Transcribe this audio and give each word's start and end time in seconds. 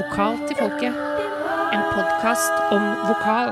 Vokal 0.00 0.38
til 0.48 0.56
folket. 0.56 0.94
En 1.76 1.82
podkast 1.92 2.54
om 2.72 2.84
vokal. 3.04 3.50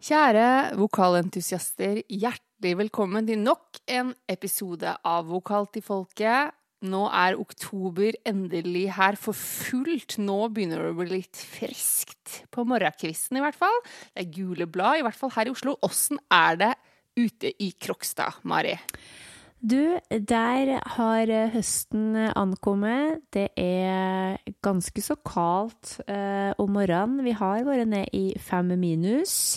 Kjære 0.00 0.46
vokalentusiaster, 0.80 1.98
hjertelig 2.08 2.72
velkommen 2.78 3.28
til 3.28 3.42
nok 3.42 3.82
en 3.98 4.14
episode 4.32 4.94
av 5.04 5.28
Vokal 5.28 5.68
til 5.74 5.84
folket. 5.84 6.56
Nå 6.88 7.02
er 7.12 7.36
oktober 7.36 8.16
endelig 8.24 8.86
her 8.96 9.20
for 9.20 9.36
fullt. 9.36 10.16
Nå 10.24 10.38
begynner 10.56 10.86
det 10.86 10.94
å 10.94 10.98
bli 11.02 11.10
litt 11.18 11.44
friskt. 11.44 12.40
På 12.48 12.64
morgenkvisten, 12.64 13.36
i 13.36 13.44
hvert 13.44 13.60
fall. 13.60 13.76
Det 14.16 14.24
er 14.24 14.34
gule 14.38 14.64
blad, 14.64 15.02
i 15.02 15.04
hvert 15.04 15.20
fall 15.20 15.36
her 15.36 15.50
i 15.50 15.52
Oslo. 15.52 15.76
Åssen 15.84 16.22
er 16.32 16.62
det 16.64 16.72
ute 17.20 17.52
i 17.60 17.74
Krokstad, 17.76 18.40
Mari? 18.48 18.78
Du, 19.66 19.98
der 20.08 20.68
har 20.94 21.30
høsten 21.50 22.14
ankommet. 22.38 23.24
Det 23.34 23.48
er 23.58 24.36
ganske 24.62 25.02
så 25.02 25.16
kaldt 25.26 25.96
eh, 26.06 26.52
om 26.62 26.70
morgenen. 26.76 27.24
Vi 27.26 27.32
har 27.34 27.64
vært 27.66 27.88
ned 27.90 28.12
i 28.14 28.36
fem 28.38 28.70
minus, 28.78 29.56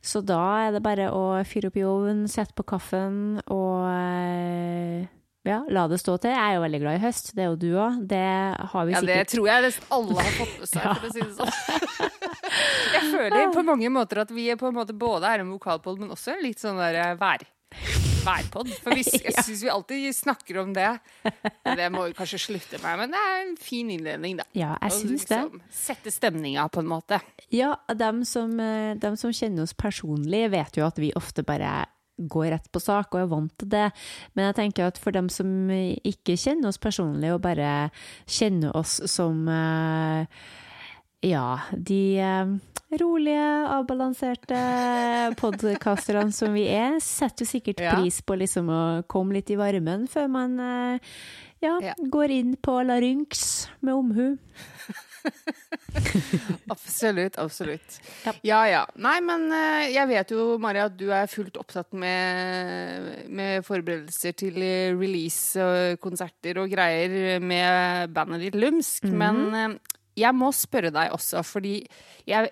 så 0.00 0.22
da 0.24 0.40
er 0.62 0.76
det 0.76 0.84
bare 0.86 1.10
å 1.12 1.42
fyre 1.44 1.68
opp 1.68 1.76
i 1.76 1.84
ovnen, 1.84 2.24
sette 2.32 2.56
på 2.56 2.64
kaffen 2.72 3.42
og 3.44 3.90
eh, 3.90 5.10
ja, 5.44 5.58
la 5.68 5.84
det 5.90 5.98
stå 6.00 6.16
til. 6.22 6.32
Jeg 6.32 6.40
er 6.40 6.56
jo 6.56 6.62
veldig 6.64 6.80
glad 6.86 6.96
i 6.96 7.02
høst, 7.02 7.32
det 7.36 7.44
er 7.44 7.50
jo 7.50 7.58
du 7.60 7.70
òg. 7.74 7.98
Det 8.08 8.24
har 8.72 8.88
vi 8.88 8.94
sikkert 8.94 9.10
Ja, 9.10 9.18
det 9.18 9.32
tror 9.34 9.50
jeg 9.50 9.66
nesten 9.66 9.96
alle 9.98 10.22
har 10.22 10.36
fått 10.38 10.54
med 10.62 10.70
seg, 10.70 10.86
for 11.02 11.10
å 11.10 11.12
si 11.12 11.26
det 11.26 11.34
sånn. 11.42 11.58
Jeg 12.94 13.04
føler 13.10 13.52
på 13.58 13.66
mange 13.68 13.92
måter 13.92 14.22
at 14.24 14.32
vi 14.32 14.48
er 14.54 14.56
på 14.60 14.70
en 14.72 14.80
måte 14.80 14.96
både 14.96 15.28
er 15.28 15.44
en 15.44 15.52
vokalpod, 15.52 16.00
men 16.00 16.16
også 16.16 16.38
litt 16.40 16.62
sånn 16.62 16.80
der 16.80 17.02
eh, 17.02 17.18
vær 17.20 17.44
værpod. 18.26 18.72
For 18.82 18.96
vi, 18.96 19.04
jeg 19.26 19.36
syns 19.38 19.64
vi 19.64 19.70
alltid 19.72 20.08
snakker 20.16 20.60
om 20.62 20.74
det. 20.76 20.90
Det 21.66 21.88
må 21.92 22.08
vi 22.08 22.16
kanskje 22.18 22.40
slutte 22.46 22.80
med, 22.82 23.02
men 23.02 23.14
det 23.14 23.22
er 23.22 23.40
en 23.44 23.56
fin 23.60 23.90
innledning, 23.92 24.40
da. 24.40 24.46
Ja, 24.56 24.74
jeg 24.86 24.98
syns 25.00 25.26
det. 25.30 25.40
Liksom 25.46 25.78
sette 25.82 26.14
stemninga, 26.14 26.68
på 26.72 26.82
en 26.82 26.90
måte. 26.90 27.20
Ja, 27.52 27.74
dem 27.94 28.24
som, 28.28 28.54
eh, 28.60 28.94
dem 29.00 29.16
som 29.20 29.32
kjenner 29.34 29.66
oss 29.66 29.74
personlig, 29.74 30.46
vet 30.52 30.78
jo 30.78 30.86
at 30.86 31.00
vi 31.00 31.12
ofte 31.18 31.44
bare 31.46 31.82
går 32.16 32.50
rett 32.52 32.68
på 32.72 32.80
sak 32.82 33.14
og 33.14 33.22
er 33.22 33.30
vant 33.30 33.54
til 33.58 33.70
det. 33.72 33.86
Men 34.36 34.50
jeg 34.50 34.58
tenker 34.58 34.90
at 34.90 35.00
for 35.00 35.14
dem 35.14 35.30
som 35.32 35.48
ikke 35.72 36.36
kjenner 36.38 36.70
oss 36.70 36.80
personlig, 36.82 37.32
og 37.34 37.42
bare 37.44 37.90
kjenner 38.28 38.76
oss 38.78 39.00
som 39.10 39.48
uh, 39.48 40.28
ja, 41.22 41.60
de 41.72 42.18
eh, 42.18 42.46
rolige, 42.98 43.46
avbalanserte 43.70 44.58
podkasterne 45.40 46.32
som 46.34 46.54
vi 46.56 46.66
er, 46.72 46.98
setter 47.02 47.46
jo 47.46 47.52
sikkert 47.54 47.84
pris 47.84 48.20
på 48.26 48.36
liksom 48.40 48.70
å 48.72 48.82
komme 49.10 49.38
litt 49.38 49.52
i 49.54 49.58
varmen 49.60 50.08
før 50.10 50.26
man 50.32 50.58
eh, 50.60 51.14
ja, 51.62 51.76
ja. 51.78 51.94
går 51.94 52.34
inn 52.34 52.56
på 52.58 52.74
larynx 52.82 53.44
med 53.86 53.94
omhu. 53.94 54.26
absolutt, 56.74 57.38
absolutt. 57.38 58.00
Ja. 58.26 58.34
ja. 58.42 58.60
ja 58.66 58.82
Nei, 58.98 59.20
men 59.22 59.46
eh, 59.54 59.92
jeg 59.94 60.10
vet 60.10 60.34
jo, 60.34 60.48
Maria, 60.58 60.88
at 60.90 60.98
du 60.98 61.06
er 61.14 61.30
fullt 61.30 61.62
opptatt 61.62 61.94
med, 61.94 63.22
med 63.30 63.62
forberedelser 63.62 64.34
til 64.42 64.58
release 64.98 65.62
og 65.62 66.02
konserter 66.02 66.58
og 66.64 66.74
greier 66.74 67.38
med 67.38 68.10
bandet 68.10 68.48
ditt 68.48 68.58
Lumsk. 68.58 69.06
Mm 69.06 69.14
-hmm. 69.14 69.18
Men 69.22 69.78
jeg 70.18 70.34
må 70.36 70.50
spørre 70.52 70.92
deg 70.94 71.14
også, 71.14 71.42
fordi 71.46 71.80
jeg 72.28 72.50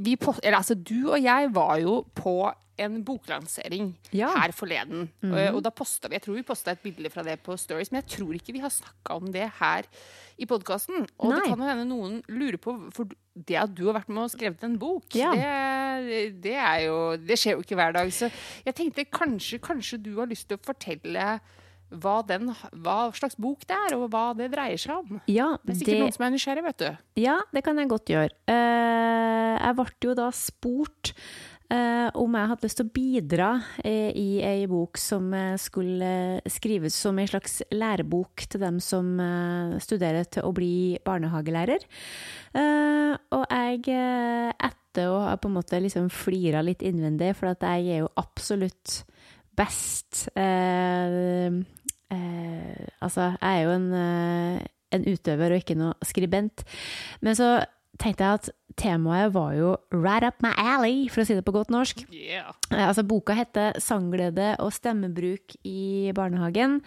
vi, 0.00 0.16
eller, 0.42 0.56
altså, 0.56 0.74
Du 0.74 1.12
og 1.12 1.22
jeg 1.22 1.50
var 1.52 1.76
jo 1.82 2.02
på 2.16 2.36
en 2.80 3.02
boklansering 3.04 3.92
ja. 4.16 4.30
her 4.40 4.52
forleden. 4.56 5.10
Mm 5.20 5.30
-hmm. 5.30 5.34
og, 5.34 5.54
og, 5.54 5.64
da 5.64 5.70
posta 5.70 6.08
vi 6.08 6.14
Jeg 6.14 6.22
tror 6.22 6.34
vi 6.34 6.42
posta 6.42 6.70
et 6.70 6.80
bilde 6.80 7.10
fra 7.10 7.22
det 7.22 7.40
på 7.40 7.56
Stories, 7.56 7.92
men 7.92 8.02
jeg 8.02 8.18
tror 8.18 8.32
ikke 8.32 8.52
vi 8.52 8.58
har 8.58 8.68
snakka 8.68 9.14
om 9.14 9.32
det 9.32 9.50
her 9.60 9.82
i 10.38 10.46
podkasten. 10.46 11.06
Og 11.18 11.30
Nei. 11.30 11.38
det 11.38 11.48
kan 11.48 11.58
jo 11.58 11.68
hende 11.68 11.84
noen 11.84 12.22
lurer 12.28 12.56
på 12.56 12.90
For 12.90 13.04
det 13.34 13.56
at 13.56 13.74
du 13.74 13.86
har 13.86 13.94
vært 13.94 14.08
med 14.08 14.22
og 14.22 14.30
skrevet 14.30 14.64
en 14.64 14.78
bok, 14.78 15.04
ja. 15.14 15.30
det, 16.00 16.42
det, 16.42 16.56
er 16.56 16.78
jo 16.86 17.16
Det 17.16 17.38
skjer 17.38 17.52
jo 17.52 17.60
ikke 17.60 17.74
hver 17.74 17.92
dag. 17.92 18.12
Så 18.12 18.30
jeg 18.64 18.74
tenkte 18.74 19.04
kanskje, 19.04 19.58
kanskje 19.58 20.02
du 20.02 20.18
har 20.18 20.26
lyst 20.26 20.48
til 20.48 20.56
å 20.56 20.64
fortelle 20.64 21.40
hva, 22.00 22.18
den, 22.26 22.50
hva, 22.82 22.98
slags 23.16 23.38
bok 23.40 23.64
det 23.68 23.76
er, 23.76 23.96
og 23.98 24.08
hva 24.12 24.30
det 24.38 24.50
dreier 24.52 24.80
seg 24.80 24.98
om. 25.02 25.22
Ja, 25.30 25.52
det 25.62 25.74
er 25.74 25.80
sikkert 25.80 25.94
det, 25.94 26.02
noen 26.04 26.16
som 26.16 26.26
er 26.26 26.34
nysgjerrig, 26.34 26.66
vet 26.68 26.82
du. 26.82 26.90
Ja, 27.22 27.38
det 27.54 27.64
kan 27.66 27.80
jeg 27.80 27.90
godt 27.92 28.12
gjøre. 28.12 28.36
Uh, 28.48 29.56
jeg 29.56 29.78
ble 29.78 29.88
jo 30.06 30.14
da 30.18 30.28
spurt 30.36 31.12
uh, 31.12 32.08
om 32.20 32.38
jeg 32.38 32.50
hadde 32.52 32.68
lyst 32.68 32.80
til 32.80 32.88
å 32.88 32.94
bidra 32.96 33.50
uh, 33.60 34.10
i 34.18 34.28
ei 34.46 34.66
bok 34.70 35.00
som 35.00 35.28
skulle 35.60 36.12
skrives 36.50 36.96
som 37.04 37.20
ei 37.20 37.28
slags 37.30 37.60
lærebok 37.74 38.46
til 38.48 38.64
dem 38.64 38.80
som 38.82 39.14
studerer 39.82 40.28
til 40.28 40.48
å 40.48 40.54
bli 40.56 40.98
barnehagelærer. 41.04 41.84
og 43.32 43.44
jeg, 43.48 44.00
etter 44.56 45.08
å 45.08 45.22
ha 45.24 45.36
på 45.40 45.48
en 45.48 45.56
måte 45.56 45.80
liksom 45.80 46.10
flira 46.12 46.60
litt 46.64 46.84
innvendig, 46.84 47.32
for 47.38 47.52
at 47.52 47.64
jeg 47.64 47.88
er 47.88 48.04
jo 48.04 48.12
absolutt 48.20 49.02
best 49.56 50.28
eh, 50.36 51.52
eh, 52.12 52.86
Altså, 53.02 53.32
jeg 53.40 53.58
er 53.58 53.62
jo 53.66 53.76
en, 53.76 53.92
eh, 53.98 54.64
en, 54.94 55.06
utøver 55.10 55.52
og 55.52 55.62
ikke 55.62 55.78
noe 55.78 55.94
skribent. 56.06 56.64
Men 57.20 57.36
så 57.38 57.64
tenkte 58.00 58.24
jeg 58.24 58.40
at 58.40 58.50
temaet 58.78 59.34
var 59.34 59.52
jo 59.56 59.72
right 59.92 60.24
up 60.24 60.38
my 60.44 60.52
alley, 60.56 61.08
for 61.12 61.22
å 61.22 61.26
si 61.28 61.34
det 61.36 61.44
på 61.44 61.54
godt 61.54 61.72
norsk. 61.74 62.04
Yeah. 62.14 62.54
Altså, 62.70 63.04
boka 63.04 63.34
heter 63.36 63.76
'Sangglede 63.76 64.56
og 64.60 64.72
stemmebruk 64.72 65.56
i 65.64 66.12
barnehagen', 66.14 66.80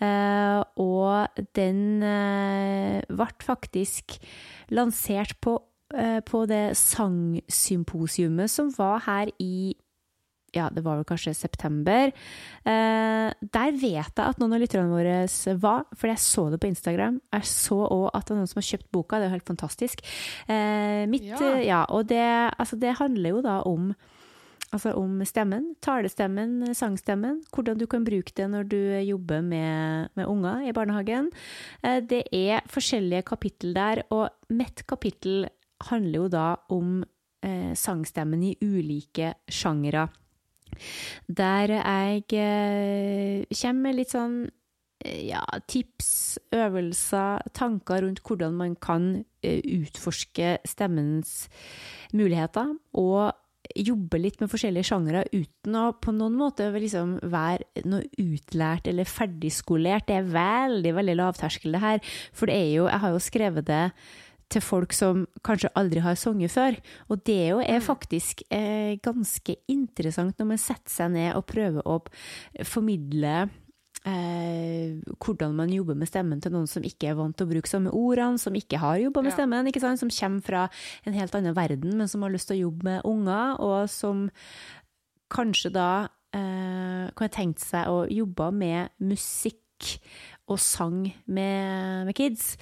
eh, 0.00 0.62
og 0.76 1.28
den 1.54 2.00
ble 2.00 3.28
faktisk 3.42 4.18
lansert 4.70 5.36
på 5.40 5.62
på 6.26 6.40
det 6.50 6.74
sangsymposiumet 6.76 8.50
som 8.50 8.72
var 8.74 9.04
her 9.06 9.30
i 9.38 9.76
ja, 10.56 10.70
det 10.72 10.82
var 10.86 10.98
vel 11.00 11.08
kanskje 11.08 11.34
september. 11.36 12.12
Eh, 12.66 13.28
der 13.56 13.78
vet 13.78 14.10
jeg 14.16 14.24
at 14.24 14.40
noen 14.40 14.56
av 14.56 14.62
lytterne 14.62 14.90
våre 14.92 15.20
var, 15.62 15.86
for 15.94 16.10
jeg 16.12 16.24
så 16.24 16.48
det 16.52 16.60
på 16.62 16.70
Instagram. 16.72 17.20
Jeg 17.36 17.50
så 17.52 17.80
òg 17.84 18.10
at 18.12 18.26
det 18.26 18.34
var 18.34 18.42
noen 18.42 18.52
som 18.52 18.62
har 18.62 18.70
kjøpt 18.72 18.90
boka, 18.96 19.20
det 19.20 19.28
er 19.28 19.32
jo 19.32 19.36
helt 19.38 19.54
fantastisk. 19.54 20.04
Eh, 20.48 21.06
mitt, 21.10 21.30
ja. 21.30 21.56
ja. 21.62 21.80
og 21.92 22.08
det, 22.10 22.26
altså, 22.56 22.80
det 22.80 22.98
handler 23.00 23.36
jo 23.36 23.46
da 23.46 23.62
om 23.68 23.90
Altså 24.74 24.90
om 24.98 25.20
stemmen, 25.24 25.68
talestemmen, 25.80 26.74
sangstemmen. 26.74 27.38
Hvordan 27.54 27.78
du 27.78 27.86
kan 27.86 28.04
bruke 28.04 28.34
det 28.36 28.48
når 28.50 28.66
du 28.66 28.80
jobber 29.06 29.40
med, 29.40 30.08
med 30.18 30.26
unger 30.26 30.66
i 30.66 30.74
barnehagen. 30.74 31.30
Eh, 31.86 32.00
det 32.02 32.24
er 32.34 32.66
forskjellige 32.70 33.22
kapittel 33.30 33.76
der, 33.76 34.02
og 34.10 34.28
mitt 34.50 34.82
kapittel 34.90 35.46
handler 35.86 36.18
jo 36.18 36.28
da 36.32 36.46
om 36.74 36.98
eh, 37.46 37.72
sangstemmen 37.78 38.42
i 38.42 38.56
ulike 38.60 39.36
sjangere. 39.48 40.08
Der 41.26 41.72
jeg 41.78 42.22
eh, 42.36 43.56
kommer 43.60 43.88
med 43.88 43.98
litt 44.00 44.12
sånn 44.14 44.36
eh, 45.04 45.22
ja, 45.30 45.42
tips, 45.70 46.38
øvelser, 46.54 47.46
tanker 47.56 48.04
rundt 48.04 48.22
hvordan 48.26 48.56
man 48.58 48.76
kan 48.76 49.10
eh, 49.42 49.60
utforske 49.80 50.58
stemmens 50.68 51.46
muligheter. 52.16 52.76
Og 52.98 53.32
jobbe 53.74 54.20
litt 54.20 54.38
med 54.40 54.50
forskjellige 54.50 54.90
sjangere 54.90 55.24
uten 55.32 55.76
å 55.78 55.88
på 56.02 56.14
noen 56.14 56.36
måte 56.38 56.68
liksom 56.74 57.16
være 57.32 57.84
noe 57.88 58.06
utlært 58.20 58.88
eller 58.90 59.08
ferdigskolert. 59.08 60.06
Det 60.08 60.20
er 60.20 60.30
veldig, 60.30 60.94
veldig 61.00 61.16
lavterskel, 61.18 61.74
det 61.74 61.82
her. 61.82 62.14
For 62.36 62.50
det 62.50 62.58
er 62.60 62.70
jo 62.76 62.86
Jeg 62.86 63.02
har 63.02 63.14
jo 63.14 63.22
skrevet 63.22 63.66
det 63.66 63.84
til 64.52 64.62
folk 64.62 64.94
som 64.94 65.24
kanskje 65.46 65.72
aldri 65.78 66.02
har 66.04 66.18
sunget 66.18 66.54
før. 66.54 66.78
Og 67.10 67.22
det 67.26 67.40
jo 67.50 67.60
er 67.60 67.80
mm. 67.80 67.86
faktisk 67.86 68.44
eh, 68.54 68.96
ganske 69.02 69.56
interessant 69.72 70.38
når 70.38 70.50
man 70.54 70.60
setter 70.62 70.92
seg 70.92 71.14
ned 71.16 71.32
og 71.34 71.48
prøver 71.50 71.86
å 71.86 71.98
formidle 72.66 73.34
eh, 74.06 74.96
hvordan 75.18 75.56
man 75.58 75.72
jobber 75.74 75.98
med 75.98 76.10
stemmen 76.10 76.42
til 76.42 76.54
noen 76.54 76.70
som 76.70 76.86
ikke 76.86 77.10
er 77.10 77.18
vant 77.18 77.36
til 77.36 77.48
å 77.48 77.52
bruke 77.52 77.70
samme 77.70 77.92
ordene, 77.94 78.40
som 78.42 78.54
ikke 78.56 78.80
har 78.82 79.00
jobba 79.02 79.24
med 79.26 79.34
stemmen, 79.34 79.70
ikke 79.70 79.82
sant? 79.82 80.02
som 80.02 80.12
kommer 80.12 80.46
fra 80.46 80.66
en 81.06 81.16
helt 81.18 81.38
annen 81.38 81.56
verden, 81.56 81.96
men 81.98 82.10
som 82.10 82.22
har 82.22 82.34
lyst 82.34 82.50
til 82.50 82.60
å 82.60 82.66
jobbe 82.68 82.90
med 82.90 83.08
unger, 83.08 83.58
og 83.66 83.90
som 83.90 84.28
kanskje 85.32 85.74
da 85.74 85.90
eh, 86.36 87.06
kan 87.18 87.34
tenkt 87.34 87.64
seg 87.64 87.90
å 87.90 88.04
jobbe 88.06 88.52
med 88.54 88.94
musikk 89.02 89.62
og 90.46 90.60
sang 90.62 91.02
med, 91.26 92.06
med, 92.06 92.14
kids. 92.14 92.56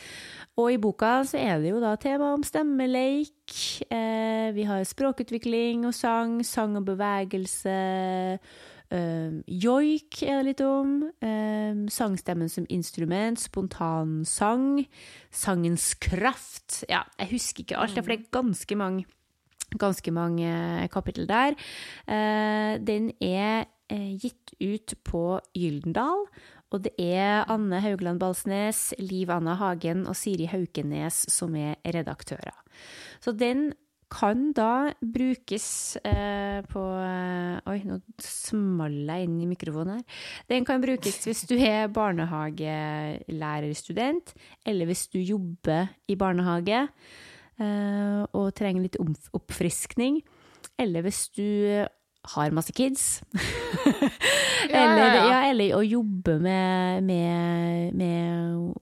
Og 0.56 0.72
i 0.72 0.78
boka 0.80 1.18
så 1.28 1.40
er 1.40 1.60
det 1.60 1.72
jo 1.74 1.80
da 1.82 1.94
tema 2.00 2.32
om 2.34 2.44
stemmeleik. 2.46 3.56
Eh, 3.90 4.52
vi 4.56 4.64
har 4.68 4.84
språkutvikling 4.88 5.84
og 5.88 5.94
sang, 5.96 6.38
sang 6.46 6.78
og 6.80 6.86
bevegelse. 6.88 7.74
Eh, 8.94 9.40
joik 9.48 10.22
er 10.22 10.40
det 10.40 10.46
litt 10.52 10.62
om. 10.64 10.96
Eh, 11.20 11.82
sangstemmen 11.90 12.48
som 12.48 12.68
instrument. 12.70 13.40
Spontansang. 13.40 14.86
Sangens 15.30 15.92
kraft. 15.94 16.84
Ja, 16.88 17.02
jeg 17.18 17.34
husker 17.34 17.64
ikke 17.64 17.78
alt, 17.80 17.98
for 17.98 18.12
det 18.12 18.20
er 18.20 18.32
ganske 18.32 18.76
mange, 18.78 19.04
ganske 19.76 20.10
mange 20.14 20.88
kapittel 20.92 21.28
der. 21.28 21.58
Eh, 22.08 22.78
den 22.80 23.12
er 23.20 23.66
eh, 23.90 24.14
gitt 24.20 24.54
ut 24.60 24.94
på 25.04 25.40
Gyldendal. 25.56 26.28
Og 26.74 26.82
det 26.82 26.94
er 26.98 27.46
Anne 27.52 27.78
Haugland 27.84 28.18
Balsnes, 28.22 28.88
Liv 28.98 29.30
Anna 29.30 29.54
Hagen 29.60 30.08
og 30.10 30.18
Siri 30.18 30.48
Haukenes 30.50 31.22
som 31.30 31.54
er 31.54 31.78
redaktører. 31.86 32.56
Så 33.22 33.36
den 33.38 33.68
kan 34.14 34.52
da 34.54 34.92
brukes 35.00 35.96
eh, 36.06 36.62
på 36.70 36.80
eh, 37.00 37.58
Oi, 37.70 37.78
nå 37.88 37.98
smalt 38.22 39.08
jeg 39.10 39.22
inn 39.26 39.40
i 39.42 39.46
mikrofonen 39.50 39.94
her. 39.96 40.04
Den 40.50 40.64
kan 40.68 40.80
brukes 40.82 41.26
hvis 41.26 41.42
du 41.50 41.56
er 41.56 41.88
barnehagelærerstudent, 41.94 44.34
eller 44.66 44.84
hvis 44.90 45.04
du 45.10 45.18
jobber 45.18 45.88
i 46.10 46.14
barnehage 46.20 46.80
eh, 47.58 48.22
og 48.30 48.54
trenger 48.58 48.82
litt 48.86 48.98
oppfriskning, 49.34 50.14
eller 50.78 51.00
hvis 51.06 51.22
du 51.34 51.46
har 52.32 52.54
masse 52.56 52.72
kids. 52.72 53.22
eller, 54.70 55.04
ja, 55.04 55.12
ja, 55.14 55.26
ja. 55.28 55.42
eller, 55.50 55.76
å 55.76 55.82
jobbe 55.84 56.38
med, 56.42 57.04
med, 57.04 57.94
med 58.00 58.74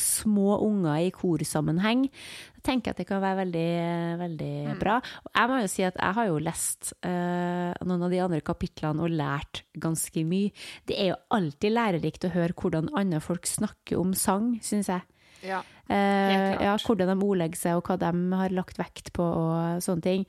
små 0.00 0.56
unger 0.64 0.98
i 1.04 1.10
korsammenheng, 1.12 2.06
Jeg 2.08 2.62
tenker 2.64 2.90
at 2.90 2.98
det 2.98 3.06
kan 3.06 3.20
være 3.22 3.44
veldig, 3.44 3.72
veldig 4.18 4.54
mm. 4.72 4.78
bra. 4.80 4.96
Jeg 5.30 5.50
må 5.50 5.58
jo 5.60 5.68
si 5.70 5.84
at 5.86 5.98
jeg 6.00 6.16
har 6.16 6.26
jo 6.26 6.38
lest 6.42 6.94
uh, 7.06 7.70
noen 7.86 8.06
av 8.08 8.10
de 8.10 8.22
andre 8.24 8.40
kapitlene 8.42 9.04
og 9.04 9.12
lært 9.14 9.62
ganske 9.78 10.24
mye. 10.26 10.50
Det 10.88 10.96
er 10.98 11.12
jo 11.12 11.20
alltid 11.36 11.76
lærerikt 11.76 12.26
å 12.26 12.32
høre 12.34 12.56
hvordan 12.56 12.90
andre 12.98 13.20
folk 13.22 13.46
snakker 13.46 14.00
om 14.00 14.16
sang, 14.18 14.56
syns 14.66 14.90
jeg. 14.90 15.06
Ja, 15.46 15.60
uh, 15.62 16.52
ja, 16.64 16.74
hvordan 16.82 17.12
de 17.12 17.22
ordlegger 17.22 17.60
seg, 17.60 17.78
og 17.78 17.86
hva 17.86 18.00
de 18.00 18.10
har 18.40 18.56
lagt 18.56 18.80
vekt 18.80 19.12
på, 19.14 19.22
og 19.22 19.84
sånne 19.84 20.06
ting. 20.08 20.26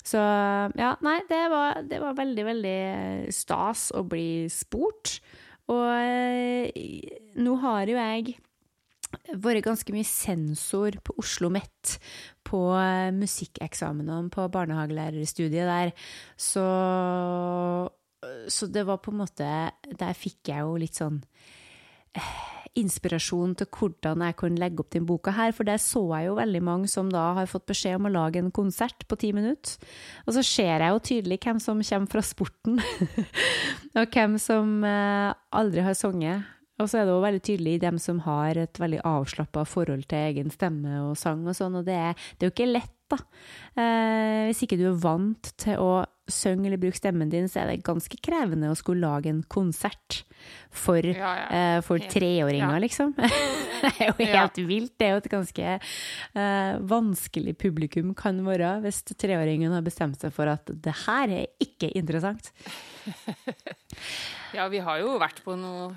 Så 0.00 0.20
ja, 0.80 0.94
nei, 1.04 1.18
det 1.28 1.42
var, 1.52 1.82
det 1.86 2.00
var 2.02 2.18
veldig, 2.18 2.44
veldig 2.46 2.78
stas 3.34 3.90
å 3.96 4.04
bli 4.08 4.48
spurt. 4.52 5.18
Og 5.70 5.86
uh, 5.86 7.10
nå 7.38 7.56
har 7.62 7.90
jo 7.90 7.98
jeg 7.98 8.38
vært 9.42 9.66
ganske 9.66 9.94
mye 9.94 10.06
sensor 10.06 10.96
på 11.02 11.14
Oslo 11.18 11.48
OsloMet 11.50 11.96
på 12.46 12.60
musikkeksamen 12.70 13.18
musikkeksamenene 13.18 14.30
på 14.34 14.46
barnehagelærerstudiet 14.54 15.66
der. 15.70 15.92
Så, 16.36 16.64
så 18.48 18.66
det 18.66 18.86
var 18.86 19.00
på 19.02 19.10
en 19.10 19.20
måte 19.22 19.48
Der 19.98 20.14
fikk 20.18 20.52
jeg 20.52 20.62
jo 20.62 20.76
litt 20.80 20.98
sånn 20.98 21.20
eh, 21.20 21.59
inspirasjon 22.78 23.56
til 23.58 23.66
hvordan 23.74 24.22
jeg 24.22 24.36
kunne 24.38 24.60
legge 24.60 24.82
opp 24.82 24.92
den 24.94 25.06
boka 25.08 25.34
her, 25.34 25.50
for 25.56 25.66
der 25.66 25.80
så 25.82 26.04
jeg 26.14 26.28
jo 26.28 26.36
veldig 26.38 26.62
mange 26.62 26.90
som 26.90 27.10
da 27.10 27.32
har 27.40 27.50
fått 27.50 27.66
beskjed 27.70 27.98
om 27.98 28.06
å 28.06 28.14
lage 28.14 28.38
en 28.38 28.52
konsert 28.54 29.06
på 29.10 29.18
ti 29.18 29.32
minutter. 29.34 29.74
Og 30.26 30.36
så 30.36 30.44
ser 30.46 30.84
jeg 30.84 30.94
jo 30.94 31.02
tydelig 31.10 31.40
hvem 31.42 31.58
som 31.62 31.82
kommer 31.82 32.14
fra 32.14 32.24
sporten, 32.24 32.78
og 33.98 34.14
hvem 34.14 34.38
som 34.42 34.80
eh, 34.86 35.34
aldri 35.60 35.86
har 35.86 35.98
sunget 35.98 36.56
og 36.80 36.88
så 36.88 37.00
er 37.00 37.06
det 37.06 37.14
òg 37.14 37.24
veldig 37.26 37.42
tydelig 37.44 37.74
i 37.76 37.82
dem 37.82 37.98
som 38.00 38.22
har 38.24 38.58
et 38.60 38.80
veldig 38.80 39.02
avslappa 39.04 39.66
forhold 39.68 40.06
til 40.08 40.30
egen 40.30 40.52
stemme 40.52 41.02
og 41.04 41.18
sang 41.20 41.42
og 41.44 41.56
sånn, 41.56 41.76
og 41.80 41.84
det 41.84 41.96
er, 41.96 42.14
det 42.38 42.46
er 42.46 42.50
jo 42.50 42.54
ikke 42.54 42.70
lett, 42.70 42.96
da. 43.10 43.18
Eh, 43.74 44.46
hvis 44.48 44.62
ikke 44.64 44.78
du 44.80 44.86
er 44.88 45.02
vant 45.02 45.52
til 45.60 45.82
å 45.82 45.90
synge 46.34 46.68
eller 46.68 46.80
bruke 46.80 46.98
stemmen 46.98 47.30
din, 47.32 47.48
så 47.50 47.62
er 47.62 47.70
det 47.70 47.84
ganske 47.86 48.18
krevende 48.22 48.70
å 48.70 48.78
skulle 48.78 49.06
lage 49.06 49.30
en 49.32 49.42
konsert 49.50 50.22
for, 50.70 51.04
ja, 51.04 51.30
ja. 51.36 51.46
Uh, 51.50 51.80
for 51.84 52.00
treåringer, 52.00 52.76
ja. 52.76 52.82
liksom. 52.82 53.12
det 53.82 53.92
er 53.92 54.10
jo 54.10 54.28
helt 54.30 54.60
vilt. 54.68 54.94
Det 55.00 55.08
er 55.08 55.14
jo 55.14 55.22
et 55.22 55.30
ganske 55.32 55.76
uh, 55.76 56.74
vanskelig 56.90 57.56
publikum 57.60 58.14
kan 58.18 58.40
være 58.46 58.76
hvis 58.84 59.02
treåringen 59.12 59.74
har 59.74 59.84
bestemt 59.86 60.20
seg 60.22 60.34
for 60.34 60.50
at 60.52 60.70
det 60.70 60.94
her 61.06 61.34
er 61.42 61.50
ikke 61.62 61.92
interessant. 61.98 62.52
ja, 64.56 64.68
vi 64.72 64.82
har 64.84 65.02
jo 65.02 65.18
vært 65.20 65.42
på 65.44 65.58
noe 65.58 65.90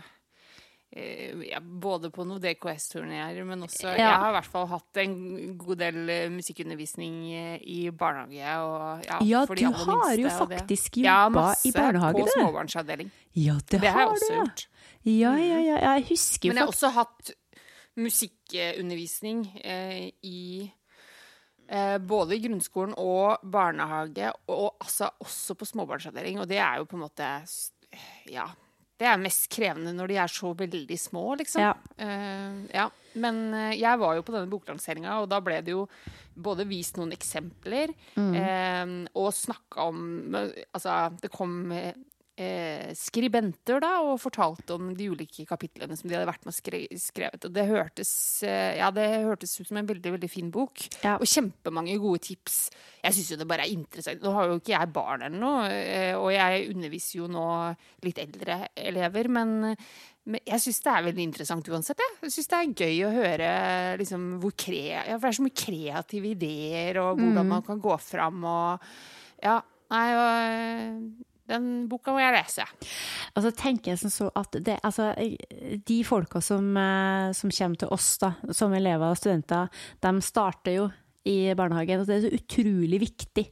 ja, 0.94 1.58
både 1.60 2.12
på 2.14 2.22
noen 2.28 2.42
DKS-turneer, 2.44 3.40
men 3.48 3.66
også 3.66 3.88
ja. 3.88 3.96
Jeg 3.98 4.18
har 4.22 4.30
i 4.30 4.36
hvert 4.36 4.50
fall 4.54 4.68
hatt 4.70 5.00
en 5.02 5.16
god 5.58 5.80
del 5.82 6.12
eh, 6.14 6.26
musikkundervisning 6.30 7.16
eh, 7.34 7.56
i 7.66 7.78
barnehage. 7.90 8.58
Og, 8.62 9.08
ja, 9.08 9.18
ja 9.26 9.42
du 9.50 9.64
har 9.64 9.90
minste, 9.90 10.20
jo 10.22 10.34
faktisk 10.38 11.00
jobba 11.02 11.48
i 11.66 11.74
barnehage, 11.74 12.20
du. 12.20 12.22
Ja, 12.22 12.28
masse 12.28 12.36
på 12.36 12.46
småbarnsavdeling. 12.46 13.12
Ja, 13.34 13.58
det, 13.58 13.82
det 13.82 13.96
har 13.96 14.06
jeg 14.06 14.14
også 14.14 14.30
du. 14.30 14.38
gjort. 14.38 14.66
Ja, 15.04 15.34
ja, 15.42 15.60
ja, 15.66 15.82
jeg 15.82 16.06
husker 16.12 16.50
jo 16.50 16.54
Men 16.54 16.62
jeg 16.62 16.68
har 16.68 16.76
også 16.76 16.94
hatt 17.00 17.34
musikkundervisning 18.04 19.46
eh, 19.66 20.08
i 20.30 20.44
eh, 21.70 21.98
både 21.98 22.38
i 22.38 22.44
grunnskolen 22.46 22.94
og 23.02 23.42
barnehage, 23.50 24.30
og, 24.46 24.60
og 24.60 24.86
altså 24.86 25.10
også 25.26 25.58
på 25.58 25.74
småbarnsavdeling. 25.74 26.38
Og 26.44 26.50
det 26.54 26.62
er 26.62 26.84
jo 26.84 26.86
på 26.86 27.02
en 27.02 27.08
måte 27.08 27.38
Ja 28.30 28.46
det 29.02 29.08
er 29.10 29.22
mest 29.22 29.48
krevende 29.52 29.94
når 29.96 30.12
de 30.12 30.20
er 30.22 30.32
så 30.32 30.52
veldig 30.58 30.98
små, 31.02 31.24
liksom. 31.40 31.64
Ja. 31.64 31.74
Uh, 31.98 32.64
ja. 32.74 32.88
Men 33.20 33.42
uh, 33.54 33.72
jeg 33.74 34.00
var 34.02 34.18
jo 34.18 34.26
på 34.26 34.36
denne 34.36 34.52
boklanseringa, 34.52 35.18
og 35.22 35.30
da 35.32 35.42
ble 35.44 35.60
det 35.66 35.74
jo 35.74 35.88
både 36.34 36.66
vist 36.70 36.98
noen 36.98 37.14
eksempler 37.16 37.94
mm. 38.16 38.32
uh, 38.38 38.94
og 39.22 39.30
snakka 39.38 39.90
om 39.90 40.02
Altså, 40.34 40.96
det 41.22 41.30
kom 41.34 41.60
eh, 42.40 42.92
skribenter 42.98 43.82
da, 43.84 43.92
og 44.06 44.22
fortalte 44.22 44.78
om 44.78 44.92
de 44.98 45.10
ulike 45.14 45.46
kapitlene 45.50 45.98
som 45.98 46.10
de 46.10 46.18
hadde 46.18 46.30
vært 46.30 46.46
med 46.48 46.54
og 46.54 47.02
skrevet. 47.02 47.48
Og 47.48 47.54
det 47.56 47.66
hørtes, 47.70 48.14
eh, 48.48 48.78
ja, 48.80 48.90
det 48.94 49.08
hørtes 49.26 49.58
ut 49.60 49.70
som 49.70 49.82
en 49.82 49.90
veldig 49.90 50.16
veldig 50.18 50.32
fin 50.32 50.50
bok. 50.54 50.86
Ja. 51.04 51.18
Og 51.20 51.30
kjempemange 51.30 52.00
gode 52.02 52.24
tips. 52.30 52.70
Jeg 53.04 53.18
syns 53.18 53.34
jo 53.34 53.42
det 53.42 53.50
bare 53.50 53.68
er 53.68 53.76
interessant. 53.76 54.24
Nå 54.24 54.34
har 54.38 54.50
jo 54.50 54.62
ikke 54.62 54.76
jeg 54.76 54.94
barn 54.96 55.28
eller 55.28 55.40
noe, 55.40 55.68
eh, 55.70 56.14
og 56.18 56.32
jeg 56.34 56.70
underviser 56.74 57.20
jo 57.22 57.30
nå 57.32 57.48
litt 58.06 58.24
eldre 58.24 58.64
elever, 58.76 59.30
men 59.30 59.76
men 60.24 60.40
jeg 60.48 60.62
syns 60.64 60.78
det 60.86 60.92
er 60.94 61.04
veldig 61.04 61.24
interessant 61.28 61.68
uansett. 61.68 62.00
Jeg, 62.00 62.14
jeg 62.24 62.32
syns 62.32 62.48
det 62.48 62.60
er 62.60 62.86
gøy 62.86 63.02
å 63.04 63.12
høre 63.12 63.50
liksom, 64.00 64.22
hvor 64.40 64.54
kre... 64.56 64.86
Ja, 64.94 65.18
for 65.18 65.26
det 65.26 65.32
er 65.34 65.36
så 65.36 65.44
mye 65.44 65.58
kreative 65.64 66.30
ideer, 66.32 67.00
og 67.02 67.20
hvordan 67.20 67.44
mm. 67.44 67.52
man 67.52 67.66
kan 67.68 67.82
gå 67.84 67.98
fram 68.00 68.46
og 68.48 68.86
Ja, 69.44 69.58
nei, 69.92 70.06
og 70.16 71.33
den 71.50 71.88
boka 71.92 72.14
må 72.16 72.22
jeg 72.22 72.36
lese. 72.38 72.66
Altså, 73.34 73.52
tenker 73.58 73.94
jeg 73.94 74.02
sånn 74.04 74.14
så 74.14 74.30
at 74.40 74.56
det, 74.64 74.78
altså, 74.86 75.12
de 75.88 76.00
folka 76.08 76.42
som, 76.44 76.70
eh, 76.80 77.32
som, 77.36 77.52
kommer 77.54 77.82
til 77.82 77.94
oss 77.94 78.16
da, 78.22 78.34
som 78.56 78.74
elever 78.76 79.12
og 79.12 79.20
studenter, 79.20 79.72
de 80.04 80.14
starter 80.24 80.78
jo 80.80 80.90
i 81.30 81.54
barnehagen. 81.58 82.02
Og 82.02 82.10
det 82.10 82.16
er 82.16 82.24
så 82.26 82.38
utrolig 82.38 83.00
viktig 83.06 83.46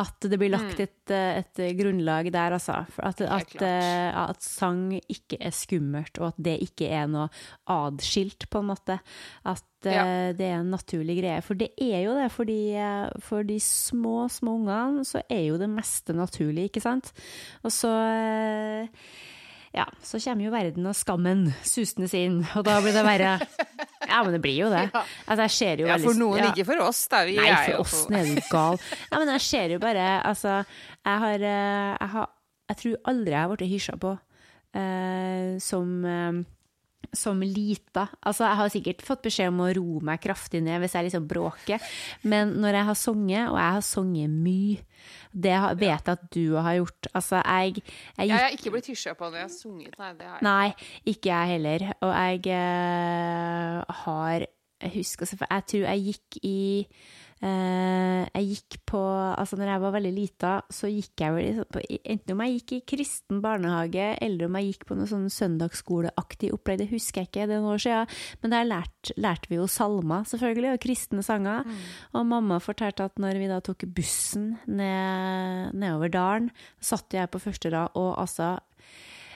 at 0.00 0.28
det 0.30 0.38
blir 0.40 0.52
lagt 0.52 0.78
mm. 0.78 0.84
et, 0.84 1.12
eh, 1.14 1.40
et 1.42 1.62
grunnlag 1.78 2.30
der, 2.34 2.56
altså. 2.58 2.82
At, 2.98 3.22
at, 3.24 3.54
eh, 3.64 4.08
at, 4.24 4.42
sang 4.44 4.90
ikke 5.00 5.38
er 5.40 5.54
skummelt, 5.54 6.18
og 6.20 6.32
at 6.32 6.42
det 6.48 6.58
ikke 6.68 6.90
er 6.92 7.06
noe 7.10 7.28
adskilt, 7.70 8.48
på 8.52 8.62
en 8.62 8.70
måte. 8.72 8.98
At 9.48 9.88
ja. 9.88 10.32
det 10.36 10.48
er 10.48 10.60
en 10.60 10.72
naturlig 10.72 11.18
greie. 11.20 11.44
For 11.44 11.58
det 11.60 11.72
er 11.80 12.06
jo 12.06 12.16
det. 12.16 12.30
fordi 12.32 12.60
for 13.24 13.44
de 13.44 13.58
små, 13.60 14.28
små 14.32 14.58
ungene 14.62 15.04
så 15.08 15.24
er 15.28 15.46
jo 15.50 15.60
det 15.60 15.68
meste 15.70 16.16
naturlig, 16.16 16.70
ikke 16.70 16.84
sant? 16.84 17.12
Og 17.64 17.72
så 17.72 17.92
ja, 19.74 19.84
så 20.06 20.20
kommer 20.22 20.46
jo 20.46 20.52
verden 20.54 20.86
og 20.86 20.94
skammen 20.94 21.48
susende 21.66 22.06
inn, 22.14 22.36
og 22.54 22.62
da 22.66 22.78
blir 22.84 22.94
det 22.94 23.06
verre. 23.06 23.34
Ja, 24.04 24.18
men 24.20 24.34
det 24.34 24.42
blir 24.44 24.58
jo 24.58 24.66
det. 24.68 24.82
Altså, 24.92 25.46
jeg 25.46 25.52
ser 25.54 25.80
jo 25.80 25.86
ja, 25.88 25.94
for 25.98 26.14
noen, 26.18 26.42
ja. 26.42 26.50
ikke 26.52 26.66
for 26.68 26.82
oss. 26.84 26.98
Da. 27.08 27.22
Vi 27.24 27.38
Nei, 27.38 27.48
for 27.64 27.80
oss 27.80 28.02
er 28.12 28.28
du 28.28 28.36
gal. 28.50 28.76
Ja, 29.10 29.16
men 29.16 29.30
jeg 29.32 29.42
ser 29.46 29.72
jo 29.72 29.78
bare 29.80 30.04
Altså, 30.28 30.58
jeg 31.00 31.22
har 31.22 31.46
eh, 31.48 31.94
Jeg, 31.96 32.10
har, 32.12 32.28
jeg 32.68 32.80
tror 32.82 32.98
aldri 33.14 33.32
jeg 33.32 33.40
har 33.40 33.54
blitt 33.54 33.72
hysja 33.72 33.96
på 34.04 34.12
uh, 34.12 35.56
som 35.64 36.04
uh, 36.04 36.44
som 37.12 37.42
lita. 37.42 38.08
Altså, 38.22 38.46
jeg 38.48 38.60
har 38.60 38.72
sikkert 38.72 39.04
fått 39.06 39.24
beskjed 39.26 39.52
om 39.52 39.62
å 39.64 39.70
roe 39.76 40.04
meg 40.10 40.22
kraftig 40.24 40.62
ned 40.64 40.80
hvis 40.82 40.96
jeg 40.96 41.08
liksom 41.08 41.28
bråker, 41.30 41.92
men 42.22 42.56
når 42.62 42.80
jeg 42.80 42.88
har 42.90 42.98
sunget, 42.98 43.44
og 43.50 43.60
jeg 43.60 43.78
har 43.78 43.86
sunget 43.86 44.34
mye 44.34 44.82
det 45.34 45.54
vet 45.80 46.06
jeg 46.06 46.14
at 46.14 46.26
du 46.32 46.54
har 46.62 46.76
gjort. 46.78 47.08
Altså, 47.12 47.40
jeg, 47.42 47.82
jeg, 48.16 48.28
jeg 48.28 48.38
har 48.38 48.54
ikke 48.54 48.72
blitt 48.74 48.90
hysja 48.92 49.16
på 49.18 49.28
når 49.28 49.40
jeg 49.40 49.48
har 49.48 49.54
sunget, 49.54 49.96
nei. 49.98 50.10
Det 50.18 50.28
har 50.28 50.38
jeg. 50.38 50.46
Nei, 50.46 50.90
ikke 51.10 51.32
jeg 51.32 51.52
heller. 51.54 51.86
Og 52.06 52.14
jeg 52.14 52.40
uh, 52.54 53.94
har 54.04 54.46
Jeg 54.84 54.90
husker 54.98 55.26
Jeg 55.50 55.64
tror 55.70 55.84
jeg 55.88 56.04
gikk 56.08 56.38
i 56.44 56.58
jeg 57.44 58.46
gikk 58.48 58.76
på 58.88 59.00
Altså, 59.04 59.58
når 59.58 59.68
jeg 59.68 59.82
var 59.82 59.92
veldig 59.96 60.12
lita, 60.14 60.52
så 60.72 60.88
gikk 60.88 61.20
jeg 61.20 61.34
vel 61.34 61.58
på 61.68 61.82
Enten 61.84 62.34
om 62.34 62.42
jeg 62.44 62.54
gikk 62.54 62.74
i 62.76 62.80
kristen 62.94 63.40
barnehage, 63.44 64.06
eller 64.24 64.46
om 64.46 64.58
jeg 64.58 64.70
gikk 64.70 64.86
på 64.88 64.96
noe 64.98 65.10
sånn 65.10 65.26
søndagsskoleaktig 65.32 66.52
opplegg, 66.54 66.80
det 66.80 66.88
husker 66.92 67.22
jeg 67.22 67.30
ikke, 67.30 67.48
det 67.50 67.56
er 67.56 67.62
noen 67.62 67.74
år 67.74 67.84
siden. 67.84 68.20
Men 68.42 68.54
der 68.54 68.68
lærte, 68.68 69.16
lærte 69.20 69.50
vi 69.50 69.58
jo 69.58 69.68
salmer, 69.70 70.26
selvfølgelig, 70.30 70.74
og 70.74 70.82
kristne 70.84 71.24
sanger. 71.26 71.66
Mm. 71.66 71.82
Og 72.14 72.28
mamma 72.30 72.60
fortalte 72.64 73.08
at 73.10 73.20
når 73.22 73.40
vi 73.42 73.50
da 73.50 73.60
tok 73.64 73.86
bussen 73.96 74.54
ned, 74.68 75.74
nedover 75.74 76.12
dalen, 76.14 76.52
satt 76.80 77.16
jeg 77.16 77.32
på 77.32 77.42
første 77.42 77.72
rad 77.74 77.98
og 77.98 78.14
altså 78.22 78.54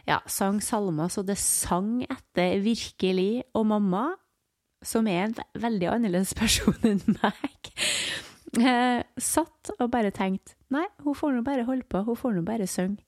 ja, 0.09 0.23
sang 0.31 0.63
salmer 0.65 1.11
så 1.13 1.25
det 1.27 1.37
sang 1.41 2.01
etter 2.07 2.63
virkelig. 2.65 3.45
Og 3.59 3.69
mamma 3.69 4.07
som 4.85 5.09
er 5.11 5.27
en 5.27 5.35
veldig 5.59 5.91
annerledes 5.91 6.35
person 6.39 6.77
enn 6.87 7.03
meg, 7.19 7.73
eh, 8.61 9.03
satt 9.21 9.75
og 9.79 9.91
bare 9.93 10.15
tenkte 10.15 10.57
Nei, 10.69 10.85
hun 11.01 11.17
får 11.17 11.33
nå 11.33 11.43
bare 11.47 11.65
holde 11.65 11.87
på, 11.89 12.03
hun 12.05 12.17
får 12.19 12.35
nå 12.37 12.43
bare 12.45 12.67
synge. 12.69 13.01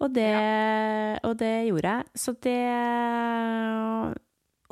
Og 0.00 0.14
det, 0.16 0.24
ja. 0.24 1.18
og 1.28 1.34
det 1.36 1.52
gjorde 1.68 1.90
jeg. 1.90 2.18
Så 2.18 2.32
det 2.42 2.60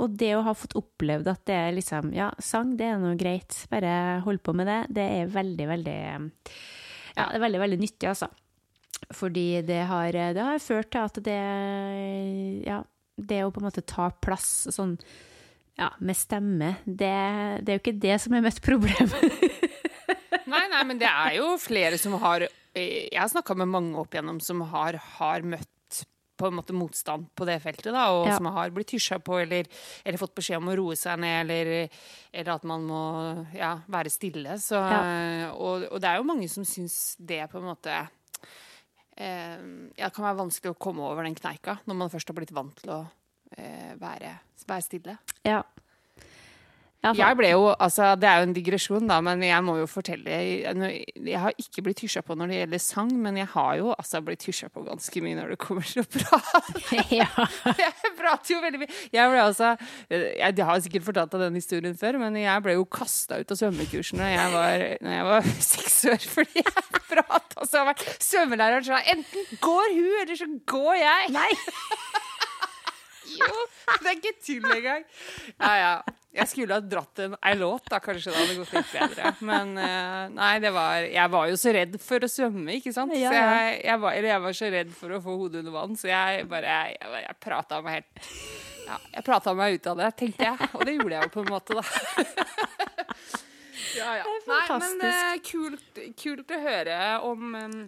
Og 0.02 0.14
det 0.18 0.30
å 0.34 0.44
ha 0.46 0.54
fått 0.56 0.74
opplevd 0.80 1.28
at 1.30 1.42
det 1.48 1.58
er 1.58 1.74
liksom 1.76 2.08
Ja, 2.16 2.30
sang, 2.42 2.72
det 2.80 2.88
er 2.88 3.02
noe 3.02 3.18
greit. 3.20 3.66
Bare 3.70 4.22
hold 4.24 4.40
på 4.42 4.54
med 4.56 4.70
det. 4.70 4.80
Det 4.96 5.04
er 5.20 5.34
veldig, 5.34 5.66
veldig 5.74 5.98
Ja, 6.08 7.28
det 7.28 7.36
er 7.36 7.44
veldig, 7.44 7.60
veldig 7.66 7.80
nyttig, 7.82 8.08
altså. 8.08 8.30
Fordi 9.12 9.46
det 9.68 9.82
har, 9.90 10.16
det 10.34 10.48
har 10.48 10.64
ført 10.64 10.90
til 10.94 11.04
at 11.04 11.20
det 11.28 11.38
Ja, 12.64 12.80
det 13.20 13.42
å 13.44 13.52
på 13.52 13.60
en 13.60 13.68
måte 13.68 13.84
ta 13.84 14.08
plass 14.24 14.72
sånn 14.72 14.96
ja, 15.78 15.88
med 15.98 16.16
stemme, 16.16 16.74
det, 16.84 17.12
det 17.64 17.72
er 17.72 17.78
jo 17.78 17.82
ikke 17.82 18.00
det 18.00 18.16
som 18.20 18.34
er 18.36 18.44
mest 18.44 18.60
problemet. 18.64 19.22
nei, 20.52 20.64
nei, 20.68 20.82
men 20.88 20.98
det 21.00 21.08
er 21.08 21.38
jo 21.38 21.54
flere 21.60 22.00
som 22.00 22.18
har 22.22 22.48
Jeg 22.76 23.16
har 23.16 23.28
snakka 23.28 23.56
med 23.56 23.70
mange 23.72 23.96
opp 24.00 24.14
igjennom 24.14 24.40
som 24.40 24.62
har, 24.72 24.96
har, 25.18 25.44
møtt 25.44 25.68
på 26.40 26.48
en 26.48 26.56
måte 26.56 26.74
motstand 26.74 27.28
på 27.36 27.46
det 27.46 27.58
feltet, 27.62 27.92
da, 27.92 28.06
og 28.16 28.26
ja. 28.26 28.36
som 28.38 28.48
har 28.50 28.72
blitt 28.74 28.94
hysja 28.96 29.20
på 29.22 29.36
eller, 29.44 29.68
eller, 30.02 30.18
fått 30.18 30.34
beskjed 30.40 30.58
om 30.58 30.72
å 30.72 30.76
roe 30.80 30.96
seg 30.98 31.20
ned, 31.22 31.44
eller, 31.44 32.00
eller 32.32 32.52
at 32.56 32.64
man 32.66 32.86
må 32.88 33.02
ja, 33.54 33.76
være 33.92 34.10
stille. 34.10 34.56
Så, 34.58 34.80
ja. 34.80 35.52
og, 35.52 35.86
og, 35.90 36.00
det 36.02 36.10
er 36.10 36.18
jo 36.18 36.26
mange 36.26 36.48
som 36.50 36.66
syns 36.66 37.14
det 37.20 37.44
på 37.52 37.60
en 37.60 37.68
måte 37.68 37.94
eh, 39.16 39.58
ja, 40.00 40.08
kan 40.08 40.26
være 40.26 40.40
vanskelig 40.40 40.74
å 40.74 40.80
komme 40.80 41.04
over 41.06 41.28
den 41.28 41.36
kneika 41.38 41.78
når 41.86 42.00
man 42.00 42.12
først 42.12 42.32
har 42.32 42.40
blitt 42.40 42.54
vant 42.56 42.80
til 42.80 42.96
å 42.96 43.02
eh, 43.04 43.21
være, 44.00 44.36
være, 44.66 44.82
stille. 44.82 45.16
Ja. 45.44 45.62
Jeg 47.02 47.34
ble 47.34 47.48
jo, 47.50 47.64
altså 47.82 48.12
Det 48.14 48.28
er 48.30 48.38
jo 48.38 48.46
en 48.46 48.54
digresjon, 48.54 49.08
da, 49.10 49.16
men 49.24 49.40
jeg 49.42 49.64
må 49.66 49.74
jo 49.80 49.88
fortelle 49.90 50.36
Jeg, 50.38 51.00
jeg 51.18 51.40
har 51.42 51.56
ikke 51.58 51.82
blitt 51.82 52.02
hysja 52.04 52.22
på 52.22 52.36
når 52.38 52.52
det 52.52 52.60
gjelder 52.60 52.82
sang, 52.84 53.10
men 53.24 53.40
jeg 53.40 53.48
har 53.56 53.72
jo 53.80 53.90
altså 53.96 54.20
blitt 54.22 54.46
hysja 54.46 54.70
på 54.70 54.84
ganske 54.86 55.24
mye 55.24 55.38
når 55.40 55.54
det 55.54 55.58
kommer 55.62 55.86
til 55.86 56.04
å 56.04 56.06
prate. 56.06 57.00
Ja. 57.22 57.26
jeg 57.76 58.12
prater 58.16 58.54
jo 58.54 58.60
veldig 58.62 58.84
mye. 58.84 58.94
Jeg 59.12 59.32
ble 59.32 59.42
altså 59.42 59.72
Jeg, 60.12 60.54
jeg 60.60 60.66
har 60.68 60.82
sikkert 60.84 61.08
fortalt 61.08 61.34
av 61.34 61.42
den 61.42 61.58
historien 61.58 61.98
før, 61.98 62.20
men 62.22 62.38
jeg 62.38 62.64
ble 62.64 62.78
jo 62.78 62.86
kasta 62.86 63.40
ut 63.42 63.50
av 63.50 63.58
svømmekursen 63.58 64.22
da 64.22 64.30
jeg 64.30 64.54
var, 64.54 64.86
når 65.02 65.16
jeg 65.16 65.28
var 65.32 65.52
seks 65.72 65.98
år 66.12 66.28
fordi 66.36 66.62
jeg 66.62 67.02
prata. 67.10 67.66
Så 67.66 67.82
svømmelæreren 68.30 68.86
sa 68.86 69.02
enten 69.10 69.58
går 69.62 69.96
hun, 69.98 70.12
eller 70.22 70.38
så 70.38 70.50
går 70.70 70.94
jeg. 71.02 71.32
Nei. 71.34 71.50
jo, 73.26 73.52
det 74.02 74.10
er 74.10 74.18
ikke 74.18 74.34
tull 74.40 74.74
engang. 74.76 75.06
Ja, 75.58 75.72
ja. 75.78 75.94
Jeg 76.32 76.48
skulle 76.48 76.76
ha 76.78 76.80
dratt 76.80 77.20
en, 77.20 77.34
ei 77.44 77.52
låt, 77.60 77.84
da 77.92 77.98
kanskje 78.00 78.32
det 78.32 78.38
hadde 78.40 78.54
gått 78.56 78.70
litt 78.72 78.92
bedre. 78.94 79.32
Men 79.44 79.74
uh, 79.76 80.30
nei, 80.32 80.52
det 80.64 80.70
var 80.72 81.04
Jeg 81.04 81.32
var 81.34 81.50
jo 81.50 81.58
så 81.60 81.74
redd 81.76 81.98
for 82.00 82.24
å 82.24 82.30
svømme, 82.32 82.78
ikke 82.78 82.94
sant. 82.96 83.12
Ja, 83.12 83.26
ja. 83.26 83.32
Så 83.32 83.40
jeg, 83.42 83.74
jeg, 83.84 84.00
var, 84.04 84.16
eller 84.16 84.30
jeg 84.30 84.44
var 84.46 84.56
så 84.56 84.70
redd 84.72 84.94
for 84.96 85.12
å 85.12 85.20
få 85.24 85.36
hodet 85.42 85.60
under 85.60 85.76
vann, 85.76 85.98
så 86.00 86.08
jeg 86.08 86.46
bare 86.48 86.72
Jeg, 86.72 86.96
jeg, 87.02 87.24
jeg 87.26 87.38
prata 87.44 87.82
meg 87.84 87.98
helt 87.98 88.30
Ja, 88.86 88.96
jeg 89.18 89.26
prata 89.28 89.56
meg 89.58 89.76
ut 89.76 89.90
av 89.92 90.00
det, 90.00 90.12
tenkte 90.22 90.48
jeg. 90.48 90.70
Og 90.72 90.86
det 90.88 90.96
gjorde 90.96 91.18
jeg 91.18 91.28
jo 91.28 91.34
på 91.36 91.44
en 91.44 91.52
måte, 91.52 91.76
da. 91.76 91.84
ja, 94.00 94.10
ja. 94.22 94.24
Det 94.24 94.32
er 94.32 94.46
fantastisk. 94.48 95.02
Nei, 95.02 95.12
men 95.12 95.34
uh, 95.36 95.42
kult, 95.50 96.04
kult, 96.24 96.56
å 96.56 96.62
høre 96.64 97.02
om 97.28 97.58
um, 97.60 97.82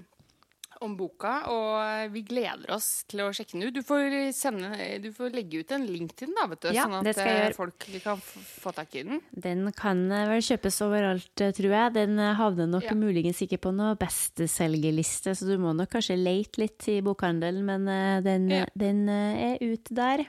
om 0.84 0.94
boka, 0.98 1.34
og 1.52 2.12
vi 2.14 2.22
gleder 2.26 2.70
oss 2.74 3.04
til 3.10 3.22
å 3.24 3.30
sjekke 3.34 3.56
den 3.56 3.68
ut. 3.68 3.76
Du 3.76 3.82
får, 3.86 4.16
sende, 4.36 4.70
du 5.02 5.10
får 5.14 5.34
legge 5.36 5.62
ut 5.62 5.74
en 5.76 5.86
link 5.86 6.14
til 6.18 6.30
den, 6.30 6.36
da, 6.38 6.46
vet 6.50 6.64
du, 6.64 6.68
ja, 6.74 6.86
sånn 6.86 6.98
at 7.00 7.20
eh, 7.22 7.48
folk 7.56 7.86
kan 8.04 8.22
få 8.24 8.74
tak 8.76 8.96
i 8.98 9.04
den. 9.06 9.22
Den 9.30 9.68
kan 9.76 10.04
eh, 10.10 10.26
vel 10.30 10.44
kjøpes 10.44 10.80
overalt, 10.86 11.32
eh, 11.44 11.54
tror 11.56 11.76
jeg. 11.76 11.94
Den 11.98 12.18
havner 12.38 12.70
nok 12.70 12.88
ja. 12.88 12.96
muligens 12.98 13.42
ikke 13.44 13.60
på 13.66 13.74
noe 13.76 13.94
bestselgerliste, 14.00 15.36
så 15.36 15.48
du 15.48 15.56
må 15.62 15.74
nok 15.76 15.92
kanskje 15.94 16.18
leite 16.20 16.64
litt 16.64 16.88
i 16.92 17.00
bokhandelen, 17.04 17.64
men 17.68 18.24
den, 18.24 18.48
ja. 18.52 18.64
den 18.78 19.06
er 19.10 19.60
ute 19.62 19.94
der. 19.96 20.26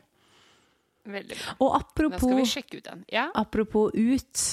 Veldig 1.06 1.36
bra. 1.38 1.58
Og 1.62 1.76
apropos, 1.78 2.16
da 2.18 2.24
skal 2.24 2.40
vi 2.40 2.48
sjekke 2.50 2.80
ut 2.80 2.88
den. 2.88 3.04
Ja. 3.14 3.28
Apropos 3.38 3.94
ut. 3.94 4.46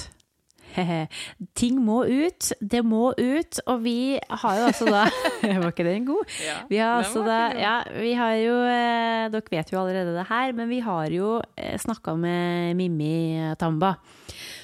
Ting 1.58 1.80
må 1.84 2.02
ut, 2.06 2.50
det 2.60 2.82
må 2.86 3.10
ut. 3.18 3.60
Og 3.68 3.82
vi 3.84 4.16
har 4.18 4.58
jo 4.58 4.68
altså 4.70 4.88
da 4.88 5.04
Var 5.62 5.68
ikke 5.68 5.86
den 5.86 6.06
god? 6.08 6.36
Ja, 6.42 6.56
vi 6.70 6.80
har 6.80 7.02
altså 7.02 7.24
da 7.26 7.38
Ja, 7.58 7.74
vi 7.92 8.14
har 8.18 8.34
jo 8.40 8.56
eh, 8.68 9.28
Dere 9.32 9.52
vet 9.52 9.72
jo 9.72 9.80
allerede 9.82 10.16
det 10.16 10.26
her, 10.30 10.56
men 10.56 10.70
vi 10.70 10.80
har 10.84 11.12
jo 11.12 11.36
eh, 11.56 11.76
snakka 11.80 12.14
med 12.18 12.76
Mimmi 12.78 13.54
Tamba, 13.60 13.94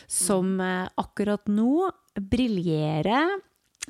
som 0.08 0.56
mm. 0.56 0.64
eh, 0.64 0.90
akkurat 1.02 1.48
nå 1.52 1.88
briljerer 2.18 3.38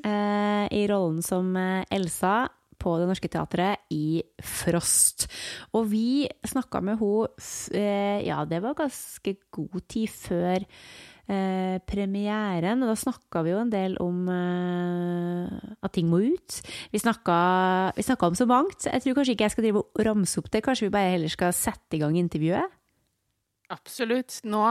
eh, 0.03 0.65
i 0.75 0.85
rollen 0.89 1.21
som 1.25 1.51
Elsa 1.57 2.49
på 2.79 2.93
Det 2.95 3.09
Norske 3.09 3.27
Teatret 3.31 3.89
i 3.91 4.21
Frost. 4.45 5.27
Og 5.75 5.89
vi 5.91 6.29
snakka 6.47 6.79
med 6.85 7.01
henne 7.01 8.23
Ja, 8.23 8.45
det 8.47 8.61
var 8.63 8.77
ganske 8.79 9.35
god 9.51 9.81
tid 9.91 10.07
før 10.13 10.63
eh, 11.29 11.77
premieren. 11.89 12.83
Og 12.83 12.91
da 12.91 12.97
snakka 12.99 13.43
vi 13.45 13.53
jo 13.53 13.61
en 13.61 13.73
del 13.73 13.95
om 14.03 14.25
eh, 14.33 15.75
at 15.85 15.95
ting 15.95 16.09
må 16.11 16.21
ut. 16.25 16.59
Vi 16.93 17.01
snakka, 17.01 17.37
om 18.27 18.37
så 18.37 18.49
mangt. 18.49 18.89
Jeg 18.89 19.05
tror 19.05 19.19
kanskje 19.19 19.37
ikke 19.37 19.47
jeg 19.47 19.55
skal 19.55 19.69
drive 19.69 19.85
og 19.85 20.03
ramse 20.09 20.41
opp 20.41 20.51
det. 20.51 20.65
Kanskje 20.65 20.89
vi 20.89 20.97
bare 20.97 21.15
heller 21.15 21.31
skal 21.31 21.55
sette 21.55 21.97
i 21.97 22.03
gang 22.03 22.17
intervjuet? 22.19 22.75
Absolutt. 23.69 24.39
Nå, 24.49 24.63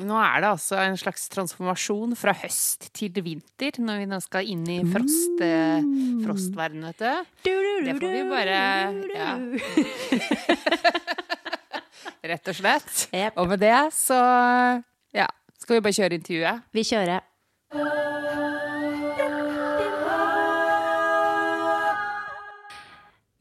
nå, 0.00 0.16
er 0.16 0.40
det 0.40 0.48
altså 0.48 0.78
en 0.80 0.96
slags 0.96 1.26
transformasjon 1.28 2.16
fra 2.16 2.32
høst 2.40 2.88
til 2.96 3.12
vinter, 3.20 3.76
når 3.84 4.00
vi 4.00 4.06
nå 4.08 4.20
skal 4.24 4.48
inn 4.48 4.64
i 4.72 4.78
frost, 4.88 5.42
eh, 5.44 5.84
mm. 5.84 6.22
frostverden, 6.24 6.86
vet 6.88 7.04
du. 7.04 7.12
Det 7.84 7.98
får 8.00 8.14
vi 8.14 8.24
bare 8.30 8.56
ja. 9.12 9.36
Rett 12.26 12.48
og 12.48 12.56
slett. 12.58 12.94
Yep. 13.12 13.36
Og 13.36 13.52
med 13.52 13.60
det 13.60 13.76
så 13.94 14.16
skal 15.60 15.78
vi 15.78 15.84
bare 15.86 15.96
kjøre 15.96 16.20
intervjuet? 16.20 16.68
Vi 16.76 16.86
kjører. 16.86 17.24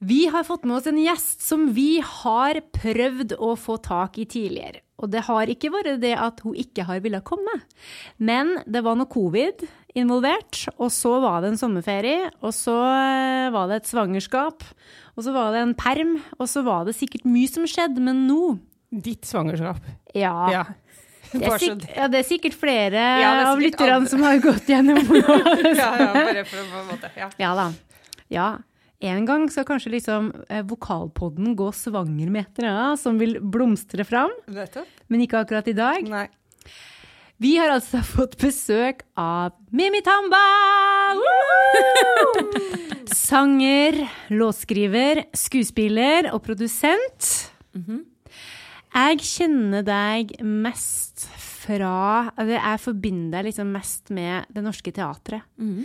Vi 0.06 0.26
har 0.30 0.44
fått 0.46 0.66
med 0.68 0.78
oss 0.78 0.90
en 0.90 1.00
gjest 1.02 1.42
som 1.42 1.70
vi 1.74 1.98
har 2.04 2.60
prøvd 2.76 3.38
å 3.42 3.56
få 3.58 3.80
tak 3.82 4.20
i 4.22 4.28
tidligere. 4.30 4.84
Og 5.02 5.10
det 5.12 5.24
har 5.28 5.50
ikke 5.52 5.72
vært 5.74 5.98
det 6.04 6.14
at 6.20 6.44
hun 6.46 6.56
ikke 6.56 6.86
har 6.88 7.02
villet 7.04 7.26
komme, 7.28 7.52
men 8.22 8.54
det 8.64 8.84
var 8.86 8.96
noe 8.96 9.12
covid 9.12 9.66
involvert. 9.98 10.62
Og 10.78 10.92
så 10.94 11.18
var 11.24 11.42
det 11.42 11.52
en 11.52 11.60
sommerferie, 11.60 12.30
og 12.40 12.54
så 12.56 12.76
eh, 12.86 13.50
var 13.56 13.72
det 13.72 13.82
et 13.82 13.90
svangerskap, 13.90 14.64
og 15.16 15.26
så 15.26 15.34
var 15.36 15.56
det 15.56 15.66
en 15.66 15.76
perm, 15.80 16.16
og 16.38 16.48
så 16.52 16.64
var 16.68 16.86
det 16.88 16.96
sikkert 17.00 17.28
mye 17.28 17.52
som 17.52 17.68
skjedde, 17.68 18.04
men 18.04 18.24
nå 18.30 18.56
Ditt 18.96 19.26
svangerskap. 19.28 19.82
Ja. 20.16 20.32
ja. 20.54 20.62
Det 21.40 21.50
er, 21.50 21.58
sikkert, 21.60 21.90
ja, 21.96 22.08
det 22.12 22.20
er 22.22 22.28
sikkert 22.28 22.56
flere 22.60 23.02
ja, 23.22 23.32
er 23.32 23.50
av 23.50 23.60
lytterne 23.62 24.12
som 24.12 24.24
har 24.26 24.40
gått 24.44 24.70
gjennom 24.72 25.02
ja, 25.82 25.90
ja, 26.00 26.08
bare 26.14 26.46
for 26.48 26.62
en 26.62 26.88
måte. 26.90 27.12
Ja. 27.18 27.30
ja 27.42 27.52
da. 27.58 27.68
Ja. 28.34 28.48
En 29.06 29.26
gang 29.28 29.46
skal 29.52 29.68
kanskje 29.68 29.92
liksom 29.98 30.32
eh, 30.50 30.64
vokalpodden 30.66 31.54
gå 31.60 31.68
svanger 31.76 32.32
med 32.32 32.46
et 32.48 32.62
eller 32.62 32.72
annet 32.72 33.02
som 33.04 33.20
vil 33.20 33.38
blomstre 33.42 34.06
fram. 34.08 34.34
Men 35.12 35.26
ikke 35.26 35.44
akkurat 35.44 35.68
i 35.70 35.76
dag. 35.78 36.08
Nei. 36.10 36.28
Vi 37.44 37.58
har 37.60 37.74
altså 37.74 38.00
fått 38.16 38.38
besøk 38.40 39.04
av 39.20 39.56
Mimi 39.76 40.02
Tamba! 40.06 40.44
Sanger, 43.12 44.00
låtskriver, 44.32 45.26
skuespiller 45.36 46.32
og 46.34 46.44
produsent. 46.46 47.52
Mm 47.76 47.84
-hmm. 47.84 48.04
Jeg 48.96 49.24
kjenner 49.28 49.84
deg 49.84 50.38
mest 50.40 51.26
fra 51.36 52.32
Jeg 52.48 52.80
forbinder 52.80 53.42
deg 53.42 53.50
liksom 53.50 53.74
mest 53.76 54.12
med 54.16 54.48
Det 54.54 54.64
Norske 54.64 54.94
Teatret. 54.96 55.44
Mm. 55.60 55.84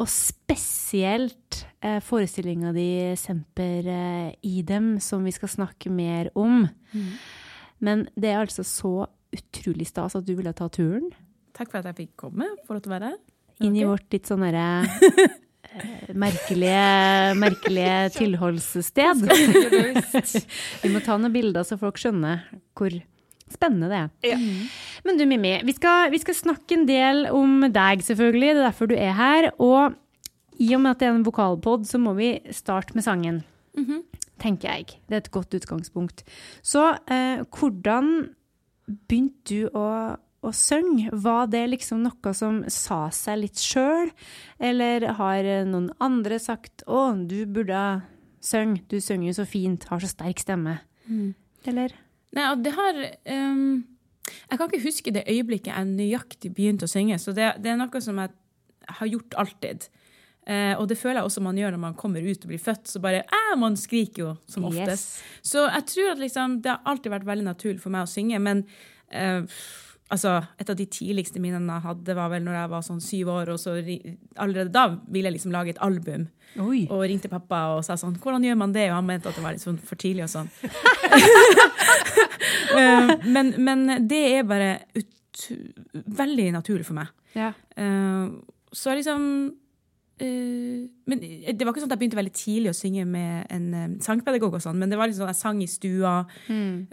Og 0.00 0.08
spesielt 0.08 1.62
eh, 1.84 2.00
forestillinga 2.04 2.72
di 2.76 3.16
'Semper 3.16 3.88
eh, 3.88 4.36
Idem', 4.44 4.98
som 5.00 5.24
vi 5.24 5.32
skal 5.32 5.48
snakke 5.48 5.92
mer 5.92 6.30
om. 6.34 6.66
Mm. 6.92 7.10
Men 7.80 8.08
det 8.16 8.30
er 8.30 8.40
altså 8.40 8.64
så 8.64 9.08
utrolig 9.32 9.88
stas 9.88 10.16
at 10.16 10.26
du 10.26 10.34
ville 10.34 10.52
ta 10.52 10.68
turen. 10.68 11.10
Takk 11.56 11.70
for 11.70 11.80
at 11.80 11.90
jeg 11.92 12.06
fikk 12.06 12.16
komme. 12.16 12.48
For 12.66 12.76
å 12.76 12.92
være 12.92 13.12
her. 13.12 13.20
Inn 13.60 13.76
i 13.76 13.84
vårt 13.84 14.08
litt 14.12 14.28
sånn 14.28 14.44
derre 14.44 14.88
merkelige, 16.14 17.34
merkelige 17.38 18.08
tilholdssted. 18.18 19.24
vi 20.82 20.90
må 20.92 21.02
ta 21.04 21.16
noen 21.16 21.34
bilder 21.34 21.66
så 21.66 21.78
folk 21.80 22.00
skjønner 22.00 22.44
hvor 22.78 22.94
spennende 23.50 23.90
det 23.90 23.98
er. 23.98 24.10
Ja. 24.32 24.38
Men 25.06 25.18
du 25.18 25.26
Mimmi, 25.26 25.56
vi 25.66 25.74
skal, 25.74 26.10
vi 26.12 26.20
skal, 26.22 26.36
snakke 26.38 26.76
en 26.76 26.86
del 26.88 27.26
om 27.34 27.66
deg, 27.72 28.04
selvfølgelig. 28.06 28.54
Det 28.54 28.62
er 28.62 28.68
derfor 28.68 28.90
du 28.90 28.96
er 28.96 29.16
her. 29.18 29.50
Og 29.58 29.96
i 30.60 30.72
og 30.76 30.82
med 30.84 30.94
at 30.94 31.02
det 31.02 31.08
er 31.08 31.16
en 31.16 31.26
vokalpod, 31.26 31.86
så 31.88 31.98
må 31.98 32.14
vi 32.18 32.34
starte 32.54 32.94
med 32.94 33.02
sangen. 33.06 33.42
Mm 33.76 33.84
-hmm. 33.86 34.02
Tenker 34.40 34.68
jeg. 34.68 34.86
Det 35.08 35.14
er 35.14 35.16
et 35.16 35.30
godt 35.30 35.54
utgangspunkt. 35.54 36.24
Så 36.62 36.96
eh, 37.10 37.44
hvordan 37.58 38.30
begynte 39.08 39.40
du 39.50 39.68
å 39.74 40.16
å 40.40 40.52
synge, 40.56 41.10
var 41.12 41.50
det 41.52 41.66
liksom 41.68 42.00
noe 42.04 42.32
som 42.36 42.62
sa 42.72 43.08
seg 43.12 43.42
litt 43.42 43.60
sjøl, 43.60 44.08
eller 44.58 45.04
har 45.18 45.48
noen 45.68 45.90
andre 46.00 46.38
sagt 46.40 46.84
'Å, 46.86 47.28
du 47.28 47.44
burde 47.46 48.02
synge, 48.40 48.82
Du 48.88 49.00
synger 49.00 49.28
jo 49.28 49.34
så 49.42 49.46
fint, 49.46 49.84
har 49.84 50.00
så 50.00 50.08
sterk 50.08 50.40
stemme. 50.40 50.80
Mm. 51.06 51.34
Eller? 51.66 51.92
Nei, 52.32 52.46
og 52.52 52.62
det 52.64 52.72
har 52.72 52.94
um, 53.52 53.84
Jeg 54.48 54.58
kan 54.58 54.68
ikke 54.68 54.86
huske 54.86 55.12
det 55.12 55.28
øyeblikket 55.28 55.74
jeg 55.74 55.86
nøyaktig 55.86 56.54
begynte 56.54 56.86
å 56.86 56.90
synge, 56.90 57.18
så 57.18 57.32
det, 57.32 57.56
det 57.58 57.72
er 57.72 57.76
noe 57.80 58.00
som 58.00 58.18
jeg 58.18 58.30
har 59.00 59.10
gjort 59.10 59.34
alltid. 59.34 59.88
Uh, 60.48 60.72
og 60.80 60.88
det 60.88 60.96
føler 60.98 61.20
jeg 61.20 61.28
også 61.28 61.42
man 61.44 61.58
gjør 61.58 61.74
når 61.74 61.82
man 61.82 61.98
kommer 61.98 62.24
ut 62.24 62.44
og 62.46 62.48
blir 62.48 62.62
født. 62.62 62.88
Så 62.88 63.02
bare 63.02 63.26
eh, 63.26 63.52
Man 63.60 63.76
skriker 63.76 64.22
jo 64.22 64.30
som 64.48 64.64
oftest. 64.70 65.20
Yes. 65.20 65.50
Så 65.52 65.66
jeg 65.66 65.86
tror 65.92 66.14
at 66.14 66.22
liksom, 66.22 66.56
det 66.64 66.72
har 66.72 66.80
alltid 66.88 67.12
vært 67.12 67.28
veldig 67.28 67.44
naturlig 67.44 67.82
for 67.82 67.92
meg 67.92 68.06
å 68.06 68.10
synge. 68.10 68.40
Men 68.40 68.64
eh, 69.12 69.44
altså, 70.10 70.36
et 70.60 70.70
av 70.70 70.76
de 70.78 70.86
tidligste 70.90 71.40
minnene 71.42 71.78
jeg 71.78 71.86
hadde, 71.86 72.16
var 72.18 72.30
vel 72.32 72.44
når 72.46 72.58
jeg 72.58 72.72
var 72.74 72.84
sånn 72.86 73.00
syv 73.04 73.32
år. 73.32 73.52
Og 73.54 73.60
så 73.62 73.76
allerede 73.78 74.68
da 74.74 74.86
ville 75.06 75.30
jeg 75.30 75.38
liksom 75.38 75.54
lage 75.54 75.74
et 75.74 75.82
album. 75.84 76.28
Oi. 76.60 76.82
Og 76.90 77.04
ringte 77.06 77.30
pappa 77.30 77.60
og 77.76 77.84
sa 77.86 77.94
sånn 77.94 78.16
Hvordan 78.18 78.42
gjør 78.42 78.56
man 78.58 78.72
det? 78.74 78.88
Og 78.90 78.96
han 78.96 79.06
mente 79.06 79.30
at 79.30 79.36
det 79.38 79.44
var 79.44 79.54
litt 79.54 79.62
sånn 79.62 79.76
for 79.78 80.00
tidlig 80.00 80.26
og 80.26 80.32
sånn. 80.38 80.50
Eh, 82.70 83.08
men, 83.26 83.48
men 83.58 84.06
det 84.08 84.18
er 84.30 84.44
bare 84.46 84.68
ut, 84.94 85.40
veldig 86.20 86.44
naturlig 86.54 86.84
for 86.86 86.96
meg. 86.96 87.08
Ja. 87.34 87.48
Eh, 87.74 88.30
så 88.72 88.94
liksom 88.94 89.24
Men 90.20 91.20
det 91.20 91.64
var 91.64 91.72
ikke 91.72 91.82
sånn 91.82 91.88
at 91.88 91.94
jeg 91.94 92.00
begynte 92.02 92.18
veldig 92.18 92.34
tidlig 92.36 92.72
å 92.72 92.76
synge 92.76 93.06
med 93.08 93.46
en 93.54 93.66
eh, 93.74 93.96
sangpedagog, 94.04 94.58
og 94.58 94.64
sånn, 94.64 94.78
men 94.80 94.92
det 94.92 94.98
var 95.00 95.08
liksom 95.08 95.24
sånn 95.24 95.32
at 95.32 95.38
jeg 95.38 95.42
sang 95.42 95.62
i 95.64 95.68
stua 95.70 96.14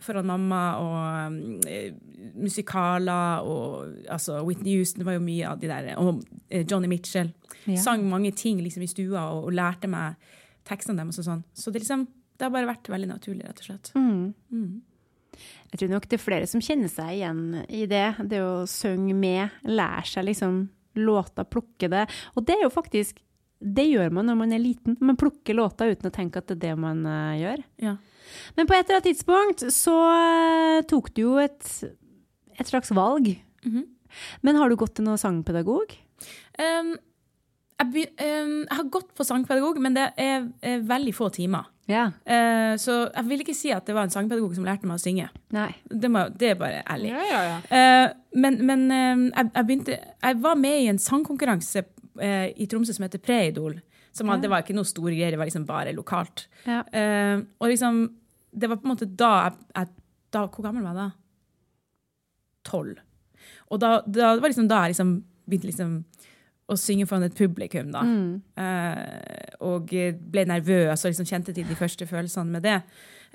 foran 0.05 0.29
mamma, 0.29 0.61
og 0.81 1.67
eh, 1.67 1.91
musikaler 2.37 3.47
og 3.47 4.09
altså 4.13 4.39
Whitney 4.47 4.77
Houston, 4.77 5.05
var 5.07 5.17
jo 5.17 5.25
mye 5.25 5.51
av 5.51 5.61
de 5.61 5.71
der, 5.71 5.91
og 5.99 6.23
eh, 6.47 6.63
Johnny 6.63 6.89
Mitchell. 6.91 7.33
Ja. 7.67 7.79
Sang 7.83 8.05
mange 8.07 8.31
ting 8.37 8.61
liksom 8.63 8.85
i 8.85 8.91
stua 8.91 9.27
og, 9.35 9.49
og 9.49 9.57
lærte 9.57 9.91
meg 9.91 10.15
tekstene 10.67 11.03
deres 11.03 11.19
og 11.21 11.27
sånn. 11.27 11.43
Så 11.55 11.71
det 11.71 11.83
liksom 11.83 12.07
det 12.37 12.45
har 12.45 12.53
bare 12.53 12.69
vært 12.69 12.89
veldig 12.91 13.09
naturlig, 13.09 13.47
rett 13.47 13.61
og 13.63 13.65
slett. 13.65 13.91
Mm. 13.97 14.81
Jeg 15.71 15.79
tror 15.81 15.89
nok 15.91 16.05
det 16.09 16.17
er 16.17 16.21
flere 16.21 16.49
som 16.49 16.61
kjenner 16.63 16.91
seg 16.91 17.15
igjen 17.15 17.41
i 17.73 17.85
det. 17.89 18.07
Det 18.29 18.41
å 18.45 18.65
synge 18.69 19.15
med, 19.17 19.55
lære 19.65 20.05
seg 20.11 20.27
liksom 20.29 20.59
låter, 21.01 21.47
plukke 21.47 21.89
det. 21.91 22.05
Og 22.35 22.45
det 22.47 22.57
er 22.57 22.67
jo 22.67 22.73
faktisk 22.73 23.23
Det 23.57 23.87
gjør 23.89 24.11
man 24.13 24.27
når 24.29 24.35
man 24.37 24.51
er 24.53 24.61
liten. 24.61 24.93
Man 25.01 25.17
plukker 25.17 25.55
låta 25.57 25.87
uten 25.89 26.11
å 26.11 26.13
tenke 26.13 26.37
at 26.37 26.45
det 26.45 26.59
er 26.59 26.63
det 26.67 26.73
man 26.77 26.99
eh, 27.09 27.39
gjør. 27.41 27.63
Ja. 27.81 27.95
Men 28.53 28.67
på 28.69 28.75
et 28.75 28.83
eller 28.83 28.99
annet 28.99 29.07
tidspunkt 29.07 29.63
så 29.73 29.95
eh, 30.13 30.81
tok 30.85 31.09
du 31.17 31.23
jo 31.23 31.31
et, 31.41 31.65
et 32.53 32.69
slags 32.69 32.93
valg. 32.93 33.31
Mhm. 33.65 33.87
Men 34.45 34.55
har 34.55 34.69
du 34.69 34.77
gått 34.79 34.95
til 34.97 35.07
noen 35.07 35.19
sangpedagog? 35.19 35.95
Um, 36.57 36.93
jeg, 37.77 38.07
um, 38.21 38.53
jeg 38.63 38.77
har 38.77 38.87
gått 38.93 39.09
på 39.17 39.25
sangpedagog, 39.27 39.81
men 39.83 39.97
det 39.97 40.05
er, 40.21 40.47
er 40.61 40.85
veldig 40.87 41.13
få 41.17 41.29
timer. 41.33 41.67
Ja. 41.87 42.09
Uh, 42.27 42.75
så 42.79 42.99
jeg 43.05 43.27
vil 43.29 43.43
ikke 43.43 43.55
si 43.55 43.71
at 43.71 43.87
det 43.87 43.95
var 43.95 44.07
en 44.07 44.13
sangpedagog 44.13 44.55
som 44.57 44.67
lærte 44.67 44.89
meg 44.89 44.99
å 44.99 45.03
synge. 45.03 45.29
Nei. 45.55 45.69
Det, 45.87 46.11
må, 46.11 46.27
det 46.35 46.53
er 46.53 46.59
bare 46.59 46.81
ærlig. 46.83 47.13
Ja, 47.15 47.25
ja, 47.31 47.43
ja. 47.47 47.59
Uh, 47.71 48.39
men 48.43 48.59
men 48.67 48.87
uh, 48.91 49.27
jeg, 49.31 49.51
jeg, 49.53 49.67
begynte, 49.69 49.99
jeg 50.23 50.41
var 50.43 50.59
med 50.59 50.81
i 50.83 50.89
en 50.91 51.01
sangkonkurranse 51.01 51.87
i 52.17 52.65
Tromsø 52.65 52.95
som 52.95 53.03
heter 53.05 53.21
Preidol. 53.21 53.75
Som. 54.17 54.31
Det 54.41 54.49
var 54.49 54.63
ikke 54.63 54.73
noe 54.73 54.87
store 54.87 55.13
greier, 55.13 55.35
det 55.35 55.37
var 55.37 55.49
liksom 55.49 55.67
bare 55.67 55.93
lokalt. 55.93 56.47
Ja. 56.65 56.81
Eh, 56.89 57.37
og 57.61 57.69
liksom, 57.69 57.99
det 58.49 58.69
var 58.71 58.79
på 58.81 58.87
en 58.87 58.93
måte 58.95 59.05
da 59.05 59.31
jeg, 59.45 59.57
jeg 59.75 59.91
da, 60.33 60.41
Hvor 60.49 60.65
gammel 60.65 60.83
var 60.83 60.95
jeg 60.95 60.99
da? 61.03 61.09
Tolv. 62.67 63.03
Og 63.69 63.79
da, 63.79 63.91
da, 64.03 64.33
det 64.33 64.41
var 64.43 64.51
liksom 64.51 64.69
da 64.71 64.81
jeg 64.83 64.95
liksom 64.95 65.11
begynte 65.47 65.69
liksom 65.69 65.93
å 66.67 66.75
synge 66.79 67.07
foran 67.07 67.23
et 67.27 67.35
publikum, 67.37 67.91
da. 67.93 68.01
Mm. 68.03 68.41
Uh, 68.59 69.67
og 69.67 69.91
ble 70.31 70.43
nervøs 70.49 71.05
og 71.05 71.11
liksom 71.13 71.27
kjente 71.29 71.53
til 71.55 71.67
de 71.67 71.77
første 71.79 72.07
følelsene 72.09 72.57
med 72.57 72.65
det. 72.67 72.81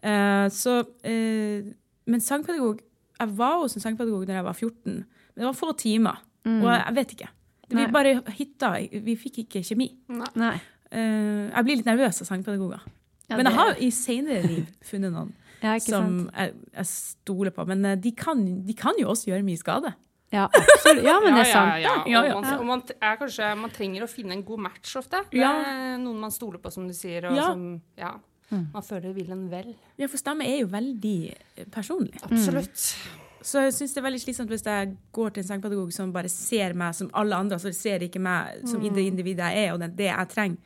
Uh, 0.04 0.48
så, 0.52 0.80
uh, 0.84 1.70
men 2.10 2.20
sangpedagog 2.24 2.80
Jeg 3.22 3.36
var 3.38 3.60
hos 3.60 3.76
en 3.78 3.84
sangpedagog 3.84 4.26
da 4.26 4.40
jeg 4.40 4.44
var 4.44 4.56
14, 4.58 4.96
men 4.96 5.38
det 5.38 5.46
var 5.46 5.56
få 5.56 5.72
timer. 5.78 6.18
Og 6.42 6.66
jeg, 6.66 6.94
vet 6.96 7.12
ikke. 7.14 7.28
Vi 7.70 7.76
Nei. 7.78 7.90
bare 7.94 8.16
hitta 8.34 8.72
Vi 8.90 9.14
fikk 9.14 9.44
ikke 9.44 9.60
kjemi. 9.62 9.86
Nei. 10.34 10.56
Eh, 10.90 11.44
jeg 11.46 11.64
blir 11.68 11.78
litt 11.78 11.86
nervøs 11.86 12.18
av 12.24 12.26
sangpedagoger. 12.26 12.82
Ja, 13.30 13.36
men 13.36 13.46
jeg 13.46 13.52
det- 13.52 13.60
har 13.60 13.76
i 13.78 13.90
senere 13.90 14.42
liv 14.42 14.66
funnet 14.82 15.12
noen 15.14 15.30
Ja, 15.62 15.78
som 15.78 16.28
jeg, 16.34 16.54
jeg 16.74 16.86
stoler 16.86 17.54
på. 17.54 17.64
Men 17.64 18.00
de 18.00 18.10
kan, 18.10 18.42
de 18.66 18.74
kan 18.74 18.98
jo 18.98 19.08
også 19.08 19.30
gjøre 19.30 19.46
mye 19.46 19.60
skade. 19.60 19.94
Ja, 20.32 20.46
absolutt. 20.48 21.04
Ja, 21.04 21.18
men 21.20 21.34
det 21.36 21.42
er 21.46 21.52
sant. 21.52 21.72
det. 21.76 21.82
ja. 21.84 21.94
Ja, 22.08 22.22
ja. 22.26 22.34
Og, 22.36 22.42
man, 22.42 22.58
og 22.58 22.66
man, 22.66 22.82
er 23.00 23.16
kanskje, 23.20 23.48
man 23.60 23.70
trenger 23.74 24.06
å 24.06 24.10
finne 24.10 24.32
en 24.38 24.44
god 24.48 24.62
match 24.68 24.94
ofte. 24.96 25.20
Det 25.30 25.40
Ja. 25.42 25.50
er 25.60 25.98
noen 26.00 26.20
man 26.20 26.32
stoler 26.32 26.58
på, 26.62 26.72
som 26.72 26.86
du 26.88 26.94
sier. 26.96 27.26
Og 27.30 27.36
Ja. 27.36 27.50
som, 27.52 27.66
ja, 27.98 28.14
man 28.50 28.82
føler 28.84 29.12
vil 29.16 29.30
en 29.32 29.48
vel. 29.52 29.74
Ja, 29.98 30.06
For 30.08 30.16
stemme 30.20 30.44
er 30.48 30.60
jo 30.62 30.66
veldig 30.72 31.16
eh, 31.56 31.64
personlig. 31.72 32.16
Absolutt. 32.24 32.96
Så 33.42 33.58
jeg 33.64 33.72
syns 33.74 33.92
det 33.94 33.98
er 33.98 34.06
veldig 34.06 34.20
slitsomt 34.22 34.48
hvis 34.52 34.62
jeg 34.64 34.96
går 35.12 35.32
til 35.34 35.42
en 35.42 35.48
sangpedagog 35.48 35.92
som 35.92 36.12
bare 36.14 36.28
ser 36.30 36.74
meg 36.78 36.94
som 36.94 37.08
alle 37.18 37.34
andre, 37.34 37.56
altså 37.58 37.72
ser 37.74 37.98
ikke 38.06 38.20
meg 38.22 38.60
som 38.70 38.80
det 38.80 39.02
individet 39.08 39.48
jeg 39.52 39.66
er, 39.66 39.72
og 39.74 39.80
det, 39.96 40.06
jeg 40.06 40.28
trenger. 40.28 40.58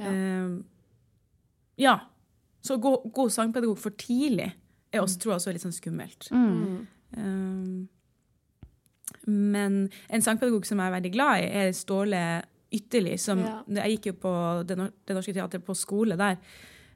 Ja. 0.00 0.10
Eh, 0.10 0.58
ja. 1.86 1.94
Så 2.62 2.76
gå, 2.82 2.96
gå 3.14 3.28
sangpedagog 3.32 3.78
for 3.78 3.90
tidlig 3.96 4.50
er 4.92 5.00
også, 5.04 5.18
tror 5.22 5.32
jeg 5.32 5.38
også 5.40 5.48
er 5.48 5.56
litt 5.56 5.62
sånn 5.64 5.76
skummelt. 5.76 6.26
Mm. 6.34 6.86
Eh, 7.16 7.99
men 9.26 9.82
en 10.08 10.22
sangpedagog 10.24 10.66
som 10.66 10.80
jeg 10.80 10.90
er 10.90 10.96
veldig 10.96 11.12
glad 11.14 11.42
i, 11.42 11.48
er 11.62 11.72
Ståle 11.76 12.24
Ytterli. 12.70 13.16
Som, 13.18 13.40
Ja. 13.44 13.62
Jeg 13.82 13.96
gikk 13.98 14.12
jo 14.12 14.12
på 14.22 14.66
Det, 14.66 14.76
Norske 14.78 15.34
Teatret 15.34 15.64
på 15.66 15.74
skole 15.74 16.16
der. 16.16 16.38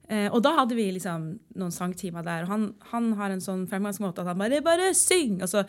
Eh, 0.09 0.29
og 0.29 0.43
da 0.45 0.53
hadde 0.59 0.77
vi 0.77 0.91
liksom 0.93 1.39
noen 1.57 1.73
sangtimer 1.73 2.25
der. 2.25 2.45
Og 2.45 2.49
han, 2.53 2.75
han 2.93 3.13
har 3.19 3.31
en 3.31 3.41
sånn 3.41 3.67
fremgangsmåte 3.67 4.21
at 4.21 4.27
han 4.27 4.39
bare 4.39 4.61
'bare 4.61 4.93
syng'! 4.95 5.41
Altså, 5.41 5.65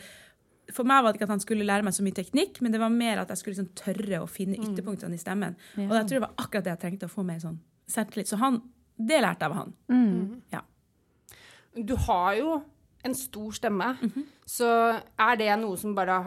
for 0.74 0.84
meg 0.84 1.04
var 1.04 1.12
det 1.12 1.20
ikke 1.20 1.30
at 1.30 1.36
han 1.36 1.44
skulle 1.44 1.66
lære 1.66 1.86
meg 1.86 1.94
så 1.94 2.04
mye 2.04 2.18
teknikk, 2.18 2.62
men 2.62 2.72
det 2.74 2.80
var 2.82 2.90
mer 2.90 3.22
at 3.22 3.30
jeg 3.30 3.38
skulle 3.38 3.56
liksom 3.56 3.74
tørre 3.78 4.22
å 4.24 4.30
finne 4.30 4.58
ytterpunktene 4.58 5.14
i 5.14 5.22
stemmen. 5.22 5.56
Ja. 5.78 5.88
Og 5.90 5.96
jeg 5.96 6.08
tror 6.08 6.18
det 6.18 6.26
var 6.26 6.34
akkurat 6.38 6.64
det 6.64 6.74
jeg 6.74 6.80
trengte 6.80 7.06
å 7.06 7.14
få 7.14 7.26
mer 7.26 7.40
sånn 7.40 7.60
selvtillit. 7.88 8.28
Så 8.28 8.40
han, 8.42 8.62
det 8.98 9.22
lærte 9.22 9.46
jeg 9.46 9.52
av 9.52 9.58
han. 9.60 9.74
Mm. 9.90 10.42
Ja. 10.52 10.62
Du 11.76 11.96
har 12.08 12.34
jo 12.40 12.64
en 13.06 13.16
stor 13.18 13.56
stemme, 13.56 13.94
så 14.50 14.68
er 15.22 15.40
det 15.40 15.52
noe 15.62 15.78
som 15.80 15.96
bare 15.98 16.20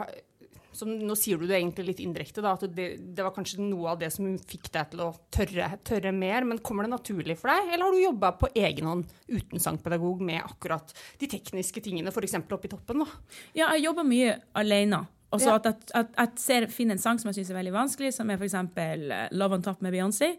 som, 0.78 0.90
Nå 0.94 1.14
sier 1.18 1.40
du 1.40 1.46
det 1.48 1.56
egentlig 1.58 1.88
litt 1.88 2.00
indirekte, 2.04 2.42
da, 2.44 2.52
at 2.54 2.68
det, 2.70 2.84
det 3.16 3.24
var 3.26 3.32
kanskje 3.34 3.64
noe 3.64 3.88
av 3.94 3.98
det 3.98 4.12
som 4.14 4.28
fikk 4.38 4.68
deg 4.74 4.92
til 4.92 5.02
å 5.02 5.08
tørre, 5.34 5.72
tørre 5.82 6.12
mer. 6.14 6.46
Men 6.46 6.60
kommer 6.62 6.86
det 6.86 6.92
naturlig 6.92 7.34
for 7.40 7.50
deg, 7.50 7.72
eller 7.72 7.88
har 7.88 7.96
du 7.96 8.02
jobba 8.04 8.30
på 8.38 8.50
egen 8.54 8.86
hånd 8.86 9.14
uten 9.26 9.62
sangpedagog 9.64 10.22
med 10.22 10.38
akkurat 10.44 10.92
de 11.18 11.30
tekniske 11.34 11.82
tingene, 11.82 12.12
f.eks. 12.14 12.36
i 12.38 12.70
toppen? 12.70 13.02
da? 13.02 13.08
Ja, 13.58 13.72
jeg 13.74 13.88
jobber 13.88 14.06
mye 14.06 14.36
alene. 14.54 15.06
Og 15.28 15.42
så 15.42 15.50
Ja. 15.52 15.58
at 15.60 16.38
jeg, 16.48 16.70
finner 16.72 16.96
en 16.96 17.02
sang 17.02 17.18
som 17.20 17.28
jeg 17.28 17.40
syns 17.42 17.50
er 17.52 17.58
veldig 17.58 17.74
vanskelig, 17.74 18.14
som 18.16 18.30
er 18.30 18.38
f.eks. 18.40 18.54
Love 19.36 19.58
on 19.58 19.62
Top 19.66 19.82
med 19.84 19.92
Beyoncé. 19.92 20.38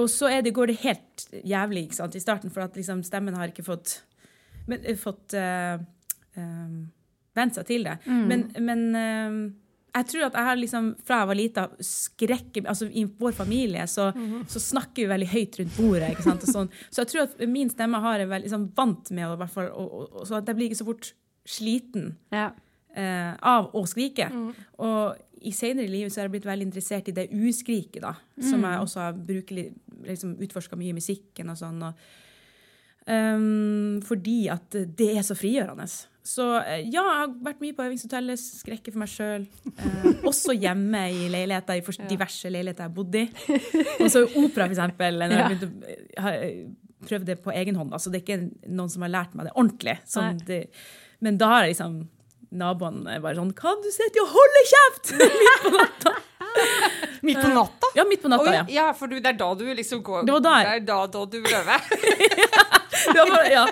Og 0.00 0.08
så 0.08 0.30
det, 0.42 0.54
går 0.56 0.70
det 0.72 0.78
helt 0.86 1.26
jævlig 1.44 1.90
sant, 1.92 2.14
i 2.16 2.22
starten, 2.22 2.50
for 2.54 2.64
at 2.64 2.76
liksom, 2.78 3.02
stemmen 3.04 3.36
har 3.36 3.52
ikke 3.52 3.66
fått, 3.66 3.98
men, 4.66 4.84
eh, 4.84 4.98
fått 4.98 5.36
uh, 5.38 5.80
vent 7.36 7.56
seg 7.56 7.66
til 7.68 7.86
det. 7.88 7.96
Men, 8.06 8.46
men 8.60 8.86
uh, 8.94 9.38
jeg 9.90 10.08
tror 10.12 10.26
at 10.28 10.38
jeg 10.38 10.46
har 10.46 10.58
liksom, 10.58 10.90
fra 11.06 11.22
jeg 11.22 11.30
var 11.30 11.38
lita, 11.38 11.64
skrekk 11.82 12.60
altså 12.62 12.86
I 12.86 13.04
vår 13.18 13.34
familie 13.34 13.86
så, 13.90 14.10
så 14.50 14.62
snakker 14.62 15.02
vi 15.02 15.08
veldig 15.10 15.30
høyt 15.32 15.58
rundt 15.60 15.78
bordet. 15.78 16.12
ikke 16.14 16.26
sant, 16.28 16.46
sånn. 16.46 16.70
Så 16.90 17.02
jeg 17.02 17.12
tror 17.12 17.24
at 17.24 17.40
min 17.50 17.72
stemme 17.72 18.02
har 18.02 18.22
jeg 18.22 18.30
veldig 18.30 18.46
liksom, 18.46 18.68
vant 18.76 19.10
med 19.16 19.26
å, 19.26 19.34
i 19.34 19.40
hvert 19.42 19.54
fall, 19.56 19.72
så 20.28 20.38
at 20.38 20.50
jeg 20.50 20.58
blir 20.58 20.70
ikke 20.70 20.82
så 20.82 20.90
fort 20.92 21.14
sliten 21.48 22.12
Ja. 22.34 22.50
Uh, 22.90 23.36
av 23.46 23.68
å 23.78 23.84
skrike. 23.86 24.26
Og 24.82 25.18
i 25.46 25.52
senere 25.54 25.86
i 25.86 25.92
livet 25.92 26.12
så 26.12 26.20
har 26.20 26.26
jeg 26.26 26.34
blitt 26.34 26.48
veldig 26.48 26.66
interessert 26.66 27.08
i 27.08 27.14
det 27.16 27.28
uskriket, 27.30 28.02
da. 28.02 28.16
Som 28.42 28.64
jeg 28.66 28.82
også 28.82 29.04
har 29.04 29.20
brukelig 29.28 29.68
liksom, 30.08 30.34
utforska 30.42 30.78
mye 30.78 30.90
i 30.92 30.96
musikken 30.98 31.52
og 31.52 31.60
sånn. 31.60 31.78
Og, 31.86 32.10
ehm, 33.10 34.00
fordi 34.06 34.38
at 34.52 34.78
det 34.98 35.10
er 35.16 35.26
så 35.26 35.36
frigjørende. 35.38 35.88
Så 36.30 36.44
eh, 36.60 36.84
ja, 36.92 37.00
jeg 37.00 37.22
har 37.22 37.32
vært 37.46 37.62
mye 37.64 37.74
på 37.76 37.86
øvingshotellet, 37.86 38.42
skrekker 38.60 38.94
for 38.94 39.02
meg 39.02 39.10
sjøl. 39.10 39.46
Eh, 39.72 40.06
også 40.28 40.54
hjemme 40.54 41.00
i 41.14 41.30
leiligheter, 41.32 41.80
i 41.80 42.10
diverse 42.10 42.52
leiligheter 42.52 42.84
jeg 42.84 42.90
har 42.90 42.96
bodd 42.96 43.18
i. 43.18 43.24
Og 44.04 44.06
så 44.12 44.26
opera, 44.28 44.66
for 44.66 44.74
eksempel. 44.74 45.20
Når 45.22 45.34
jeg 45.36 45.48
begynte, 45.48 45.98
har 46.20 46.38
prøvd 47.08 47.28
det 47.32 47.38
på 47.44 47.54
egen 47.56 47.80
hånd. 47.80 47.92
Altså, 47.96 48.12
det 48.12 48.20
er 48.20 48.26
ikke 48.26 48.70
noen 48.70 48.92
som 48.92 49.06
har 49.06 49.14
lært 49.16 49.36
meg 49.36 49.48
det 49.48 49.56
ordentlig. 49.56 49.96
Sånn, 50.10 50.40
det, 50.46 50.62
men 51.24 51.40
da 51.40 51.54
har 51.56 51.68
liksom 51.70 52.02
naboene 52.50 53.20
bare 53.22 53.38
sånn 53.38 53.52
Kan 53.54 53.78
du 53.84 53.90
sitte 53.94 54.22
og 54.24 54.32
holde 54.34 54.62
kjeft?! 54.72 55.12
Midt 55.40 55.64
på 55.64 55.72
natta. 55.76 56.14
Midt 57.22 57.40
på 57.42 57.48
natta? 57.52 57.90
Ja, 57.96 58.04
midt 58.08 58.22
på 58.22 58.28
natta, 58.32 58.48
Oi, 58.50 58.54
ja. 58.56 58.64
ja, 58.68 58.86
for 58.96 59.06
det 59.12 59.20
er 59.26 59.36
da 59.36 59.48
du 59.54 59.64
liksom 59.74 60.02
går 60.06 60.24
Det 60.26 60.32
var 60.32 60.40
der. 60.46 60.64
Det 60.64 60.76
er 60.76 60.86
da, 60.88 60.98
da 61.06 61.24
du 61.26 61.38
øver. 61.40 61.80
ja, 63.14 63.24
var 63.24 63.30
bare- 63.34 63.50
ja. 63.52 63.66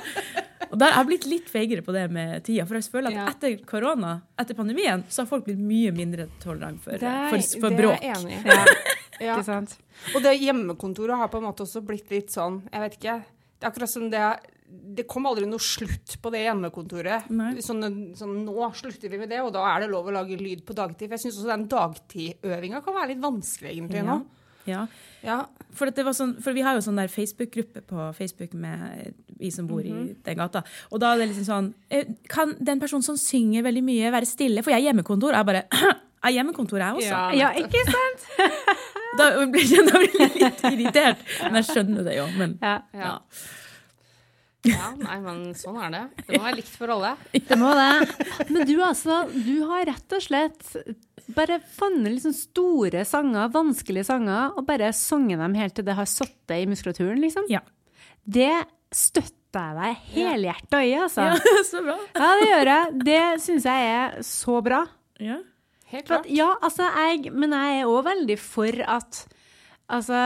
Og 0.69 0.77
der 0.79 0.93
har 0.93 1.01
jeg 1.01 1.09
blitt 1.09 1.27
litt 1.31 1.49
feigere 1.49 1.81
på 1.87 1.93
det 1.97 2.03
med 2.13 2.43
tida. 2.45 2.67
For 2.69 2.77
jeg 2.77 2.85
føler 2.93 3.09
at 3.09 3.15
Ja. 3.17 3.27
etter 3.33 3.55
korona, 3.65 4.19
etter 4.39 4.55
pandemien, 4.59 5.05
så 5.09 5.23
har 5.23 5.31
folk 5.31 5.47
blitt 5.47 5.59
mye 5.59 5.93
mindre 5.97 6.27
tolerante 6.43 6.83
for, 6.85 6.93
er- 6.93 7.31
for, 7.33 7.61
for 7.63 7.71
det 7.79 7.87
er 7.89 8.03
jeg 8.03 8.17
enig 8.17 8.39
i. 8.39 8.43
Ja. 8.49 8.65
Ja. 9.19 9.35
Ikke 9.35 9.49
sant? 9.49 9.73
Og 10.15 10.23
det 10.23 10.37
hjemmekontoret 10.39 11.17
har 11.19 11.27
på 11.33 11.41
en 11.41 11.49
måte 11.49 11.65
også 11.65 11.81
blitt 11.83 12.07
litt 12.15 12.29
sånn, 12.31 12.61
jeg 12.71 12.81
vet 12.85 12.93
ikke 13.01 13.15
Det 13.59 13.67
er 13.67 13.71
akkurat 13.73 13.91
som 13.91 14.05
det 14.13 14.21
det 14.69 15.07
kom 15.09 15.27
aldri 15.31 15.47
noe 15.47 15.63
slutt 15.63 16.17
på 16.23 16.31
det 16.35 16.41
hjemmekontoret. 16.47 17.29
Sånn, 17.65 17.85
sånn, 18.19 18.33
nå 18.45 18.71
slutter 18.77 19.09
vi 19.13 19.19
med 19.21 19.31
det, 19.31 19.39
og 19.45 19.53
da 19.55 19.63
er 19.77 19.85
det 19.85 19.91
lov 19.93 20.09
å 20.11 20.15
lage 20.17 20.37
lyd 20.41 20.65
på 20.67 20.75
dagtid. 20.77 21.07
For 21.09 21.17
jeg 21.17 21.23
syns 21.27 21.39
også 21.39 21.53
den 21.53 21.69
dagtidøvinga 21.71 22.81
kan 22.85 22.97
være 22.97 23.13
litt 23.15 23.23
vanskelig 23.23 23.71
egentlig 23.77 24.03
nå. 24.07 24.19
Ja. 24.69 24.83
Ja. 25.25 25.37
For, 25.73 25.89
at 25.89 25.97
det 25.97 26.05
var 26.05 26.13
sånn, 26.13 26.35
for 26.45 26.53
vi 26.53 26.61
har 26.67 26.75
jo 26.77 26.83
sånn 26.85 26.99
der 27.01 27.09
Facebook-gruppe 27.09 27.81
på 27.89 28.09
Facebook 28.19 28.53
med 28.59 29.15
vi 29.39 29.51
som 29.55 29.67
bor 29.71 29.81
Mhm. 29.83 30.03
i 30.11 30.17
den 30.27 30.37
gata. 30.37 30.63
Og 30.93 31.01
da 31.01 31.13
er 31.15 31.19
det 31.23 31.29
liksom 31.31 31.47
sånn 31.47 31.75
eh, 31.91 32.05
Kan 32.29 32.55
den 32.61 32.79
personen 32.81 33.03
som 33.03 33.17
synger 33.17 33.63
veldig 33.63 33.83
mye, 33.85 34.11
være 34.13 34.27
stille? 34.27 34.63
For 34.63 34.71
jeg 34.75 34.83
er 34.85 34.93
hjemmekontor. 34.93 35.33
Jeg 35.33 35.47
bare 35.47 35.63
har 36.23 36.31
hjemmekontor, 36.35 36.79
jeg 36.79 36.95
også. 37.01 37.09
Ja. 37.09 37.33
Ja, 37.33 37.51
ikke 37.55 37.85
sant? 37.87 38.27
Da 39.19 39.31
blir 39.47 39.65
jeg 39.65 39.87
da 39.89 39.99
blir 39.99 40.21
jeg 40.21 40.35
litt 40.43 40.61
irritert. 40.69 41.23
Men 41.43 41.63
jeg 41.63 41.65
skjønner 41.71 42.05
det 42.05 42.17
jo. 42.19 42.27
Men 42.37 42.59
Ja, 42.61 42.83
Ja. 42.93 43.15
Ja, 44.71 44.93
nei, 45.01 45.19
men 45.25 45.43
sånn 45.59 45.79
er 45.87 45.93
det. 45.95 46.03
Det 46.25 46.37
må 46.37 46.45
være 46.45 46.59
likt 46.61 46.75
for 46.79 46.93
alle. 46.95 47.13
det 47.51 47.59
må 47.61 47.73
det. 47.79 47.91
Men 48.51 48.69
du 48.69 48.75
altså, 48.85 49.21
du 49.33 49.55
har 49.69 49.87
rett 49.89 50.17
og 50.17 50.25
slett 50.25 50.73
bare 51.37 51.59
funnet 51.77 52.15
liksom 52.15 52.35
store 52.37 53.05
sanger, 53.09 53.51
vanskelige 53.53 54.09
sanger, 54.09 54.55
og 54.57 54.65
bare 54.69 54.93
sunget 54.97 55.43
dem 55.43 55.57
helt 55.59 55.77
til 55.77 55.87
det 55.89 55.97
har 55.99 56.09
sittet 56.09 56.57
i 56.57 56.69
muskulaturen, 56.71 57.21
liksom. 57.25 57.49
ja. 57.53 57.61
Det 58.29 58.53
støtter 58.95 59.35
jeg 59.59 59.77
deg 59.79 60.01
helhjerta 60.13 60.81
i, 60.85 60.93
altså. 61.01 61.29
ja. 61.31 61.53
Så 61.71 61.81
bra. 61.85 61.97
Ja, 62.15 62.33
det 62.41 62.49
gjør 62.51 62.71
jeg. 62.73 62.99
Det 63.09 63.23
syns 63.45 63.69
jeg 63.69 63.89
er 63.95 64.19
så 64.27 64.59
bra. 64.65 64.83
Ja. 65.25 65.39
Helt 65.89 66.05
klart. 66.05 66.27
at, 66.27 66.33
ja, 66.37 66.51
altså, 66.61 66.85
jeg, 67.09 67.33
men 67.33 67.55
jeg 67.57 67.81
er 67.81 67.89
òg 67.89 68.03
veldig 68.11 68.37
for 68.43 68.85
at 68.85 69.25
Altså, 69.89 70.19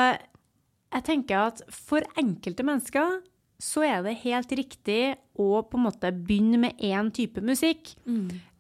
jeg 0.91 1.05
tenker 1.07 1.39
at 1.53 1.61
for 1.71 2.03
enkelte 2.19 2.65
mennesker 2.67 3.21
så 3.63 3.85
er 3.87 4.03
det 4.03 4.19
helt 4.25 4.53
riktig 4.59 5.15
å 5.39 5.63
på 5.63 5.79
en 5.79 5.87
måte 5.87 6.11
begynne 6.11 6.59
med 6.65 6.83
én 6.83 7.13
type 7.15 7.43
musikk. 7.45 7.95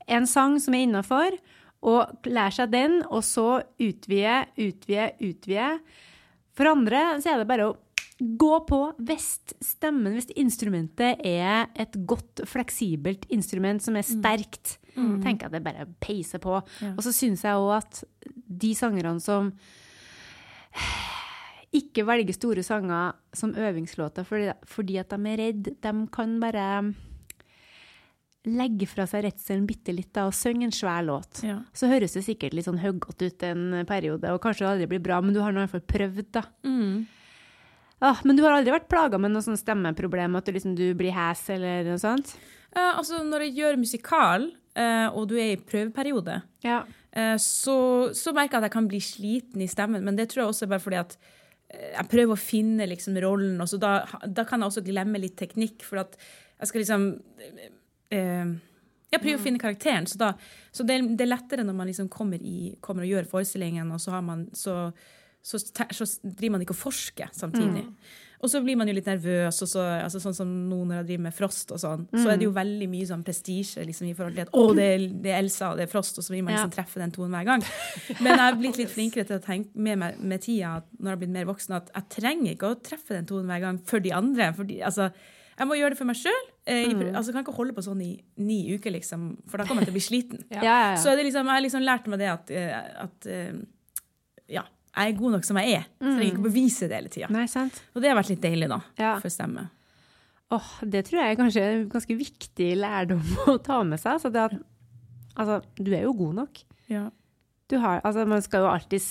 En 0.06 0.28
sang 0.30 0.58
som 0.62 0.74
er 0.74 0.86
innafor, 0.86 1.34
og 1.82 2.28
lære 2.30 2.54
seg 2.60 2.70
den, 2.70 3.00
og 3.10 3.24
så 3.26 3.62
utvide, 3.82 4.44
utvide, 4.54 5.08
utvide. 5.18 5.70
For 6.54 6.70
andre 6.70 7.00
så 7.22 7.32
er 7.32 7.42
det 7.42 7.48
bare 7.50 7.72
å 7.72 7.78
gå 8.22 8.52
på 8.68 8.78
hvis 9.02 9.32
stemmen, 9.64 10.14
hvis 10.14 10.30
instrumentet 10.38 11.24
er 11.26 11.66
et 11.74 11.96
godt, 12.06 12.44
fleksibelt 12.46 13.26
instrument 13.34 13.82
som 13.82 13.98
er 13.98 14.06
sterkt. 14.06 14.76
tenker 15.24 15.48
at 15.48 15.56
det 15.56 15.64
bare 15.64 15.88
peiser 16.04 16.38
på. 16.42 16.60
Ja. 16.84 16.92
Og 16.94 17.02
så 17.02 17.14
syns 17.16 17.42
jeg 17.42 17.58
òg 17.58 17.72
at 17.80 18.02
de 18.62 18.74
sangerne 18.78 19.18
som 19.24 19.50
ikke 21.72 22.04
velge 22.04 22.34
store 22.36 22.62
sanger 22.66 23.14
som 23.32 23.54
øvingslåter 23.56 24.26
fordi, 24.28 24.50
fordi 24.68 24.98
at 25.00 25.08
de 25.14 25.30
er 25.32 25.40
redd, 25.40 25.70
de 25.80 25.92
kan 26.12 26.34
bare 26.42 26.66
legge 28.42 28.88
fra 28.90 29.04
seg 29.06 29.22
redselen 29.28 29.66
bitte 29.68 29.92
litt 29.94 30.10
da, 30.16 30.24
og 30.26 30.34
synge 30.34 30.66
en 30.66 30.74
svær 30.74 31.04
låt. 31.06 31.44
Ja. 31.46 31.60
Så 31.78 31.86
høres 31.90 32.16
det 32.16 32.24
sikkert 32.26 32.56
litt 32.58 32.66
sånn 32.66 32.80
høggått 32.82 33.22
ut 33.22 33.44
en 33.46 33.84
periode, 33.86 34.32
og 34.34 34.40
kanskje 34.42 34.64
det 34.66 34.70
aldri 34.72 34.88
blir 34.90 35.02
bra, 35.04 35.20
men 35.22 35.34
du 35.36 35.38
har 35.44 35.54
nå 35.54 35.62
i 35.62 35.66
hvert 35.68 35.76
fall 35.76 35.84
prøvd, 35.94 36.30
da. 36.34 36.42
Mm. 36.66 37.04
Ah, 38.02 38.18
men 38.26 38.34
du 38.34 38.42
har 38.42 38.56
aldri 38.56 38.74
vært 38.74 38.88
plaga 38.90 39.20
med 39.22 39.30
noe 39.30 39.44
sånn 39.46 39.60
stemmeproblem, 39.60 40.34
at 40.40 40.48
du, 40.48 40.56
liksom, 40.56 40.74
du 40.74 40.88
blir 40.98 41.14
hes 41.14 41.44
eller 41.54 41.86
noe 41.86 42.00
sånt? 42.02 42.32
Eh, 42.74 42.88
altså, 42.98 43.20
når 43.22 43.46
jeg 43.46 43.54
gjør 43.60 43.78
musikal, 43.78 44.48
eh, 44.74 45.06
og 45.14 45.28
du 45.30 45.36
er 45.38 45.52
i 45.54 45.60
prøveperiode, 45.62 46.40
Ja. 46.66 46.80
eh, 47.14 47.36
så, 47.38 47.76
så 48.10 48.34
merker 48.34 48.58
jeg 48.58 48.64
at 48.64 48.68
jeg 48.72 48.74
kan 48.74 48.90
bli 48.90 48.98
sliten 49.06 49.62
i 49.62 49.70
stemmen. 49.70 50.02
Men 50.02 50.18
det 50.18 50.32
tror 50.32 50.42
jeg 50.42 50.50
også 50.50 50.66
er 50.66 50.72
bare 50.74 50.82
fordi 50.82 50.98
at 50.98 51.14
jeg 51.72 52.08
prøver 52.10 52.34
å 52.34 52.40
finne 52.40 52.86
liksom 52.90 53.16
rollen, 53.24 53.60
og 53.62 53.70
så 53.70 53.78
da, 53.80 53.94
da 54.26 54.44
kan 54.48 54.60
jeg 54.62 54.72
også 54.72 54.84
glemme 54.86 55.20
litt 55.22 55.38
teknikk, 55.40 55.86
for 55.86 56.02
at 56.02 56.18
jeg 56.62 56.70
skal 56.70 56.84
liksom 56.84 57.06
eh, 58.14 58.52
Jeg 59.12 59.20
prøver 59.20 59.38
å 59.38 59.42
finne 59.42 59.60
karakteren, 59.60 60.06
så, 60.08 60.18
da, 60.20 60.30
så 60.72 60.86
det, 60.88 61.00
det 61.16 61.26
er 61.26 61.32
lettere 61.32 61.66
når 61.66 61.76
man 61.76 61.90
liksom 61.90 62.10
kommer, 62.12 62.40
i, 62.40 62.74
kommer 62.80 63.06
og 63.06 63.12
gjør 63.12 63.30
forestillingen, 63.32 63.90
og 63.92 64.00
så, 64.00 64.14
har 64.16 64.24
man, 64.24 64.46
så, 64.56 64.76
så, 65.42 65.60
driver 66.22 66.56
man 66.56 66.66
ikke 66.66 66.76
og 66.76 66.82
forsker 66.84 67.32
samtidig. 67.36 67.86
Og 68.42 68.50
så 68.50 68.58
blir 68.64 68.74
man 68.76 68.88
jo 68.90 68.94
litt 68.96 69.06
nervøs, 69.06 69.60
og 69.62 69.68
så, 69.70 69.82
altså 70.02 70.18
sånn 70.18 70.34
som 70.34 70.48
nå 70.68 70.80
når 70.84 70.96
jeg 70.96 71.06
driver 71.12 71.22
med 71.28 71.34
Frost 71.36 71.70
og 71.70 71.78
sånn, 71.78 72.08
så 72.10 72.24
er 72.32 72.36
det 72.40 72.46
jo 72.48 72.50
veldig 72.56 72.88
mye 72.90 73.06
sånn 73.06 73.22
prestisje 73.22 73.84
liksom, 73.86 74.08
i 74.10 74.14
forhold 74.18 74.34
til 74.34 74.42
at 74.42 74.50
å, 74.58 74.64
det 74.74 74.86
er, 74.96 75.04
det 75.22 75.30
er 75.30 75.38
Elsa, 75.44 75.68
og 75.70 75.76
det 75.78 75.84
er 75.86 75.92
Frost, 75.92 76.18
og 76.18 76.24
så 76.26 76.34
vil 76.34 76.42
man 76.42 76.54
liksom 76.56 76.72
treffe 76.74 76.98
den 76.98 77.12
tonen 77.14 77.30
hver 77.36 77.44
gang. 77.46 77.62
Men 78.18 78.32
jeg 78.34 78.42
har 78.42 78.58
blitt 78.58 78.80
litt 78.82 78.90
flinkere 78.90 79.24
til 79.28 79.36
å 79.38 79.44
tenke 79.44 79.70
med, 79.78 79.98
meg, 80.02 80.18
med 80.18 80.42
tida, 80.42 80.72
når 80.98 81.06
jeg 81.06 81.14
har 81.14 81.20
blitt 81.22 81.36
mer 81.38 81.46
voksen, 81.52 81.76
at 81.78 81.92
jeg 81.94 82.08
trenger 82.18 82.56
ikke 82.56 82.72
å 82.74 82.80
treffe 82.82 83.14
den 83.14 83.26
tonen 83.30 83.46
hver 83.46 83.60
gang 83.62 83.78
for 83.86 84.00
de 84.02 84.10
andre. 84.18 84.50
Fordi, 84.58 84.80
altså, 84.90 85.06
jeg 85.58 85.68
må 85.70 85.78
gjøre 85.78 85.94
det 85.94 85.98
for 86.02 86.10
meg 86.10 86.18
sjøl. 86.18 86.42
Eh, 86.66 86.82
i- 86.90 86.94
altså, 87.14 87.30
jeg 87.30 87.34
kan 87.38 87.44
ikke 87.46 87.56
holde 87.60 87.74
på 87.78 87.86
sånn 87.86 88.02
i 88.02 88.10
ni 88.42 88.58
uker, 88.74 88.90
liksom, 88.98 89.36
for 89.46 89.58
da 89.62 89.64
kommer 89.70 89.86
jeg 89.86 89.92
til 89.92 89.94
å 89.94 90.00
bli 90.00 90.06
sliten. 90.10 90.42
Ja, 90.50 90.62
ja, 90.66 90.76
ja. 90.90 90.96
Så 90.98 91.14
liksom, 91.14 91.46
jeg 91.46 91.54
har 91.54 91.62
liksom 91.70 91.86
lært 91.86 92.10
meg 92.10 92.18
det 92.18 92.30
at, 92.34 92.50
eh, 92.50 92.74
at 93.06 93.26
eh, 93.30 93.52
ja, 94.58 94.66
jeg 94.96 95.12
er 95.14 95.18
god 95.18 95.30
nok 95.36 95.44
som 95.48 95.56
jeg 95.56 95.72
er. 95.78 95.84
Så 95.98 96.04
jeg 96.08 96.16
trenger 96.18 96.32
ikke 96.32 96.42
å 96.42 96.48
bevise 96.50 96.88
det 96.88 96.96
hele 96.98 97.08
tida. 97.12 97.28
Og 97.94 98.02
det 98.02 98.10
har 98.10 98.18
vært 98.18 98.28
litt 98.34 98.42
deilig, 98.44 98.68
da, 98.68 98.80
Ja. 98.98 99.12
for 99.20 99.28
stemme. 99.32 99.70
Åh, 100.52 100.70
det 100.84 101.06
tror 101.08 101.22
jeg 101.22 101.32
er 101.32 101.38
kanskje 101.40 101.62
en 101.64 101.88
ganske 101.88 102.16
viktig 102.18 102.70
lærdom 102.76 103.22
å 103.54 103.56
ta 103.64 103.82
med 103.88 103.98
seg. 104.02 104.20
Så 104.20 104.30
det 104.32 104.42
at, 104.50 104.56
altså, 105.36 105.62
du 105.80 105.92
er 105.96 106.02
jo 106.04 106.12
god 106.12 106.34
nok. 106.42 106.60
Ja. 106.92 107.06
Du 107.72 107.78
har, 107.80 108.02
altså, 108.04 108.26
man 108.28 108.42
skal 108.44 108.60
jo 108.66 108.68
alltids, 108.68 109.06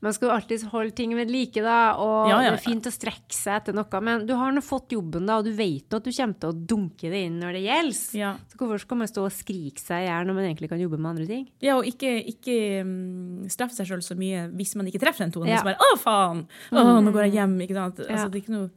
man 0.00 0.14
skal 0.16 0.30
jo 0.30 0.32
alltids 0.38 0.62
holde 0.72 0.94
ting 0.96 1.12
ved 1.18 1.28
like, 1.28 1.60
da, 1.60 1.94
og 2.00 2.30
Ja, 2.30 2.38
ja, 2.40 2.54
det 2.54 2.62
er 2.62 2.64
fint 2.64 2.88
å 2.88 2.92
strekke 2.94 3.36
seg 3.36 3.58
etter 3.58 3.76
noe, 3.76 4.00
men 4.06 4.24
du 4.28 4.32
har 4.40 4.54
nå 4.56 4.62
fått 4.64 4.94
jobben, 4.96 5.26
da, 5.28 5.36
og 5.42 5.44
du 5.44 5.52
vet 5.58 5.92
at 5.92 6.06
du 6.06 6.08
kommer 6.08 6.38
til 6.40 6.48
å 6.54 6.56
dunke 6.72 7.10
det 7.12 7.20
inn 7.28 7.36
når 7.42 7.58
det 7.58 7.62
gjelder. 7.66 8.00
Ja. 8.16 8.32
Så 8.48 8.56
hvorfor 8.62 8.80
skal 8.80 9.00
man 9.02 9.10
stå 9.12 9.26
og 9.28 9.34
skrike 9.36 9.82
seg 9.84 10.06
i 10.06 10.08
hjel 10.08 10.26
når 10.30 10.38
man 10.40 10.48
egentlig 10.48 10.70
kan 10.72 10.80
jobbe 10.80 10.96
med 10.98 11.10
andre 11.12 11.28
ting? 11.28 11.44
ja, 11.60 11.76
og 11.76 11.84
ikke, 11.84 12.14
ikke 12.32 12.56
mm, 12.88 13.48
straffe 13.52 13.76
seg 13.76 13.90
sjøl 13.92 14.02
så 14.06 14.16
mye 14.16 14.48
hvis 14.56 14.74
man 14.80 14.88
ikke 14.88 15.02
treffer 15.04 15.26
den 15.26 15.32
tonen. 15.36 15.52
Ja. 15.52 15.60
Så 15.60 15.68
bare 15.68 15.80
'Å, 15.84 15.98
faen! 16.00 16.44
Å, 16.72 17.00
nå 17.04 17.12
går 17.12 17.28
jeg 17.28 17.36
hjem.' 17.36 17.58
Ikke 17.66 17.76
sant? 17.76 17.98
Altså, 18.00 18.12
Ja. 18.16 18.28
det, 18.28 18.40
er 18.40 18.42
ikke 18.46 18.56
noe, 18.56 18.70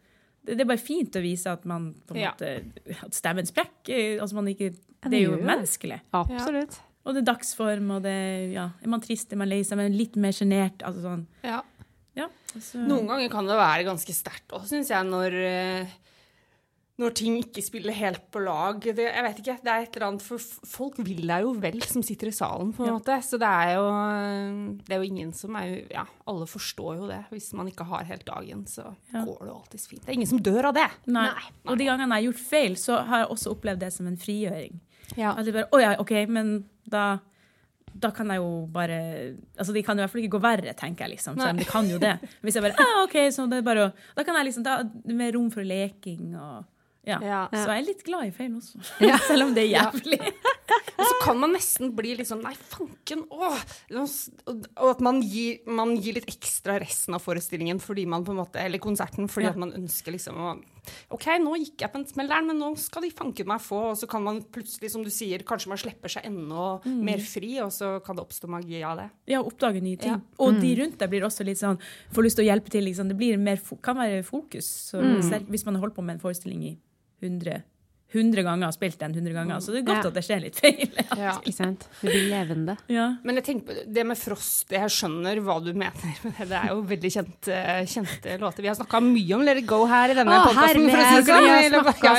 det, 0.44 0.58
det 0.58 0.62
er 0.62 0.72
bare 0.76 0.84
fint 0.84 1.16
å 1.16 1.22
vise 1.24 1.48
at 1.52 1.64
man 1.66 1.94
på 2.08 2.16
en 2.16 2.22
Ja. 2.28 2.32
måte 2.36 3.00
At 3.08 3.14
stemmen 3.16 3.48
sprekker. 3.48 4.20
Altså, 4.20 4.36
man 4.36 4.48
ikke, 4.52 4.74
det 4.76 5.12
det 5.12 5.20
er 5.24 5.30
jo 5.32 5.38
menneskelig. 5.40 6.02
Absolutt. 6.14 6.80
Og 7.06 7.14
det 7.14 7.22
er 7.24 7.34
dagsform, 7.34 7.90
og 7.98 8.04
det 8.06 8.54
ja, 8.54 8.70
Er 8.82 8.88
man 8.88 9.02
trist, 9.04 9.34
er 9.34 9.38
man 9.42 9.50
lei 9.52 9.62
seg, 9.68 9.76
men 9.78 9.98
litt 9.98 10.16
mer 10.16 10.32
sjenert. 10.32 10.80
Altså 10.88 11.02
sånn. 11.04 11.26
Ja. 11.44 11.62
Ja, 12.16 12.28
altså, 12.54 12.78
Noen 12.86 13.08
ganger 13.10 13.30
kan 13.34 13.48
det 13.50 13.56
være 13.58 13.88
ganske 13.88 14.14
sterkt 14.14 14.54
òg, 14.54 14.68
syns 14.70 14.92
jeg, 14.94 15.04
når, 15.10 15.34
eh, 15.34 15.88
når 17.02 17.16
ting 17.18 17.40
ikke 17.42 17.64
spiller 17.66 17.92
helt 17.98 18.28
på 18.32 18.44
lag. 18.46 18.78
Det, 18.86 19.02
jeg 19.02 19.24
vet 19.26 19.40
ikke, 19.42 19.56
det 19.66 19.72
er 19.74 19.82
et 19.88 19.96
eller 19.98 20.08
annet 20.12 20.22
For 20.22 20.38
folk 20.38 21.00
vil 21.02 21.24
deg 21.26 21.42
jo 21.48 21.56
vel 21.58 21.80
som 21.90 22.04
sitter 22.06 22.30
i 22.30 22.36
salen, 22.38 22.70
på 22.78 22.86
en 22.86 22.92
Ja. 22.92 23.00
måte. 23.00 23.18
Så 23.26 23.40
det 23.42 23.50
er 23.50 23.74
jo 23.80 24.78
Det 24.86 24.94
er 24.94 25.02
jo 25.02 25.10
ingen 25.10 25.34
som 25.34 25.56
er 25.56 25.88
Ja, 25.90 26.06
alle 26.28 26.46
forstår 26.46 26.98
jo 27.02 27.08
det. 27.10 27.26
Hvis 27.32 27.52
man 27.58 27.68
ikke 27.68 27.84
har 27.90 28.04
helt 28.06 28.26
dagen, 28.26 28.64
så 28.66 28.96
Ja. 29.12 29.26
går 29.26 29.40
det 29.42 29.50
alltids 29.58 29.88
fint. 29.88 30.02
Det 30.06 30.10
er 30.10 30.14
ingen 30.14 30.28
som 30.30 30.40
dør 30.40 30.66
av 30.66 30.74
det. 30.76 30.90
Nei. 31.08 31.32
Og 31.66 31.78
de 31.80 31.86
gangene 31.86 32.14
jeg 32.14 32.26
har 32.28 32.32
gjort 32.32 32.48
feil, 32.48 32.76
så 32.76 33.04
har 33.06 33.26
jeg 33.26 33.30
også 33.30 33.58
opplevd 33.58 33.80
det 33.80 33.92
som 33.92 34.06
en 34.08 34.16
frigjøring. 34.18 34.80
Ja. 35.20 35.36
At 35.36 35.46
det 35.46 35.54
bare, 35.56 35.70
å 35.74 35.82
ja, 35.82 35.94
ok, 36.02 36.14
men 36.32 36.54
da, 36.90 37.20
da 37.94 38.12
kan 38.16 38.32
jeg 38.34 38.42
jo 38.42 38.66
bare 38.74 38.98
Altså, 39.58 39.74
de 39.76 39.84
kan 39.86 39.98
jo 39.98 40.02
i 40.02 40.06
hvert 40.06 40.14
fall 40.16 40.24
ikke 40.24 40.36
gå 40.38 40.44
verre, 40.44 40.76
tenker 40.80 41.06
jeg, 41.06 41.18
liksom. 41.18 41.40
Selv 41.40 41.56
om 41.56 41.62
de 41.62 41.70
kan 41.70 41.90
jo 41.90 42.00
det. 42.02 42.16
Hvis 42.44 42.58
jeg 42.58 42.66
bare 42.66 42.78
ah, 42.82 43.04
OK, 43.06 43.18
så 43.36 43.48
det 43.52 43.62
er 43.62 43.68
bare 43.68 43.88
å 43.90 43.96
Da 44.18 44.26
kan 44.28 44.40
jeg 44.40 44.52
liksom 44.52 44.68
er 44.68 44.88
mer 45.14 45.36
rom 45.38 45.52
for 45.54 45.68
leking 45.68 46.34
og 46.34 46.64
ja. 47.04 47.18
Ja. 47.20 47.40
Så 47.52 47.66
jeg 47.68 47.82
er 47.82 47.84
litt 47.84 48.04
glad 48.08 48.30
i 48.30 48.32
feil 48.32 48.54
også. 48.56 48.80
Ja. 49.10 49.18
Selv 49.28 49.50
om 49.50 49.56
det 49.56 49.66
er 49.66 49.74
jævlig. 49.74 50.20
Og 50.94 51.02
så 51.04 51.18
kan 51.24 51.40
man 51.42 51.52
nesten 51.52 51.92
bli 51.98 52.14
litt 52.16 52.30
sånn 52.30 52.44
Nei, 52.46 52.54
fanken, 52.56 53.26
åh! 53.28 53.60
Og 54.00 54.88
at 54.88 55.04
man 55.04 55.20
gir, 55.20 55.60
man 55.68 55.98
gir 56.00 56.16
litt 56.16 56.30
ekstra 56.32 56.78
resten 56.82 57.18
av 57.18 57.24
forestillingen 57.26 57.82
fordi 57.84 58.06
man 58.10 58.24
på 58.24 58.32
en 58.32 58.40
måte, 58.40 58.62
eller 58.64 58.80
konserten 58.84 59.28
fordi 59.28 59.50
Ja. 59.50 59.52
at 59.52 59.60
man 59.60 59.76
ønsker 59.76 60.16
liksom 60.16 60.40
å 60.40 60.54
OK, 61.16 61.26
nå 61.40 61.56
gikk 61.62 61.82
jeg 61.86 61.92
på 61.94 62.00
en 62.02 62.06
smell 62.10 62.32
men 62.48 62.58
nå 62.60 62.72
skal 62.82 63.06
de 63.06 63.12
fanken 63.16 63.48
meg 63.48 63.62
få. 63.64 63.80
Og 63.94 63.98
så 63.98 64.08
kan 64.10 64.24
man 64.26 64.42
plutselig, 64.44 64.92
som 64.92 65.04
du 65.06 65.10
sier, 65.14 65.44
kanskje 65.48 65.72
man 65.72 65.78
slipper 65.82 66.12
seg 66.12 66.26
enda 66.30 66.80
mer 66.86 67.20
fri, 67.24 67.54
og 67.64 67.72
så 67.72 67.96
kan 68.06 68.16
det 68.18 68.26
oppstå 68.26 68.50
magi 68.52 68.82
av 68.84 68.98
det. 69.00 69.10
Ja, 69.32 69.42
oppdage 69.42 69.82
nye 69.84 69.98
ting. 69.98 70.18
Ja. 70.18 70.22
Og 70.44 70.60
de 70.62 70.74
rundt 70.82 70.98
deg 71.00 71.10
blir 71.14 71.24
også 71.28 71.46
litt 71.48 71.62
sånn 71.62 71.80
Får 72.14 72.24
lyst 72.28 72.38
til 72.40 72.46
å 72.46 72.50
hjelpe 72.52 72.70
til. 72.74 72.84
Liksom. 72.84 73.08
Det 73.10 73.18
blir 73.18 73.38
mer, 73.38 73.58
fo- 73.58 73.80
kan 73.82 73.96
være 73.98 74.24
fokus. 74.28 74.68
Så 74.92 75.02
selv, 75.24 75.48
hvis 75.50 75.66
man 75.66 75.76
har 75.76 75.86
holdt 75.88 75.96
på 75.96 76.04
med 76.06 76.18
en 76.18 76.24
forestilling 76.24 76.64
i 76.68 76.74
100, 77.24 77.64
100 78.14 78.44
ganger 78.46 78.68
og 78.70 78.74
spilt 78.76 79.00
den 79.02 79.14
100 79.18 79.34
ganger, 79.34 79.60
så 79.64 79.74
det 79.74 79.82
er 79.82 79.88
godt 79.90 80.04
Ja. 80.04 80.10
at 80.10 80.14
det 80.14 80.24
skjer 80.28 80.42
litt 80.44 80.60
feil. 80.60 80.90
Ja. 81.24 81.34
Ikke 81.42 81.54
sant? 81.56 81.86
Det 82.02 82.10
blir 82.12 82.30
levende. 82.32 82.78
Ja. 82.92 83.08
Men 83.24 83.36
jeg 83.40 83.44
tenker 83.48 83.66
på 83.74 83.94
det 83.94 84.06
med 84.06 84.18
Frost, 84.18 84.70
jeg 84.74 84.90
skjønner 84.92 85.40
hva 85.46 85.58
du 85.64 85.72
mener. 85.74 86.18
men 86.24 86.48
Det 86.50 86.58
er 86.60 86.70
jo 86.74 86.82
veldig 86.90 87.12
kjente, 87.16 87.60
kjente 87.90 88.38
låter. 88.42 88.62
Vi 88.66 88.68
har 88.72 88.76
snakka 88.78 89.02
mye 89.04 89.36
om 89.38 89.42
Let 89.46 89.58
it 89.62 89.68
go 89.70 89.86
her 89.90 90.10
i 90.14 90.18
denne 90.18 90.40
podkasten. 90.46 90.86
vi 90.86 90.92
ja, 90.94 92.12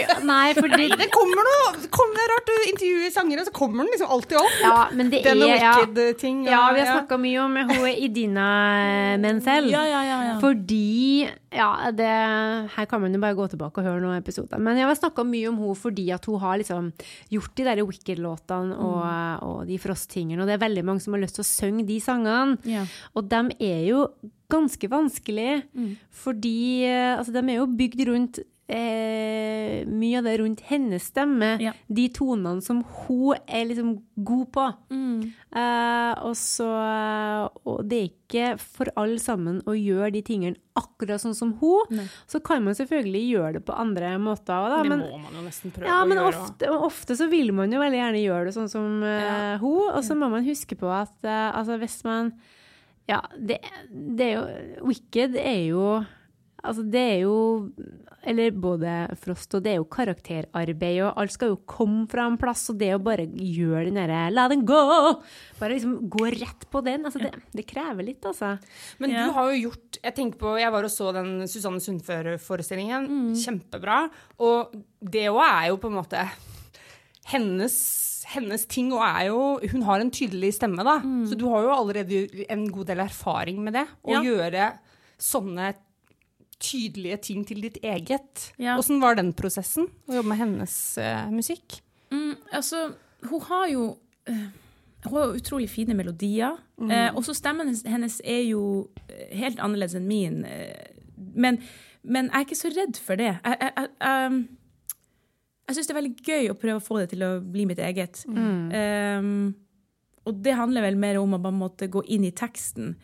ja. 0.00 0.18
Nei, 0.26 0.54
fordi 0.56 0.88
Det 0.96 1.10
kommer 1.14 1.46
noe 1.46 1.88
kommer, 1.90 2.14
det 2.18 2.26
rart 2.32 2.46
du 2.50 2.56
intervjuer 2.72 3.10
sangere, 3.12 3.44
så 3.46 3.52
kommer 3.54 3.84
den 3.84 3.92
liksom 3.94 4.10
alltid 4.10 4.38
opp. 4.40 4.56
Ja, 4.62 4.88
men 4.92 5.10
det 5.10 5.22
Den 5.24 5.42
er 5.42 5.56
ja, 5.60 5.74
Wicked-ting. 5.80 6.44
ja, 6.46 6.72
vi 6.74 6.80
har 6.80 6.92
snakka 7.00 7.18
mye 7.20 7.38
om 7.44 7.56
hun 7.56 7.88
Idina 7.92 8.46
Menzel. 9.20 9.70
Ja, 9.70 9.84
ja, 9.86 10.02
ja, 10.04 10.22
ja. 10.32 10.38
Fordi 10.40 11.28
Ja, 11.56 11.90
det 11.90 12.06
Her 12.76 12.84
kan 12.86 13.00
man 13.00 13.14
jo 13.14 13.20
bare 13.20 13.34
gå 13.34 13.46
tilbake 13.48 13.78
og 13.80 13.84
høre 13.84 14.00
noen 14.00 14.18
episoder. 14.20 14.58
Men 14.58 14.76
jeg 14.76 14.84
har 14.86 14.94
snakka 14.98 15.24
mye 15.24 15.35
om 15.50 15.58
henne 15.60 15.76
fordi 15.78 16.06
at 16.14 16.26
hun 16.30 16.40
har 16.42 16.60
liksom 16.60 16.90
gjort 17.32 17.54
de 17.58 17.66
der 17.68 17.82
Wicked-låtene 17.84 18.78
og, 18.80 19.44
og 19.46 19.60
de 19.68 19.78
Frost-tingene, 19.82 20.40
og 20.42 20.48
det 20.48 20.56
er 20.56 20.64
veldig 20.64 20.86
mange 20.86 21.04
som 21.04 21.16
har 21.16 21.24
lyst 21.24 21.38
til 21.38 21.44
å 21.44 21.50
synge 21.50 21.86
de 21.88 22.00
sangene. 22.02 22.56
Yeah. 22.66 22.90
Og 23.14 23.28
de 23.30 23.42
er 23.68 23.84
jo 23.90 24.06
ganske 24.52 24.90
vanskelige, 24.90 25.62
fordi 26.14 26.58
eh, 26.86 27.16
altså, 27.16 27.34
de 27.34 27.42
er 27.42 27.58
jo 27.60 27.72
bygd 27.78 28.04
rundt 28.10 28.44
eh, 28.68 29.86
mye 29.86 30.18
av 30.18 30.26
det 30.26 30.36
rundt 30.40 30.62
hennes 30.68 31.04
stemme. 31.12 31.52
Ja. 31.62 31.72
De 31.86 32.06
tonene 32.14 32.62
som 32.64 32.82
hun 33.06 33.38
er 33.46 33.66
liksom 33.68 33.92
god 34.26 34.46
på. 34.54 34.66
Eh, 35.56 36.12
og 36.26 36.34
så 36.38 36.66
Og 37.66 37.84
det 37.88 37.98
er 37.98 38.08
ikke 38.10 38.48
for 38.60 38.90
alle 38.98 39.18
sammen 39.22 39.60
å 39.68 39.74
gjøre 39.76 40.10
de 40.16 40.22
tingene 40.26 40.58
akkurat 40.76 41.22
sånn 41.22 41.36
som 41.36 41.54
hun. 41.60 42.02
Så 42.28 42.42
kan 42.44 42.64
man 42.64 42.76
selvfølgelig 42.76 43.22
gjøre 43.30 43.52
det 43.58 43.64
på 43.68 43.76
andre 43.76 44.16
måter 44.20 44.66
da. 44.70 44.82
Det 44.82 44.90
må 44.92 44.98
man 45.22 45.38
jo 45.38 45.46
nesten 45.46 45.72
prøve 45.74 45.88
ja, 45.88 46.02
å 46.02 46.08
men 46.08 46.20
gjøre. 46.20 46.34
ofte, 46.34 46.74
ofte 46.90 47.16
så 47.18 47.30
vil 47.32 47.54
man 47.56 47.72
jo 47.72 47.80
veldig 47.80 48.02
gjerne 48.02 48.24
gjøre 48.24 48.50
det 48.50 48.56
sånn 48.58 48.70
som 48.72 49.00
eh, 49.06 49.56
hun. 49.62 49.86
Og 49.92 50.02
så 50.06 50.18
må 50.18 50.30
man 50.32 50.46
huske 50.46 50.78
på 50.78 50.90
at 50.92 51.16
eh, 51.24 51.48
altså 51.54 51.78
hvis 51.80 52.02
man 52.08 52.34
Ja, 53.06 53.20
det, 53.38 53.60
det 53.92 54.26
er 54.26 54.32
jo 54.34 54.88
Wicked 54.90 55.36
er 55.38 55.60
jo 55.70 55.88
Altså, 56.66 56.82
det 56.82 56.98
er 56.98 57.20
jo 57.22 57.34
Eller 58.26 58.50
både 58.50 58.92
Frost 59.22 59.54
og 59.54 59.62
det 59.62 59.70
er 59.70 59.76
jo 59.78 59.84
karakterarbeid, 59.86 60.96
og 61.06 61.18
alt 61.22 61.30
skal 61.30 61.52
jo 61.52 61.60
komme 61.70 62.08
fra 62.10 62.24
en 62.26 62.36
plass, 62.40 62.64
og 62.72 62.78
det 62.80 62.88
å 62.96 62.98
bare 63.02 63.22
gjøre 63.30 63.84
den 63.86 63.94
derre 64.00 64.24
La 64.34 64.48
den 64.50 64.64
gå! 64.66 64.80
Bare 65.60 65.76
liksom 65.76 66.08
gå 66.10 66.26
rett 66.34 66.66
på 66.72 66.82
den. 66.82 67.06
Altså, 67.06 67.22
det, 67.22 67.30
det 67.54 67.66
krever 67.70 68.02
litt, 68.08 68.26
altså. 68.26 68.56
Men 68.98 69.14
Ja. 69.14 69.26
du 69.28 69.32
har 69.38 69.52
jo 69.52 69.68
gjort 69.68 70.00
Jeg 70.02 70.14
tenker 70.18 70.38
på, 70.42 70.56
jeg 70.58 70.72
var 70.74 70.84
og 70.84 70.90
så 70.90 71.12
den 71.14 71.30
Susanne 71.46 71.78
Sundfør-forestillingen. 71.80 73.06
Mm. 73.06 73.30
Kjempebra. 73.38 74.00
Og 74.42 74.74
det 75.00 75.28
òg 75.30 75.40
er 75.46 75.68
jo 75.70 75.78
på 75.78 75.88
en 75.92 75.98
måte 76.02 76.26
hennes, 77.32 77.76
hennes 78.30 78.66
ting 78.70 78.92
og 78.94 79.02
er 79.06 79.28
jo 79.30 79.40
Hun 79.72 79.82
har 79.86 80.02
en 80.02 80.10
tydelig 80.14 80.52
stemme, 80.58 80.84
da. 80.86 80.98
Mm. 81.02 81.24
Så 81.30 81.38
du 81.38 81.46
har 81.50 81.62
jo 81.66 81.72
allerede 81.74 82.26
en 82.50 82.66
god 82.72 82.86
del 82.92 83.02
erfaring 83.06 83.62
med 83.64 83.74
det. 83.78 83.86
Å 84.04 84.12
Ja. 84.18 84.22
gjøre 84.22 84.68
sånne 85.18 85.74
tydelige 86.62 87.16
ting 87.28 87.46
til 87.46 87.60
ditt 87.64 87.78
eget. 87.84 88.50
Ja. 88.58 88.76
Var 88.80 89.18
den 89.18 89.32
prosessen? 89.36 89.88
Å 90.08 90.18
jobbe 90.18 90.30
med 90.32 90.40
hennes 90.40 90.76
uh, 91.00 91.26
musikk? 91.32 91.80
Mm, 92.10 92.36
altså, 92.54 92.86
hun 93.28 93.42
har 93.48 93.66
jo 93.72 93.82
uh, 94.30 94.46
Hun 95.06 95.12
har 95.20 95.34
utrolig 95.36 95.68
fine 95.70 95.94
melodier. 95.94 96.56
Eh, 96.82 97.12
og 97.14 97.22
så 97.22 97.34
stemmen 97.36 97.68
hennes- 97.86 98.20
er 98.24 98.40
jo 98.48 98.88
helt 99.30 99.60
annerledes 99.62 99.94
enn 99.94 100.08
min. 100.08 100.40
Men, 101.36 101.60
men 102.02 102.26
jeg 102.26 102.34
er 102.40 102.46
ikke 102.46 102.58
så 102.58 102.70
redd 102.74 102.98
for 102.98 103.14
det. 103.20 103.28
Jeg, 103.44 103.58
jeg, 103.60 103.86
jeg, 104.00 104.40
jeg 105.68 105.76
syns 105.76 105.86
det 105.86 105.94
er 105.94 106.00
veldig 106.00 106.26
gøy 106.26 106.50
å 106.50 106.56
prøve 106.58 106.80
å 106.80 106.84
få 106.88 106.98
det 106.98 107.10
til 107.12 107.22
å 107.22 107.30
bli 107.40 107.68
mitt 107.70 107.78
eget. 107.78 108.24
Um, 108.26 109.54
og 110.26 110.42
det 110.42 110.56
handler 110.58 110.88
vel 110.88 110.98
mer 110.98 111.20
om 111.20 111.36
å 111.36 111.42
bare 111.44 111.54
måtte 111.54 111.86
gå 111.92 112.02
inn 112.10 112.26
i 112.26 112.34
teksten 112.34 112.96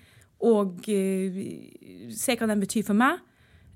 og 0.43 0.83
se 0.83 2.35
hva 2.35 2.51
den 2.51 2.63
betyr 2.65 2.83
for 2.89 2.99
meg. 2.99 3.21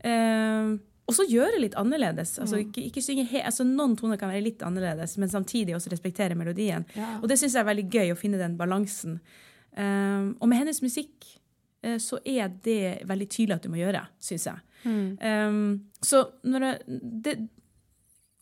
Um, 0.07 0.77
og 1.07 1.15
så 1.15 1.27
gjøre 1.31 1.61
litt 1.63 1.77
annerledes. 1.79 2.35
Altså, 2.43 2.59
ikke, 2.65 2.89
ikke 2.89 3.03
synge 3.05 3.27
altså, 3.39 3.65
noen 3.67 3.95
toner 3.99 4.19
kan 4.19 4.33
være 4.33 4.43
litt 4.43 4.63
annerledes, 4.67 5.15
men 5.23 5.31
samtidig 5.31 5.77
også 5.77 5.93
respektere 5.93 6.35
melodien. 6.39 6.87
Og 7.21 7.29
det 7.31 7.39
syns 7.39 7.55
jeg 7.55 7.63
er 7.63 7.69
veldig 7.69 7.87
gøy, 7.93 8.11
å 8.11 8.19
finne 8.19 8.41
den 8.41 8.57
balansen. 8.59 9.21
Um, 9.77 10.33
og 10.41 10.51
med 10.51 10.65
hennes 10.65 10.81
musikk 10.83 11.29
eh, 11.85 11.99
så 12.03 12.19
er 12.25 12.49
det 12.65 13.05
veldig 13.07 13.29
tydelig 13.29 13.59
at 13.59 13.67
du 13.67 13.71
må 13.71 13.79
gjøre, 13.79 14.03
syns 14.25 14.49
jeg. 14.49 14.65
Um, 14.87 15.87
så 16.05 16.23
når 16.47 16.65
jeg 16.67 16.99
det, 17.27 17.35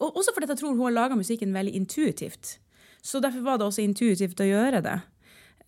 og 0.02 0.18
Også 0.20 0.34
fordi 0.34 0.50
jeg 0.50 0.60
tror 0.60 0.74
hun 0.74 0.84
har 0.88 0.96
laga 0.96 1.16
musikken 1.16 1.54
veldig 1.54 1.74
intuitivt. 1.78 2.58
Så 3.02 3.20
derfor 3.20 3.44
var 3.44 3.58
det 3.58 3.66
også 3.68 3.84
intuitivt 3.84 4.40
å 4.40 4.48
gjøre 4.48 4.80
det. 4.84 4.96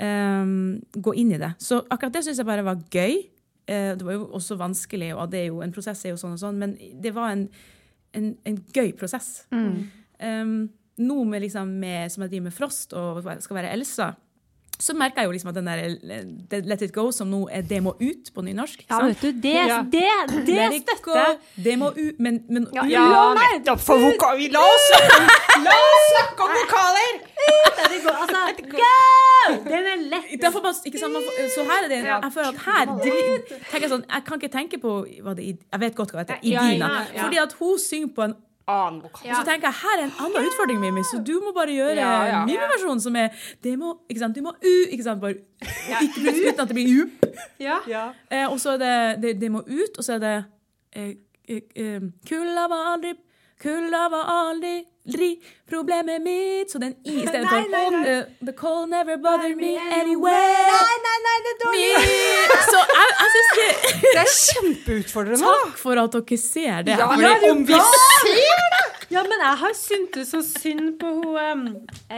Um, 0.00 0.82
gå 0.92 1.14
inn 1.16 1.32
i 1.32 1.40
det. 1.40 1.54
Så 1.62 1.82
akkurat 1.90 2.16
det 2.16 2.24
syns 2.26 2.40
jeg 2.40 2.48
bare 2.48 2.64
var 2.66 2.80
gøy. 2.92 3.20
Eh, 3.66 3.92
det 3.98 4.06
var 4.06 4.18
jo 4.18 4.28
også 4.38 4.56
vanskelig, 4.60 5.10
og 5.14 5.30
det 5.32 5.40
er 5.40 5.48
jo, 5.50 5.60
en 5.64 5.74
prosess 5.74 6.04
er 6.04 6.14
jo 6.14 6.20
sånn 6.20 6.36
og 6.36 6.42
sånn, 6.42 6.58
men 6.62 6.76
det 7.02 7.12
var 7.16 7.34
en, 7.34 7.46
en, 8.16 8.32
en 8.46 8.58
gøy 8.74 8.92
prosess. 8.98 9.46
Um, 9.50 10.68
nå 11.02 11.16
med, 11.28 11.42
liksom, 11.44 11.74
med, 11.82 12.12
som 12.12 12.24
jeg 12.24 12.32
driver 12.32 12.46
med 12.46 12.56
Frost 12.56 12.94
og 12.96 13.26
skal 13.44 13.58
være 13.58 13.72
Elsa, 13.74 14.14
så 14.78 14.92
merker 14.94 15.22
jeg 15.22 15.26
jo 15.28 15.32
liksom 15.32 15.48
at 15.48 15.54
den 15.56 15.66
der 15.66 15.78
eh, 15.86 16.60
Let 16.66 16.82
It 16.82 16.92
Go, 16.92 17.10
som 17.10 17.28
nå 17.32 17.48
er 17.52 17.62
Det 17.62 17.78
må 17.82 17.94
ut 18.00 18.30
på 18.34 18.42
nynorsk. 18.44 18.82
ikke 18.84 18.92
Ja, 18.94 19.06
vet 19.06 19.22
du, 19.22 19.30
det, 19.32 19.54
Ja. 19.54 19.78
det, 19.82 20.02
det 20.46 20.56
Let 20.56 20.82
støtter 20.82 21.02
go, 21.02 21.14
jeg. 21.16 21.38
Det 21.64 21.78
må 21.78 21.88
ut 21.96 22.18
Men, 22.20 22.42
men 22.48 22.66
Ja, 22.74 22.84
ja. 22.84 23.34
nettopp! 23.34 23.80
For 23.80 23.96
voka 23.98 24.34
vi 24.36 24.48
La 24.52 24.60
oss 24.60 24.86
snakke 24.90 25.20
om, 25.20 25.28
la 25.64 25.70
oss 25.70 26.06
snakke 26.12 26.42
om 26.48 26.54
vokaler! 26.60 27.12
Det 27.86 27.98
går, 28.04 28.16
altså, 28.24 28.40
go! 28.70 28.92
Den 29.70 29.86
er 29.86 30.00
lett. 30.10 30.42
Sant, 30.42 31.16
så 31.54 31.62
her 31.68 31.84
er 31.84 31.88
det 31.88 31.98
Jeg 32.04 32.32
føler 32.34 32.48
at 32.48 32.58
her 32.66 32.86
tenker 33.70 33.80
jeg 33.86 33.90
sånn 33.92 34.04
Jeg 34.10 34.24
kan 34.26 34.40
ikke 34.40 34.52
tenke 34.52 34.80
på 34.82 34.92
hva 35.22 35.34
det, 35.38 35.44
Jeg 35.72 35.80
vet 35.80 35.94
godt 35.98 36.12
hva 36.14 36.24
det 36.26 36.36
heter. 36.42 36.46
Idina. 36.74 36.90
Fordi 37.16 37.38
at 37.42 37.52
hun 37.60 37.78
synger 37.78 38.12
på 38.16 38.22
en 38.26 38.34
Annen 38.66 39.02
vokal. 39.02 39.28
Og 39.30 39.36
så 39.36 39.44
tenker 39.46 39.68
jeg, 39.68 39.76
her 39.78 40.00
er 40.00 40.04
en 40.08 40.14
annen 40.24 40.48
utfordring, 40.48 40.80
Mimi, 40.82 41.04
så 41.06 41.20
du 41.22 41.36
må 41.44 41.52
bare 41.54 41.70
gjøre 41.70 41.94
Ja, 42.00 42.14
ja. 42.26 42.40
Mimi-versjonen 42.48 43.02
som 43.04 43.14
er 43.16 43.28
det 43.62 43.76
må, 43.78 43.92
ikke 44.10 44.24
sant, 44.24 44.34
Du 44.34 44.42
må 44.42 44.56
u, 44.58 44.74
ikke 44.90 45.06
sant, 45.06 45.20
bare 45.22 45.36
ikke 46.02 46.16
plutselig 46.16 46.48
uten 46.50 46.64
at 46.64 46.72
det 46.72 46.74
blir. 46.74 47.06
Ja. 47.62 47.78
Eh, 48.30 48.46
og 48.50 48.58
så 48.60 48.74
er 48.74 48.82
det, 48.82 49.22
det 49.22 49.34
Det 49.40 49.52
må 49.54 49.62
ut, 49.62 49.98
og 49.98 50.02
så 50.04 50.16
er 50.16 50.24
det 50.24 50.34
eh, 50.96 51.12
eh, 51.48 51.62
eh, 51.76 52.10
Kulda 52.28 52.66
var 52.72 52.92
aldri 52.96 53.14
Kulda 53.62 54.02
var 54.12 54.32
aldri 54.34 54.74
problemet 55.70 56.22
mitt 56.22 56.70
Så 56.70 56.78
er 56.82 56.92
i 57.04 57.16
i 57.22 57.26
stedet 57.26 57.44
Nei, 57.50 57.62
for 57.62 57.70
nei, 57.70 57.90
nei. 57.90 58.08
eh, 58.12 58.24
The 58.46 58.52
cold 58.58 58.90
never 58.90 59.16
bothered 59.16 59.56
me 59.56 59.74
anyway. 59.76 60.32
Nei, 60.32 60.96
nei, 61.06 61.16
nei, 61.26 61.36
det 61.46 61.52
er 61.54 61.60
dårlig. 61.64 61.92
Så 62.70 62.82
jeg, 62.92 63.14
jeg 63.20 63.30
syns 63.36 63.52
det 63.60 63.70
Det 64.16 64.20
er 64.24 64.34
kjempeutfordrende. 64.34 65.42
Takk 65.46 65.78
for 65.80 66.02
at 66.02 66.18
dere 66.18 66.38
ser 66.42 66.82
det. 66.86 66.98
Ja, 66.98 67.08
men 67.16 67.50
om 67.52 67.64
vi 67.68 67.80
ser 67.94 68.66
det! 68.76 68.82
Ja, 69.06 69.20
men 69.22 69.38
jeg 69.38 69.58
har 69.60 69.74
syntes 69.78 70.32
så 70.34 70.40
synd 70.42 70.96
på 70.98 71.06
hun 71.20 71.36
um, 71.38 71.60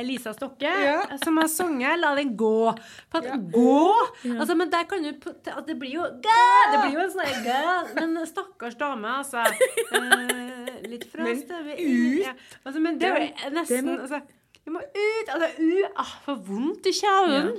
Lisa 0.07 0.33
Stokke, 0.33 0.65
Ja. 0.65 1.03
som 1.21 1.37
har 1.37 1.49
sunget 1.53 1.99
'La 2.01 2.15
den 2.17 2.31
gå'. 2.37 2.73
For 3.13 3.19
at 3.19 3.45
gå 3.53 3.93
altså, 4.41 4.55
Men 4.57 4.71
der 4.73 4.85
kan 4.89 5.03
du 5.05 5.11
putte- 5.21 5.53
at 5.57 5.67
Det 5.69 5.77
blir 5.79 5.93
jo 5.99 6.03
gæ, 6.25 6.47
Det 6.73 6.79
blir 6.83 6.95
jo 6.97 7.05
en 7.05 7.13
sånn 7.13 7.95
Men 7.95 8.27
stakkars 8.27 8.75
dame, 8.81 9.09
altså. 9.21 9.45
Eh, 9.99 10.68
litt 10.87 11.05
fra 11.11 11.25
Men 11.27 11.41
støvet 11.43 11.81
ut. 11.81 12.21
Ja. 12.25 12.35
Altså, 12.65 12.81
men 12.85 12.99
det 13.01 13.09
er 13.09 13.25
jo 13.25 13.51
nesten 13.57 13.85
må- 13.89 13.99
altså, 14.05 14.21
Vi 14.65 14.71
må 14.75 14.81
ut! 14.85 15.29
Altså, 15.35 15.49
u, 15.65 15.85
ah, 15.97 16.15
for 16.25 16.35
vondt 16.37 16.87
i 16.87 16.93
kjaven. 16.93 17.53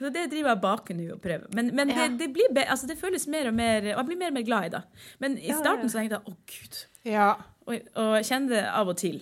Så 0.00 0.08
det 0.10 0.30
driver 0.32 0.48
jeg 0.54 0.60
bak 0.60 0.88
nå 0.96 1.12
og 1.12 1.20
prøver. 1.20 1.46
Men, 1.54 1.74
men 1.76 1.88
Ja. 1.92 2.06
det, 2.08 2.18
det, 2.18 2.32
blir 2.32 2.48
be, 2.54 2.64
altså 2.64 2.86
det 2.88 2.96
føles 2.98 3.26
mer 3.28 3.48
og 3.48 3.54
mer 3.54 3.76
Og 3.92 3.98
jeg 3.98 4.06
blir 4.06 4.16
mer 4.16 4.32
og 4.32 4.32
mer 4.38 4.42
glad 4.48 4.64
i 4.64 4.68
det. 4.76 4.82
Men 5.20 5.36
i 5.38 5.52
starten 5.52 5.84
ja. 5.84 5.88
så 5.92 5.98
tenkte 6.00 6.16
jeg 6.16 6.24
å 6.24 6.36
gud. 6.48 6.78
Ja. 7.04 7.34
Og, 7.66 7.76
og 7.94 8.16
jeg 8.16 8.24
kjenner 8.30 8.48
det 8.56 8.64
av 8.64 8.88
og 8.88 8.96
til 8.96 9.20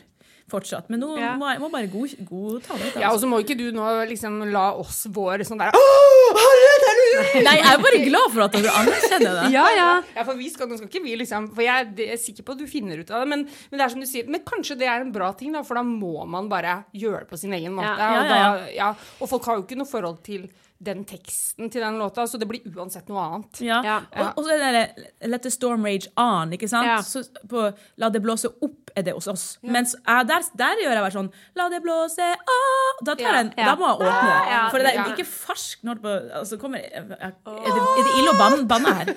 fortsatt. 0.50 0.88
Men 0.90 1.00
nå 1.04 1.10
Ja. 1.18 1.34
må 1.38 1.48
jeg 1.52 1.60
må 1.60 1.70
bare 1.72 1.86
god, 1.92 2.14
godta 2.28 2.76
det. 2.78 2.92
ja, 3.00 3.08
og 3.08 3.14
Altså. 3.14 3.24
så 3.26 3.28
må 3.30 3.40
ikke 3.44 3.56
du 3.58 3.66
nå 3.72 3.84
liksom 4.08 4.40
la 4.52 4.72
oss 4.74 5.06
vår 5.10 5.44
sånn 5.48 5.58
der 5.60 5.72
Harriet, 5.72 6.84
er 6.88 6.98
du 6.98 7.42
Nei, 7.44 7.54
jeg 7.58 7.66
er 7.72 7.80
bare 7.82 8.00
glad 8.04 8.32
for 8.34 8.44
at 8.44 8.52
dere 8.56 8.74
anerkjenner 8.80 9.38
det. 9.42 9.46
Ja, 9.54 9.64
ja. 9.74 9.88
Ja, 10.16 10.24
for 10.28 10.34
vi 10.38 10.48
skal, 10.52 10.68
nå 10.70 10.76
skal 10.78 10.88
ikke 10.90 11.02
vi 11.04 11.16
liksom 11.20 11.48
For 11.54 11.62
jeg 11.64 11.94
er 12.08 12.20
sikker 12.20 12.44
på 12.46 12.52
at 12.54 12.58
du 12.62 12.66
finner 12.70 13.00
ut 13.00 13.10
av 13.10 13.24
det, 13.24 13.28
men, 13.32 13.46
men 13.70 13.80
det 13.80 13.84
er 13.86 13.92
som 13.94 14.00
du 14.04 14.06
sier 14.08 14.28
Men 14.30 14.44
kanskje 14.46 14.76
det 14.78 14.88
er 14.90 15.00
en 15.04 15.12
bra 15.14 15.32
ting, 15.38 15.52
da, 15.56 15.62
for 15.66 15.78
da 15.80 15.82
må 15.86 16.24
man 16.28 16.48
bare 16.52 16.84
gjøre 16.96 17.24
det 17.24 17.30
på 17.32 17.38
sin 17.40 17.52
egen 17.56 17.74
måte. 17.76 17.88
Ja, 17.96 18.08
ja, 18.12 18.20
Og, 18.20 18.28
ja, 18.28 18.48
da, 18.54 18.72
ja, 18.76 18.88
og 19.20 19.28
folk 19.32 19.44
har 19.50 19.58
jo 19.60 19.64
ikke 19.66 19.78
noe 19.80 19.88
forhold 19.90 20.22
til 20.26 20.48
den 20.78 21.00
teksten 21.08 21.70
til 21.74 21.82
den 21.82 21.96
låta, 21.98 22.22
så 22.30 22.38
det 22.38 22.46
blir 22.46 22.62
uansett 22.76 23.08
noe 23.10 23.18
annet. 23.24 23.60
Ja. 23.66 23.80
Ja. 23.82 23.96
Og, 24.22 24.38
og 24.38 24.44
så 24.46 24.54
er 24.54 24.76
det 24.76 25.06
Let 25.26 25.42
the 25.42 25.50
storm 25.50 25.82
rage 25.86 26.06
on, 26.16 26.52
ikke 26.54 26.68
sant? 26.70 26.86
Ja. 26.86 27.00
Så 27.02 27.24
på 27.50 27.64
La 27.98 28.10
det 28.14 28.20
blåse 28.22 28.46
opp 28.62 28.92
er 28.96 29.02
det 29.08 29.12
hos 29.16 29.26
oss. 29.30 29.46
Mens 29.62 29.96
der 30.06 30.24
der, 30.58 30.78
gjør 30.82 30.94
jeg 30.94 31.02
bare 31.02 31.14
sånn 31.16 31.30
La 31.58 31.66
det 31.72 31.80
blåse, 31.82 32.28
ah! 32.38 33.02
Da, 33.04 33.14
tar 33.14 33.26
Ja. 33.26 33.32
jeg, 33.42 33.52
da 33.58 33.74
må 33.78 33.88
jeg 33.90 33.98
åpne. 34.06 34.36
Ja. 34.52 34.60
For 34.70 34.82
det 34.82 34.92
er 34.94 35.10
ikke 35.16 35.26
farsk 35.28 35.82
når 35.86 35.98
det 35.98 36.02
på, 36.06 36.14
altså, 36.40 36.58
kommer, 36.62 36.78
er, 36.78 37.10
det, 37.10 37.18
er 37.18 38.06
det 38.06 38.14
ille 38.22 38.32
å 38.32 38.38
banne, 38.38 38.62
banne 38.70 38.94
her? 39.00 39.12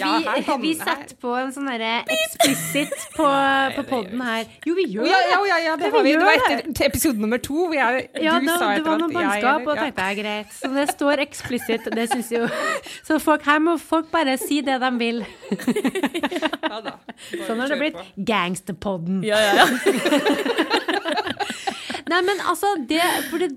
Ja, 0.00 0.14
vi, 0.24 0.56
vi 0.64 0.72
setter 0.80 1.14
på 1.20 1.34
en 1.38 1.52
sånn 1.54 1.68
derre 1.68 1.92
explicit 2.16 2.92
på, 3.16 3.28
på 3.76 3.84
poden 3.92 4.24
her. 4.24 4.48
Jo, 4.66 4.74
vi 4.80 4.88
gjør 4.96 5.08
Ja, 5.08 5.20
ja, 5.30 5.38
det. 5.38 5.48
ja, 5.52 5.58
ja, 5.68 5.76
det 5.80 5.92
Ja, 5.92 6.02
vi. 6.04 6.16
Det 6.16 6.26
var 6.26 6.40
etter 6.48 6.88
episode 6.88 7.20
nummer 7.20 7.38
to. 7.44 7.68
Hvor 7.68 7.76
jeg, 7.76 8.08
Ja, 8.24 8.38
du 8.40 8.48
da, 8.48 8.56
sa 8.60 8.72
det 8.74 8.84
var 8.88 9.00
noe 9.00 9.12
bannskap, 9.12 9.68
og 9.68 9.76
ja. 9.76 9.86
tenkte 9.86 10.08
jeg 10.10 10.20
greit. 10.22 10.52
Så 10.58 10.72
det 10.74 10.88
står 10.94 11.22
explicit, 11.26 11.86
det 11.94 12.08
syns 12.12 12.30
jo 12.34 12.46
Så 13.06 13.18
folk, 13.22 13.44
her 13.46 13.60
må 13.62 13.76
folk 13.82 14.10
bare 14.14 14.36
si 14.40 14.60
det 14.64 14.78
de 14.82 14.90
vil. 15.00 15.22
Ja, 16.64 16.80
da. 16.82 16.96
Sånn 17.46 17.60
har 17.60 17.70
det 17.70 17.78
blitt. 17.82 18.00
Gangsterpodden. 18.30 19.22
Ja, 19.26 19.38
ja, 19.42 19.52
ja. 19.62 20.93
Nei, 22.14 22.20
men 22.28 22.40
altså, 22.46 22.68
det, 22.86 23.00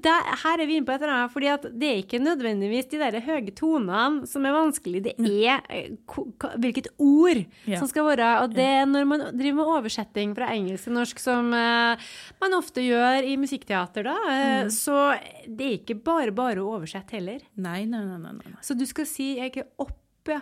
der, 0.01 0.29
her 0.41 0.61
er 0.63 0.65
vi 0.69 0.77
inne 0.79 0.87
på 0.87 0.93
et 0.95 1.03
eller 1.03 1.13
annet, 1.13 1.33
fordi 1.33 1.49
at 1.53 1.65
det 1.77 1.89
er 1.91 1.99
ikke 2.01 2.19
nødvendigvis 2.23 2.87
de 2.89 2.99
der 3.01 3.17
høye 3.27 3.53
tonene 3.57 4.25
som 4.29 4.45
er 4.49 4.55
vanskelig, 4.55 5.01
det 5.05 5.13
er 5.21 5.91
ko- 6.09 6.31
ka- 6.41 6.55
hvilket 6.57 6.89
ord 6.97 7.43
Ja. 7.69 7.77
som 7.81 7.87
skal 7.91 8.07
være. 8.09 8.29
Og 8.43 8.55
det 8.55 8.65
er 8.65 8.85
når 8.89 9.05
man 9.11 9.25
driver 9.37 9.59
med 9.59 9.71
oversetting 9.77 10.33
fra 10.37 10.49
engelsk 10.55 10.87
til 10.89 10.97
norsk, 10.97 11.19
som 11.21 11.51
uh, 11.53 12.07
man 12.41 12.57
ofte 12.57 12.81
gjør 12.81 13.27
i 13.29 13.35
musikkteater, 13.37 14.07
da, 14.09 14.15
eh, 14.33 14.71
så 14.73 14.97
det 15.45 15.67
er 15.67 15.77
ikke 15.77 15.99
bare 16.03 16.33
bare 16.33 16.63
å 16.65 16.73
oversette 16.79 17.17
heller. 17.19 17.45
Nei, 17.55 17.83
nei, 17.85 18.01
nei, 18.07 18.17
nei, 18.25 18.33
nei. 18.41 18.57
Så 18.65 18.73
du 18.77 18.85
skal 18.89 19.05
si 19.09 19.35
jeg 19.37 19.45
er 19.45 19.53
ikke 19.53 19.67
opp, 19.85 19.93
ja. 20.33 20.41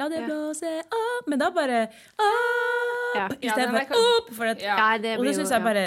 La 0.00 0.06
det 0.08 0.22
blåse 0.24 0.70
opp 0.88 1.26
Men 1.28 1.38
da 1.42 1.50
bare 1.52 1.82
opp 1.84 3.14
Ja. 3.14 3.20
Ja, 3.20 3.26
den 3.28 3.42
istedenfor 3.44 3.82
ja, 3.92 3.98
opp. 4.16 4.30
For 4.32 4.48
at, 4.48 4.62
Ja. 4.64 4.76
Og 5.18 5.24
det 5.26 5.34
syns 5.36 5.50
jeg 5.52 5.62
bare 5.66 5.82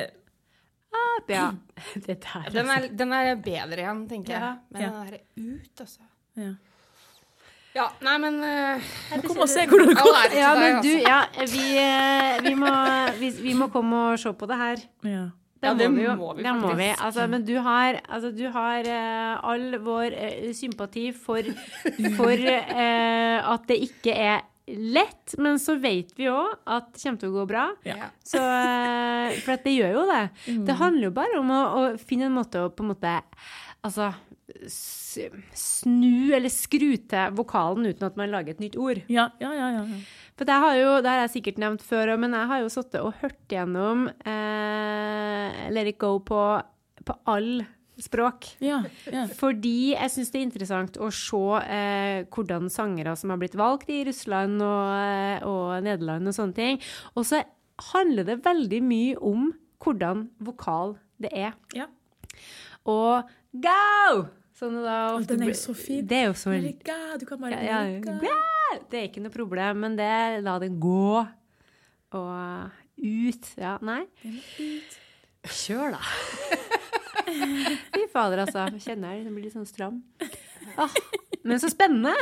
opp, 0.99 1.31
ja. 1.33 1.49
Det 2.07 2.19
der, 2.23 2.47
Den 2.51 2.69
altså. 2.69 2.77
er, 2.77 2.87
den 3.01 3.13
er 3.13 3.35
bedre 3.35 3.81
igjen, 3.81 4.05
tenker 4.09 4.37
jeg. 4.37 4.55
Men 4.71 4.81
Ja. 4.81 4.87
den 4.87 5.05
derre 5.05 5.19
ut, 5.35 5.83
altså. 5.85 6.07
ja. 6.39 6.53
Ja, 7.75 7.89
nei, 7.99 8.13
men 8.23 8.37
uh, 8.39 9.23
Kom 9.25 9.41
og 9.43 9.49
se 9.51 9.65
hvordan 9.67 9.89
det 9.91 9.97
går. 9.99 10.35
Ja, 10.37 10.53
men 10.55 10.77
du, 10.79 10.93
altså. 10.95 11.01
ja, 11.03 11.17
vi, 11.51 11.63
eh, 11.81 12.37
vi, 12.45 12.53
må, 12.55 12.69
vi, 13.19 13.31
vi 13.43 13.55
må 13.59 13.67
komme 13.73 14.03
og 14.13 14.21
se 14.21 14.31
på 14.31 14.47
det 14.47 14.59
her. 14.61 14.85
Ja. 15.03 15.25
Ja, 15.65 15.73
det 15.73 15.87
vi 15.95 16.03
jo. 16.05 16.13
må 16.19 16.29
vi 16.37 16.43
det 16.45 16.53
må 16.55 16.71
vi. 16.77 16.87
Altså, 16.93 17.25
men 17.27 17.43
du 17.43 17.55
har, 17.65 17.97
altså, 18.07 18.29
du 18.31 18.45
har 18.53 18.87
uh, 18.87 19.49
all 19.51 19.79
vår 19.83 20.15
uh, 20.15 20.49
sympati 20.55 21.09
for, 21.11 21.51
for 22.15 22.47
at 22.55 23.67
det 23.67 23.79
ikke 23.89 24.13
er 24.13 24.45
lett, 24.67 25.35
men 25.37 25.59
så 25.61 25.75
vet 25.77 26.13
vi 26.17 26.29
òg 26.31 26.55
at 26.65 26.87
det 26.93 27.01
kommer 27.03 27.21
til 27.21 27.31
å 27.31 27.35
gå 27.35 27.45
bra. 27.49 27.65
Ja. 27.85 28.09
Så, 28.25 28.41
eh, 28.41 29.35
for 29.45 29.55
at 29.57 29.65
det 29.67 29.75
gjør 29.75 29.99
jo 29.99 30.05
det. 30.09 30.23
Det 30.65 30.77
handler 30.79 31.09
jo 31.09 31.15
bare 31.15 31.41
om 31.41 31.53
å, 31.53 31.61
å 31.65 31.83
finne 32.01 32.29
en 32.29 32.37
måte 32.39 32.65
å 32.65 32.73
på 32.73 32.85
en 32.85 32.93
måte 32.95 33.19
Altså 33.85 34.07
snu 34.65 36.33
eller 36.33 36.49
skru 36.49 36.95
til 36.97 37.35
vokalen 37.37 37.85
uten 37.89 38.07
at 38.07 38.17
man 38.17 38.31
lager 38.33 38.55
et 38.55 38.63
nytt 38.63 38.77
ord. 38.81 39.01
Ja, 39.11 39.27
ja, 39.41 39.51
ja, 39.53 39.67
ja. 39.77 39.83
For 40.37 40.47
det 40.49 40.57
har, 40.63 40.77
jo, 40.79 40.89
det 41.05 41.11
har 41.11 41.21
jeg 41.23 41.33
sikkert 41.37 41.61
nevnt 41.61 41.85
før, 41.85 42.15
men 42.21 42.33
jeg 42.33 42.49
har 42.49 42.63
jo 42.63 42.71
sittet 42.73 43.01
og 43.05 43.13
hørt 43.21 43.39
gjennom 43.51 44.07
eh, 44.09 45.69
Let 45.73 45.91
it 45.91 45.99
go 46.01 46.17
på, 46.25 46.41
på 47.05 47.17
alle 47.29 47.67
språk. 48.01 48.47
ja, 48.59 48.81
ja. 49.11 49.25
Fordi 49.37 49.93
jeg 49.93 50.11
syns 50.11 50.31
det 50.33 50.39
er 50.39 50.45
interessant 50.45 50.97
å 50.99 51.09
se 51.13 51.41
eh, 51.63 52.25
hvordan 52.33 52.69
sangere 52.73 53.15
som 53.19 53.31
har 53.31 53.39
blitt 53.41 53.57
valgt 53.59 53.91
i 53.93 54.03
Russland 54.07 54.63
og, 54.63 54.95
eh, 54.99 55.45
og 55.47 55.83
Nederland 55.85 56.27
og 56.31 56.35
sånne 56.35 56.57
ting. 56.57 56.81
Og 57.15 57.27
så 57.27 57.43
handler 57.93 58.27
det 58.27 58.41
veldig 58.45 58.81
mye 58.83 59.19
om 59.23 59.51
hvordan 59.83 60.29
vokal 60.43 60.95
det 61.21 61.31
er. 61.35 61.53
Ja. 61.75 61.87
Og 62.87 63.29
go! 63.51 64.25
Sånn 64.55 64.77
da, 64.79 65.15
Å, 65.17 65.19
den 65.27 65.43
er 65.43 65.51
jo 65.51 65.57
så 65.59 65.73
fin. 65.75 66.05
Det 66.07 66.21
er 66.21 66.29
jo 66.29 66.35
så 66.39 66.53
Amerika, 66.53 66.95
Du 67.19 67.25
kan 67.27 67.41
bare 67.41 67.59
ja, 67.59 67.81
ja. 67.91 68.77
Det 68.87 68.99
er 69.01 69.09
ikke 69.09 69.23
noe 69.25 69.33
problem, 69.33 69.81
men 69.83 69.97
det 69.99 70.11
la 70.45 70.55
den 70.63 70.77
gå. 70.79 71.25
Og 72.15 72.71
ut. 72.95 73.49
Ja, 73.59 73.75
nei. 73.83 74.05
Kjør, 75.43 75.97
da. 75.97 75.99
Fy 77.95 78.05
fader, 78.11 78.43
altså. 78.45 78.65
Jeg 78.75 78.83
Kjenner 78.85 79.15
jeg 79.15 79.25
det 79.27 79.33
blir 79.35 79.47
litt 79.47 79.55
sånn 79.55 79.67
stram. 79.69 80.01
Ah, 80.77 80.91
men 81.45 81.61
så 81.61 81.69
spennende! 81.71 82.15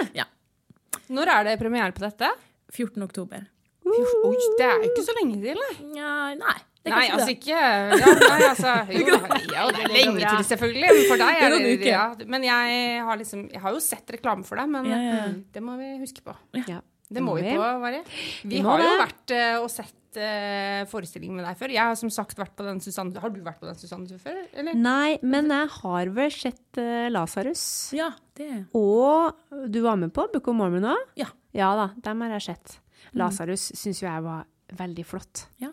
Når 1.13 1.31
er 1.35 1.47
det 1.49 1.57
premiere 1.61 1.93
på 1.95 2.03
dette? 2.03 2.29
14. 2.73 3.01
oktober. 3.05 3.47
Oi, 3.83 4.35
det 4.57 4.67
er 4.67 4.85
ikke 4.87 5.03
så 5.05 5.15
lenge 5.19 5.41
til, 5.43 5.59
nei. 5.59 5.73
Ja, 5.99 6.13
nei. 6.39 6.59
Nei, 6.83 7.05
altså 7.15 7.29
det. 7.29 7.37
ikke 7.37 7.55
ja, 7.55 8.07
Nei, 8.19 8.39
altså 8.43 8.71
Jo, 8.97 9.13
ja, 9.53 9.61
det 9.71 9.85
er 9.85 9.91
lenge 9.93 10.19
til, 10.19 10.41
selvfølgelig. 10.49 10.89
Men 10.89 11.05
for 11.07 11.21
deg 11.21 11.37
er 11.39 11.53
det 11.55 11.87
ja, 11.87 12.01
Men 12.27 12.43
jeg 12.43 12.81
har 13.07 13.19
liksom 13.21 13.45
Jeg 13.53 13.61
har 13.63 13.71
jo 13.71 13.79
sett 13.79 14.11
reklame 14.17 14.43
for 14.43 14.59
det, 14.59 14.65
men 14.73 14.89
Ja, 14.91 14.97
ja, 14.99 15.13
ja. 15.21 15.29
det 15.55 15.63
må 15.63 15.77
vi 15.79 15.93
huske 16.01 16.25
på. 16.25 16.35
Ja. 16.67 16.81
Det 17.13 17.23
må 17.23 17.35
vi 17.37 17.51
på, 17.53 17.67
Mari. 17.83 18.01
Vi 18.49 18.63
har 18.65 18.83
jo 18.83 18.95
vært 19.01 19.33
eh, 19.35 19.57
og 19.59 19.69
sett 19.71 20.17
uh, 20.17 20.83
forestilling 20.91 21.33
med 21.37 21.45
deg 21.47 21.59
før. 21.59 21.73
Jeg 21.73 21.83
har 21.91 21.97
som 21.99 22.11
sagt 22.13 22.39
vært 22.39 22.55
på 22.57 22.65
den 22.67 22.81
Susanne 22.83 23.21
Har 23.21 23.33
du 23.33 23.39
vært 23.45 23.61
på 23.61 23.69
den 23.69 23.77
Susanne 23.79 24.19
før, 24.21 24.41
eller? 24.51 24.77
Nei, 24.77 25.17
men 25.21 25.51
jeg 25.53 25.71
har 25.77 26.13
vel 26.17 26.33
sett 26.35 26.81
uh, 26.81 27.07
Lasarus. 27.13 27.65
Ja, 27.97 28.11
det 28.39 28.49
Og 28.77 29.69
du 29.69 29.81
var 29.85 29.99
med 30.01 30.13
på 30.15 30.27
Book 30.33 30.49
of 30.51 30.57
Mormon 30.57 30.89
òg? 30.93 31.07
Ja. 31.19 31.29
Ja 31.53 31.73
da, 31.77 31.91
dem 32.01 32.25
har 32.25 32.37
jeg 32.39 32.47
sett. 32.49 32.77
Lasarus 33.19 33.69
syns 33.77 34.01
jo 34.01 34.07
jeg 34.07 34.25
var 34.25 34.45
veldig 34.73 35.05
flott. 35.05 35.47
Ja. 35.61 35.69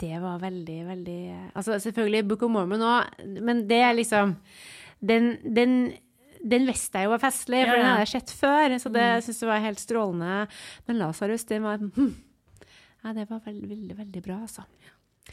Det 0.00 0.16
var 0.18 0.40
veldig, 0.42 0.78
veldig 0.88 1.18
Altså 1.54 1.78
selvfølgelig 1.78 2.24
Book 2.28 2.42
of 2.42 2.50
Mormon 2.50 2.82
òg, 2.82 3.20
men 3.46 3.62
det 3.70 3.78
er 3.78 3.94
liksom 3.94 4.34
Den, 5.04 5.36
den, 5.44 5.92
den 6.44 6.66
visste 6.68 7.00
jeg 7.00 7.08
jo 7.08 7.14
var 7.14 7.22
festlig, 7.22 7.62
for 7.64 7.72
Ja, 7.72 7.80
den 7.80 7.88
hadde 7.88 8.04
jeg 8.04 8.12
sett 8.14 8.34
før. 8.36 8.76
Så 8.82 8.92
det 8.92 9.06
syns 9.24 9.40
jeg 9.40 9.50
var 9.50 9.62
helt 9.64 9.80
strålende. 9.82 10.42
Men 10.88 11.00
Lasarus, 11.00 11.46
den 11.48 11.64
var 11.64 11.80
hm. 11.80 12.12
Ja, 13.04 13.12
det 13.16 13.26
var 13.28 13.40
veldig, 13.44 13.68
veldig, 13.68 13.96
veldig 13.98 14.22
bra, 14.24 14.38
altså. 14.46 14.64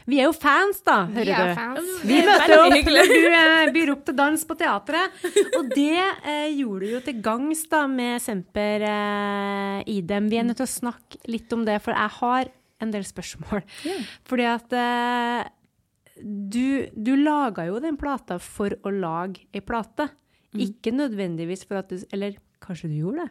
Vi 0.08 0.18
er 0.18 0.26
jo 0.26 0.32
fans, 0.34 0.80
da, 0.84 1.02
hører 1.12 1.28
Vi 1.28 1.32
du. 1.36 1.54
fans. 1.56 1.90
Vi 2.08 2.16
er 2.18 2.26
møter 2.26 2.54
opp 2.58 2.88
når 2.90 3.10
du 3.12 3.26
eh, 3.28 3.72
byr 3.74 3.92
opp 3.92 4.06
til 4.08 4.16
dans 4.18 4.44
på 4.48 4.56
teatret. 4.58 5.18
Og 5.58 5.68
det 5.72 6.00
eh, 6.00 6.48
gjorde 6.58 6.88
du 6.88 6.94
jo 6.96 7.00
til 7.04 7.20
gangs 7.24 7.62
da 7.70 7.84
med 7.92 8.22
Semper 8.24 8.86
eh, 8.88 9.78
Idem. 9.92 10.30
Vi 10.32 10.40
er 10.40 10.48
nødt 10.48 10.58
til 10.62 10.68
å 10.68 10.74
snakke 10.74 11.20
litt 11.30 11.52
om 11.54 11.64
det, 11.68 11.78
for 11.84 11.94
jeg 11.96 12.16
har 12.18 12.52
en 12.82 12.94
del 12.94 13.04
spørsmål. 13.06 13.62
Yeah. 13.86 14.08
Fordi 14.28 14.48
at 14.50 14.74
eh, 14.80 15.52
du, 16.22 16.88
du 16.92 17.14
laga 17.20 17.68
jo 17.68 17.78
den 17.82 18.00
plata 18.00 18.40
for 18.42 18.74
å 18.82 18.92
lage 18.92 19.46
ei 19.54 19.62
plate. 19.64 20.08
Ikke 20.60 20.92
nødvendigvis 20.92 21.64
for 21.64 21.80
at 21.80 21.88
du 21.88 21.96
Eller 22.12 22.36
kanskje 22.60 22.90
du 22.90 22.96
gjorde 22.98 23.24
det? 23.24 23.30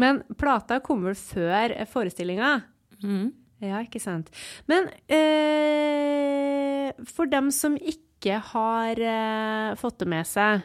Men 0.00 0.22
plata 0.38 0.78
kom 0.80 1.02
vel 1.04 1.16
før 1.18 1.74
forestillinga? 1.90 2.60
Mm. 3.02 3.32
Ja, 3.60 3.82
ikke 3.84 4.00
sant. 4.00 4.30
Men 4.70 4.88
eh, 5.12 6.88
for 7.10 7.28
dem 7.28 7.50
som 7.52 7.76
ikke 7.76 8.38
har 8.52 8.96
eh, 8.96 9.74
fått 9.80 9.98
det 10.00 10.08
med 10.08 10.28
seg, 10.28 10.64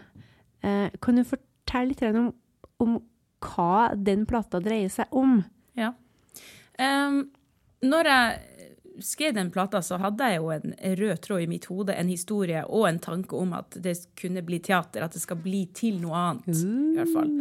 eh, 0.64 0.88
kan 1.04 1.20
du 1.20 1.26
fortelle 1.28 1.92
litt 1.92 2.06
om, 2.08 2.32
om 2.80 2.96
hva 3.44 3.92
den 4.00 4.24
plata 4.30 4.62
dreier 4.64 4.92
seg 4.94 5.12
om? 5.12 5.42
Ja. 5.76 5.92
Um, 6.80 7.26
når 7.86 8.10
jeg 8.10 8.55
skrev 9.04 9.34
den 9.36 9.52
plata, 9.52 9.82
så 9.84 9.98
hadde 10.02 10.30
jeg 10.30 10.42
jo 10.42 10.52
en 10.54 10.76
rød 11.00 11.18
tråd 11.24 11.44
i 11.44 11.50
mitt 11.50 11.68
hode, 11.72 11.96
en 11.96 12.12
historie 12.12 12.62
og 12.66 12.88
en 12.90 13.02
tanke 13.04 13.38
om 13.38 13.56
at 13.58 13.78
det 13.84 13.98
kunne 14.20 14.44
bli 14.46 14.60
teater, 14.64 15.06
at 15.06 15.16
det 15.16 15.24
skal 15.24 15.40
bli 15.42 15.66
til 15.76 16.00
noe 16.04 16.22
annet, 16.32 16.62
i 16.62 16.96
hvert 17.00 17.14
fall. 17.16 17.34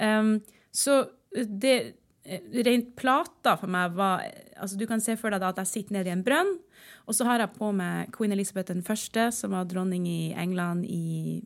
Um, 0.00 0.36
så 0.72 1.02
det 1.32 1.78
Rent 2.30 2.90
plata 3.00 3.54
for 3.56 3.70
meg 3.72 3.94
var 3.96 4.20
altså 4.60 4.76
Du 4.76 4.84
kan 4.86 5.00
se 5.00 5.14
for 5.16 5.32
deg 5.32 5.40
at 5.46 5.56
jeg 5.62 5.70
sitter 5.70 5.96
nede 5.96 6.10
i 6.10 6.12
en 6.12 6.24
brønn, 6.24 6.50
og 7.08 7.16
så 7.16 7.24
har 7.26 7.40
jeg 7.40 7.54
på 7.56 7.70
meg 7.74 8.12
Queen 8.14 8.34
Elizabeth 8.36 8.68
den 8.68 8.84
første, 8.86 9.30
som 9.34 9.56
var 9.56 9.64
dronning 9.70 10.04
i 10.06 10.34
England 10.38 10.84
i 10.84 11.40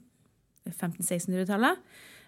1500-1600-tallet. 0.69 1.79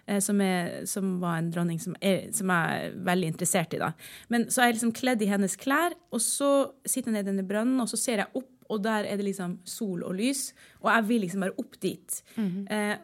Eh, 0.07 0.19
Som, 0.23 0.41
er, 0.41 0.85
som 0.89 1.19
var 1.21 1.37
en 1.41 1.51
dronning 1.53 1.79
som, 1.83 1.95
er, 2.01 2.29
som 2.35 2.49
jeg 2.53 2.85
er 2.87 2.95
veldig 3.07 3.27
interessert 3.33 3.73
i. 3.75 3.81
da. 3.83 3.91
Men 4.29 4.47
Så 4.49 4.61
er 4.61 4.71
jeg 4.71 4.79
liksom 4.79 4.95
kledd 4.97 5.21
i 5.21 5.29
hennes 5.31 5.55
klær, 5.59 5.93
og 6.11 6.21
så 6.23 6.71
sitter 6.85 7.11
jeg 7.11 7.17
nede 7.19 7.27
i 7.27 7.31
denne 7.33 7.47
brønnen, 7.47 7.81
og 7.83 7.89
så 7.91 7.99
ser 7.99 8.23
jeg 8.23 8.33
opp, 8.33 8.49
og 8.69 8.81
der 8.83 9.05
er 9.07 9.15
det 9.19 9.25
liksom 9.29 9.59
sol 9.63 10.01
og 10.03 10.15
lys. 10.17 10.49
Og 10.81 10.89
jeg 10.91 11.07
vil 11.07 11.21
liksom 11.23 11.45
bare 11.45 11.55
opp 11.59 11.77
dit. 11.83 12.23
eh, 12.69 12.97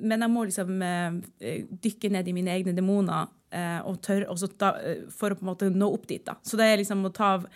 men 0.00 0.20
jeg 0.22 0.30
må 0.30 0.44
liksom 0.46 0.82
eh, 0.86 1.64
dykke 1.82 2.12
ned 2.14 2.28
i 2.30 2.32
mine 2.36 2.52
egne 2.54 2.74
demoner 2.76 3.26
eh, 3.50 3.80
og 3.82 3.98
tørre, 4.06 4.28
og 4.30 4.38
så 4.38 4.46
ta, 4.54 4.76
eh, 4.78 5.00
for 5.10 5.34
å 5.34 5.38
på 5.38 5.42
en 5.42 5.50
måte 5.50 5.70
nå 5.74 5.88
opp 5.96 6.06
dit. 6.06 6.22
da. 6.24 6.36
Så 6.46 6.56
det 6.60 6.68
er 6.68 6.78
liksom 6.78 7.02
å 7.08 7.10
ta 7.10 7.32
av 7.40 7.48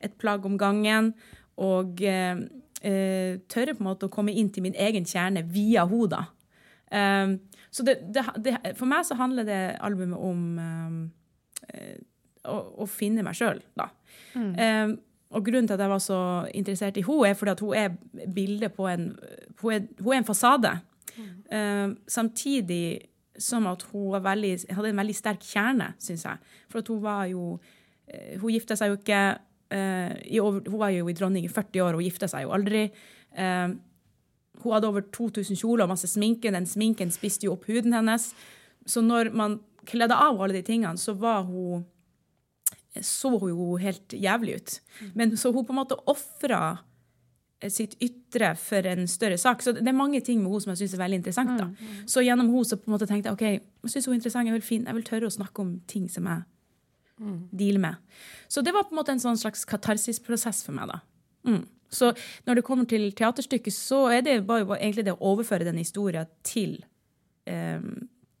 et 0.00 0.14
plagg 0.16 0.46
om 0.48 0.56
gangen 0.56 1.12
og 1.60 2.00
eh, 2.00 2.40
eh, 2.80 3.36
tørre 3.52 3.74
på 3.76 3.84
en 3.84 3.90
måte 3.90 4.08
å 4.08 4.12
komme 4.12 4.32
inn 4.32 4.48
til 4.48 4.64
min 4.64 4.74
egen 4.80 5.04
kjerne 5.04 5.42
via 5.52 5.84
hodet. 5.84 6.24
Um, 6.90 7.36
så 7.70 7.86
det, 7.86 8.00
det, 8.14 8.24
det, 8.42 8.56
for 8.78 8.90
meg 8.90 9.06
så 9.06 9.16
handler 9.18 9.46
det 9.46 9.60
albumet 9.80 10.18
om 10.18 10.40
eh, 11.70 11.94
å, 12.50 12.56
å 12.82 12.88
finne 12.90 13.24
meg 13.26 13.38
sjøl, 13.38 13.62
da. 13.78 13.90
Um, 14.34 14.96
og 15.30 15.44
grunnen 15.46 15.68
til 15.68 15.76
at 15.76 15.84
jeg 15.84 15.92
var 15.92 16.00
så 16.02 16.20
interessert 16.56 16.96
i 16.98 17.04
henne, 17.06 17.28
er 17.28 17.36
fordi 17.38 17.52
at 17.52 17.62
hun 17.62 17.76
er 17.78 18.30
bildet 18.34 18.74
på 18.74 18.88
en 18.90 19.12
Hun 19.60 19.74
er, 19.74 19.84
hun 20.00 20.12
er 20.12 20.18
en 20.18 20.26
fasade. 20.26 20.72
Mm. 21.14 21.28
Uh, 21.52 21.96
samtidig 22.08 23.00
som 23.38 23.66
at 23.70 23.82
hun 23.92 24.22
veldig, 24.24 24.56
hadde 24.74 24.90
en 24.90 25.02
veldig 25.02 25.14
sterk 25.16 25.44
kjerne, 25.44 25.92
syns 25.98 26.24
jeg. 26.26 26.50
For 26.70 26.80
at 26.80 26.88
hun 26.88 27.02
var 27.02 27.26
jo 27.30 27.52
uh, 27.60 28.40
Hun 28.40 28.50
gifta 28.50 28.76
seg 28.76 28.90
jo 28.90 28.98
ikke 28.98 29.20
uh, 29.36 30.40
over, 30.40 30.60
Hun 30.66 30.80
var 30.80 30.90
jo 30.96 31.08
i 31.08 31.14
dronning 31.14 31.46
i 31.46 31.52
40 31.52 31.86
år, 31.86 31.94
og 31.94 32.02
gifta 32.02 32.28
seg 32.28 32.48
jo 32.48 32.54
aldri. 32.56 32.88
Hun 34.64 34.76
hadde 34.76 34.90
over 34.90 35.06
2000 35.14 35.58
kjoler 35.60 35.86
og 35.86 35.94
masse 35.94 36.10
sminke. 36.10 36.52
Den 36.52 36.68
sminken 36.68 37.12
spiste 37.14 37.48
jo 37.48 37.56
opp 37.56 37.66
huden 37.70 37.96
hennes. 37.96 38.30
Så 38.88 39.02
når 39.04 39.32
man 39.36 39.58
kledde 39.88 40.16
av 40.16 40.40
alle 40.40 40.58
de 40.58 40.64
tingene, 40.66 40.98
så 41.00 41.14
var 41.18 41.44
hun 41.48 41.86
så 43.00 43.30
hun 43.38 43.52
jo 43.52 43.74
helt 43.78 44.12
jævlig 44.12 44.56
ut. 44.58 44.76
Men 45.14 45.36
så 45.38 45.52
hun 45.54 45.66
på 45.66 45.72
en 45.72 45.78
måte 45.78 45.98
ofra 46.10 46.78
sitt 47.68 47.96
ytre 48.00 48.54
for 48.56 48.86
en 48.88 49.04
større 49.08 49.36
sak. 49.38 49.62
Så 49.62 49.74
det 49.76 49.88
er 49.88 49.96
mange 49.96 50.22
ting 50.24 50.40
med 50.40 50.50
henne 50.50 50.64
som 50.64 50.72
jeg 50.72 50.82
syns 50.82 50.94
er 50.96 51.02
veldig 51.02 51.18
interessant. 51.20 51.58
da. 51.58 51.66
Mm, 51.68 51.74
mm. 51.76 52.06
Så 52.08 52.24
gjennom 52.24 52.48
henne 52.48 52.64
så 52.64 52.78
på 52.80 52.88
en 52.88 52.94
måte 52.96 53.08
tenkte 53.10 53.30
jeg 53.30 53.36
ok, 53.36 53.66
jeg 53.84 53.92
syns 53.92 54.08
hun 54.08 54.14
er 54.14 54.20
interessant, 54.20 54.48
jeg 54.48 54.56
vil, 54.56 54.64
finne, 54.64 54.88
jeg 54.88 54.98
vil 54.98 55.08
tørre 55.10 55.28
å 55.28 55.34
snakke 55.36 55.62
om 55.62 55.74
ting 55.90 56.08
som 56.10 56.28
jeg 56.30 56.42
mm. 57.20 57.36
dealer 57.60 57.84
med. 57.84 58.22
Så 58.48 58.64
det 58.64 58.74
var 58.74 58.88
på 58.88 58.96
en 58.96 59.00
måte 59.02 59.14
en 59.14 59.22
sånn 59.22 59.40
slags 59.40 59.66
katarsisprosess 59.68 60.64
for 60.66 60.78
meg. 60.78 60.94
da. 60.94 61.02
Mm. 61.50 61.62
Så 61.90 62.12
når 62.46 62.60
det 62.60 62.64
kommer 62.66 62.86
til 62.88 63.10
teaterstykket, 63.18 63.74
så 63.74 64.04
er 64.14 64.22
det 64.26 64.38
bare 64.46 64.78
egentlig 64.78 65.04
det 65.08 65.16
å 65.16 65.32
overføre 65.32 65.66
den 65.66 65.80
historien 65.82 66.28
til, 66.46 66.78
eh, 67.50 67.82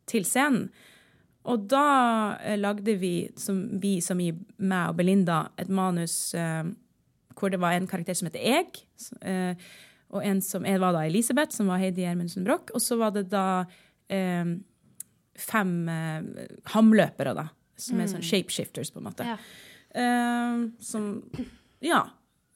til 0.06 0.26
scenen. 0.28 0.70
Og 1.48 1.66
da 1.72 2.36
eh, 2.44 2.58
lagde 2.60 2.94
vi, 3.00 3.14
som, 3.40 3.62
vi 3.80 3.98
som 4.04 4.20
i 4.20 4.30
meg 4.58 4.92
og 4.92 4.98
Belinda, 4.98 5.42
et 5.58 5.70
manus 5.72 6.34
eh, 6.36 6.64
hvor 7.38 7.52
det 7.52 7.60
var 7.62 7.74
en 7.74 7.88
karakter 7.88 8.16
som 8.16 8.28
heter 8.28 8.44
Eg. 8.44 8.82
Eh, 9.24 9.70
og 10.10 10.26
en 10.26 10.42
som 10.44 10.66
jeg 10.66 10.82
var 10.82 10.92
da 10.94 11.06
Elisabeth, 11.08 11.54
som 11.56 11.70
var 11.70 11.80
Heidi 11.80 12.04
Gjermundsen 12.04 12.44
Broch. 12.44 12.70
Og 12.74 12.84
så 12.84 12.98
var 13.00 13.14
det 13.16 13.28
da 13.32 13.64
eh, 14.12 14.52
fem 15.40 15.74
eh, 15.88 16.46
hamløpere, 16.74 17.34
da. 17.38 17.48
Som 17.80 17.96
mm. 17.96 18.04
er 18.04 18.12
sånn 18.12 18.26
shapeshifters, 18.26 18.92
på 18.92 19.00
en 19.00 19.08
måte. 19.08 19.26
Ja. 19.26 19.40
Som 20.84 21.06
Ja. 21.80 22.04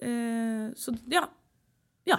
Så 0.01 0.95
ja. 1.11 1.23
Ja. 2.09 2.19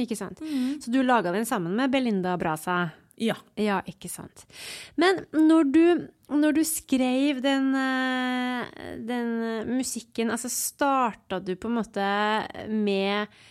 Ikke 0.00 0.16
sant. 0.18 0.40
Mm. 0.42 0.80
Så 0.82 0.90
du 0.90 1.02
laga 1.06 1.32
den 1.32 1.46
sammen 1.46 1.76
med 1.78 1.92
Belinda 1.92 2.36
Brasa? 2.40 2.90
Ja. 3.20 3.36
Ja, 3.54 3.78
ikke 3.86 4.10
sant. 4.10 4.44
Men 4.98 5.22
når 5.32 5.70
du, 5.70 5.84
når 6.34 6.56
du 6.56 6.62
skrev 6.66 7.40
den, 7.44 7.70
eh, 7.78 8.94
den, 9.06 9.34
musikken, 9.70 10.32
altså 10.34 10.50
starta 10.50 11.38
du 11.40 11.54
på 11.54 11.70
en 11.70 11.82
måte 11.82 12.08
med 12.70 13.42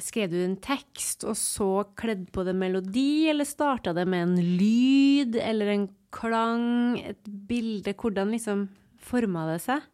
Skrev 0.00 0.30
du 0.32 0.38
en 0.40 0.54
tekst, 0.56 1.20
og 1.28 1.34
så 1.36 1.82
kledd 2.00 2.30
på 2.32 2.46
det 2.48 2.54
melodi, 2.56 3.28
eller 3.28 3.44
starta 3.44 3.92
det 3.92 4.06
med 4.08 4.22
en 4.24 4.54
lyd 4.56 5.36
eller 5.36 5.68
en 5.68 5.84
klang, 6.08 6.96
et 6.96 7.28
bilde? 7.28 7.92
Hvordan 7.92 8.32
liksom 8.32 8.62
forma 8.96 9.42
det 9.50 9.58
seg? 9.66 9.84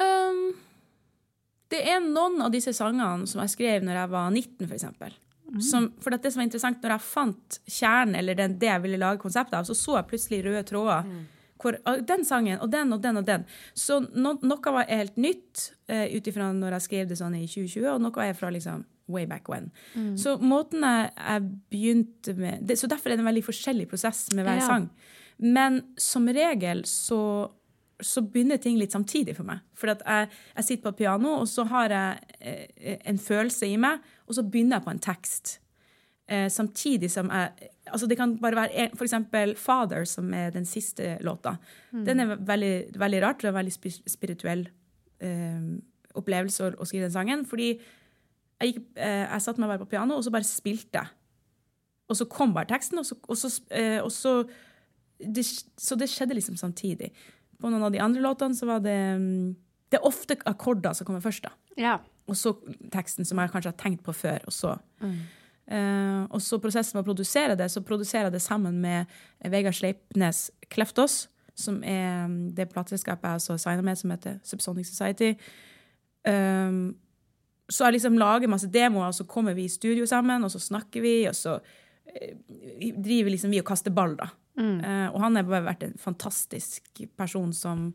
Um, 0.00 0.56
det 1.74 1.82
er 1.90 2.00
noen 2.04 2.40
av 2.44 2.54
disse 2.54 2.72
sangene 2.76 3.28
som 3.30 3.42
jeg 3.42 3.54
skrev 3.56 3.84
når 3.84 4.00
jeg 4.00 4.12
var 4.14 4.30
19, 4.30 4.70
f.eks. 4.70 4.88
Mm. 5.54 5.60
Som, 5.62 5.90
for 6.02 6.14
det 6.14 6.32
som 6.32 6.40
var 6.40 6.48
interessant, 6.48 6.80
når 6.82 6.96
jeg 6.96 7.06
fant 7.06 7.60
kjernen, 7.66 8.16
eller 8.18 8.38
den, 8.38 8.56
det 8.58 8.70
jeg 8.70 8.82
ville 8.86 9.00
lage 9.00 9.22
konseptet 9.22 9.58
av, 9.58 9.66
så 9.68 9.76
så 9.78 9.98
jeg 9.98 10.08
plutselig 10.10 10.42
røde 10.46 10.64
tråder. 10.70 11.06
Mm. 11.06 11.22
Hvor, 11.64 11.78
den 12.04 12.24
sangen 12.28 12.58
og 12.60 12.70
den 12.72 12.92
og 12.92 13.02
den 13.04 13.20
og 13.20 13.26
den. 13.28 13.44
Så 13.78 14.00
no, 14.12 14.34
noe 14.44 14.74
var 14.74 14.90
helt 14.90 15.16
nytt 15.20 15.68
uh, 15.92 16.06
ut 16.12 16.26
ifra 16.28 16.50
når 16.52 16.78
jeg 16.78 16.86
skrev 16.88 17.08
det 17.10 17.20
sånn 17.20 17.38
i 17.38 17.46
2020, 17.46 17.86
og 17.94 18.02
noe 18.04 18.26
er 18.26 18.36
fra 18.36 18.50
liksom 18.52 18.84
way 19.12 19.26
back 19.28 19.48
when. 19.52 19.70
Mm. 19.94 20.14
Så 20.20 20.36
måten 20.40 20.84
jeg, 20.84 21.10
jeg 21.16 21.44
begynte 21.72 22.34
med 22.38 22.64
det, 22.64 22.78
Så 22.80 22.88
derfor 22.88 23.12
er 23.12 23.18
det 23.18 23.24
en 23.24 23.30
veldig 23.30 23.44
forskjellig 23.44 23.88
prosess 23.90 24.26
med 24.32 24.46
hver 24.46 24.60
ja. 24.62 24.68
sang. 24.68 24.88
Men 25.44 25.82
som 26.00 26.28
regel 26.28 26.84
så 26.88 27.20
så 28.02 28.22
begynner 28.26 28.58
ting 28.62 28.78
litt 28.78 28.92
samtidig 28.92 29.36
for 29.36 29.46
meg. 29.46 29.62
For 29.78 29.90
jeg, 29.92 30.30
jeg, 30.56 30.64
sitter 30.64 30.82
på 30.82 30.94
et 30.94 31.02
piano, 31.04 31.36
og 31.42 31.48
så 31.48 31.66
har 31.70 31.92
jeg 31.94 32.40
eh, 32.40 32.96
en 33.06 33.20
følelse 33.22 33.68
i 33.70 33.76
meg, 33.80 34.02
og 34.26 34.38
så 34.38 34.42
begynner 34.42 34.78
jeg 34.78 34.86
på 34.86 34.94
en 34.94 35.04
tekst. 35.04 35.58
Eh, 36.26 36.48
samtidig 36.48 37.10
som 37.12 37.28
jeg 37.28 37.70
altså 37.84 38.06
Det 38.06 38.16
kan 38.16 38.38
bare 38.40 38.56
være 38.56 38.72
en, 38.72 38.96
for 38.96 39.04
eksempel 39.04 39.54
'Father', 39.56 40.04
som 40.04 40.34
er 40.34 40.50
den 40.50 40.64
siste 40.64 41.18
låta. 41.20 41.56
Mm. 41.92 42.04
Den 42.04 42.20
er 42.20 42.36
veldig, 42.36 42.84
veldig 42.98 43.22
rart. 43.22 43.36
Det 43.36 43.44
er 43.44 43.48
en 43.48 43.54
veldig 43.54 43.92
spirituell 44.06 44.68
eh, 45.20 45.60
opplevelse 46.14 46.64
å, 46.64 46.70
å, 46.78 46.84
skrive 46.84 47.04
den 47.04 47.12
sangen. 47.12 47.44
Fordi 47.46 47.68
jeg, 48.60 48.72
gikk, 48.72 48.78
eh, 48.96 49.26
jeg 49.32 49.42
satte 49.42 49.60
meg 49.60 49.68
bare 49.68 49.78
på 49.78 49.90
piano, 49.90 50.16
og 50.16 50.24
så 50.24 50.30
bare 50.30 50.48
spilte 50.48 50.98
jeg. 50.98 51.06
Og 52.08 52.16
så 52.16 52.24
kom 52.24 52.54
bare 52.54 52.68
teksten, 52.72 52.98
og 52.98 53.06
så, 53.06 53.16
og 53.28 53.36
så, 53.36 53.50
eh, 53.70 54.02
og 54.02 54.12
så 54.12 54.44
det, 55.18 55.44
Så 55.78 55.96
det 55.96 56.08
skjedde 56.10 56.34
liksom 56.34 56.56
samtidig. 56.56 57.12
På 57.64 57.70
noen 57.72 57.86
av 57.86 57.94
de 57.94 58.00
andre 58.04 58.20
låtene 58.20 58.56
så 58.56 58.68
var 58.68 58.82
det 58.84 58.98
mm, 59.16 59.54
Det 59.88 59.96
er 59.96 60.08
ofte 60.08 60.36
akkorder 60.50 60.92
som 60.92 61.08
kommer 61.08 61.22
først, 61.24 61.46
da. 61.46 61.54
Ja. 61.80 61.94
Og 62.28 62.36
så 62.36 62.52
teksten, 62.92 63.24
som 63.24 63.40
jeg 63.40 63.52
kanskje 63.52 63.70
har 63.70 63.78
tenkt 63.80 64.02
på 64.04 64.12
før. 64.16 64.42
Og 64.48 64.52
så, 64.52 64.74
mm. 65.00 65.14
uh, 65.70 66.24
og 66.34 66.42
så 66.42 66.58
prosessen 66.60 66.98
med 66.98 67.04
å 67.04 67.08
produsere 67.08 67.56
det, 67.56 67.70
så 67.72 67.84
produserer 67.84 68.28
jeg 68.28 68.34
det 68.34 68.42
sammen 68.42 68.80
med 68.82 69.12
Vegard 69.52 69.76
Sleipnes 69.76 70.48
Kleftos, 70.72 71.28
som 71.54 71.78
er 71.86 72.26
mm, 72.26 72.36
det 72.58 72.68
plateselskapet 72.72 73.28
jeg 73.46 73.54
har 73.54 73.62
signa 73.62 73.86
med, 73.86 74.00
som 74.00 74.12
heter 74.12 74.40
Subsonic 74.44 74.90
Society. 74.90 75.32
Um, 76.26 76.96
så 77.70 77.86
jeg 77.86 78.00
liksom 78.00 78.18
lager 78.20 78.50
masse 78.50 78.68
demoer, 78.72 79.12
og 79.12 79.16
så 79.16 79.24
kommer 79.30 79.56
vi 79.56 79.68
i 79.68 79.72
studio 79.72 80.08
sammen, 80.10 80.44
og 80.44 80.52
så 80.52 80.60
snakker 80.60 81.04
vi, 81.04 81.16
og 81.30 81.36
så 81.38 81.60
driver 83.04 83.32
liksom 83.32 83.52
vi 83.54 83.62
og 83.62 83.68
kaster 83.68 83.94
ball, 83.94 84.18
da. 84.18 84.28
Mm. 84.58 84.76
Uh, 84.84 85.08
og 85.10 85.18
han 85.24 85.38
har 85.38 85.48
bare 85.48 85.66
vært 85.66 85.86
en 85.88 85.96
fantastisk 85.98 87.02
person 87.18 87.52
som 87.56 87.88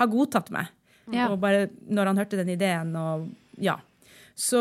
har 0.00 0.12
godtatt 0.12 0.52
meg. 0.54 0.72
Ja. 1.12 1.28
Og 1.30 1.38
bare 1.42 1.68
når 1.86 2.10
han 2.10 2.22
hørte 2.22 2.40
den 2.40 2.54
ideen 2.56 2.96
og 2.98 3.28
Ja. 3.62 3.78
Så 4.36 4.58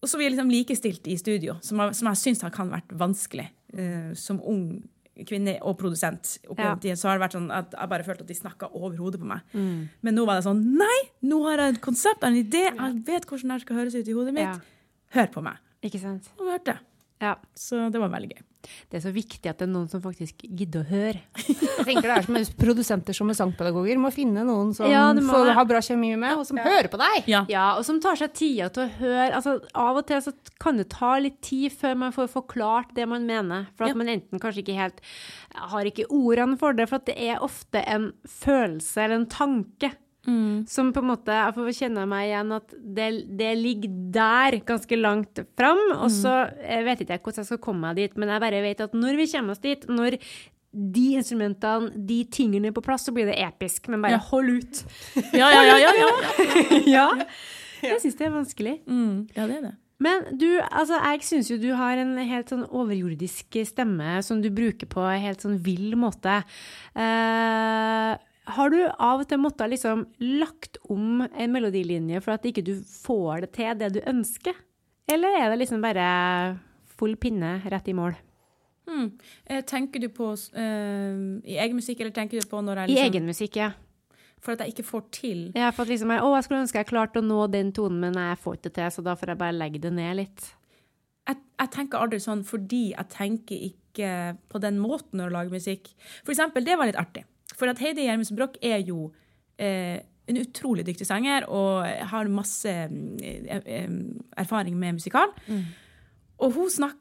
Og 0.00 0.08
så 0.08 0.16
er 0.16 0.18
vi 0.18 0.28
liksom 0.30 0.48
likestilt 0.48 1.06
i 1.06 1.16
studio, 1.20 1.58
som, 1.60 1.76
jeg, 1.78 1.94
som 1.94 2.08
jeg 2.08 2.16
syns 2.16 2.40
kan 2.54 2.70
vært 2.72 2.88
vanskelig 2.88 3.50
uh, 3.76 4.14
som 4.16 4.40
ung 4.40 4.80
kvinne 5.28 5.58
og 5.66 5.76
produsent. 5.76 6.38
Ja. 6.56 6.72
Så 6.96 7.08
har 7.08 7.18
det 7.18 7.24
vært 7.26 7.36
sånn 7.36 7.50
at 7.52 7.74
jeg 7.76 7.90
bare 7.92 8.06
følte 8.06 8.24
at 8.24 8.30
de 8.30 8.36
snakka 8.38 8.70
over 8.72 8.96
hodet 8.96 9.20
på 9.20 9.28
meg. 9.28 9.42
Mm. 9.52 9.88
Men 10.00 10.16
nå 10.16 10.24
var 10.24 10.38
det 10.38 10.46
sånn 10.46 10.62
Nei! 10.78 10.98
Nå 11.26 11.42
har 11.44 11.60
jeg 11.60 11.74
et 11.74 11.82
konsept, 11.84 12.24
en 12.24 12.38
idé, 12.38 12.62
jeg 12.70 13.02
vet 13.06 13.26
hvordan 13.28 13.52
det 13.52 13.64
skal 13.66 13.80
høres 13.82 13.98
ut 13.98 14.08
i 14.08 14.16
hodet 14.16 14.36
mitt. 14.36 14.46
Ja. 14.48 14.86
Hør 15.16 15.32
på 15.34 15.44
meg. 15.44 15.60
Ikke 15.84 16.00
sant? 16.00 16.30
Og 16.38 16.48
hørte. 16.52 16.78
Ja. 17.20 17.34
Så 17.58 17.88
det 17.92 18.00
var 18.00 18.12
veldig 18.12 18.32
gøy. 18.32 18.44
Det 18.62 18.98
er 18.98 19.02
så 19.04 19.12
viktig 19.14 19.48
at 19.48 19.60
det 19.60 19.66
er 19.66 19.72
noen 19.72 19.88
som 19.90 20.02
faktisk 20.04 20.42
gidder 20.44 20.82
å 20.82 20.88
høre. 20.90 21.22
Jeg 21.80 21.86
tenker 21.86 22.08
det 22.08 22.16
er 22.16 22.26
som 22.26 22.58
produsenter 22.60 23.16
som 23.16 23.32
er 23.32 23.38
sangpedagoger. 23.38 24.00
Må 24.00 24.12
finne 24.14 24.44
noen 24.46 24.74
som 24.76 24.90
ja, 24.90 25.06
må... 25.16 25.40
har 25.56 25.68
bra 25.68 25.80
kjemi 25.84 26.12
med, 26.20 26.36
og 26.36 26.44
som 26.48 26.60
ja. 26.60 26.66
hører 26.68 26.90
på 26.92 27.00
deg. 27.00 27.30
Ja. 27.30 27.44
ja. 27.50 27.66
og 27.78 27.86
som 27.88 28.00
tar 28.02 28.20
seg 28.20 28.34
tida 28.36 28.68
til 28.74 28.86
å 28.86 28.90
høre. 29.00 29.30
Altså, 29.38 29.56
av 29.72 30.00
og 30.02 30.06
til 30.10 30.22
så 30.26 30.34
kan 30.62 30.80
det 30.80 30.90
ta 30.92 31.14
litt 31.22 31.40
tid 31.46 31.72
før 31.72 31.96
man 32.04 32.14
får 32.16 32.30
forklart 32.34 32.92
det 32.98 33.08
man 33.10 33.26
mener. 33.28 33.70
For 33.78 33.88
at 33.88 33.98
man 33.98 34.12
enten 34.12 34.42
kanskje 34.42 34.64
ikke 34.64 34.78
helt 34.78 35.02
har 35.70 35.88
ikke 35.88 36.08
ordene 36.12 36.60
for 36.60 36.76
det, 36.76 36.88
for 36.90 37.00
at 37.00 37.08
det 37.08 37.16
er 37.30 37.42
ofte 37.44 37.82
en 37.88 38.12
følelse 38.28 39.06
eller 39.06 39.22
en 39.22 39.30
tanke 39.30 39.94
Mm. 40.28 40.66
Som 40.68 40.90
på 40.92 41.00
en 41.00 41.08
måte 41.08 41.32
Jeg 41.32 41.54
får 41.56 41.68
kjenne 41.78 42.02
meg 42.04 42.26
igjen 42.26 42.50
at 42.52 42.74
det, 42.76 43.06
det 43.40 43.50
ligger 43.56 43.92
der 44.12 44.58
ganske 44.68 44.98
langt 45.00 45.42
fram. 45.56 45.80
Og 45.96 46.08
mm. 46.10 46.16
så 46.18 46.34
jeg 46.60 46.86
vet 46.88 47.04
ikke 47.04 47.16
jeg 47.16 47.24
hvordan 47.24 47.42
jeg 47.44 47.50
skal 47.50 47.62
komme 47.64 47.86
meg 47.88 48.00
dit, 48.02 48.16
men 48.20 48.32
jeg 48.34 48.44
bare 48.44 48.64
vet 48.64 48.86
at 48.86 48.96
når 48.96 49.20
vi 49.20 49.28
kommer 49.32 49.56
oss 49.56 49.64
dit, 49.64 49.86
når 49.88 50.18
de 50.70 51.06
instrumentene, 51.18 51.90
de 52.06 52.20
tingene 52.30 52.70
er 52.70 52.74
på 52.76 52.84
plass, 52.84 53.08
så 53.08 53.14
blir 53.14 53.26
det 53.30 53.40
episk. 53.42 53.88
Men 53.90 54.04
bare 54.04 54.18
ja. 54.18 54.24
hold 54.30 54.52
ut. 54.60 54.82
ja, 55.40 55.50
ja, 55.50 55.62
ja. 55.66 55.78
ja, 55.82 55.94
ja. 56.04 56.10
ja. 56.96 57.06
Jeg 57.80 58.02
syns 58.02 58.18
det 58.18 58.26
er 58.28 58.34
vanskelig. 58.34 58.80
Mm. 58.86 59.14
Ja, 59.34 59.46
det 59.48 59.56
er 59.56 59.70
det. 59.70 59.76
Men 60.00 60.22
du, 60.40 60.48
altså, 60.64 60.96
jeg 60.96 61.24
syns 61.28 61.50
jo 61.50 61.58
du 61.60 61.74
har 61.76 62.00
en 62.00 62.14
helt 62.24 62.48
sånn 62.48 62.64
overjordisk 62.64 63.58
stemme 63.68 64.20
som 64.24 64.40
du 64.40 64.48
bruker 64.52 64.88
på 64.88 65.04
en 65.04 65.20
helt 65.20 65.44
sånn 65.44 65.58
vill 65.60 65.92
måte. 66.00 66.38
Uh, 66.96 68.16
har 68.56 68.72
du 68.72 68.80
av 68.86 69.22
og 69.22 69.28
til 69.28 69.40
måttet 69.42 69.72
liksom 69.72 70.06
lagt 70.40 70.80
om 70.90 71.22
en 71.26 71.52
melodilinje 71.54 72.22
for 72.24 72.36
at 72.36 72.46
ikke 72.48 72.64
du 72.66 72.74
får 72.78 73.46
det 73.46 73.52
til 73.58 73.78
det 73.80 73.92
du 73.96 74.00
ønsker? 74.10 74.56
Eller 75.10 75.38
er 75.40 75.50
det 75.50 75.62
liksom 75.62 75.82
bare 75.82 76.06
full 77.00 77.16
pinne 77.20 77.58
rett 77.70 77.88
i 77.90 77.96
mål? 77.96 78.16
Hmm. 78.90 79.10
Eh, 79.46 79.62
tenker 79.66 80.02
du 80.02 80.08
på 80.12 80.32
uh, 80.32 81.14
i 81.46 81.58
egen 81.62 81.78
musikk, 81.78 82.00
eller 82.00 82.14
tenker 82.14 82.40
du 82.40 82.50
på 82.50 82.62
når 82.64 82.82
jeg 82.82 82.90
liksom 82.90 83.00
I 83.00 83.08
egen 83.08 83.28
musikk, 83.28 83.58
ja. 83.60 83.70
For 84.40 84.54
at 84.54 84.64
jeg 84.64 84.72
ikke 84.72 84.86
får 84.88 85.02
til 85.12 85.42
Ja, 85.52 85.68
for 85.68 85.84
at 85.84 85.92
liksom 85.92 86.10
jeg, 86.14 86.22
å, 86.24 86.30
jeg 86.34 86.46
skulle 86.46 86.62
ønske 86.64 86.80
jeg 86.80 86.88
klarte 86.88 87.20
å 87.20 87.26
nå 87.26 87.44
den 87.52 87.74
tonen, 87.76 88.00
men 88.06 88.16
jeg 88.18 88.40
får 88.40 88.56
ikke 88.56 88.72
til, 88.78 88.94
så 88.94 89.04
da 89.04 89.14
får 89.18 89.34
jeg 89.34 89.42
bare 89.42 89.58
legge 89.58 89.82
det 89.84 89.92
ned 89.94 90.16
litt. 90.22 90.46
Jeg, 91.28 91.42
jeg, 91.60 91.72
tenker 91.76 92.00
aldri 92.00 92.22
sånn 92.24 92.46
fordi 92.48 92.84
jeg 92.94 93.12
tenker 93.12 93.66
ikke 93.68 94.14
på 94.50 94.62
den 94.62 94.80
måten 94.80 95.20
når 95.20 95.28
jeg 95.28 95.36
lager 95.36 95.58
musikk. 95.60 95.92
For 96.24 96.32
eksempel, 96.32 96.64
det 96.66 96.78
var 96.80 96.88
litt 96.88 96.98
artig. 96.98 97.26
For 97.56 97.70
at 97.70 97.78
Heidi 97.82 98.06
Gjermundsen 98.06 98.38
Broch 98.38 98.56
er 98.62 98.78
jo 98.86 99.10
eh, 99.58 100.00
en 100.30 100.40
utrolig 100.40 100.86
dyktig 100.86 101.06
sanger 101.08 101.46
og 101.50 101.86
har 102.12 102.30
masse 102.30 102.70
erfaring 104.38 104.78
med 104.78 105.00
musikal. 105.00 105.32
Mm. 105.48 105.64
Og 106.38 106.52
hun 106.52 106.70
snakker 106.70 106.96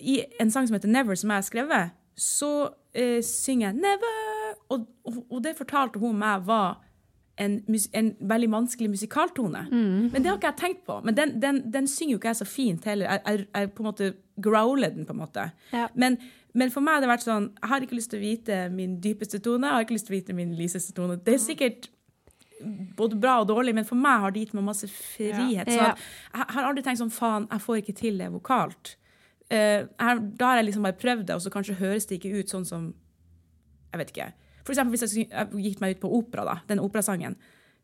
I 0.00 0.18
en 0.40 0.50
sang 0.50 0.66
som 0.68 0.74
heter 0.74 0.88
'Never', 0.88 1.14
som 1.14 1.30
jeg 1.30 1.36
har 1.36 1.42
skrevet, 1.42 1.90
så 2.16 2.68
eh, 2.94 3.22
synger 3.22 3.68
jeg 3.68 3.76
'Never', 3.76 4.56
og, 4.68 4.86
og, 5.30 5.44
det 5.44 5.56
fortalte 5.56 5.98
hun 5.98 6.18
meg 6.18 6.46
var 6.46 6.84
en, 7.38 7.64
en 7.92 8.16
veldig 8.20 8.50
vanskelig 8.50 8.90
musikaltone. 8.90 9.66
Mm. 9.70 10.10
Men 10.12 10.14
det 10.14 10.26
har 10.26 10.36
ikke 10.36 10.46
jeg 10.46 10.56
tenkt 10.56 10.86
på. 10.86 11.00
Men 11.04 11.16
den, 11.16 11.42
den, 11.42 11.72
den 11.72 11.88
synger 11.88 12.12
jo 12.12 12.18
ikke 12.18 12.28
jeg 12.28 12.36
så 12.36 12.44
fint 12.44 12.84
heller. 12.84 13.10
Jeg, 13.10 13.20
jeg, 13.26 13.46
jeg 13.54 13.72
på 13.72 13.82
en 13.82 13.88
måte 13.88 14.12
growler 14.42 14.90
den, 14.90 15.06
på 15.06 15.12
en 15.12 15.18
måte. 15.18 15.50
Ja. 15.72 15.86
Men, 15.94 16.18
men, 16.52 16.70
for 16.70 16.84
meg 16.84 16.98
har 16.98 17.04
det 17.04 17.08
vært 17.08 17.24
sånn 17.24 17.48
Jeg 17.54 17.68
har 17.70 17.84
ikke 17.84 17.96
lyst 17.96 18.10
til 18.12 18.20
å 18.20 18.22
vite 18.26 18.56
min 18.74 18.98
dypeste 19.00 19.40
tone. 19.44 19.68
Jeg 19.68 19.78
har 19.78 19.86
ikke 19.86 19.96
lyst 19.96 20.08
til 20.08 20.14
å 20.14 20.18
vite 20.18 20.36
min 20.36 20.54
lyseste 20.58 20.94
tone. 20.96 21.16
Det 21.16 21.36
er 21.36 21.40
sikkert 21.42 21.88
både 22.96 23.16
bra 23.18 23.38
og 23.42 23.48
dårlig, 23.50 23.74
men 23.74 23.86
for 23.88 23.98
meg 23.98 24.20
har 24.22 24.34
det 24.34 24.44
gitt 24.44 24.52
meg 24.56 24.66
masse 24.66 24.88
frihet. 24.88 25.68
Ja. 25.70 25.92
Så 25.94 26.36
jeg 26.38 26.50
har 26.56 26.68
aldri 26.68 26.84
tenkt 26.84 27.00
sånn 27.00 27.14
faen, 27.14 27.48
jeg 27.50 27.64
får 27.64 27.80
ikke 27.80 27.96
til 27.98 28.20
det 28.22 28.28
vokalt. 28.34 28.96
Uh, 29.52 29.88
da 29.98 30.52
har 30.52 30.60
jeg 30.60 30.68
liksom 30.70 30.86
bare 30.86 30.96
prøvd 30.96 31.26
det, 31.28 31.36
og 31.36 31.42
så 31.44 31.52
kanskje 31.52 31.76
høres 31.80 32.06
det 32.08 32.20
ikke 32.20 32.38
ut 32.38 32.52
sånn 32.52 32.68
som 32.68 32.92
Jeg 33.92 34.00
vet 34.00 34.10
ikke. 34.14 34.26
For 34.64 34.72
eksempel 34.72 34.94
hvis 34.94 35.02
jeg, 35.04 35.26
jeg 35.28 35.64
gikk 35.66 35.82
meg 35.82 35.96
ut 35.96 36.00
på 36.00 36.08
opera, 36.16 36.46
da, 36.48 36.54
den 36.64 36.80
operasangen 36.80 37.34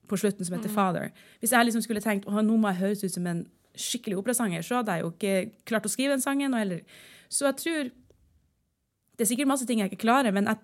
på 0.09 0.17
slutten 0.17 0.47
som 0.47 0.55
heter 0.57 0.71
mm. 0.71 0.75
Father. 0.75 1.11
Hvis 1.43 1.53
jeg 1.53 1.69
liksom 1.69 1.83
skulle 1.85 2.01
tenkt 2.01 2.25
at 2.25 2.47
nå 2.47 2.57
må 2.57 2.71
jeg 2.71 2.81
høres 2.81 3.05
ut 3.05 3.13
som 3.13 3.27
en 3.29 3.43
skikkelig 3.79 4.17
operasanger, 4.23 4.65
så 4.65 4.79
hadde 4.79 4.97
jeg 4.97 5.05
jo 5.05 5.11
ikke 5.13 5.35
klart 5.69 5.85
å 5.85 5.93
skrive 5.93 6.15
den 6.17 6.25
sangen. 6.25 6.57
Eller. 6.57 6.81
Så 7.29 7.45
jeg 7.51 7.59
tror 7.61 7.91
Det 9.19 9.27
er 9.27 9.33
sikkert 9.33 9.51
masse 9.51 9.67
ting 9.67 9.83
jeg 9.83 9.91
ikke 9.91 10.05
klarer, 10.07 10.35
men 10.35 10.47
jeg 10.47 10.63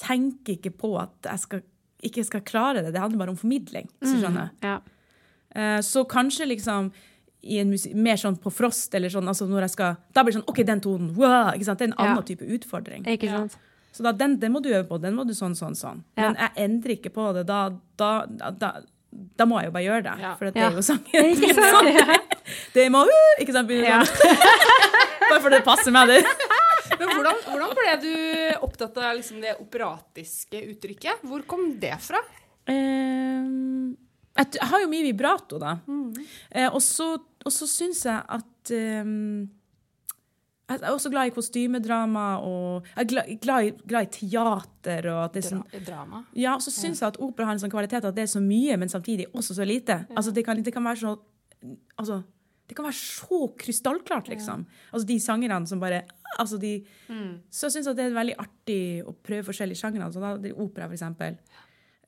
tenker 0.00 0.56
ikke 0.56 0.72
på 0.80 0.94
at 0.96 1.28
jeg 1.28 1.44
skal, 1.44 1.64
ikke 2.08 2.24
skal 2.24 2.44
klare 2.48 2.80
det. 2.80 2.94
Det 2.94 3.02
handler 3.02 3.20
bare 3.20 3.34
om 3.34 3.40
formidling, 3.40 3.90
hvis 4.00 4.14
du 4.14 4.16
mm, 4.16 4.22
skjønner. 4.22 4.52
Mm, 4.54 4.68
ja. 4.68 4.76
uh, 5.58 5.80
så 5.84 6.06
kanskje 6.08 6.48
liksom 6.48 6.92
i 7.42 7.58
en 7.58 7.72
musik, 7.74 7.94
mer 7.98 8.16
sånn 8.20 8.38
på 8.40 8.52
frost, 8.54 8.94
eller 8.94 9.10
sånn, 9.10 9.26
altså 9.28 9.48
når 9.50 9.66
jeg 9.66 9.74
skal 9.74 9.96
Da 10.14 10.22
blir 10.22 10.30
det 10.30 10.38
sånn 10.38 10.48
OK, 10.48 10.62
den 10.66 10.80
tonen. 10.84 11.10
Wow, 11.16 11.50
ikke 11.56 11.66
sant? 11.66 11.80
Det 11.80 11.88
er 11.88 11.90
en 11.90 11.98
annen 11.98 12.20
ja. 12.20 12.26
type 12.30 12.48
utfordring. 12.56 13.06
Ikke 13.10 13.30
sant? 13.30 13.56
Ja. 13.58 13.68
Så 13.92 14.06
da, 14.06 14.14
den, 14.16 14.38
den, 14.40 14.54
må 14.54 14.62
du 14.64 14.70
øve 14.70 14.86
på. 14.88 14.96
Den 15.02 15.16
må 15.18 15.26
du 15.28 15.34
sånn, 15.36 15.56
sånn, 15.58 15.74
sånn. 15.76 16.00
Ja. 16.16 16.30
Men 16.30 16.38
jeg 16.38 16.64
endrer 16.64 16.94
ikke 16.94 17.12
på 17.12 17.26
det. 17.36 17.42
Da, 17.50 17.66
da, 18.00 18.12
da, 18.56 18.70
da 19.12 19.46
må 19.48 19.58
jeg 19.60 19.68
jo 19.68 19.74
bare 19.74 19.84
gjøre 19.84 20.04
det. 20.06 20.14
Ja. 20.22 20.32
For 20.38 20.48
det 20.48 20.62
er 20.62 20.78
jo 20.78 20.84
sangen. 20.86 21.34
Ikke 21.34 21.52
sant? 21.58 22.30
det 22.76 22.86
må 22.94 23.02
uh, 23.04 23.42
Ikke 23.42 23.56
sant? 23.56 23.74
Ja. 23.76 24.00
bare 25.28 25.42
fordi 25.42 25.58
det 25.58 25.64
passer 25.66 25.92
meg, 25.94 26.14
det. 26.14 26.22
Men 27.02 27.18
hvordan, 27.18 27.40
hvordan, 27.48 27.74
ble 27.78 27.94
du 28.02 28.12
opptatt 28.66 29.00
av 29.02 29.16
liksom 29.18 29.42
det 29.42 29.56
operatiske 29.62 30.62
uttrykket? 30.72 31.24
Hvor 31.28 31.44
kom 31.48 31.72
det 31.82 31.96
fra? 32.04 32.20
Um, 32.70 33.96
jeg, 34.38 34.62
har 34.62 34.84
jo 34.84 34.90
mye 34.92 35.08
vibrato, 35.10 35.58
da. 35.60 35.76
Mm. 35.86 36.12
Uh, 36.54 36.68
og 36.78 36.82
så 37.52 37.68
syns 37.68 38.06
jeg 38.06 38.22
at 38.38 38.72
um, 38.78 39.50
jeg 40.72 40.80
er 40.80 40.94
også 40.94 41.10
glad 41.12 41.28
i 41.28 41.34
kostymedrama 41.34 42.26
og 42.46 42.86
jeg 42.86 43.02
er 43.02 43.08
glad, 43.10 43.32
glad, 43.42 43.66
i, 43.66 43.72
glad 43.88 44.06
i, 44.06 44.10
teater. 44.14 45.08
og 45.12 45.38
sånn, 45.44 45.64
Drama? 45.84 46.22
Ja, 46.38 46.54
og 46.56 46.64
så 46.64 46.72
syns 46.74 47.02
jeg 47.02 47.10
at 47.10 47.18
opera 47.22 47.50
har 47.50 47.58
en 47.58 47.62
sånn 47.62 47.72
kvalitet 47.72 48.06
at 48.08 48.16
det 48.16 48.26
er 48.26 48.30
så 48.32 48.42
mye, 48.42 48.78
men 48.80 48.92
samtidig 48.92 49.28
også 49.32 49.58
så 49.58 49.66
lite. 49.68 50.02
Ja. 50.06 50.16
Altså, 50.16 50.34
det, 50.34 50.46
kan, 50.46 50.62
det, 50.62 50.72
kan, 50.74 50.86
være 50.86 51.02
så 51.02 51.16
altså, 52.00 52.22
det 52.72 52.78
kan 52.78 52.88
være 52.88 52.96
så 52.96 53.44
krystallklart, 53.60 54.32
liksom. 54.32 54.64
Ja. 54.64 54.84
Altså 54.92 55.08
de 55.10 55.18
sangerne 55.20 55.68
som 55.68 55.80
bare 55.82 56.02
altså 56.40 56.56
de, 56.56 56.78
mm. 57.08 57.32
Så 57.52 57.68
jeg 57.68 57.76
syns 57.76 57.90
det 57.96 58.06
er 58.06 58.14
veldig 58.16 58.38
artig 58.40 58.80
å 59.04 59.12
prøve 59.12 59.44
forskjellige 59.50 59.82
sjangre. 59.82 60.06
Altså, 60.06 60.22
da, 60.24 60.54
opera, 60.56 60.88
for 60.88 60.96
eksempel. 60.96 61.36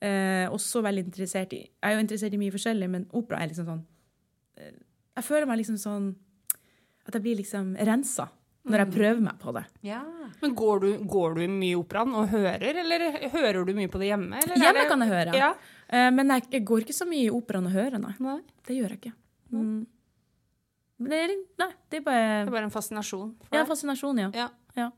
Eh, 0.01 0.45
også 0.51 0.81
veldig 0.83 1.05
interessert 1.05 1.53
i 1.55 1.61
Jeg 1.63 1.85
er 1.87 1.93
jo 1.95 2.01
interessert 2.03 2.33
i 2.35 2.39
mye 2.41 2.53
forskjellig, 2.53 2.89
men 2.91 3.05
opera 3.15 3.39
er 3.39 3.47
liksom 3.47 3.69
sånn 3.69 3.79
eh, 4.59 4.73
Jeg 5.15 5.23
føler 5.23 5.47
meg 5.47 5.61
liksom 5.61 5.77
sånn 5.79 6.09
At 7.07 7.15
jeg 7.15 7.23
blir 7.23 7.39
liksom 7.39 7.69
rensa 7.79 8.25
når 8.65 8.81
jeg 8.81 8.89
mm. 8.89 8.93
prøver 8.95 9.19
meg 9.21 9.35
på 9.37 9.51
det. 9.53 9.61
Ja. 9.85 9.99
Men 10.41 10.53
går 10.57 10.79
du, 10.81 10.87
går 11.05 11.35
du 11.37 11.41
mye 11.45 11.67
i 11.69 11.75
operaen 11.77 12.15
og 12.17 12.31
hører, 12.31 12.79
eller 12.81 13.03
hører 13.29 13.59
du 13.61 13.75
mye 13.77 13.91
på 13.93 14.01
det 14.01 14.07
hjemme? 14.09 14.39
hjemme 14.41 14.85
kan 14.89 15.05
jeg 15.05 15.11
høre, 15.11 15.35
ja. 15.37 15.51
eh, 15.85 16.07
men 16.09 16.33
jeg, 16.33 16.47
jeg, 16.55 16.63
går 16.65 16.87
ikke 16.87 16.95
så 16.97 17.05
mye 17.05 17.27
i 17.27 17.33
operaen 17.33 17.69
og 17.69 17.75
hører, 17.77 18.01
nei. 18.01 18.15
nei. 18.25 18.39
Det 18.65 18.79
gjør 18.79 18.95
jeg 18.95 19.01
ikke. 19.03 19.13
Mm. 19.53 19.83
Det, 20.95 21.17
er, 21.17 21.33
nei, 21.59 21.71
det 21.91 21.99
er 21.99 22.05
bare 22.05 22.27
Det 22.45 22.47
er 22.47 22.55
bare 22.55 22.69
en 22.69 22.73
fascinasjon? 22.73 23.33
ja, 23.51 23.65
fascinasjon, 23.67 24.21
ja. 24.23 24.29
ja. 24.35 24.49
ja. 24.79 24.89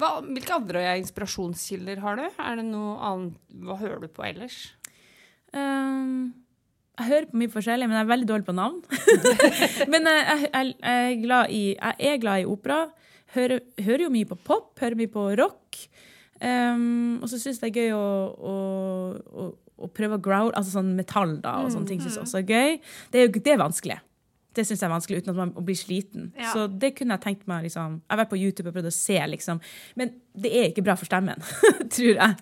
Hva, 0.00 0.18
hvilke 0.26 0.56
andre 0.56 0.82
inspirasjonskilder 1.00 2.02
har 2.04 2.18
du? 2.18 2.24
Er 2.28 2.58
det 2.60 2.66
noe 2.68 2.96
annet, 3.08 3.38
Hva 3.64 3.78
hører 3.80 4.02
du 4.02 4.08
på 4.12 4.26
ellers? 4.26 4.74
Um, 5.54 6.34
jeg 6.98 7.10
hører 7.10 7.30
på 7.30 7.40
mye 7.40 7.50
forskjellig, 7.50 7.88
men 7.90 7.98
jeg 7.98 8.06
er 8.06 8.10
veldig 8.10 8.28
dårlig 8.28 8.46
på 8.46 8.54
navn. 8.54 8.82
men 9.92 10.10
jeg, 10.10 10.48
jeg, 10.52 10.74
jeg, 10.74 10.74
er 10.82 11.20
glad 11.22 11.50
i, 11.54 11.62
jeg 11.74 12.12
er 12.12 12.22
glad 12.22 12.42
i 12.42 12.48
opera. 12.50 12.80
Hører, 13.34 13.64
hører, 13.82 14.04
jo 14.06 14.12
mye 14.14 14.28
på 14.30 14.38
pop, 14.46 14.72
hører 14.82 14.98
mye 14.98 15.10
på 15.10 15.24
rock. 15.40 15.80
Um, 16.42 17.22
og 17.22 17.30
så 17.30 17.38
syns 17.40 17.62
jeg 17.62 17.72
det 17.72 17.72
er 17.72 17.88
gøy 17.88 17.96
å, 17.96 18.06
å, 18.34 18.54
å, 19.24 19.48
å 19.86 19.90
prøve 19.94 20.18
å 20.18 20.22
growl, 20.22 20.52
altså 20.52 20.76
sånn 20.76 20.92
metall 20.98 21.38
da, 21.42 21.56
og 21.64 21.72
sånne 21.72 21.90
ting 21.90 22.02
syns 22.02 22.18
jeg 22.18 22.26
også 22.26 22.42
er 22.42 22.50
gøy. 22.50 22.78
Det 23.14 23.24
er, 23.24 23.32
det 23.38 23.54
er 23.54 23.62
vanskelig. 23.62 23.98
Det 24.54 24.64
syns 24.66 24.82
jeg 24.82 24.88
er 24.88 24.92
vanskelig 24.94 25.22
uten 25.22 25.32
at 25.34 25.40
man 25.40 25.54
blir 25.66 25.78
sliten. 25.78 26.28
Ja. 26.38 26.52
Så 26.54 26.66
det 26.70 26.92
kunne 26.98 27.16
jeg 27.16 27.24
tenkt 27.24 27.48
meg 27.50 27.66
liksom, 27.66 28.00
Jeg 28.04 28.12
har 28.14 28.20
vært 28.22 28.32
på 28.34 28.38
YouTube 28.40 28.70
og 28.70 28.76
prøvd 28.76 28.90
å 28.90 28.94
se, 28.94 29.16
liksom. 29.32 29.62
Men 29.98 30.12
det 30.34 30.52
er 30.54 30.68
ikke 30.70 30.84
bra 30.86 30.94
for 30.98 31.10
stemmen, 31.10 31.42
tror 31.96 32.12
jeg. 32.12 32.36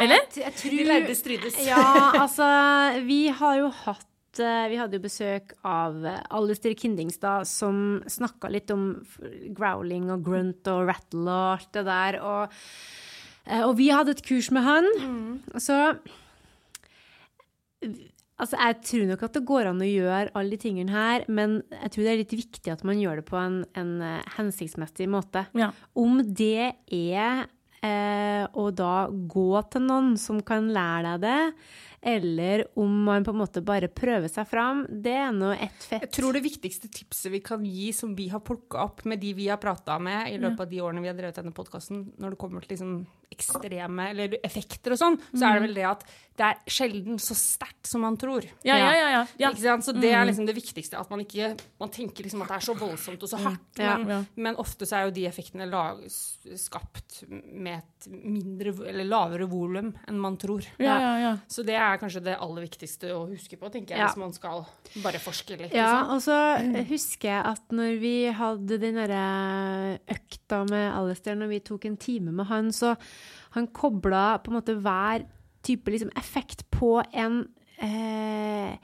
Eller? 0.00 0.24
Jeg, 0.32 0.46
jeg 0.46 0.56
tror, 0.58 0.72
De 0.78 0.86
lærde 0.88 1.14
strides. 1.18 1.58
ja, 1.66 1.82
altså 2.24 2.46
Vi 3.06 3.26
har 3.38 3.58
jo 3.60 3.68
hatt 3.82 4.40
eh, 4.40 4.64
vi 4.72 4.78
hadde 4.80 4.96
jo 4.96 5.04
besøk 5.04 5.52
av 5.68 6.00
Alistair 6.32 6.74
Kindingstad, 6.80 7.46
som 7.46 8.00
snakka 8.10 8.50
litt 8.50 8.72
om 8.74 8.86
growling 9.54 10.08
og 10.14 10.24
grunt 10.26 10.72
og 10.72 10.88
rattle 10.88 11.28
og 11.28 11.52
alt 11.58 11.70
det 11.76 11.84
der. 11.90 12.18
Og, 12.24 12.58
eh, 13.46 13.62
og 13.62 13.76
vi 13.78 13.92
hadde 13.92 14.16
et 14.16 14.24
kurs 14.26 14.50
med 14.50 14.66
han. 14.66 14.90
Mm. 15.04 15.60
Så 15.60 15.76
Altså, 18.42 18.58
jeg 18.58 18.78
tror 18.88 19.08
nok 19.12 19.22
at 19.22 19.36
det 19.36 19.44
går 19.46 19.70
an 19.70 19.82
å 19.84 19.86
gjøre 19.86 20.34
alle 20.34 20.56
de 20.56 20.60
tingene 20.64 20.90
her, 20.90 21.24
men 21.30 21.60
jeg 21.76 21.94
tror 21.94 22.04
det 22.04 22.12
er 22.12 22.22
litt 22.24 22.34
viktig 22.34 22.72
at 22.74 22.82
man 22.88 22.98
gjør 22.98 23.20
det 23.20 23.26
på 23.28 23.38
en, 23.38 23.60
en 23.78 23.92
eh, 24.02 24.30
hensiktsmessig 24.34 25.06
måte. 25.12 25.44
Ja. 25.58 25.70
Om 25.94 26.24
det 26.26 26.72
er 26.90 27.44
eh, 27.86 28.42
å 28.50 28.66
da 28.74 29.06
gå 29.10 29.62
til 29.70 29.86
noen 29.86 30.16
som 30.18 30.42
kan 30.46 30.72
lære 30.74 31.14
deg 31.22 31.26
det, 31.28 31.54
eller 32.02 32.64
om 32.82 32.90
man 33.06 33.22
på 33.22 33.30
en 33.30 33.38
måte 33.44 33.62
bare 33.62 33.86
prøver 33.86 34.26
seg 34.26 34.48
fram, 34.50 34.82
det 34.90 35.14
er 35.22 35.30
nå 35.36 35.52
ett 35.54 35.84
fett. 35.86 36.08
Jeg 36.08 36.14
tror 36.18 36.34
det 36.34 36.42
viktigste 36.42 36.90
tipset 36.90 37.30
vi 37.30 37.44
kan 37.46 37.62
gi, 37.62 37.92
som 37.94 38.16
vi 38.18 38.26
har 38.32 38.42
plukka 38.42 38.82
opp 38.88 39.04
med 39.06 39.22
de 39.22 39.30
vi 39.38 39.46
har 39.52 39.62
prata 39.62 40.00
med 40.02 40.32
i 40.32 40.38
løpet 40.42 40.64
av 40.66 40.72
de 40.72 40.82
årene 40.82 41.04
vi 41.04 41.12
har 41.12 41.18
drevet 41.18 41.38
denne 41.38 41.54
podkasten, 41.54 42.08
når 42.18 42.34
det 42.34 42.42
kommer 42.42 42.66
til 42.66 42.74
liksom 42.74 42.96
ekstreme 43.32 44.10
eller 44.12 44.36
effekter 44.44 44.94
og 44.94 45.00
sånn, 45.00 45.18
så 45.32 45.46
er 45.46 45.56
det 45.56 45.62
mm. 45.62 45.66
vel 45.68 45.80
det 45.80 45.88
at 45.90 46.06
det 46.32 46.46
er 46.48 46.70
sjelden 46.72 47.18
så 47.20 47.34
sterkt 47.36 47.86
som 47.86 48.02
man 48.06 48.14
tror. 48.16 48.44
Ja, 48.64 48.76
ja, 48.78 48.92
ja, 48.96 49.24
ja. 49.36 49.50
Så 49.84 49.92
det 49.92 50.08
er 50.08 50.22
mm. 50.22 50.30
liksom 50.30 50.46
det 50.48 50.54
viktigste. 50.56 50.96
At 50.96 51.10
man 51.12 51.20
ikke 51.24 51.50
man 51.80 51.92
tenker 51.92 52.24
liksom 52.24 52.44
at 52.44 52.54
det 52.54 52.56
er 52.56 52.64
så 52.64 52.74
voldsomt 52.78 53.26
og 53.26 53.30
så 53.30 53.38
mm. 53.40 53.44
hardt. 53.44 53.82
Men, 53.82 54.26
men 54.46 54.58
ofte 54.60 54.88
så 54.88 54.96
er 54.98 55.08
jo 55.08 55.14
de 55.18 55.26
effektene 55.28 55.68
lag, 55.68 56.00
skapt 56.58 57.22
med 57.28 57.82
et 57.82 58.08
mindre 58.08 58.72
eller 58.90 59.06
lavere 59.08 59.48
volum 59.50 59.92
enn 60.08 60.22
man 60.22 60.38
tror. 60.40 60.64
Så 61.52 61.66
det 61.68 61.76
er 61.76 62.00
kanskje 62.00 62.24
det 62.24 62.38
aller 62.40 62.64
viktigste 62.64 63.12
å 63.14 63.26
huske 63.28 63.60
på, 63.60 63.68
tenker 63.74 63.98
jeg, 63.98 64.08
hvis 64.08 64.20
man 64.22 64.32
skal 64.36 64.64
bare 65.04 65.20
forske 65.22 65.60
litt. 65.60 65.76
Ja, 65.76 66.00
liksom. 66.00 66.16
og 66.16 66.24
så 66.24 66.88
husker 66.88 67.28
jeg 67.28 67.44
at 67.52 67.76
når 67.76 68.00
vi 68.00 68.16
hadde 68.40 68.80
den 68.80 68.98
derre 69.02 70.00
økta 70.16 70.64
med 70.70 70.88
Alistair, 70.96 71.36
når 71.38 71.52
vi 71.52 71.62
tok 71.68 71.86
en 71.90 72.00
time 72.00 72.32
med 72.32 72.48
han, 72.48 72.72
så 72.72 72.96
han 73.56 73.70
kobla 73.76 74.38
på 74.42 74.52
en 74.52 74.58
måte 74.58 74.76
hver 74.80 75.26
type 75.62 75.92
liksom, 75.94 76.12
effekt 76.18 76.64
på 76.74 76.96
en 77.12 77.44
eh, 77.82 78.78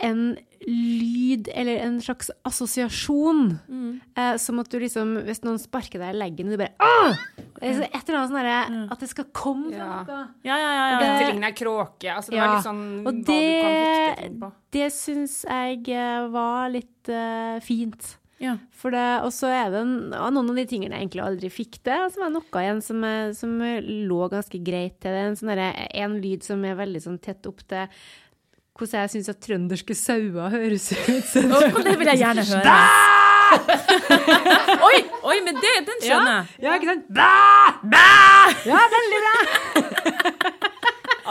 en 0.00 0.36
lyd 0.66 1.48
eller 1.54 1.80
en 1.84 2.00
slags 2.00 2.30
assosiasjon. 2.48 3.58
Mm. 3.68 4.00
Eh, 4.16 4.36
som 4.40 4.60
at 4.60 4.70
du 4.72 4.78
liksom 4.80 5.14
Hvis 5.26 5.42
noen 5.44 5.58
sparker 5.60 6.02
deg 6.02 6.14
i 6.14 6.20
leggen, 6.20 6.48
og 6.50 6.56
du 6.56 6.60
bare 6.60 6.74
Åh! 6.80 7.24
Et 7.60 7.76
eller 7.76 7.90
annet 7.92 8.30
sånn 8.30 8.38
derre 8.38 8.84
At 8.94 9.02
det 9.02 9.10
skal 9.10 9.28
komme 9.36 9.72
fra 9.74 9.88
noe. 9.90 10.22
Ja, 10.46 10.56
ja, 10.56 10.70
ja. 10.72 10.86
ja. 10.92 11.00
Dette 11.04 11.32
ligner 11.32 11.56
kråke. 11.56 12.14
Altså, 12.14 12.32
det 12.32 12.40
ja. 12.40 12.46
var 12.46 12.56
litt 12.56 12.68
sånn 12.68 12.86
og 13.10 13.20
det, 13.28 14.50
det 14.76 14.88
syns 14.94 15.40
jeg 15.44 15.84
eh, 15.92 16.24
var 16.32 16.72
litt 16.72 17.12
uh, 17.12 17.60
fint. 17.64 18.14
Ja. 18.40 18.54
For 18.72 18.94
det, 18.94 19.04
og 19.26 19.34
så 19.36 19.50
er 19.52 19.68
det 19.74 19.82
noen 19.84 20.38
av 20.40 20.56
de 20.56 20.64
tingene 20.68 20.96
jeg 20.96 21.04
egentlig 21.04 21.24
aldri 21.26 21.50
fikk 21.52 21.76
til, 21.84 22.06
som 22.14 22.24
er 22.24 22.32
noe 22.32 22.62
igjen 22.62 22.80
som, 22.84 23.04
som 23.36 23.52
lå 23.84 24.20
ganske 24.32 24.62
greit 24.64 24.96
til 25.04 25.12
det. 25.12 25.26
En, 25.28 25.36
sånn 25.36 25.52
en 25.60 26.16
lyd 26.24 26.46
som 26.46 26.64
er 26.64 26.78
veldig 26.80 27.04
sånn 27.04 27.20
tett 27.20 27.44
opp 27.50 27.60
til 27.68 27.84
hvordan 28.80 29.04
jeg 29.04 29.12
syns 29.12 29.28
at 29.28 29.40
trønderske 29.44 29.94
sauer 29.98 30.54
høres 30.54 30.88
ut. 30.94 31.34
oh, 31.44 31.82
det 31.84 31.98
vil 32.00 32.12
jeg 32.14 32.22
gjerne 32.22 32.46
høre. 32.48 32.78
oi, 34.88 34.98
oi, 35.26 35.36
men 35.44 35.58
det, 35.60 35.74
den 35.90 36.00
skjønner 36.04 36.32
jeg. 36.32 36.60
Ja, 36.64 36.70
ja, 36.70 36.78
ikke 36.78 36.94
sant? 36.94 37.04
Bæ! 37.12 37.28
Bæ! 37.92 38.06
Ja, 38.70 38.80
veldig 38.96 39.22
bra. 39.26 40.76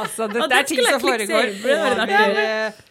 Altså, 0.03 0.27
dette 0.31 0.59
er 0.59 0.67
ting 0.69 0.81
som 0.85 1.01
foregår 1.03 1.49
over 1.73 2.03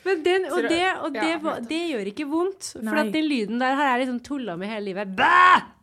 Men 0.08 0.22
den, 0.26 0.48
og 0.52 0.68
det, 0.68 0.82
og 1.04 1.14
det, 1.16 1.30
var- 1.44 1.62
det 1.70 1.80
gjør 1.92 2.10
ikke 2.12 2.26
vondt. 2.30 2.72
For 2.80 3.00
at 3.04 3.12
den 3.14 3.26
lyden 3.30 3.62
der 3.62 3.78
har 3.78 3.92
jeg 3.94 4.04
liksom 4.06 4.20
tulla 4.26 4.56
med 4.60 4.70
hele 4.72 4.90
livet. 4.90 5.16
Bæ! 5.18 5.32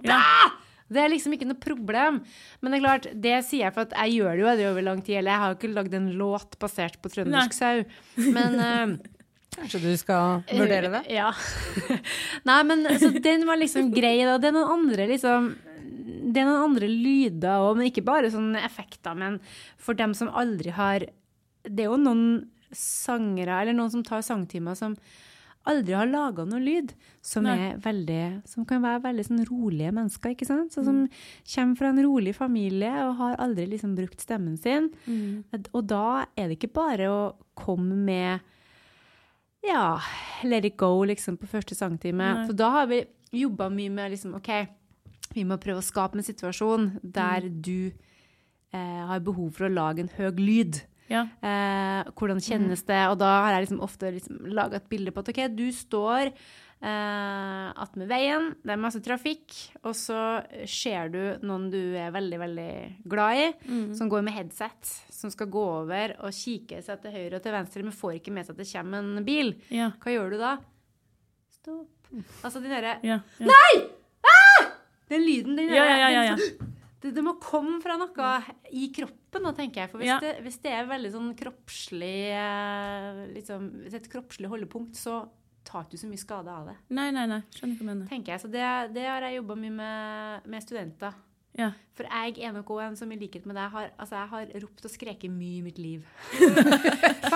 Bæ! 0.06 0.22
Det 0.86 1.02
er 1.02 1.10
liksom 1.10 1.34
ikke 1.34 1.48
noe 1.50 1.58
problem. 1.58 2.20
Men 2.62 2.72
det 2.72 2.78
er 2.78 2.84
klart, 2.84 3.08
det 3.24 3.40
sier 3.48 3.66
jeg 3.66 3.74
for 3.74 3.88
at 3.88 3.96
jeg 3.98 4.20
gjør 4.20 4.36
det 4.38 4.44
jo 4.46 4.54
det 4.60 4.68
over 4.70 4.86
lang 4.86 5.02
tid. 5.02 5.18
Eller 5.18 5.34
jeg 5.34 5.42
har 5.42 5.52
jo 5.54 5.58
ikke 5.58 5.74
lagd 5.74 5.98
en 5.98 6.12
låt 6.20 6.58
basert 6.62 7.00
på 7.02 7.10
trøndersk 7.14 7.56
sau. 7.58 7.82
Men 8.22 8.60
uh, 8.62 9.12
Kanskje 9.56 9.80
du 9.82 9.92
skal 9.98 10.44
vurdere 10.52 10.92
det? 10.94 11.02
Ja. 11.16 11.30
Nei, 12.50 12.60
men 12.68 12.86
så 13.00 13.10
den 13.24 13.46
var 13.48 13.58
liksom 13.62 13.90
grei, 13.96 14.18
da. 14.28 14.38
Det 14.42 14.52
er 14.52 14.58
noen 14.58 14.74
andre 14.78 15.08
liksom 15.14 15.54
Det 16.06 16.38
er 16.42 16.46
noen 16.46 16.68
andre 16.70 16.88
lyder 16.92 17.64
òg, 17.66 17.80
men 17.80 17.90
ikke 17.90 18.06
bare 18.06 18.30
sånne 18.34 18.62
effekter. 18.66 19.16
Men 19.18 19.40
for 19.82 19.98
dem 19.98 20.14
som 20.18 20.30
aldri 20.30 20.74
har 20.76 21.08
Det 21.66 21.82
er 21.82 21.90
jo 21.90 21.98
noen 21.98 22.26
sangere, 22.76 23.62
eller 23.62 23.74
noen 23.74 23.90
som 23.90 24.04
tar 24.06 24.22
sangtimer, 24.22 24.76
som 24.78 24.94
aldri 25.66 25.96
har 25.98 26.06
laga 26.06 26.44
noe 26.46 26.62
lyd, 26.62 26.92
som, 27.26 27.48
veldig, 27.82 28.44
som 28.46 28.68
kan 28.70 28.84
være 28.84 29.02
veldig 29.02 29.24
sånn 29.26 29.46
rolige 29.50 29.94
mennesker. 29.98 30.36
ikke 30.36 30.46
sant? 30.46 30.76
Så, 30.76 30.84
som 30.86 31.08
kommer 31.56 31.80
fra 31.80 31.90
en 31.90 32.04
rolig 32.06 32.36
familie 32.38 32.92
og 33.08 33.16
har 33.18 33.40
aldri 33.42 33.66
liksom 33.72 33.96
brukt 33.98 34.22
stemmen 34.22 34.60
sin. 34.62 34.92
Og 35.74 35.82
da 35.90 36.28
er 36.38 36.52
det 36.52 36.60
ikke 36.60 36.76
bare 36.78 37.10
å 37.10 37.22
komme 37.58 37.98
med 37.98 38.46
ja, 39.66 39.98
let 40.44 40.66
it 40.70 40.78
go 40.78 41.04
liksom 41.04 41.38
på 41.42 41.50
første 41.50 41.74
sangtime. 41.74 42.22
Nei. 42.22 42.46
For 42.46 42.54
da 42.54 42.70
har 42.70 42.86
vi 42.92 43.02
jobba 43.34 43.72
mye 43.74 43.90
med 43.90 44.14
liksom, 44.14 44.36
OK, 44.38 44.52
vi 45.36 45.46
må 45.48 45.60
prøve 45.62 45.84
å 45.84 45.86
skape 45.86 46.18
en 46.20 46.26
situasjon 46.26 46.90
der 47.04 47.50
du 47.52 47.92
eh, 47.92 49.02
har 49.12 49.24
behov 49.26 49.52
for 49.58 49.68
å 49.68 49.74
lage 49.74 50.06
en 50.06 50.12
høy 50.18 50.32
lyd. 50.40 50.84
Ja. 51.12 51.28
Eh, 51.46 52.08
hvordan 52.18 52.42
kjennes 52.42 52.82
det? 52.88 53.02
Og 53.12 53.20
da 53.22 53.32
har 53.44 53.56
jeg 53.56 53.68
liksom 53.68 53.82
ofte 53.86 54.14
liksom 54.16 54.46
laga 54.56 54.80
et 54.80 54.88
bilde 54.90 55.14
på 55.14 55.22
at 55.22 55.30
OK, 55.34 55.42
du 55.54 55.68
står 55.76 56.32
eh, 56.32 57.68
attmed 57.86 58.10
veien, 58.10 58.48
det 58.66 58.74
er 58.74 58.82
masse 58.82 59.02
trafikk, 59.06 59.54
og 59.84 59.94
så 59.98 60.22
ser 60.70 61.12
du 61.14 61.20
noen 61.46 61.68
du 61.74 61.80
er 62.00 62.14
veldig, 62.16 62.40
veldig 62.42 62.70
glad 63.12 63.42
i, 63.44 63.50
som 63.98 64.10
går 64.12 64.26
med 64.26 64.38
headset, 64.38 64.94
som 65.14 65.34
skal 65.34 65.52
gå 65.54 65.66
over 65.82 66.16
og 66.26 66.34
kikke 66.36 66.82
seg 66.86 67.04
til 67.04 67.14
høyre 67.20 67.38
og 67.40 67.46
til 67.46 67.58
venstre, 67.60 67.86
men 67.86 67.96
får 67.96 68.18
ikke 68.20 68.34
med 68.36 68.48
seg 68.48 68.58
at 68.58 68.64
det 68.64 68.72
kommer 68.74 69.04
en 69.06 69.28
bil. 69.28 69.54
Ja. 69.74 69.92
Hva 70.02 70.16
gjør 70.16 70.34
du 70.34 70.40
da? 70.42 70.56
Stopp. 71.60 71.92
Altså 72.46 72.62
den 72.64 72.72
derre 72.72 72.98
Ja. 73.04 73.20
ja. 73.42 73.54
Den 75.10 75.22
lyden, 75.26 75.56
den 75.60 75.70
Ja, 75.74 75.84
ja, 75.86 76.10
ja, 76.10 76.24
ja. 76.32 76.36
Det, 77.02 77.12
det 77.14 77.22
må 77.24 77.36
komme 77.42 77.78
fra 77.84 77.98
noe 78.02 78.30
i 78.74 78.88
kroppen, 78.96 79.44
da, 79.46 79.52
tenker 79.54 79.84
jeg. 79.84 79.92
For 79.92 80.02
hvis, 80.02 80.10
Ja. 80.10 80.20
det, 80.24 80.32
hvis 80.42 80.58
det 80.64 80.72
er 80.74 80.88
veldig 80.90 81.12
sånn 81.14 81.32
kroppslig 81.38 82.32
eh, 82.34 83.20
liksom, 83.36 83.68
Hvis 83.84 83.92
det 83.94 84.00
er 84.00 84.06
et 84.08 84.12
kroppslig 84.16 84.50
holdepunkt, 84.50 84.96
så 84.98 85.20
tar 85.66 85.86
du 85.90 85.98
så 85.98 86.08
mye 86.10 86.22
skade 86.22 86.50
av 86.50 86.68
det. 86.72 86.76
Nei, 86.94 87.12
nei, 87.14 87.26
nei. 87.30 87.42
Skjønner 87.54 87.76
hva 87.78 87.86
du 87.86 87.90
mener. 87.92 88.08
tenker 88.10 88.34
jeg. 88.36 88.42
Så 88.42 88.50
det, 88.54 88.66
det 88.96 89.06
har 89.10 89.22
jeg 89.26 89.38
jobba 89.40 89.56
mye 89.58 89.74
med, 89.74 90.50
med 90.50 90.62
studenter. 90.66 91.14
Ja. 91.56 91.70
For 91.96 92.04
jeg 92.10 92.42
er 92.44 92.52
nok 92.52 92.68
òg 92.76 92.82
en 92.84 92.98
som 93.00 93.12
i 93.14 93.18
likhet 93.18 93.46
med 93.48 93.56
deg 93.56 93.70
har, 93.72 93.92
altså 93.98 94.18
jeg 94.20 94.28
har 94.34 94.50
ropt 94.66 94.86
og 94.90 94.92
skreket 94.92 95.32
mye 95.32 95.60
i 95.60 95.62
mitt 95.64 95.78
liv. 95.80 96.02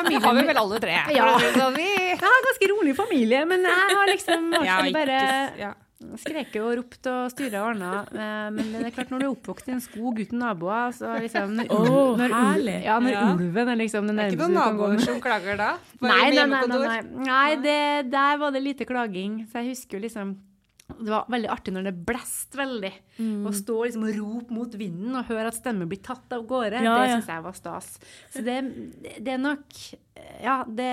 Det 0.09 0.19
har 0.23 0.35
vi 0.35 0.43
vel 0.47 0.57
alle 0.59 0.79
tre. 0.81 0.95
Ja. 1.13 1.27
Jeg 1.39 2.17
har 2.19 2.35
en 2.35 2.45
ganske 2.49 2.67
rolig 2.73 2.95
familie, 2.97 3.43
men 3.47 3.63
jeg 3.65 3.95
har 3.95 4.09
liksom 4.11 4.49
Ja, 4.59 4.79
ikke- 4.83 4.93
bare 4.97 5.19
ja. 5.59 5.71
Skreket 5.99 6.61
og 6.63 6.77
ropt 6.79 7.07
og 7.11 7.31
styra 7.33 7.61
og 7.63 7.69
ordna. 7.73 7.89
Eh, 8.07 8.49
Men 8.55 8.71
det 8.71 8.83
er 8.87 8.93
klart, 8.95 9.09
når 9.11 9.19
du 9.19 9.25
er 9.27 9.33
oppvokst 9.33 9.67
i 9.67 9.73
en 9.75 9.81
skog 9.83 10.19
uten 10.23 10.39
naboer, 10.39 10.93
så 10.95 11.13
liksom 11.19 11.55
Når, 11.59 11.71
Åh, 11.75 12.17
når, 12.21 12.35
herlig. 12.35 12.77
ja, 12.85 12.99
når 13.03 13.11
Ja. 13.11 13.23
ulven 13.35 13.69
er 13.73 13.75
liksom 13.75 14.07
det 14.07 14.15
Det 14.15 14.25
er 14.25 14.31
ikke 14.31 14.37
nærmeste 14.39 14.53
noen 14.53 14.77
naboer 14.77 14.99
som 15.03 15.21
klager 15.21 15.57
da? 15.57 15.71
Bare 15.99 16.11
Nei, 16.13 16.29
nei, 16.31 16.45
nei, 16.45 16.65
nei, 16.67 16.77
nei. 16.77 17.25
nei 17.25 17.55
det, 17.55 18.11
der 18.11 18.37
var 18.37 18.51
det 18.51 18.63
lite 18.63 18.85
klaging. 18.85 19.41
Så 19.51 19.59
jeg 19.59 19.75
husker 19.75 19.99
jo 19.99 20.03
liksom 20.07 20.37
det 20.89 21.11
var 21.11 21.25
veldig 21.29 21.49
artig 21.53 21.71
når 21.75 21.83
det 21.85 21.93
blåste 22.03 22.57
veldig. 22.57 22.91
Mm. 23.19 23.45
Å 23.45 23.51
stå 23.53 23.75
liksom 23.85 24.07
og 24.07 24.15
rope 24.17 24.51
mot 24.55 24.73
vinden 24.73 25.15
og 25.19 25.27
høre 25.29 25.51
at 25.51 25.53
stemmen 25.53 25.87
blir 25.87 26.01
tatt 26.01 26.33
av 26.33 26.47
gårde. 26.49 26.81
Ja, 26.81 26.95
det 27.03 27.09
ja. 27.11 27.19
syns 27.19 27.27
jeg 27.29 27.43
var 27.45 27.53
stas. 27.53 27.99
Så 28.33 28.41
det, 28.43 28.57
det 29.19 29.35
er 29.35 29.37
nok 29.37 29.69
Ja, 30.41 30.63
det 30.65 30.89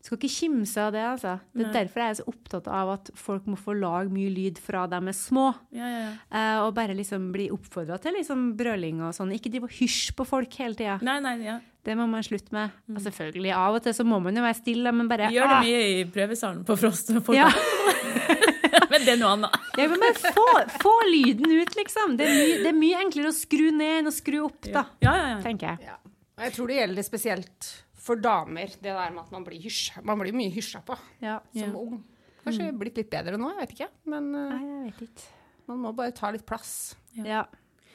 skal 0.00 0.16
ikke 0.16 0.30
kimse 0.32 0.80
av 0.80 0.94
det, 0.94 1.02
altså. 1.04 1.34
Det 1.52 1.64
er 1.64 1.68
Nei. 1.68 1.72
derfor 1.76 2.00
jeg 2.00 2.12
er 2.14 2.18
så 2.20 2.24
opptatt 2.32 2.68
av 2.72 2.92
at 2.94 3.10
folk 3.20 3.48
må 3.52 3.58
få 3.60 3.74
lage 3.76 4.08
mye 4.14 4.30
lyd 4.32 4.60
fra 4.64 4.86
de 4.88 4.96
er 4.96 5.16
små. 5.16 5.50
Ja, 5.76 5.88
ja, 5.92 5.98
ja. 6.06 6.12
Uh, 6.32 6.60
og 6.66 6.70
bare 6.78 6.96
liksom 6.96 7.26
bli 7.34 7.50
oppfordra 7.52 7.98
til 8.00 8.16
liksom 8.16 8.54
brøling 8.56 9.02
og 9.04 9.12
sånn. 9.16 9.34
Ikke 9.36 9.52
drive 9.52 9.68
og 9.68 9.74
hysj 9.76 10.14
på 10.16 10.24
folk 10.28 10.56
hele 10.62 10.78
tida. 10.78 10.96
Nei, 11.04 11.18
nei, 11.24 11.34
ja. 11.44 11.58
Det 11.84 11.94
må 11.96 12.04
man 12.08 12.24
slutte 12.24 12.52
med. 12.52 12.72
Og 12.92 13.00
selvfølgelig, 13.04 13.52
av 13.56 13.76
og 13.78 13.84
til 13.84 13.94
så 13.96 14.04
må 14.04 14.18
man 14.24 14.36
jo 14.36 14.42
være 14.44 14.58
stille, 14.58 14.92
men 14.92 15.08
bare 15.08 15.30
Vi 15.32 15.38
gjør 15.38 15.48
det 15.48 15.58
ah, 15.58 15.68
mye 15.68 15.84
i 16.00 16.02
prøvesalen 16.12 16.64
på 16.68 16.76
Frost. 16.80 17.12
folk- 17.24 17.36
Ja. 17.38 17.48
Men 18.90 19.04
det 19.06 19.12
er 19.14 19.18
noe 19.20 19.30
annet. 19.36 19.54
Ja, 19.78 19.86
men 19.86 20.02
bare 20.02 20.32
få, 20.34 20.44
få 20.82 20.92
lyden 21.06 21.46
ut, 21.46 21.76
liksom. 21.78 22.16
Det 22.18 22.26
er, 22.26 22.32
mye, 22.34 22.56
det 22.64 22.70
er 22.72 22.76
mye 22.78 23.02
enklere 23.04 23.30
å 23.30 23.34
skru 23.36 23.68
ned 23.70 24.00
enn 24.00 24.10
å 24.10 24.12
skru 24.14 24.40
opp, 24.48 24.66
da. 24.66 24.82
Ja, 25.04 25.12
ja, 25.14 25.28
ja. 25.34 25.36
Tenker 25.44 25.72
jeg. 25.72 25.86
Ja. 25.92 25.96
Jeg 26.40 26.54
tror 26.56 26.70
det 26.72 26.78
gjelder 26.80 27.06
spesielt 27.06 27.68
for 28.00 28.16
damer, 28.20 28.72
det 28.80 28.90
der 28.96 29.12
med 29.12 29.22
at 29.26 29.32
man 29.34 29.44
blir, 29.46 29.60
hysja, 29.62 30.00
man 30.06 30.18
blir 30.22 30.32
mye 30.36 30.50
hysja 30.54 30.80
på 30.86 30.96
Ja. 31.22 31.38
som 31.52 31.74
Ja. 31.74 31.76
ung. 31.76 32.02
Kanskje 32.44 32.70
blitt 32.72 32.96
litt 32.96 33.10
bedre 33.12 33.36
nå, 33.36 33.50
jeg 33.52 33.60
vet 33.66 33.74
ikke. 33.76 33.88
Men 34.08 34.30
uh, 34.34 34.46
Nei, 34.54 34.60
jeg 34.88 34.94
vet 34.94 35.02
ikke. 35.10 35.26
man 35.68 35.78
må 35.84 35.92
bare 35.94 36.14
ta 36.16 36.30
litt 36.32 36.46
plass. 36.48 36.94
Ja. 37.14 37.42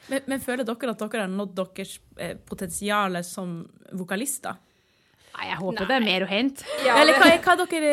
Men, 0.08 0.22
men 0.30 0.38
føler 0.40 0.62
dere 0.64 0.92
at 0.94 1.00
dere 1.02 1.24
har 1.24 1.32
nådd 1.32 1.54
deres 1.58 1.96
eh, 2.22 2.36
potensial 2.46 3.18
som 3.26 3.56
vokalister? 3.92 4.54
Nei, 5.36 5.46
jeg 5.50 5.58
håper 5.60 5.88
det 5.90 5.94
er 5.98 6.04
mer 6.06 6.22
å 6.24 6.28
hente. 6.30 6.64
eller 6.86 7.18
hva, 7.20 7.26
hva 7.44 7.52
er 7.52 7.58
dere 7.70 7.90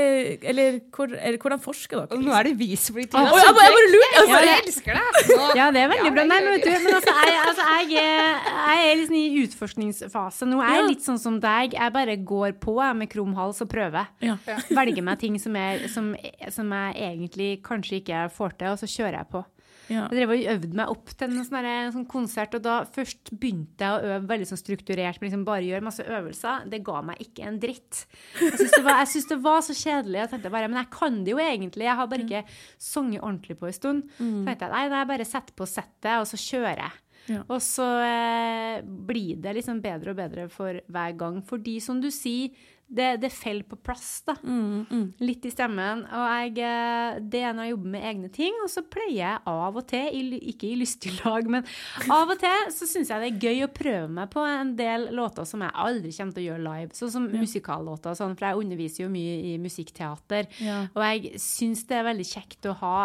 Eller 0.52 0.78
hvor, 0.96 1.12
er, 1.12 1.36
hvordan 1.41 1.60
forsker 1.60 2.00
dere? 2.06 2.20
Nå 2.24 2.32
er 2.38 2.48
det 2.48 2.54
vi 2.62 2.70
som 2.80 2.96
blir 2.96 3.08
Å, 3.12 3.24
jeg, 3.26 3.41
jeg 3.44 3.56
bare 3.58 3.82
lurer! 3.91 4.14
Altså, 4.22 4.38
Jeg 4.48 4.62
elsker 4.64 5.00
det! 5.00 5.24
Nå. 5.34 5.48
Ja, 5.60 5.66
det 5.76 5.82
er 5.84 5.89
veldig 5.91 6.08
Ja, 6.08 6.14
bra. 6.16 6.24
Nei, 6.30 6.39
men 6.46 6.56
vet 6.56 6.64
du, 6.64 6.72
men 6.86 6.98
altså, 7.00 7.16
jeg, 7.20 7.39
altså, 7.44 7.66
jeg, 7.91 7.91
jeg 8.00 8.86
er 8.88 8.96
liksom 9.02 9.18
i 9.20 9.26
utforskningsfase 9.44 10.48
nå. 10.50 10.62
Jeg 10.64 10.72
er 10.78 10.82
Ja. 10.84 10.88
litt 10.94 11.04
sånn 11.06 11.20
som 11.22 11.39
deg. 11.44 11.76
Jeg 11.78 11.94
bare 11.96 12.16
går 12.34 12.56
på 12.64 12.78
jeg, 12.80 12.96
med 13.04 13.12
krum 13.12 13.34
hals 13.38 13.60
og 13.66 13.70
prøver. 13.74 14.08
Ja. 14.24 14.38
Velger 14.72 15.04
meg 15.04 15.20
ting 15.22 15.36
som, 15.41 15.56
er, 15.60 15.88
som, 15.91 16.14
som 16.54 16.72
jeg 16.78 16.96
egentlig 17.12 17.50
kanskje 17.66 18.00
ikke 18.02 18.24
får 18.34 18.56
til, 18.60 18.72
og 18.78 18.80
så 18.82 18.89
kjører 18.89 19.20
jeg 19.22 19.30
på. 19.36 19.44
Ja. 19.92 20.06
Jeg 20.08 20.16
drev 20.16 20.34
og 20.34 20.46
øvde 20.54 20.80
meg 20.80 20.92
opp 20.94 21.12
til 21.12 21.28
en 21.28 21.44
sånn, 21.44 21.68
sånn 21.96 22.08
konsert, 22.10 22.56
og 22.58 22.64
da 22.66 22.78
først 22.96 23.34
begynte 23.36 23.84
jeg 23.84 23.94
å 23.98 24.14
øve 24.14 24.30
veldig 24.32 24.48
sånn 24.50 24.62
strukturert, 24.62 25.20
men 25.20 25.30
liksom 25.30 25.46
bare 25.48 25.68
gjøre 25.68 25.86
masse 25.86 26.06
øvelser. 26.08 26.68
Det 26.72 26.82
ga 26.88 27.02
meg 27.10 27.24
ikke 27.26 27.48
en 27.50 27.60
dritt. 27.64 28.06
Jeg 28.40 28.58
syntes 28.60 29.28
det, 29.28 29.28
det 29.34 29.40
var 29.44 29.64
så 29.66 29.76
kjedelig. 29.78 30.22
Jeg 30.22 30.34
tenkte 30.34 30.54
bare, 30.54 30.72
men 30.72 30.82
jeg 30.84 30.92
kan 30.94 31.22
det 31.26 31.36
jo 31.36 31.42
egentlig. 31.44 31.88
Jeg 31.90 32.00
har 32.00 32.12
bare 32.12 32.28
ikke 32.28 32.44
sunget 32.82 33.24
ordentlig 33.24 33.60
på 33.60 33.70
en 33.70 33.80
stund. 33.80 34.04
Så 34.18 34.34
tenkte 34.48 34.70
jeg, 34.70 34.76
nei, 34.76 34.84
nei, 34.94 35.08
bare 35.10 35.28
sett 35.28 35.56
på 35.58 35.68
settet, 35.70 36.14
og 36.20 36.30
så 36.30 36.40
kjører 36.40 36.86
jeg. 36.86 37.00
Ja. 37.32 37.40
Og 37.48 37.62
så 37.64 37.86
eh, 38.04 38.82
blir 38.84 39.38
det 39.44 39.56
liksom 39.60 39.80
bedre 39.84 40.12
og 40.12 40.20
bedre 40.20 40.48
for 40.52 40.80
hver 40.92 41.18
gang. 41.20 41.40
Fordi 41.48 41.78
som 41.84 42.02
du 42.04 42.10
sier, 42.12 42.52
det, 42.94 43.08
det 43.24 43.30
faller 43.34 43.66
på 43.66 43.78
plass, 43.82 44.22
da. 44.28 44.36
Litt 45.24 45.46
i 45.48 45.52
stemmen. 45.54 46.04
Og 46.14 46.26
jeg, 46.30 46.52
eh, 46.62 47.20
det 47.22 47.42
er 47.42 47.56
når 47.56 47.68
jeg 47.68 47.74
jobber 47.74 47.94
med 47.96 48.08
egne 48.10 48.30
ting, 48.34 48.60
og 48.64 48.70
så 48.70 48.84
pleier 48.86 49.16
jeg 49.18 49.42
av 49.50 49.80
og 49.80 49.88
til, 49.90 50.36
ikke 50.38 50.70
i 50.70 50.78
lystig 50.78 51.16
lag, 51.24 51.50
men 51.50 51.66
av 52.14 52.34
og 52.34 52.38
til 52.42 52.70
så 52.76 52.90
syns 52.90 53.10
jeg 53.10 53.24
det 53.24 53.32
er 53.32 53.50
gøy 53.50 53.66
å 53.66 53.72
prøve 53.74 54.12
meg 54.20 54.30
på 54.34 54.46
en 54.46 54.76
del 54.78 55.10
låter 55.16 55.48
som 55.50 55.66
jeg 55.66 55.78
aldri 55.86 56.14
kommer 56.14 56.38
til 56.38 56.44
å 56.44 56.48
gjøre 56.52 56.68
live. 56.68 56.94
Sånn 57.00 57.14
som 57.16 57.28
musikallåter, 57.32 58.14
og 58.14 58.20
sånn, 58.20 58.38
for 58.38 58.50
jeg 58.50 58.64
underviser 58.68 59.06
jo 59.06 59.12
mye 59.14 59.36
i 59.54 59.58
musikkteater. 59.64 60.50
Ja. 60.64 60.80
Og 60.94 61.04
jeg 61.08 61.42
syns 61.42 61.86
det 61.90 62.00
er 62.00 62.10
veldig 62.12 62.30
kjekt 62.30 62.70
å 62.70 62.78
ha, 62.84 62.98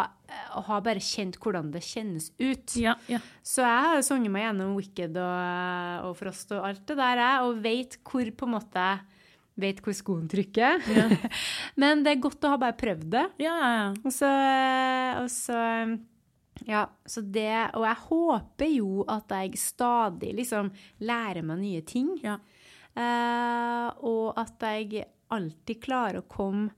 og 0.59 0.67
har 0.69 0.83
bare 0.85 1.01
kjent 1.01 1.39
hvordan 1.41 1.71
det 1.73 1.81
kjennes 1.81 2.29
ut. 2.37 2.75
Ja, 2.77 2.93
ja. 3.09 3.23
Så 3.41 3.63
jeg 3.65 3.85
har 3.87 4.03
sunget 4.05 4.33
meg 4.35 4.45
gjennom 4.45 4.75
Wicked 4.77 5.17
og, 5.17 6.09
og 6.09 6.19
Frost 6.19 6.53
og 6.53 6.67
alt 6.67 6.83
det 6.85 6.99
der, 6.99 7.23
jeg, 7.23 7.47
og 7.47 7.63
vet 7.63 7.97
hvor 8.05 8.29
på 8.37 8.45
en 8.45 8.53
måte 8.59 8.89
Vet 9.59 9.81
hvor 9.83 9.95
skoen 9.95 10.29
trykker. 10.31 10.83
Men 11.81 12.05
det 12.05 12.15
er 12.15 12.23
godt 12.23 12.45
å 12.47 12.53
ha 12.53 12.61
bare 12.61 12.77
prøvd 12.79 13.09
det. 13.15 13.25
ja, 13.43 13.55
ja, 13.55 13.73
ja. 13.79 13.89
Og 14.03 14.15
så, 14.15 14.31
og 15.23 15.29
så 15.33 15.59
Ja, 16.67 16.85
så 17.07 17.21
det 17.23 17.71
Og 17.79 17.85
jeg 17.87 17.99
håper 18.09 18.71
jo 18.73 19.05
at 19.07 19.31
jeg 19.31 19.59
stadig 19.59 20.33
liksom 20.41 20.71
lærer 21.03 21.45
meg 21.45 21.61
nye 21.63 21.85
ting. 21.87 22.15
Ja. 22.23 22.39
Uh, 22.99 23.87
og 24.09 24.39
at 24.41 24.65
jeg 24.65 25.05
alltid 25.29 25.81
klarer 25.83 26.23
å 26.23 26.27
komme 26.27 26.73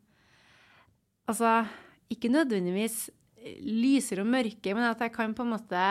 Altså, 1.29 1.61
ikke 2.11 2.27
nødvendigvis 2.33 3.05
lysere 3.63 4.25
og 4.25 4.31
mørke, 4.33 4.73
men 4.75 4.83
at 4.83 4.99
jeg 5.01 5.13
kan 5.15 5.31
på 5.37 5.45
en 5.45 5.53
måte 5.53 5.83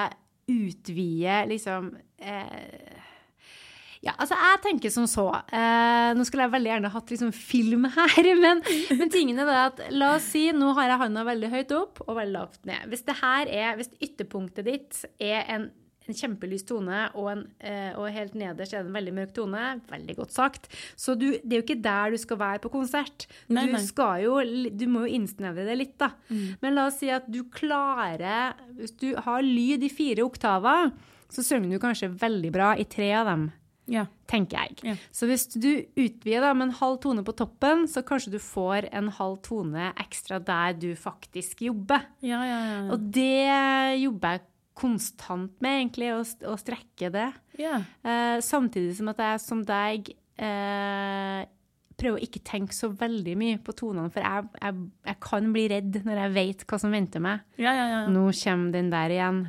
utvide 0.51 1.36
liksom 1.51 1.93
eh, 2.18 3.00
ja, 4.01 4.15
altså 4.17 4.37
jeg 4.39 4.61
tenker 4.65 4.93
som 4.93 5.05
så. 5.11 5.27
Eh, 5.53 6.11
nå 6.17 6.25
skulle 6.25 6.47
jeg 6.47 6.55
veldig 6.55 6.71
gjerne 6.71 6.93
hatt 6.95 7.11
liksom 7.13 7.35
film 7.37 7.85
her, 7.93 8.31
men, 8.45 8.63
men 8.97 9.13
tingen 9.13 9.43
er 9.43 9.51
det 9.51 9.59
at 9.67 9.83
la 9.93 10.15
oss 10.17 10.31
si 10.33 10.47
nå 10.57 10.73
har 10.79 10.95
jeg 10.95 11.03
handa 11.03 11.27
veldig 11.29 11.51
høyt 11.53 11.75
opp 11.77 12.01
og 12.07 12.17
veldig 12.17 12.37
lavt 12.39 12.65
ned. 12.71 12.89
Hvis 12.89 13.05
det 13.09 13.19
her 13.21 13.53
er, 13.53 13.77
hvis 13.77 13.93
ytterpunktet 14.01 14.69
ditt 14.71 15.05
er 15.21 15.45
en 15.53 15.71
en 16.11 16.17
kjempelys 16.17 16.65
tone, 16.67 17.05
og, 17.15 17.27
en, 17.31 17.43
eh, 17.63 17.93
og, 17.95 18.09
helt 18.11 18.33
nederst 18.35 18.75
er 18.75 18.83
det 18.83 18.91
en 18.91 18.97
veldig 18.97 19.13
mørk 19.15 19.35
tone. 19.37 19.67
Veldig 19.91 20.17
godt 20.19 20.35
sagt. 20.35 20.67
Så 20.99 21.15
du, 21.15 21.29
det 21.39 21.53
er 21.53 21.61
jo 21.61 21.67
ikke 21.67 21.77
der 21.85 22.11
du 22.11 22.19
skal 22.19 22.41
være 22.41 22.63
på 22.65 22.73
konsert. 22.73 23.29
Nei, 23.53 23.69
du, 23.71 23.77
skal 23.85 24.25
jo, 24.25 24.41
du 24.75 24.87
må 24.91 25.05
jo 25.05 25.21
innsnevre 25.21 25.69
det 25.69 25.77
litt, 25.79 25.95
da. 26.01 26.11
Mm. 26.33 26.59
Men 26.65 26.77
la 26.77 26.89
oss 26.91 26.99
si 27.03 27.13
at 27.15 27.29
du 27.31 27.45
klarer 27.53 28.57
Hvis 28.75 28.97
du 28.99 29.13
har 29.23 29.45
lyd 29.45 29.85
i 29.87 29.93
fire 29.93 30.27
oktaver, 30.27 30.91
så 31.31 31.47
synger 31.47 31.71
du 31.71 31.83
kanskje 31.83 32.11
veldig 32.11 32.51
bra 32.55 32.75
i 32.81 32.89
tre 32.91 33.13
av 33.21 33.31
dem 33.31 33.51
ja. 33.91 34.07
tenker 34.30 34.62
jeg. 34.62 34.78
Ja. 34.86 34.95
Så 35.14 35.28
hvis 35.30 35.49
du 35.53 35.68
utvider 35.99 36.47
da, 36.47 36.53
med 36.57 36.68
en 36.70 36.78
halv 36.80 37.01
tone 37.03 37.24
på 37.26 37.34
toppen, 37.38 37.86
så 37.91 38.05
kanskje 38.07 38.34
du 38.36 38.41
får 38.43 38.88
en 38.95 39.11
halv 39.18 39.41
tone 39.47 39.91
ekstra 40.01 40.41
der 40.43 40.78
du 40.78 40.91
faktisk 40.99 41.64
jobber. 41.66 42.07
Ja, 42.24 42.41
Og 42.95 43.11
det 43.12 44.01
jobber 44.01 44.38
jeg 44.38 44.47
konstant 44.80 45.59
med, 45.61 45.82
egentlig, 45.82 46.12
å, 46.14 46.22
å 46.49 46.57
strekke 46.61 47.11
det. 47.12 47.28
Eh, 47.61 48.38
samtidig 48.45 48.95
som 48.97 49.11
at 49.12 49.20
jeg 49.26 49.43
som 49.45 49.64
deg 49.66 50.12
eh, 50.41 51.43
prøver 52.01 52.19
å 52.19 52.25
ikke 52.25 52.43
tenke 52.47 52.77
så 52.77 52.91
veldig 52.97 53.35
mye 53.41 53.59
på 53.65 53.75
tonene, 53.77 54.11
for 54.13 54.25
jeg, 54.25 54.49
jeg, 54.61 54.87
jeg 55.11 55.19
kan 55.27 55.51
bli 55.55 55.67
redd 55.73 56.01
når 56.07 56.23
jeg 56.25 56.35
vet 56.39 56.65
hva 56.71 56.81
som 56.81 56.97
venter 56.97 57.25
meg. 57.25 57.45
Ja, 57.61 57.75
ja, 57.77 57.87
ja. 57.93 58.01
Nå 58.11 58.25
kommer 58.41 58.75
den 58.75 58.89
der 58.93 59.15
igjen. 59.17 59.43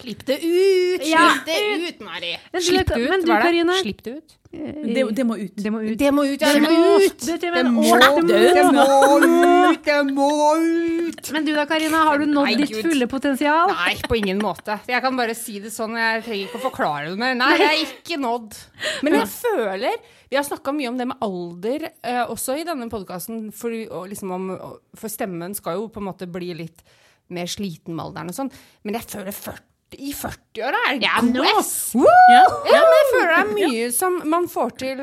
Slipp 0.00 0.26
det 0.28 0.40
ut! 0.42 1.06
Slipp 1.06 1.46
det 1.48 1.60
ut, 1.86 2.04
Mari! 2.04 2.34
Slipp 2.58 2.92
det 2.92 3.00
ut, 3.06 3.30
var 3.30 3.46
det? 3.46 3.64
Slipp 3.84 4.04
det 4.04 4.18
ut. 4.18 4.38
Det, 4.50 5.02
det, 5.12 5.24
må 5.28 5.36
ut. 5.36 5.52
Det 5.56 5.70
må 5.70 5.82
ut. 5.84 5.98
Det 6.00 6.10
må 6.14 6.22
ut, 6.24 6.40
ja, 6.40 6.52
det 6.56 6.62
må 6.64 6.70
ut! 6.72 7.24
Det 7.28 7.50
må 7.68 7.82
ut! 7.84 8.28
Det 8.28 8.62
må 8.72 8.84
ut! 9.20 9.82
Det 9.84 9.98
må 10.08 10.28
ut! 10.56 11.32
Men 11.34 11.44
du 11.44 11.52
da, 11.52 11.66
Karina, 11.68 12.00
har 12.08 12.22
du 12.22 12.24
nådd 12.30 12.62
ditt 12.62 12.72
fulle 12.80 13.08
potensial? 13.10 13.74
Nei, 13.74 13.98
på 14.08 14.16
ingen 14.16 14.40
måte. 14.40 14.78
Jeg 14.88 15.04
kan 15.04 15.18
bare 15.20 15.36
si 15.36 15.58
det 15.60 15.72
sånn. 15.74 15.98
Jeg 16.00 16.24
trenger 16.24 16.48
ikke 16.48 16.62
å 16.62 16.64
forklare 16.64 17.12
det 17.12 17.20
mer. 17.20 17.36
Nei, 17.36 17.50
jeg 17.60 17.68
er 17.74 17.82
ikke 17.84 18.20
nådd. 18.24 18.56
Men 19.04 19.20
jeg 19.20 19.28
føler 19.36 20.00
Vi 20.28 20.36
har 20.36 20.46
snakka 20.46 20.74
mye 20.76 20.90
om 20.90 20.98
det 21.00 21.08
med 21.08 21.24
alder 21.24 21.88
eh, 21.88 22.24
også 22.24 22.58
i 22.60 22.66
denne 22.68 22.90
podkasten, 22.92 23.48
for, 23.56 23.72
liksom 24.10 24.50
for 24.98 25.12
stemmen 25.12 25.56
skal 25.56 25.80
jo 25.80 25.88
på 25.92 26.02
en 26.02 26.08
måte 26.10 26.28
bli 26.30 26.52
litt 26.58 26.84
mer 27.32 27.48
sliten 27.50 27.96
med 27.96 28.08
alderen 28.08 28.32
og 28.32 28.36
sånn. 28.36 28.52
Men 28.84 28.98
jeg 28.98 29.08
føler 29.08 29.36
40 29.36 29.64
i 29.96 30.10
40-åra 30.12 30.80
er 30.90 30.98
det 31.00 31.06
ja, 31.06 31.20
yes. 31.56 31.70
ja, 31.96 32.42
ja, 32.68 32.80
men 32.84 32.96
jeg 32.98 33.06
føler 33.08 33.30
det 33.30 33.38
er 33.38 33.52
mye 33.54 33.86
som 33.96 34.18
man 34.28 34.48
får 34.52 34.74
til 34.82 35.00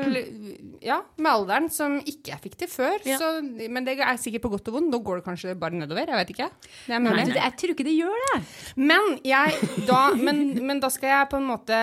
ja, 0.86 1.00
med 1.18 1.30
alderen 1.30 1.66
som 1.74 1.96
ikke 1.98 2.30
jeg 2.30 2.42
fikk 2.44 2.54
til 2.60 2.70
før. 2.70 3.02
Så, 3.02 3.30
men 3.42 3.86
det 3.86 3.96
er 3.98 4.20
sikkert 4.20 4.44
på 4.44 4.52
godt 4.52 4.70
og 4.70 4.76
vondt. 4.78 4.92
Nå 4.92 5.00
går 5.02 5.20
det 5.20 5.26
kanskje 5.26 5.56
bare 5.58 5.74
nedover. 5.80 6.06
Jeg 6.06 6.20
vet 6.20 6.32
ikke. 6.36 6.48
Nei, 6.92 7.26
jeg 7.34 7.54
tror 7.58 7.74
ikke 7.74 7.88
det 7.88 7.96
gjør 7.96 8.22
det. 8.28 8.40
Men, 8.78 9.16
jeg, 9.26 9.58
da, 9.88 10.00
men, 10.14 10.44
men, 10.62 10.82
da 10.84 10.92
skal 10.94 11.10
jeg 11.16 11.30
på 11.32 11.40
en 11.40 11.50
måte 11.50 11.80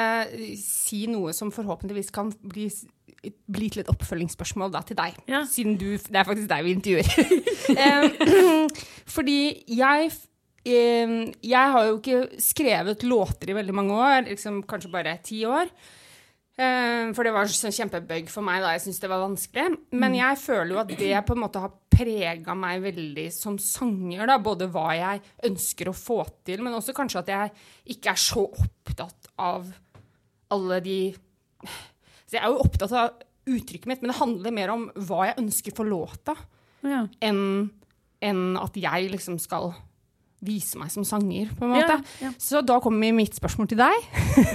si 0.61 1.03
noe 1.11 1.35
som 1.35 1.51
forhåpentligvis 1.51 2.13
kan 2.15 2.31
bli, 2.39 2.69
bli 3.23 3.69
til 3.71 3.83
et 3.83 3.89
oppfølgingsspørsmål 3.91 4.73
da, 4.73 4.83
til 4.87 4.99
deg. 4.99 5.17
Siden 5.49 5.77
du 5.79 5.93
Det 5.95 6.19
er 6.19 6.27
faktisk 6.27 6.49
deg 6.51 6.65
vi 6.65 6.75
intervjuer. 6.75 7.09
Fordi 9.15 9.39
jeg 9.71 10.13
jeg 10.63 11.71
har 11.73 11.89
jo 11.89 11.97
ikke 11.97 12.39
skrevet 12.39 13.03
låter 13.03 13.49
i 13.51 13.55
veldig 13.57 13.73
mange 13.75 13.97
år, 13.99 14.29
liksom 14.29 14.61
kanskje 14.63 14.91
bare 14.93 15.17
ti 15.19 15.41
år. 15.43 15.67
For 16.55 17.25
det 17.25 17.33
var 17.33 17.49
sånn 17.49 17.73
kjempebøgg 17.73 18.29
for 18.31 18.45
meg 18.45 18.61
da 18.63 18.75
jeg 18.75 18.85
syntes 18.85 19.01
det 19.03 19.09
var 19.11 19.25
vanskelig. 19.25 19.65
Men 19.91 20.13
mm. 20.13 20.19
jeg 20.21 20.39
føler 20.43 20.71
jo 20.71 20.81
at 20.83 20.93
det 21.01 21.23
på 21.27 21.35
en 21.35 21.41
måte 21.43 21.63
har 21.63 21.73
prega 21.93 22.55
meg 22.57 22.83
veldig 22.83 23.27
som 23.33 23.57
sanger. 23.61 24.25
da, 24.29 24.37
Både 24.41 24.69
hva 24.71 24.87
jeg 24.97 25.23
ønsker 25.49 25.89
å 25.89 25.97
få 25.97 26.21
til, 26.45 26.63
men 26.63 26.77
også 26.77 26.95
kanskje 26.95 27.23
at 27.23 27.33
jeg 27.33 27.53
ikke 27.97 28.13
er 28.13 28.23
så 28.23 28.45
opptatt 28.47 29.33
av 29.41 29.67
alle 30.53 30.79
de 30.85 30.99
Så 32.33 32.39
jeg 32.39 32.47
er 32.47 32.49
jo 32.49 32.63
opptatt 32.65 32.93
av 32.97 33.11
uttrykket 33.45 33.85
mitt, 33.85 33.99
men 34.01 34.09
det 34.09 34.17
handler 34.17 34.53
mer 34.55 34.71
om 34.73 34.87
hva 35.05 35.27
jeg 35.27 35.37
ønsker 35.43 35.73
for 35.77 35.85
låta, 35.85 36.33
ja. 36.81 37.03
enn 37.21 37.43
en 38.23 38.39
at 38.57 38.77
jeg 38.79 39.11
liksom 39.11 39.35
skal 39.37 39.73
vise 40.43 40.79
meg 40.79 40.89
som 40.89 41.05
sanger, 41.05 41.51
på 41.53 41.67
en 41.67 41.75
måte. 41.75 41.99
Ja, 42.17 42.25
ja. 42.25 42.31
Så 42.41 42.63
da 42.65 42.79
kommer 42.81 43.13
mitt 43.13 43.37
spørsmål 43.37 43.69
til 43.69 43.83
deg. 43.83 44.07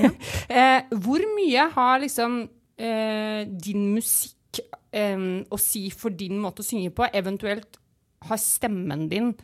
Ja. 0.02 0.10
eh, 0.58 0.96
hvor 1.04 1.22
mye 1.36 1.68
har 1.76 2.02
liksom 2.02 2.40
eh, 2.74 3.44
din 3.46 3.84
musikk 3.94 4.58
eh, 4.90 5.28
å 5.46 5.60
si 5.62 5.84
for 5.94 6.18
din 6.18 6.40
måte 6.42 6.64
å 6.64 6.66
synge 6.66 6.90
på? 6.96 7.06
Eventuelt 7.14 7.78
har 8.26 8.42
stemmen 8.42 9.06
din 9.12 9.36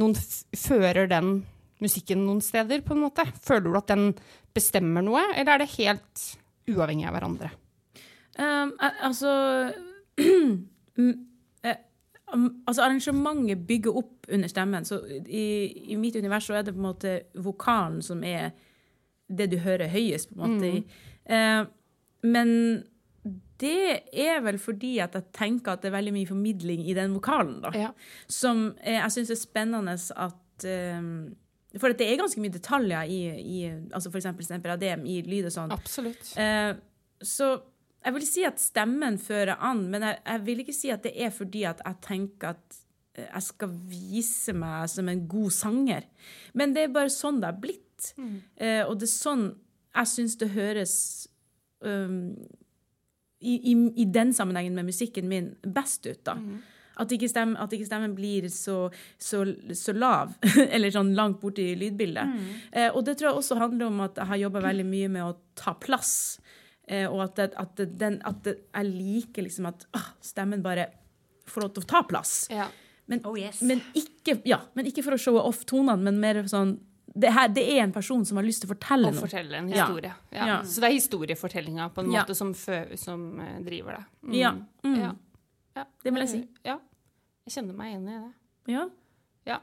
noen 0.00 0.16
Fører 0.56 1.10
den 1.10 1.42
musikken 1.84 2.24
noen 2.24 2.40
steder, 2.42 2.80
på 2.80 2.96
en 2.96 3.04
måte? 3.04 3.26
Føler 3.44 3.68
du 3.68 3.76
at 3.78 3.92
den 3.92 4.08
bestemmer 4.56 5.04
noe, 5.04 5.26
eller 5.34 5.58
er 5.58 5.66
det 5.66 5.74
helt 5.76 6.24
uavhengig 6.70 7.10
av 7.10 7.18
hverandre? 7.18 7.52
Um, 8.38 8.72
altså 8.80 9.32
altså 12.66 12.82
Arrangementet 12.82 13.66
bygger 13.66 13.96
opp 13.96 14.26
under 14.32 14.48
stemmen. 14.48 14.84
Så 14.84 15.00
i, 15.26 15.72
i, 15.92 15.96
mitt 16.00 16.16
univers 16.16 16.48
så 16.48 16.54
er 16.58 16.66
det 16.66 16.74
på 16.74 16.82
en 16.82 16.88
måte 16.88 17.14
vokalen 17.34 18.02
som 18.02 18.24
er 18.24 18.50
det 19.28 19.50
du 19.52 19.58
hører 19.64 19.92
høyest, 19.92 20.32
på 20.32 20.42
en 20.42 20.56
måte. 20.56 20.72
Mm. 20.72 20.84
Uh, 21.30 21.62
men 22.24 22.48
det 23.60 24.08
er 24.12 24.40
vel 24.44 24.58
fordi 24.60 24.98
at 25.04 25.14
jeg 25.16 25.30
tenker 25.36 25.74
at 25.74 25.84
det 25.84 25.90
er 25.90 25.98
veldig 25.98 26.14
mye 26.16 26.28
formidling 26.28 26.80
i 26.88 26.96
den 26.96 27.14
vokalen, 27.16 27.60
da. 27.64 27.70
Ja. 27.76 27.90
Som 28.28 28.66
uh, 28.80 28.96
jeg 28.96 29.14
syns 29.14 29.32
er 29.32 29.40
spennende 29.40 29.94
at 29.94 30.68
uh, 30.68 31.02
For 31.80 31.94
det 31.94 32.08
er 32.08 32.20
ganske 32.20 32.42
mye 32.42 32.54
detaljer 32.54 33.10
i, 33.10 33.20
i 33.40 33.62
altså 33.68 34.12
f.eks. 34.12 34.32
temperadem 34.48 35.06
i 35.10 35.20
lyd 35.26 35.50
og 35.50 35.54
sånn. 35.54 35.74
Absolutt. 35.74 36.34
Eh, 36.38 36.72
så 37.24 37.54
jeg 38.04 38.16
vil 38.16 38.26
si 38.28 38.44
at 38.44 38.60
stemmen 38.60 39.18
fører 39.22 39.56
an, 39.64 39.86
men 39.92 40.04
jeg, 40.04 40.20
jeg, 40.26 40.44
vil 40.46 40.64
ikke 40.64 40.76
si 40.76 40.90
at 40.92 41.04
det 41.06 41.14
er 41.16 41.32
fordi 41.32 41.64
at 41.68 41.80
jeg 41.84 42.00
tenker 42.04 42.54
at 42.54 42.78
eh, 43.16 43.28
jeg 43.30 43.46
skal 43.48 43.76
vise 43.90 44.54
meg 44.56 44.90
som 44.92 45.08
en 45.08 45.24
god 45.30 45.54
sanger. 45.56 46.08
Men 46.52 46.76
det 46.76 46.86
er 46.86 46.96
bare 46.96 47.12
sånn 47.12 47.40
det 47.40 47.50
har 47.52 47.62
blitt. 47.62 48.10
Mm. 48.20 48.36
Eh, 48.56 48.82
og 48.84 48.98
det 49.00 49.08
er 49.08 49.14
sånn 49.14 49.46
jeg 49.94 50.10
syns 50.10 50.36
det 50.40 50.50
høres 50.56 50.94
um, 51.86 52.34
i, 53.38 53.54
i, 53.54 53.74
i, 54.02 54.06
den 54.10 54.32
sammenhengen 54.34 54.74
med 54.74 54.88
musikken 54.88 55.28
min 55.30 55.52
best 55.62 56.06
ut, 56.08 56.22
da. 56.26 56.34
Mm. 56.40 56.62
At 57.02 57.10
ikke, 57.10 57.28
stemmen, 57.30 57.56
at 57.58 57.72
ikke 57.74 57.88
stemmen 57.88 58.12
blir 58.14 58.46
så, 58.54 58.88
så, 59.18 59.42
så 59.74 59.94
lav, 59.96 60.36
eller 60.74 60.94
sånn 60.94 61.12
langt 61.18 61.40
borti 61.42 61.72
lydbildet. 61.78 62.30
Mm. 62.30 62.52
Eh, 62.70 62.90
og 62.90 63.02
det 63.06 63.16
tror 63.18 63.32
jeg 63.32 63.40
også 63.40 63.58
handler 63.58 63.90
om 63.90 64.04
at 64.06 64.20
jeg 64.20 64.30
har 64.30 64.42
jobba 64.44 64.62
veldig 64.68 64.86
mye 64.88 65.10
med 65.16 65.26
å 65.26 65.34
ta 65.58 65.74
plass. 65.78 66.14
Eh, 66.86 67.06
og 67.08 67.22
at, 67.24 67.36
det, 67.38 67.50
at, 67.60 67.76
det, 67.78 67.86
den, 68.00 68.18
at 68.28 68.48
jeg 68.48 68.88
liker 68.88 69.46
liksom 69.46 69.70
at 69.70 69.86
ah, 69.96 70.10
stemmen 70.24 70.64
bare 70.64 70.90
får 71.48 71.64
lov 71.64 71.76
til 71.76 71.84
å 71.84 71.90
ta 71.94 72.02
plass. 72.08 72.34
Ja. 72.52 72.68
Men, 73.10 73.20
oh, 73.28 73.36
yes. 73.36 73.60
men, 73.64 73.82
ikke, 73.96 74.38
ja, 74.48 74.62
men, 74.76 74.88
ikke, 74.88 75.04
for 75.04 75.16
å 75.16 75.20
showe 75.20 75.40
off 75.44 75.64
tonene, 75.68 76.00
men 76.06 76.20
mer 76.22 76.40
sånn 76.48 76.78
det, 77.14 77.30
her, 77.30 77.50
det, 77.52 77.62
er 77.76 77.84
en 77.84 77.92
person 77.94 78.24
som 78.26 78.40
har 78.40 78.46
lyst 78.46 78.64
til 78.64 78.70
å 78.70 78.72
fortelle 78.72 79.12
noe. 79.12 79.20
Å 79.20 79.26
fortelle 79.26 79.58
en 79.60 79.68
historie. 79.70 80.10
Ja. 80.34 80.46
Ja. 80.48 80.56
Så 80.66 80.82
det 80.82 80.88
er 80.88 80.96
historiefortellinga 80.96 81.86
på 81.94 82.02
en 82.02 82.08
måte 82.10 82.34
som, 82.34 82.50
som 82.56 83.20
uh, 83.38 83.60
driver 83.62 84.00
det. 84.00 84.04
Mm. 84.24 84.34
Ja. 84.40 84.50
Mm. 84.82 85.84
Det 86.02 86.10
vil 86.10 86.24
jeg 86.24 86.32
si. 86.32 86.40
Ja. 86.66 86.80
Jeg 87.46 87.54
kjenner 87.54 87.76
meg 87.78 87.92
igjen 87.92 88.08
i 88.08 88.16
det. 88.16 88.32
Ja. 88.72 88.82
ja. 89.52 89.60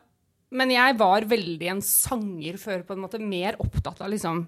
Men 0.54 0.72
jeg 0.72 0.96
var 1.02 1.28
veldig 1.28 1.70
en 1.74 1.84
sanger 1.84 2.62
før, 2.62 2.86
på 2.88 2.96
en 2.96 3.04
måte. 3.04 3.20
Mer 3.20 3.60
opptatt 3.64 4.00
av 4.06 4.14
liksom 4.14 4.46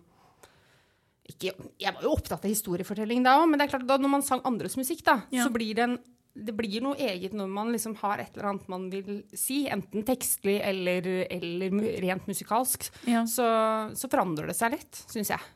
ikke, 1.24 1.53
Jeg 1.80 1.93
var 1.95 2.03
jo 2.03 2.15
opptatt 2.17 2.43
av 2.43 2.51
historiefortelling 2.51 3.24
da 3.24 3.38
òg, 3.39 3.47
men 3.49 3.59
det 3.59 3.67
er 3.67 3.76
klart 3.78 3.88
da 3.88 3.99
når 4.01 4.11
man 4.17 4.26
sang 4.26 4.41
andres 4.47 4.76
musikk, 4.80 5.05
da, 5.07 5.21
ja. 5.32 5.45
så 5.45 5.53
blir 5.53 5.78
det 5.78 5.88
en 5.88 6.01
det 6.34 6.53
blir 6.57 6.82
noe 6.82 6.97
eget 6.97 7.36
når 7.38 7.49
man 7.53 7.67
liksom 7.69 7.93
har 7.99 8.21
et 8.21 8.34
eller 8.34 8.49
annet 8.49 8.69
man 8.71 8.88
vil 8.89 9.19
si, 9.38 9.63
enten 9.69 10.01
tekstlig 10.07 10.55
eller, 10.65 11.05
eller 11.30 11.76
rent 12.01 12.26
musikalsk. 12.26 12.88
Ja. 13.05 13.21
Så, 13.30 13.45
så, 13.93 14.09
forandrer 14.09 14.49
det 14.49 14.55
seg 14.57 14.74
litt, 14.74 15.03
syns 15.13 15.30
jeg. 15.30 15.51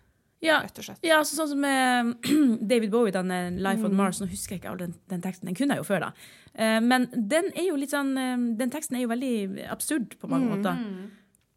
Ja, 0.46 0.60
rett 0.62 0.78
og 0.78 0.86
slett. 0.86 1.02
Ja, 1.02 1.18
så 1.26 1.34
sånn 1.34 1.50
som 1.56 1.64
med 1.66 2.12
David 2.72 2.94
Bowie, 2.94 3.14
den 3.16 3.58
'Life 3.58 3.82
mm. 3.82 3.88
on 3.90 3.98
Mars'. 3.98 4.22
Nå 4.22 4.30
husker 4.30 4.54
jeg 4.54 4.62
ikke 4.62 4.76
all 4.76 4.84
den, 4.84 4.94
den, 5.10 5.24
teksten, 5.24 5.50
den 5.50 5.58
kunne 5.58 5.74
jeg 5.74 5.82
jo 5.82 5.88
før, 5.90 6.06
da. 6.06 6.12
Uh, 6.54 6.78
men 6.86 7.10
den 7.10 7.50
er 7.56 7.72
jo 7.72 7.78
litt 7.78 7.94
sånn 7.94 8.14
uh, 8.18 8.38
Den 8.58 8.74
teksten 8.74 9.00
er 9.00 9.08
jo 9.08 9.12
veldig 9.16 9.66
absurd 9.74 10.14
på 10.22 10.30
mange 10.30 10.46
mm. 10.46 10.54
måter. 10.54 10.86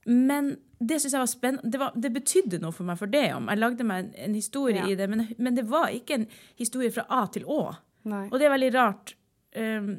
Men 0.08 0.54
det 0.80 0.96
syns 1.00 1.12
jeg 1.12 1.20
var 1.20 1.28
spennende. 1.28 1.70
Det, 1.70 1.78
var, 1.78 1.92
det, 1.94 2.10
betydde 2.14 2.60
noe 2.62 2.72
for 2.72 2.88
meg 2.88 2.96
for 3.00 3.12
det 3.12 3.26
om. 3.36 3.48
Jeg 3.52 3.60
lagde 3.60 3.84
meg 3.84 4.04
en, 4.04 4.12
en 4.24 4.36
historie 4.38 4.80
ja. 4.80 4.86
i 4.88 4.96
det, 4.96 5.08
men, 5.12 5.26
men, 5.36 5.56
det 5.56 5.66
var 5.68 5.92
ikke 5.92 6.16
en 6.16 6.26
historie 6.56 6.92
fra 6.94 7.04
A 7.12 7.26
til 7.32 7.44
Å. 7.44 7.60
Nei. 8.08 8.26
Og 8.30 8.38
det 8.40 8.48
er 8.48 8.54
veldig 8.54 8.70
rart. 8.78 9.12
Um, 9.56 9.90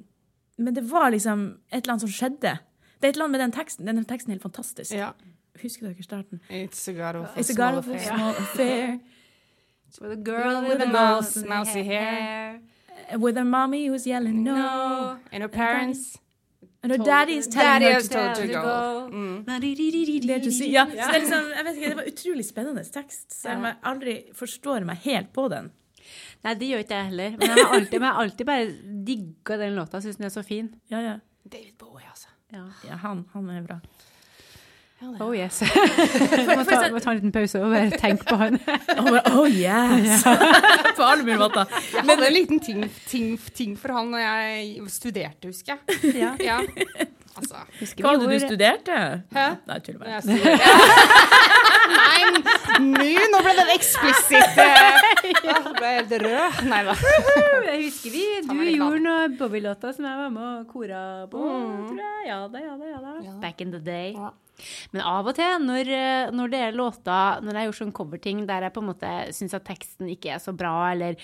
men 0.58 0.78
det 0.78 0.84
var 0.90 1.12
liksom 1.14 1.44
et 1.70 1.84
eller 1.84 1.96
annet 1.96 2.06
som 2.08 2.14
skjedde. 2.16 2.56
Det 2.98 3.08
er 3.08 3.14
et 3.14 3.20
eller 3.20 3.28
annet 3.28 3.38
med 3.38 3.44
den 3.46 3.54
teksten. 3.60 3.92
Den 3.92 4.10
teksten 4.10 4.34
er 4.34 4.40
helt 4.40 4.48
fantastisk. 4.48 4.96
Ja. 4.98 5.12
Husker 5.62 5.92
dere 5.92 6.06
starten? 6.06 6.42
It's 6.50 6.88
a 6.90 6.98
god 6.98 7.20
of 7.20 7.30
a, 7.30 7.40
It's 7.40 7.54
a, 7.54 7.58
god 7.58 7.78
of 7.78 7.88
a 7.88 8.00
small 8.00 8.34
affair. 8.42 9.00
With 10.00 10.12
a 10.12 10.16
girl 10.16 10.62
with, 10.62 10.80
with 10.80 10.82
a 10.82 10.92
mouse, 10.92 11.36
mousy 11.46 11.84
hair. 11.84 12.16
hair. 12.16 13.18
With 13.20 13.38
her 13.38 13.44
mommy 13.44 13.88
who's 13.88 14.08
yelling 14.08 14.44
no. 14.44 14.56
no. 14.56 15.18
And 15.32 15.44
her 15.44 15.50
parents 15.50 16.18
Her 16.82 16.98
daddy's 16.98 17.48
telling 17.48 17.84
Daddy 17.84 17.86
her 17.86 18.02
to 18.02 18.42
you 18.42 18.54
to 18.54 18.62
go. 18.62 19.08
Mm. 19.12 19.44
Det 19.46 19.54
er 19.54 20.40
til 20.40 20.72
Ja, 20.72 20.86
så 20.86 20.92
det, 20.92 21.04
er 21.04 21.20
liksom, 21.20 21.52
jeg 21.58 21.66
vet 21.66 21.76
ikke, 21.78 21.90
det 21.90 21.98
var 21.98 22.08
utrolig 22.10 22.46
spennende 22.46 22.84
tekst, 22.84 23.28
selv 23.42 23.60
om 23.60 23.68
jeg 23.70 23.76
aldri 23.92 24.16
forstår 24.34 24.88
meg 24.90 25.04
helt 25.06 25.30
på 25.36 25.46
den. 25.54 25.70
Nei, 26.42 26.56
det 26.58 26.72
gjør 26.72 26.82
ikke 26.82 26.98
jeg 26.98 27.10
heller. 27.12 27.36
Men 27.38 27.52
jeg 27.52 27.66
har 27.66 27.76
alltid, 27.76 27.98
jeg 28.00 28.08
har 28.08 28.22
alltid 28.24 28.50
bare 28.50 28.96
digga 29.10 29.58
den 29.62 29.76
låta. 29.78 30.02
Syns 30.02 30.18
den 30.18 30.26
er 30.26 30.34
så 30.34 30.44
fin. 30.46 30.72
Ja, 30.90 31.04
ja. 31.06 31.18
David 31.46 31.76
Bowie, 31.78 32.08
altså. 32.10 32.34
Ja. 32.52 32.66
ja 32.88 32.98
han, 33.04 33.28
han 33.36 33.52
er 33.54 33.62
bra. 33.68 33.78
Oh 35.02 35.32
yes. 35.34 35.62
må, 36.58 36.64
ta, 36.68 36.82
må 36.94 37.00
ta 37.02 37.12
en 37.14 37.18
liten 37.18 37.34
pause 37.34 37.62
og 37.62 37.72
bare 37.74 37.98
tenke 37.98 38.28
på 38.28 38.38
han. 38.38 38.60
Og 39.02 39.18
oh 39.34 39.48
yes! 39.50 40.22
På 40.98 41.08
alle 41.08 41.24
mulige 41.26 41.40
måter. 41.42 41.72
Jeg 41.94 42.06
hadde 42.06 42.28
en 42.28 42.36
liten 42.36 42.62
ting, 42.62 42.86
ting, 43.10 43.34
ting 43.58 43.74
for 43.80 43.96
han 43.98 44.14
når 44.14 44.22
jeg 44.26 44.92
studerte, 44.94 45.50
husker 45.50 45.80
jeg. 45.80 46.14
Ja. 46.22 46.36
Ja. 46.42 47.10
Altså 47.42 47.98
Hva 48.02 48.12
hadde 48.14 48.28
du 48.30 48.38
studert, 48.40 48.86
studert? 48.86 49.34
Hæ? 49.36 49.46
Nei, 49.68 49.78
tuller 49.86 50.00
bare. 50.00 50.22
Nei, 51.92 52.20
nå, 52.32 53.08
nå 53.34 53.40
ble 53.46 53.54
den 53.58 53.72
eksplisitt. 53.74 54.60
eh, 54.62 55.34
Jeg 55.42 55.74
ble 55.78 55.92
helt 55.98 56.14
rød. 56.24 56.62
Nei 56.72 56.82
da. 56.88 56.96
Jeg 57.68 57.80
husker 57.88 58.14
vi, 58.14 58.24
du 58.48 58.54
gjorde 58.76 59.02
noen 59.06 59.36
Bobby-låter 59.40 59.96
som 59.98 60.08
jeg 60.08 60.20
var 60.22 60.32
med 60.34 60.48
og 60.52 60.70
kora 60.72 61.02
på. 61.32 61.42
Tror 61.42 62.00
jeg. 62.04 62.22
Ja 62.30 62.40
da, 62.52 62.62
ja 62.64 62.78
da, 62.80 62.92
ja 62.94 63.02
da. 63.04 63.36
Back 63.44 63.62
in 63.66 63.74
the 63.76 63.82
day. 63.84 64.14
Ja. 64.16 64.32
Men 64.94 65.02
av 65.10 65.26
og 65.32 65.34
til, 65.38 65.56
når, 65.66 65.90
eh, 65.98 66.32
når 66.38 66.52
det 66.54 66.60
er 66.62 66.76
låter 66.78 67.40
Når 67.42 67.58
jeg 67.58 67.66
gjør 67.70 67.78
sånn 67.80 67.94
coverting 67.98 68.44
der 68.46 68.68
jeg 68.68 68.74
på 68.76 68.84
en 68.84 68.90
måte 68.92 69.14
syns 69.34 69.56
at 69.58 69.66
teksten 69.66 70.12
ikke 70.14 70.36
er 70.36 70.44
så 70.44 70.54
bra, 70.54 70.76
eller 70.92 71.18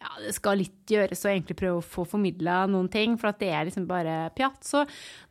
ja, 0.00 0.10
det 0.24 0.32
skal 0.36 0.56
litt 0.62 0.88
gjøres 0.88 1.24
å 1.26 1.28
egentlig 1.30 1.58
prøve 1.60 1.80
å 1.82 1.84
få 1.84 2.06
formidla 2.08 2.62
noen 2.72 2.88
ting, 2.92 3.18
for 3.20 3.30
at 3.32 3.40
det 3.42 3.50
er 3.52 3.66
liksom 3.68 3.84
bare 3.90 4.30
pjatt, 4.36 4.62
så 4.64 4.86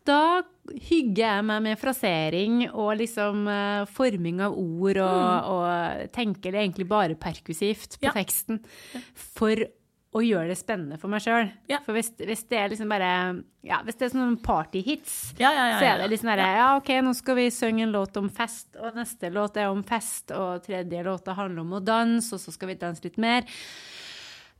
da 0.05 0.41
hygger 0.69 1.23
jeg 1.23 1.45
meg 1.49 1.63
med 1.65 1.79
frasering 1.81 2.59
og 2.69 2.91
liksom 2.99 3.47
uh, 3.49 3.87
forming 3.89 4.43
av 4.45 4.53
ord, 4.53 5.01
og, 5.01 5.49
og 5.55 6.13
tenker 6.13 6.53
det 6.53 6.61
egentlig 6.61 6.87
bare 6.91 7.17
perkusivt 7.17 7.97
på 7.99 8.09
Ja. 8.11 8.13
teksten. 8.13 8.61
For 9.17 9.65
å 10.09 10.21
gjøre 10.25 10.49
det 10.49 10.57
spennende 10.57 10.97
for 10.97 11.11
meg 11.13 11.21
sjøl. 11.21 11.51
Ja. 11.69 11.77
For 11.85 11.93
hvis, 11.93 12.07
hvis 12.17 12.41
det 12.49 12.57
er 12.57 12.71
liksom 12.71 12.89
bare 12.89 13.09
Ja, 13.65 13.77
hvis 13.85 13.97
det 13.99 14.07
er 14.07 14.13
sånne 14.15 14.39
partyhits, 14.41 15.17
så 15.37 15.49
er 15.51 15.99
det 16.01 16.07
liksom 16.13 16.31
der, 16.31 16.41
ja, 16.57 16.69
OK, 16.79 16.89
nå 17.05 17.11
skal 17.17 17.37
vi 17.37 17.49
synge 17.53 17.83
en 17.85 17.93
låt 17.93 18.17
om 18.17 18.29
fest, 18.33 18.71
og 18.79 18.97
neste 18.97 19.29
låt 19.33 19.57
er 19.61 19.69
om 19.69 19.83
fest, 19.85 20.31
og 20.33 20.63
tredje 20.65 21.03
låta 21.05 21.35
handler 21.37 21.61
om 21.65 21.75
å 21.77 21.81
danse, 21.85 22.31
og 22.33 22.41
så 22.41 22.53
skal 22.55 22.71
vi 22.71 22.77
danse 22.81 23.05
litt 23.05 23.19
mer. 23.21 23.45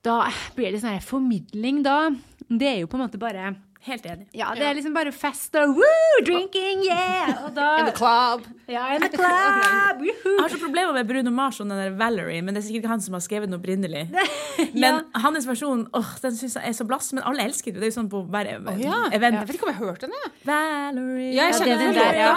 Da 0.06 0.22
blir 0.56 0.72
det 0.72 0.84
sånn 0.84 0.96
her 0.96 1.04
formidling, 1.04 1.84
da. 1.84 2.10
Det 2.50 2.68
er 2.68 2.78
jo 2.84 2.90
på 2.92 2.98
en 2.98 3.06
måte 3.08 3.20
bare 3.22 3.56
Helt 3.88 4.04
enig. 4.04 4.26
Ja, 4.36 4.50
det 4.58 4.66
er 4.68 4.74
liksom 4.76 4.92
bare 4.92 5.12
fest 5.16 5.54
og 5.56 5.78
woo, 5.78 6.24
drinking, 6.28 6.82
yeah! 6.84 7.30
Og 7.46 7.54
da 7.56 7.68
In 7.80 7.88
the 7.88 7.94
club. 7.96 8.44
Ja, 8.68 8.90
in 8.92 9.06
the 9.06 9.10
club! 9.14 10.04
Jeg 10.04 10.36
har 10.36 10.52
så 10.52 10.60
problemer 10.60 10.92
med 10.98 11.08
Bruno 11.08 11.32
Mars 11.32 11.62
og 11.64 11.70
den 11.70 11.80
der 11.80 11.96
Valerie, 11.96 12.42
men 12.44 12.54
det 12.58 12.60
er 12.60 12.68
sikkert 12.68 12.84
ikke 12.84 12.92
han 12.92 13.06
som 13.06 13.16
har 13.16 13.24
skrevet 13.24 13.48
den 13.48 13.56
opprinnelig. 13.56 14.04
Men 14.84 15.00
hans 15.16 15.48
versjon 15.48 15.86
åh, 15.96 16.12
den 16.22 16.36
synes 16.36 16.60
jeg 16.60 16.68
er 16.68 16.76
så 16.76 16.84
blass, 16.84 17.14
men 17.16 17.24
alle 17.24 17.46
elsker 17.48 17.72
det. 17.72 17.80
Det 17.80 17.88
er 17.88 17.94
jo 17.94 17.98
sånn 18.02 18.12
på 18.12 18.26
hver 18.28 18.52
oh, 18.60 18.76
ja. 18.76 19.00
event. 19.16 19.40
Jeg 19.40 19.48
vet 19.48 19.56
ikke 19.56 19.70
om 19.70 19.72
jeg 19.72 19.80
har 19.80 19.94
hørt 19.94 20.04
den, 20.04 20.16
jeg. 20.18 20.32
Valerie 20.50 21.32
Ja, 21.32 21.48
jeg 21.48 21.60
kjenner 21.62 21.76
er 21.78 21.84
den 21.86 22.00
der, 22.02 22.20
ja. 22.20 22.34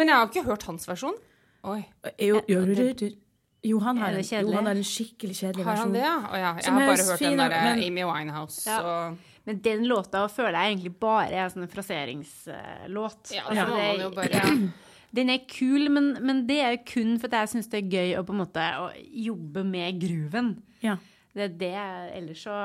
men 0.00 0.08
jeg 0.08 0.14
har 0.16 0.32
ikke 0.32 0.46
hørt 0.48 0.64
hans 0.70 0.88
versjon. 0.88 1.20
Oi, 1.68 1.82
Jo, 2.16 2.40
jo, 2.48 2.64
jo, 2.64 2.64
jo, 2.72 2.92
jo, 2.96 3.12
han 3.82 3.98
har 3.98 4.12
Er 4.12 4.18
en, 4.18 4.22
det 4.22 4.42
jo, 4.42 4.52
han 4.54 4.66
har 4.70 4.76
en 4.78 4.86
skikkelig 4.86 5.34
kjedelig 5.34 5.64
har 5.66 5.76
han 5.76 5.92
det, 5.92 6.02
ja? 6.04 6.16
oh, 6.30 6.36
ja. 6.38 6.52
Jeg 6.62 6.72
har 6.72 6.86
bare 6.86 7.06
hørt 7.08 7.18
fin, 7.18 7.38
den 7.38 7.50
der 7.50 7.86
Amy 7.86 8.04
Winehouse. 8.06 8.60
Ja. 8.70 8.78
Og... 8.82 9.16
Men 9.48 9.60
den 9.64 9.86
låta 9.88 10.28
føler 10.28 10.58
jeg 10.58 10.74
egentlig 10.76 10.92
bare 11.00 11.30
er 11.32 11.46
en 11.46 11.50
sånn 11.54 11.68
fraseringslåt. 11.72 13.32
ja, 13.34 13.42
Altså, 13.48 13.64
så 13.64 13.70
må 13.70 13.76
det- 13.76 13.88
man 13.88 14.00
jo 14.04 14.10
bare 14.10 14.72
Den 15.18 15.30
er 15.32 15.38
kul, 15.48 15.88
men, 15.88 16.10
men 16.20 16.46
det 16.46 16.58
er 16.60 16.74
kun 16.84 17.14
fordi 17.18 17.38
jeg 17.40 17.48
syns 17.48 17.70
det 17.72 17.78
er 17.80 17.88
gøy 17.94 18.10
å 18.18 18.24
på 18.28 18.34
en 18.34 18.42
måte 18.42 18.60
å 18.76 18.90
jobbe 19.24 19.62
med 19.64 19.96
grooven. 20.02 20.50
Ja. 20.84 20.98
Det 21.32 21.46
er 21.46 21.54
det 21.62 21.70
ellers 22.18 22.42
så 22.44 22.56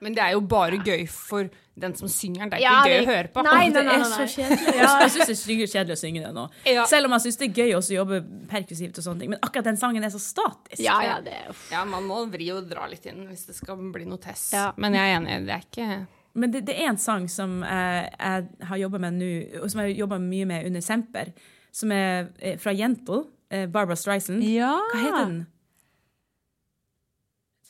Men 0.00 0.12
det 0.16 0.20
er 0.22 0.32
jo 0.36 0.40
bare 0.44 0.76
gøy 0.84 1.06
for 1.08 1.48
den 1.76 1.94
som 1.96 2.08
synger 2.08 2.42
den. 2.46 2.50
Det 2.50 2.58
er 2.58 2.62
Ja, 2.62 2.72
ikke 2.82 2.88
gøy 2.90 2.96
det- 2.96 3.06
å 3.06 3.10
høre 3.12 3.28
på. 3.32 3.42
Nei, 3.44 3.68
nei, 3.68 3.82
nei, 3.88 3.94
er 3.94 3.98
nei, 3.98 4.08
så 4.08 4.40
Jeg 4.40 5.10
syns 5.14 5.44
det 5.46 5.56
er 5.56 5.70
kjedelig 5.72 5.96
å 5.96 6.00
synge 6.00 6.22
det 6.26 6.32
nå. 6.36 6.44
Ja. 6.68 6.84
Selv 6.88 7.08
om 7.08 7.12
jeg 7.16 7.24
syns 7.26 7.38
det 7.40 7.46
er 7.48 7.54
gøy 7.62 7.74
også 7.78 7.92
å 7.94 7.96
jobbe 8.00 8.20
perkusivt 8.48 8.98
og 9.00 9.04
sånne 9.06 9.20
ting. 9.24 9.30
Men 9.30 9.40
akkurat 9.44 9.64
den 9.70 9.76
sangen 9.80 10.04
er 10.04 10.12
så 10.12 10.20
statisk. 10.20 10.80
Ja, 10.84 10.98
ja, 11.04 11.16
det. 11.24 11.38
Ja, 11.72 11.84
man 11.88 12.04
må 12.08 12.22
vri 12.32 12.50
og 12.52 12.68
dra 12.68 12.86
litt 12.92 13.06
inn 13.08 13.26
hvis 13.30 13.46
det 13.48 13.56
skal 13.56 13.76
bli 13.92 14.04
noe 14.08 14.18
test. 14.20 14.52
Ja. 14.52 14.72
Men 14.76 14.92
jeg 14.96 15.12
er 15.12 15.16
enig, 15.20 15.40
det 15.48 15.56
er 15.56 15.64
ikke 15.70 16.06
Men 16.36 16.50
det, 16.52 16.64
det 16.68 16.76
er 16.76 16.90
en 16.90 16.98
sang 17.00 17.28
som 17.32 17.62
jeg, 17.64 18.10
jeg 18.20 18.66
har 18.68 18.76
jobba 18.84 18.98
med 19.00 19.14
nå, 19.16 19.30
og 19.62 19.70
som 19.72 19.80
jeg 19.80 19.96
jobba 19.96 20.18
mye 20.20 20.44
med 20.46 20.66
under 20.68 20.80
Semper, 20.84 21.32
som 21.72 21.92
er 21.92 22.28
eh, 22.40 22.58
fra 22.60 22.72
Jentel. 22.76 23.24
eh, 23.50 23.64
Barbara 23.66 23.96
Streisand. 23.96 24.42
Ja! 24.44 24.74
Hva 24.92 25.00
heter 25.00 25.24
den? 25.30 25.46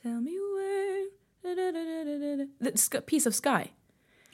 Tell 0.03 0.21
me 0.21 0.35
Piece 3.07 3.27
of 3.31 3.35
Sky. 3.35 3.67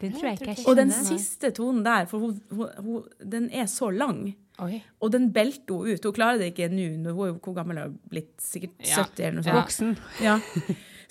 Den 0.02 0.12
tror 0.16 0.32
jeg 0.32 0.38
ikke 0.40 0.54
jeg 0.56 0.66
Og 0.66 0.76
den 0.76 0.90
siste 0.90 1.52
tonen 1.54 1.84
der, 1.86 2.06
for 2.10 2.18
hun, 2.24 2.38
hun, 2.50 2.68
hun, 2.82 3.02
den 3.22 3.50
er 3.54 3.68
så 3.70 3.90
lang. 3.94 4.32
Oi. 4.62 4.80
Og 5.00 5.12
den 5.14 5.28
belter 5.34 5.78
hun 5.78 5.92
ut. 5.94 6.04
Hun 6.08 6.12
klarer 6.16 6.38
det 6.42 6.52
ikke 6.52 6.68
nå. 6.72 6.88
Hun 6.96 7.06
er 7.06 7.12
jo 7.32 7.36
hvor 7.38 7.54
gammel 7.56 7.78
er 7.84 7.92
blitt? 8.10 8.32
Sikkert 8.42 8.74
Ja. 8.82 9.04
70 9.04 9.28
eller 9.28 9.38
noe 9.38 9.44
Ja. 9.46 9.52
sånt. 9.52 9.62
Voksen. 9.62 9.96
Ja. 10.24 10.38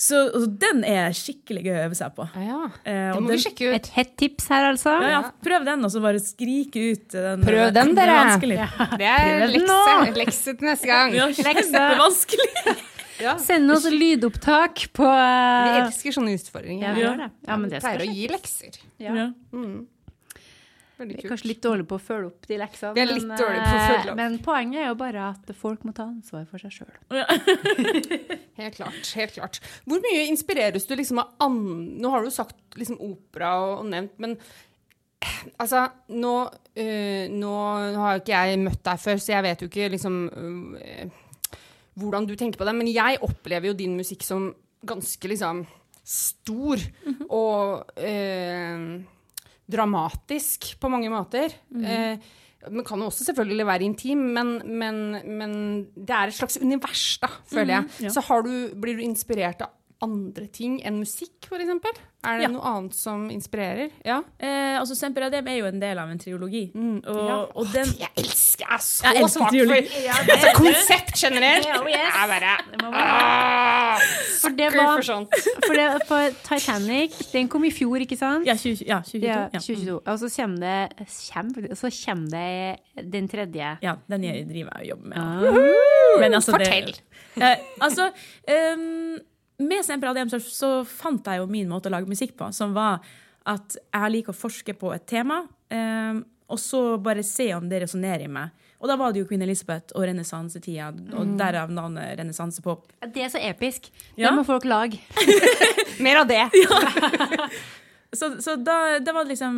Så, 0.02 0.18
så 0.34 0.48
den 0.58 0.80
er 0.84 1.12
skikkelig 1.14 1.62
gøy 1.68 1.76
å 1.78 1.82
øve 1.86 1.96
seg 2.00 2.14
på. 2.18 2.26
Ja, 2.34 2.42
ja. 2.42 2.62
Eh, 2.82 2.92
Det 2.92 3.16
og 3.16 3.22
må 3.22 3.28
den, 3.30 3.38
vi 3.38 3.44
sjekke 3.44 3.68
ut. 3.70 3.76
Et 3.78 3.90
hett 4.00 4.14
tips 4.18 4.48
her, 4.50 4.64
altså. 4.72 4.96
ja, 5.06 5.10
ja, 5.14 5.20
prøv 5.46 5.66
den, 5.68 5.86
og 5.86 5.92
så 5.94 6.02
bare 6.02 6.18
skrike 6.24 6.86
ut 6.96 7.04
den. 7.14 7.44
Prøv 7.46 7.68
den, 7.76 7.92
Det 7.94 8.02
er 8.08 8.10
dere. 8.42 8.70
Det 8.98 9.06
er 9.06 9.22
Prøv 9.22 9.44
den 9.46 9.60
lekse, 9.60 10.16
lekse 10.18 10.56
til 10.58 10.68
neste 10.72 10.90
gang. 10.90 11.14
Ja, 11.14 11.28
kjempevanskelig. 11.38 12.50
Send 13.44 13.72
oss 13.72 13.88
lydopptak 13.92 14.88
på 14.98 15.08
Vi 15.08 15.72
uh, 15.72 15.80
elsker 15.86 16.16
sånne 16.16 16.36
utfordringer. 16.38 16.88
Ja, 16.90 16.94
vi 16.94 17.02
Ja. 17.02 17.08
gjør 17.10 17.24
det. 17.26 17.32
Ja, 17.48 17.58
men 17.58 17.70
det 17.70 17.80
Vi 17.80 17.82
skal 17.82 17.98
pleier 17.98 18.06
å 18.06 18.20
gi 18.20 18.28
lekser. 18.32 18.80
Ja. 19.02 19.16
Ja. 19.16 19.28
Veldig 21.02 21.18
Vi 21.18 21.24
er 21.26 21.32
kanskje 21.32 21.50
litt 21.50 21.62
dårlige 21.64 21.90
på 21.90 21.98
å 21.98 22.02
følge 22.04 22.30
opp 22.30 22.48
de 22.50 22.58
leksene. 22.62 22.94
Vi 22.94 23.02
er 23.02 23.10
litt 23.10 23.26
men, 23.26 23.38
dårlige 23.40 23.62
på 23.66 23.78
å 23.78 23.86
følge 23.88 24.02
eh, 24.02 24.10
opp. 24.12 24.18
Men 24.20 24.36
poenget 24.46 24.82
er 24.84 24.90
jo 24.92 24.98
bare 25.00 25.28
at 25.32 25.54
folk 25.58 25.86
må 25.88 25.94
ta 25.98 26.06
ansvar 26.06 26.44
for 26.50 26.62
seg 26.62 26.76
sjøl. 26.76 26.92
Helt 28.62 28.76
klart. 28.78 29.14
helt 29.18 29.34
klart. 29.34 29.62
Hvor 29.90 30.04
mye 30.04 30.28
inspireres 30.30 30.86
du 30.86 30.94
liksom 31.00 31.24
av 31.24 31.32
an... 31.42 31.58
Nå 32.02 32.12
har 32.14 32.26
du 32.26 32.30
sagt 32.34 32.78
liksom 32.78 33.00
opera 33.02 33.56
og, 33.64 33.74
og 33.82 33.90
nevnt, 33.90 34.14
men 34.22 34.38
eh, 34.38 35.40
altså 35.56 35.88
nå, 36.14 36.36
øh, 36.86 37.26
nå 37.34 37.56
har 37.98 38.20
jo 38.20 38.22
ikke 38.22 38.38
jeg 38.46 38.62
møtt 38.68 38.86
deg 38.86 39.02
før, 39.08 39.24
så 39.24 39.34
jeg 39.34 39.48
vet 39.48 39.66
jo 39.66 39.72
ikke 39.72 39.90
liksom 39.96 40.22
øh, 40.30 41.18
hvordan 42.00 42.28
du 42.28 42.36
tenker 42.40 42.60
på 42.60 42.68
det, 42.68 42.76
men 42.78 42.90
jeg 42.92 43.20
opplever 43.26 43.72
jo 43.72 43.78
din 43.78 43.98
musikk 44.00 44.24
som 44.26 44.52
ganske 44.88 45.30
liksom 45.30 45.66
stor 46.02 46.82
og 47.30 47.92
eh, 48.02 48.86
dramatisk 49.72 50.74
på 50.82 50.92
mange 50.92 51.12
måter. 51.14 51.54
Eh, 51.72 52.32
men 52.70 52.86
kan 52.86 53.02
jo 53.02 53.10
også 53.10 53.26
selvfølgelig 53.26 53.66
være 53.66 53.86
intim, 53.88 54.24
men, 54.36 54.50
men, 54.66 54.98
men 55.26 55.54
det 55.96 56.14
er 56.14 56.30
et 56.30 56.38
slags 56.38 56.60
univers, 56.62 57.06
da, 57.22 57.32
føler 57.50 57.74
jeg. 57.74 57.88
ja. 58.06 58.12
Så 58.14 58.22
har 58.28 58.46
du, 58.46 58.52
blir 58.82 59.00
du 59.00 59.06
inspirert 59.06 59.64
av 59.66 59.72
andre 60.02 60.48
ting 60.48 60.80
enn 60.86 61.00
musikk, 61.00 61.46
for 61.48 61.58
eksempel? 61.62 61.92
Er 62.24 62.38
det 62.38 62.44
Ja. 62.44 62.48
noe 62.54 62.62
annet 62.62 62.94
som 62.94 63.30
inspirerer? 63.34 63.90
Ja. 64.06 64.20
Eh, 64.40 64.78
altså, 64.80 64.96
Semper 64.96 65.24
Adem 65.26 65.48
er 65.48 65.58
jo 65.58 65.66
en 65.66 65.80
del 65.80 65.98
av 65.98 66.10
en 66.10 66.20
triologi. 66.20 66.72
Og, 66.76 67.28
Ja. 67.30 67.46
og 67.56 67.66
den 67.74 67.86
Jeg 67.98 68.10
elsker 68.18 68.62
jeg 68.62 68.76
er 68.76 68.78
så 68.78 69.04
Jeg 69.04 69.16
elsker 69.24 69.40
svak 69.40 69.50
for 69.50 69.50
triologi. 69.50 69.88
altså, 70.32 70.54
konsept 70.56 71.14
generelt. 71.18 71.66
Ja, 71.66 71.80
oh 71.82 71.88
yes. 71.90 72.14
Jeg 72.14 72.30
bare 72.30 72.58
Det 72.72 72.86
ah, 72.94 73.98
For 74.42 74.50
det 74.50 74.70
var 74.76 74.96
for 74.98 75.02
sånt. 75.02 75.30
For, 75.66 75.74
det, 75.74 75.88
for 76.08 76.30
Titanic, 76.46 77.18
den 77.32 77.48
kom 77.48 77.66
i 77.66 77.72
fjor, 77.72 77.98
ikke 78.06 78.18
sant? 78.18 78.46
Ja, 78.46 78.54
20, 78.56 78.86
ja 78.86 79.02
2022. 79.02 79.26
Ja, 79.26 79.50
Ja, 79.54 79.60
2022. 79.60 80.00
Og 80.06 80.20
så 80.20 80.30
kommer 80.36 80.60
det, 80.62 81.78
så 81.78 81.90
kommer 82.06 82.30
det 82.30 83.12
den 83.12 83.28
tredje. 83.28 83.78
Ja, 83.82 83.96
den 84.10 84.24
jeg 84.24 84.46
driver 84.50 84.78
jeg 84.78 84.82
og 84.82 84.88
jobber 84.94 85.08
med. 85.10 85.18
Ah. 85.18 86.20
Men 86.22 86.34
altså, 86.34 86.58
det- 86.58 86.68
Fortell. 86.68 87.02
Eh, 87.42 87.58
altså, 87.82 88.12
ehm, 88.48 89.18
med 89.62 89.86
Semper 89.86 90.12
ADM 90.12 90.30
så, 90.32 90.40
så 90.44 90.72
fant 90.88 91.26
jeg 91.28 91.42
jo 91.42 91.50
min 91.52 91.70
måte 91.72 91.90
å 91.90 91.94
lage 91.96 92.10
musikk 92.10 92.36
på, 92.40 92.50
som 92.56 92.74
var 92.78 93.00
at 93.50 93.78
jeg 93.78 94.14
liker 94.14 94.34
å 94.36 94.38
forske 94.38 94.76
på 94.78 94.92
et 94.94 95.06
tema, 95.10 95.42
eh, 95.74 96.20
og 96.52 96.60
så 96.60 96.82
bare 97.02 97.24
se 97.26 97.48
om 97.56 97.70
det 97.72 97.80
resonnerer 97.86 98.28
i 98.28 98.32
meg. 98.32 98.52
Og 98.82 98.90
da 98.90 98.96
var 98.98 99.14
det 99.14 99.22
jo 99.22 99.28
Queen 99.30 99.44
Elizabeth 99.46 99.94
og 99.96 100.04
renessansetida, 100.10 100.90
og 101.18 101.36
derav 101.38 101.70
navnet 101.74 102.16
renessansepop. 102.18 102.88
Det 103.14 103.24
er 103.24 103.30
så 103.30 103.42
episk. 103.42 103.92
Det 104.18 104.26
Ja. 104.26 104.32
må 104.34 104.44
folk 104.46 104.66
lage. 104.66 105.00
Mer 106.06 106.24
av 106.24 106.28
det. 106.28 106.44
Så, 108.12 108.28
så 108.44 108.58
da, 108.60 109.00
da 109.00 109.14
var 109.16 109.24
det 109.24 109.38
liksom 109.38 109.54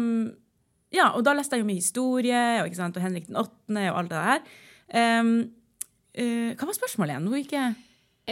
Ja, 0.94 1.08
og 1.18 1.24
da 1.26 1.32
leste 1.34 1.58
jeg 1.58 1.64
jo 1.64 1.66
mye 1.72 1.82
historie, 1.82 2.42
og, 2.62 2.76
og 2.86 3.00
Henrik 3.02 3.26
den 3.26 3.40
åttende 3.42 3.88
og 3.90 3.98
alt 3.98 4.12
det 4.12 4.20
der. 4.28 4.44
Um, 5.24 5.32
uh, 6.14 6.52
hva 6.54 6.68
var 6.70 6.78
spørsmålet 6.78 7.16
igjen? 7.16 7.26
Nå 7.26 7.40
ikke 7.40 7.64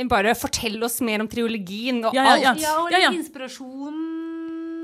Bare 0.10 0.32
fortell 0.40 0.82
oss 0.84 1.02
mer 1.04 1.20
om 1.20 1.28
triologien 1.28 2.04
og 2.08 2.14
Ja, 2.16 2.24
ja, 2.24 2.36
ja. 2.42 2.50
alt. 2.54 2.62
Ja, 2.64 2.76
og 2.80 2.92
Ja, 2.92 2.98
litt 2.98 3.04
ja. 3.10 3.12
inspirasjon 3.20 3.98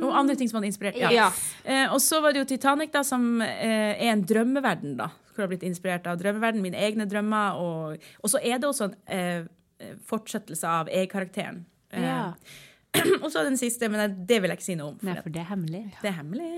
Og 0.04 0.12
andre 0.14 0.36
ting 0.38 0.50
som 0.50 0.60
hadde 0.60 0.68
inspirert. 0.70 0.98
Ja. 1.00 1.10
Ja. 1.10 1.30
Eh, 1.66 1.88
og 1.94 2.00
så 2.04 2.20
var 2.22 2.34
det 2.36 2.44
jo 2.44 2.46
Titanic, 2.46 2.92
da, 2.94 3.02
som 3.08 3.42
eh, 3.42 3.96
er 3.98 4.12
en 4.12 4.22
drømmeverden, 4.30 4.98
da. 5.00 5.08
Hvor 5.34 5.42
jeg 5.42 5.48
har 5.48 5.54
blitt 5.56 5.64
inspirert 5.66 6.06
av 6.08 6.20
drømmeverden, 6.20 6.62
mine 6.62 6.78
egne 6.78 7.08
drømmer. 7.10 7.58
Og, 7.58 7.98
og 8.22 8.30
så 8.30 8.38
er 8.44 8.60
det 8.62 8.68
også 8.70 8.92
en 8.92 8.96
eh, 9.08 9.96
fortsettelse 10.06 10.68
av 10.70 10.88
jeg-karakteren. 10.94 11.64
Eh, 11.94 12.04
Ja. 12.04 12.34
og 13.24 13.28
så 13.34 13.44
den 13.44 13.58
siste, 13.58 13.90
men 13.90 14.00
det- 14.10 14.28
det 14.28 14.38
vil 14.42 14.50
jeg 14.50 14.58
ikke 14.60 14.66
si 14.68 14.76
noe 14.76 14.92
om. 14.94 14.98
For 15.00 15.06
Nei, 15.10 15.22
for 15.22 15.30
det 15.34 15.42
er 15.42 15.50
hemmelig. 15.50 15.82
det 16.02 16.10
er 16.12 16.16
hemmelig. 16.18 16.52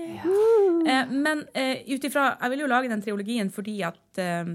Eh, 0.86 1.06
men 1.10 1.42
eh, 1.54 1.82
ut 1.94 2.04
ifra 2.06 2.36
Jeg 2.40 2.50
vil 2.50 2.60
jo 2.60 2.66
lage 2.70 2.88
den 2.88 3.02
triologien 3.02 3.50
fordi 3.52 3.74
at 3.84 4.18
eh, 4.20 4.52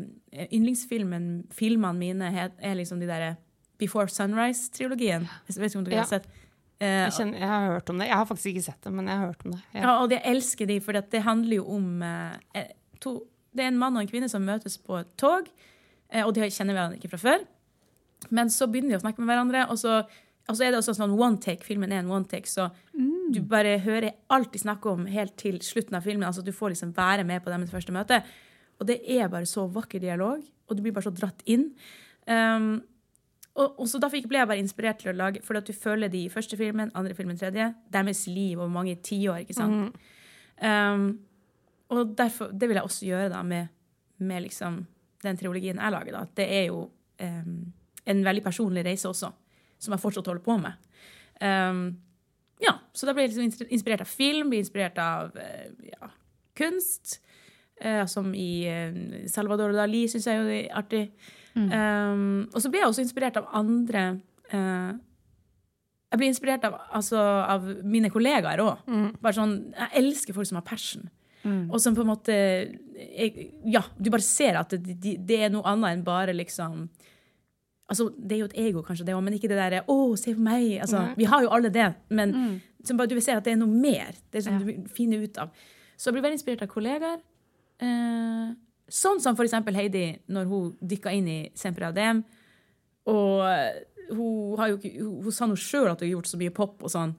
yndlingsfilmen 0.52 1.28
filmene 1.54 1.98
mine 1.98 2.30
het, 2.34 2.54
er 2.62 2.76
liksom 2.80 3.00
de 3.02 3.10
derre 3.10 3.36
Before 3.78 4.08
Sunrise-trilogien. 4.08 5.28
Jeg 5.48 5.56
vet 5.58 5.72
ikke 5.72 5.78
om 5.82 5.84
du 5.88 5.92
Ja. 5.92 5.98
har 6.04 6.06
sett. 6.06 6.28
Eh, 6.80 6.88
Jeg, 7.08 7.12
kjenner, 7.14 7.40
jeg 7.40 7.48
har 7.48 7.68
hørt 7.74 7.90
om 7.90 7.98
det. 8.00 8.08
Jeg 8.08 8.16
har 8.16 8.26
faktisk 8.26 8.46
ikke 8.54 8.64
sett 8.64 8.82
det, 8.82 8.92
men 8.94 9.08
jeg 9.08 9.18
har 9.18 9.28
hørt 9.28 9.46
om 9.46 9.52
det. 9.52 9.62
Ja. 9.74 9.82
ja, 9.82 9.94
og 10.04 10.10
jeg 10.12 10.22
elsker 10.26 10.68
de, 10.68 10.80
for 10.80 10.92
det 10.94 11.22
handler 11.24 11.56
jo 11.56 11.66
om 11.76 12.02
eh, 12.04 12.38
eh, 12.56 12.68
to, 13.00 13.22
Det 13.56 13.64
er 13.64 13.68
en 13.72 13.78
mann 13.80 13.96
og 13.96 14.02
en 14.02 14.08
kvinne 14.08 14.28
som 14.30 14.44
møtes 14.44 14.78
på 14.78 15.00
et 15.00 15.08
tog, 15.18 15.48
eh, 16.12 16.26
og 16.26 16.34
de 16.36 16.42
kjenner 16.42 16.74
hverandre 16.76 16.98
ikke 17.00 17.10
fra 17.18 17.18
før. 17.18 17.46
Men 18.30 18.48
så 18.50 18.68
begynner 18.68 18.90
de 18.90 18.98
å 18.98 19.04
snakke 19.06 19.20
med 19.24 19.30
hverandre, 19.32 19.70
og 19.70 19.78
så, 19.80 20.02
og 20.50 20.56
så 20.58 20.66
er 20.66 20.72
det 20.72 20.80
også 20.82 20.96
sånn 20.98 21.14
one 21.18 21.38
take. 21.40 21.64
Filmen 21.64 21.92
er 21.94 22.00
en 22.00 22.12
one 22.12 22.26
take, 22.26 22.48
så 22.48 22.70
du 23.32 23.40
bare 23.42 23.80
hører 23.80 24.12
alt 24.30 24.52
de 24.52 24.60
snakker 24.60 24.92
om 24.92 25.06
helt 25.06 25.38
til 25.38 25.60
slutten 25.60 25.96
av 25.96 26.04
filmen. 26.04 26.28
altså 26.28 26.44
Du 26.44 26.52
får 26.52 26.72
liksom 26.76 26.92
være 26.96 27.24
med 27.24 27.42
på 27.44 27.50
deres 27.50 27.72
første 27.72 27.92
møte. 27.96 28.24
Og 28.80 28.88
det 28.88 29.00
er 29.08 29.30
bare 29.30 29.46
så 29.48 29.72
vakker 29.72 30.00
dialog, 30.02 30.44
og 30.68 30.76
du 30.76 30.82
blir 30.84 30.92
bare 30.92 31.04
så 31.08 31.16
dratt 31.16 31.42
inn. 31.46 31.72
Um, 32.28 32.84
og, 33.56 33.80
og 33.80 33.88
så 33.88 34.00
da 34.04 34.10
fikk, 34.12 34.28
ble 34.28 34.42
jeg 34.42 34.50
bare 34.50 34.60
inspirert 34.60 35.00
til 35.00 35.14
å 35.14 35.16
lage 35.16 35.40
Fordi 35.44 35.62
at 35.62 35.70
du 35.70 35.78
føler 35.78 36.12
de 36.12 36.26
i 36.26 36.32
første 36.32 36.58
filmen, 36.60 36.92
andre 36.98 37.16
filmen, 37.16 37.38
tredje. 37.40 37.70
Deres 37.94 38.26
liv 38.28 38.60
over 38.60 38.72
mange 38.74 38.98
tiår. 39.00 39.46
ikke 39.46 39.56
sant? 39.56 39.96
Um, 40.60 41.06
og 41.94 42.16
derfor, 42.18 42.52
det 42.52 42.68
vil 42.68 42.80
jeg 42.80 42.88
også 42.88 43.08
gjøre 43.08 43.30
da 43.32 43.42
med, 43.48 43.72
med 44.18 44.44
liksom 44.48 44.82
den 45.24 45.40
triologien 45.40 45.80
jeg 45.80 45.96
lager. 45.96 46.12
da. 46.12 46.24
at 46.28 46.38
Det 46.38 46.48
er 46.58 46.66
jo 46.68 46.82
um, 47.22 47.62
en 48.06 48.26
veldig 48.26 48.44
personlig 48.44 48.86
reise 48.86 49.10
også, 49.10 49.32
som 49.80 49.96
jeg 49.96 50.04
fortsatt 50.04 50.28
holder 50.28 50.44
på 50.46 50.58
med. 50.58 50.90
Um, 51.42 51.86
ja, 52.64 52.78
Så 52.94 53.08
da 53.08 53.14
blir 53.14 53.28
jeg 53.28 53.36
liksom 53.36 53.70
inspirert 53.70 54.04
av 54.04 54.12
film, 54.12 54.50
blir 54.50 54.64
inspirert 54.64 55.00
av 55.00 55.36
eh, 55.38 55.72
ja, 55.92 56.12
kunst. 56.56 57.22
Uh, 57.76 58.06
som 58.08 58.30
i 58.32 58.64
eh, 58.72 59.28
Salvador 59.28 59.74
Dali 59.76 60.06
syns 60.08 60.30
jeg 60.30 60.40
jo 60.40 60.46
det 60.48 60.60
er 60.62 60.78
artig. 60.80 61.02
Um, 61.56 62.50
og 62.52 62.60
så 62.60 62.70
blir 62.70 62.82
jeg 62.84 62.92
også 62.92 63.04
inspirert 63.06 63.38
av 63.40 63.46
andre 63.56 64.02
uh, 64.52 64.92
Jeg 66.12 66.20
blir 66.20 66.28
inspirert 66.28 66.66
av, 66.68 66.76
altså, 66.92 67.20
av 67.20 67.64
mine 67.84 68.12
kollegaer 68.12 68.60
òg. 68.64 68.84
Bare 69.24 69.38
sånn, 69.38 69.56
Jeg 69.74 70.04
elsker 70.04 70.36
folk 70.36 70.48
som 70.48 70.60
har 70.60 70.68
passion. 70.68 71.08
Og 71.46 71.78
som 71.82 71.96
på 71.96 72.02
en 72.02 72.10
måte 72.10 72.36
jeg, 72.36 73.50
Ja, 73.70 73.84
du 73.98 74.10
bare 74.10 74.26
ser 74.26 74.58
at 74.60 74.74
det, 74.76 74.96
det, 75.02 75.16
det 75.28 75.42
er 75.46 75.52
noe 75.54 75.68
annet 75.70 75.94
enn 75.94 76.06
bare 76.08 76.34
liksom 76.34 76.88
Altså, 77.86 78.08
Det 78.18 78.34
er 78.34 78.40
jo 78.40 78.48
et 78.50 78.58
ego, 78.58 78.82
kanskje, 78.82 79.06
det 79.06 79.14
òg, 79.14 79.22
men 79.22 79.36
ikke 79.38 79.52
det 79.52 79.60
derre 79.60 79.84
'Å, 79.86 80.16
se 80.18 80.34
på 80.34 80.42
meg'. 80.42 80.80
Altså, 80.82 81.04
mm. 81.04 81.12
vi 81.20 81.28
har 81.30 81.44
jo 81.44 81.52
alle 81.54 81.70
det, 81.70 81.94
men 82.10 82.32
som 82.84 82.98
bare, 82.98 83.08
du 83.08 83.14
vil 83.14 83.24
se 83.24 83.36
at 83.36 83.46
det 83.46 83.54
er 83.54 83.60
noe 83.62 83.70
mer. 83.70 84.16
Det 84.32 84.40
er 84.40 84.46
sånn 84.48 84.60
Ja. 84.60 84.66
du 84.66 84.90
finner 84.90 85.22
ut 85.22 85.38
av. 85.38 85.52
Så 85.96 86.10
jeg 86.10 86.16
blir 86.16 86.26
veldig 86.26 86.40
inspirert 86.40 86.64
av 86.64 86.68
kollegaer. 86.68 87.20
Eh, 87.80 88.56
sånn 88.92 89.22
som 89.24 89.38
for 89.38 89.48
eksempel 89.48 89.78
Heidi, 89.78 90.08
når 90.32 90.50
hun 90.50 90.72
dykka 90.80 91.14
inn 91.16 91.28
i 91.32 91.40
Sempre 91.58 91.90
Adem. 91.90 92.24
Og 93.10 93.42
hun, 94.10 94.58
har 94.60 94.74
jo, 94.74 94.80
hun, 94.84 95.14
hun 95.26 95.36
sa 95.36 95.48
nå 95.50 95.58
sjøl 95.60 95.90
at 95.92 96.02
hun 96.02 96.08
har 96.08 96.16
gjort 96.18 96.32
så 96.32 96.40
mye 96.42 96.54
pop 96.56 96.86
og 96.86 96.94
sånn. 96.94 97.16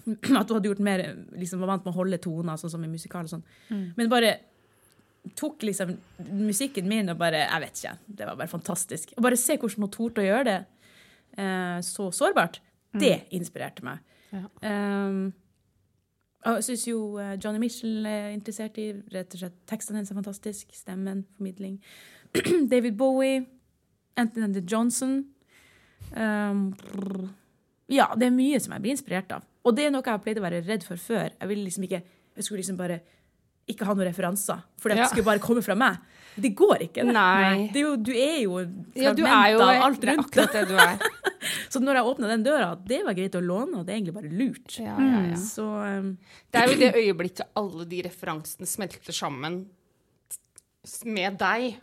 At 0.10 0.48
hun 0.48 0.56
hadde 0.56 0.70
gjort 0.70 0.84
mer, 0.84 1.02
liksom 1.36 1.60
var 1.60 1.74
vant 1.74 1.84
med 1.84 1.92
å 1.92 1.98
holde 1.98 2.20
toner, 2.22 2.60
sånn 2.60 2.72
som 2.72 2.84
i 2.84 2.88
musikal 2.90 3.26
og 3.26 3.34
sånn. 3.34 3.44
Men 3.98 4.12
bare 4.12 4.38
tok 5.36 5.66
liksom 5.68 5.92
musikken 6.32 6.86
min 6.88 7.12
og 7.12 7.18
bare 7.20 7.42
Jeg 7.44 7.60
vet 7.66 7.80
ikke. 7.82 7.96
Det 8.06 8.28
var 8.28 8.38
bare 8.38 8.52
fantastisk. 8.52 9.12
Å 9.16 9.24
bare 9.24 9.40
se 9.40 9.58
hvordan 9.60 9.84
hun 9.84 9.92
torde 9.92 10.22
å 10.22 10.28
gjøre 10.28 10.46
det 10.48 10.58
eh, 11.36 11.78
så 11.84 12.08
sårbart, 12.16 12.60
det 12.96 13.26
inspirerte 13.36 13.84
meg. 13.86 14.00
Ja. 14.32 14.46
Um, 14.64 15.20
og 15.28 15.39
jeg 16.44 16.64
syns 16.64 16.86
jo 16.88 17.18
eh, 17.20 17.34
Johnny 17.42 17.58
Mitchell 17.60 18.06
er 18.08 18.30
interessert 18.32 18.78
i 18.80 18.88
rett 19.12 19.34
og 19.36 19.42
slett 19.42 19.58
tekstene 19.68 20.00
hennes 20.00 20.10
er 20.10 20.18
fantastisk. 20.20 20.70
Stemmen, 20.72 21.24
formidling. 21.36 21.78
David 22.72 22.96
Bowie. 22.96 23.46
Anthony 24.16 24.62
Johnson. 24.68 25.24
Um, 26.16 26.74
ja, 27.90 28.08
det 28.18 28.26
er 28.28 28.34
mye 28.34 28.58
som 28.62 28.72
jeg 28.74 28.82
blir 28.84 28.96
inspirert 28.96 29.32
av. 29.36 29.44
Og 29.66 29.76
det 29.76 29.86
er 29.86 29.92
noe 29.94 30.02
jeg 30.04 30.12
har 30.14 30.22
pleid 30.24 30.40
å 30.40 30.44
være 30.44 30.62
redd 30.66 30.84
for 30.86 31.00
før. 31.00 31.30
Jeg 31.36 31.48
ville 31.50 31.64
liksom 31.66 31.84
ikke 31.86 32.02
Jeg 32.36 32.44
skulle 32.46 32.60
liksom 32.62 32.76
bare 32.78 33.00
ikke 33.70 33.84
ha 33.86 33.92
noen 33.94 34.06
referanser, 34.08 34.62
for 34.80 34.88
det 34.90 34.98
Ja. 34.98 35.06
skulle 35.06 35.24
bare 35.26 35.38
komme 35.42 35.62
fra 35.62 35.74
meg. 35.78 35.98
Det 36.40 36.54
går 36.56 36.86
ikke. 36.88 37.04
det. 37.04 37.12
Nei. 37.12 37.68
Det 37.72 37.78
er 37.82 37.84
jo, 37.84 37.96
du 37.96 38.10
er 38.12 38.38
jo 38.42 38.58
Ja, 38.94 39.12
du 39.14 39.22
er 39.26 39.50
jo 39.52 39.60
av 39.60 39.82
alt 39.84 40.00
rundt. 40.00 40.00
det 40.00 40.08
er 40.10 40.22
akkurat 40.24 40.52
det 40.52 40.68
du 40.68 40.76
er. 40.76 40.98
Så 41.72 41.80
når 41.82 41.98
jeg 42.00 42.08
åpna 42.12 42.28
den 42.30 42.44
døra, 42.46 42.70
det 42.86 43.00
var 43.06 43.14
greit 43.18 43.36
å 43.38 43.42
låne, 43.44 43.80
og 43.80 43.86
det 43.86 43.92
er 43.94 43.98
egentlig 44.00 44.14
bare 44.16 44.32
lurt. 44.32 44.78
Ja, 44.78 44.96
ja, 45.00 45.20
ja. 45.30 45.36
Så 45.40 45.66
um, 45.66 46.10
Det 46.50 46.60
er 46.62 46.72
jo 46.72 46.78
det 46.80 46.90
øyeblikket 47.00 47.46
alle 47.60 47.86
de 47.90 48.02
referansene 48.06 48.66
smelter 48.68 49.12
sammen 49.16 49.62
med 51.04 51.36
deg, 51.40 51.78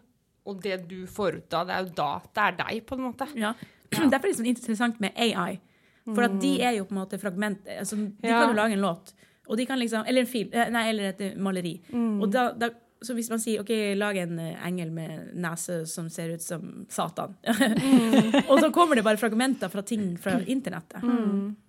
og 0.47 0.61
det 0.63 0.78
du 0.89 1.01
får 1.11 1.41
ut 1.41 1.53
av, 1.59 1.68
det 1.68 1.76
er 1.76 1.86
jo 1.86 1.93
da 1.97 2.09
det 2.34 2.43
er 2.47 2.57
deg, 2.63 2.86
på 2.88 2.97
en 2.97 3.05
måte. 3.09 3.28
ja. 3.38 3.53
Derfor 4.11 4.26
er 4.28 4.34
det 4.34 4.38
sånn 4.41 4.49
interessant 4.51 4.97
med 4.99 5.15
AI. 5.15 5.59
For 6.07 6.24
at 6.24 6.38
de 6.39 6.49
er 6.63 6.74
jo 6.78 6.86
på 6.88 6.95
en 6.95 6.99
måte 7.01 7.18
fragment 7.20 7.65
altså, 7.68 7.97
De 7.99 8.28
Ja. 8.30 8.41
kan 8.41 8.51
jo 8.53 8.55
lage 8.55 8.76
en 8.78 8.84
låt, 8.84 9.13
og 9.47 9.57
de 9.59 9.65
kan 9.68 9.80
liksom, 9.80 10.05
eller 10.07 10.24
en 10.24 10.28
film, 10.28 10.49
eh, 10.55 10.70
nei, 10.72 10.84
eller 10.89 11.09
et 11.11 11.20
maleri. 11.39 11.74
maleri. 11.91 12.22
Og 12.24 12.32
da, 12.32 12.45
da, 12.55 12.70
så 13.02 13.14
hvis 13.14 13.30
man 13.30 13.41
sier 13.41 13.62
OK, 13.62 13.72
lag 13.98 14.18
en 14.18 14.39
eh, 14.41 14.56
engel 14.66 14.89
med 14.93 15.34
nese 15.38 15.84
som 15.89 16.08
ser 16.10 16.32
ut 16.34 16.41
som 16.43 16.86
Satan, 16.89 17.36
og 18.50 18.56
så 18.62 18.72
kommer 18.74 18.98
det 18.98 19.06
bare 19.06 19.20
fragmenter 19.22 19.70
fra 19.74 19.84
ting 19.86 20.10
fra 20.22 20.39
internettet. 20.41 21.06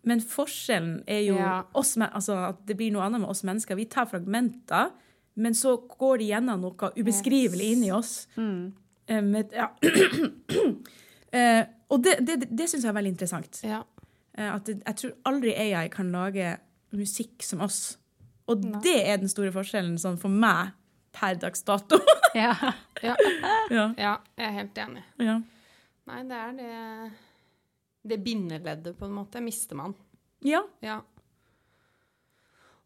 Men 0.08 0.24
forskjellen 0.24 1.02
er 1.06 1.22
jo 1.26 1.36
Ja. 1.36 1.60
oss, 1.76 1.96
altså, 2.00 2.38
at 2.48 2.64
det 2.66 2.78
blir 2.78 2.94
noe 2.94 3.04
annet 3.04 3.20
med 3.20 3.30
oss 3.30 3.44
mennesker. 3.44 3.76
Vi 3.76 3.88
tar 3.92 4.08
fragmenter, 4.08 4.90
men 5.36 5.54
så 5.54 5.76
går 5.76 6.18
de 6.18 6.30
gjennom 6.32 6.64
noe 6.64 6.92
ubeskrivelig 6.96 7.72
inni 7.76 7.92
oss. 7.92 8.26
Mm. 8.36 8.72
Med, 9.28 9.52
ja. 9.56 9.68
uh, 11.32 11.62
og 11.92 12.02
det, 12.04 12.18
det, 12.24 12.40
det 12.50 12.66
syns 12.68 12.82
jeg 12.82 12.90
er 12.90 12.98
veldig 12.98 13.14
interessant. 13.14 13.60
Ja. 13.64 13.84
Uh, 14.36 14.50
at 14.54 14.66
det, 14.66 14.80
jeg 14.82 15.00
tror 15.02 15.14
aldri 15.30 15.54
AI 15.54 15.86
kan 15.92 16.10
lage 16.12 16.56
musikk 16.96 17.44
som 17.44 17.62
oss. 17.64 17.98
Og 18.48 18.64
det 18.82 18.98
er 19.04 19.20
den 19.20 19.28
store 19.30 19.52
forskjellen 19.52 19.98
sånn 20.00 20.18
for 20.20 20.32
meg 20.32 20.72
per 21.12 21.38
dags 21.40 21.62
dato. 21.66 22.00
Ja. 22.36 22.52
Ja. 23.00 23.14
ja. 23.72 23.84
ja, 23.96 24.10
jeg 24.36 24.44
er 24.44 24.52
helt 24.58 24.78
enig. 24.78 25.00
Ja. 25.24 25.38
Nei, 26.10 26.18
det 26.28 26.36
er 26.36 26.50
det 26.58 26.72
Det 28.10 28.18
bindeleddet, 28.24 28.98
på 28.98 29.06
en 29.08 29.14
måte, 29.16 29.40
mister 29.40 29.78
man. 29.80 29.94
ja. 30.44 30.60
Ja. 30.84 30.98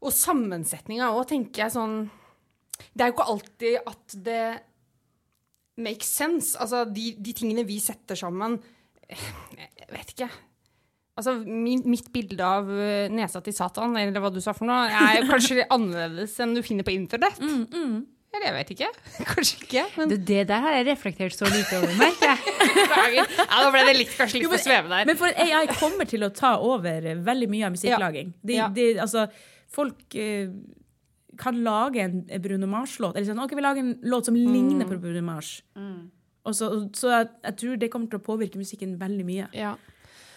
Og 0.03 0.11
sammensetninga 0.15 1.11
òg, 1.15 1.27
tenker 1.31 1.63
jeg 1.65 1.75
sånn 1.75 1.97
Det 2.95 3.05
er 3.05 3.11
jo 3.11 3.15
ikke 3.17 3.27
alltid 3.35 3.77
at 3.93 4.17
det 4.27 4.47
makes 5.83 6.09
sense. 6.11 6.55
Altså, 6.59 6.85
de, 6.91 7.13
de 7.19 7.35
tingene 7.39 7.67
vi 7.67 7.79
setter 7.83 8.19
sammen 8.19 8.57
Jeg 9.11 9.91
vet 9.93 10.15
ikke. 10.17 10.31
Altså, 11.13 11.35
min, 11.45 11.83
mitt 11.93 12.07
bilde 12.15 12.41
av 12.41 12.71
eh, 12.73 13.11
nesa 13.13 13.43
til 13.45 13.53
Satan, 13.53 13.93
eller 14.01 14.17
hva 14.25 14.31
du 14.33 14.41
sa 14.41 14.55
for 14.57 14.65
noe, 14.65 14.87
er 14.89 15.27
kanskje 15.29 15.67
annerledes 15.69 16.39
enn 16.41 16.55
du 16.57 16.63
finner 16.65 16.87
på 16.89 16.95
internett. 16.95 17.37
Eller 18.33 18.47
jeg 18.49 18.55
vet 18.57 18.71
ikke. 18.73 18.87
Kanskje 19.29 19.59
ikke. 19.61 19.83
Men 19.99 20.09
Det, 20.09 20.19
det 20.31 20.39
der 20.49 20.63
har 20.65 20.73
jeg 20.79 20.87
reflektert 20.89 21.35
så 21.37 21.45
lite 21.53 21.83
over, 21.83 21.93
merker 22.01 22.31
jeg. 22.33 22.39
Ja, 23.19 23.27
da 23.61 23.67
ble 23.75 23.83
det 23.91 23.93
litt, 23.99 24.13
kanskje 24.17 24.39
litt 24.41 24.47
Jo, 24.47 24.49
men- 24.55 24.57
for 24.57 24.65
sveve 24.65 24.89
der. 24.89 25.05
Men 25.11 25.19
for 25.21 25.43
AI 25.45 25.67
kommer 25.77 26.09
til 26.09 26.25
å 26.25 26.31
ta 26.33 26.55
over 26.65 27.11
veldig 27.29 27.49
mye 27.53 27.67
av 27.69 27.75
musikklaging. 27.77 28.33
De, 28.41 28.57
Ja. 28.57 28.71
de, 28.73 28.87
altså, 29.05 29.27
folk 29.77 30.17
eh, 30.17 30.49
kan 31.37 31.61
lage 31.65 32.01
en 32.07 32.17
Bruno 32.45 32.67
Mars-låt. 32.73 33.17
Eller 33.21 33.29
sånn, 33.29 33.45
ok, 33.45 33.53
vi 33.59 33.65
lager 33.69 33.85
en 33.85 33.93
låt 34.09 34.29
som 34.33 34.37
ligner 34.41 34.89
på 34.89 34.97
Bruno 35.05 35.21
Mars. 35.29 35.59
Og 36.49 36.57
så, 36.57 36.73
så 36.97 37.13
jeg, 37.13 37.29
jeg 37.51 37.57
tror 37.61 37.77
det 37.85 37.93
kommer 37.93 38.09
til 38.13 38.21
å 38.23 38.25
påvirke 38.33 38.57
musikken 38.61 38.97
veldig 39.01 39.29
mye. 39.29 39.51
Ja. 39.57 39.77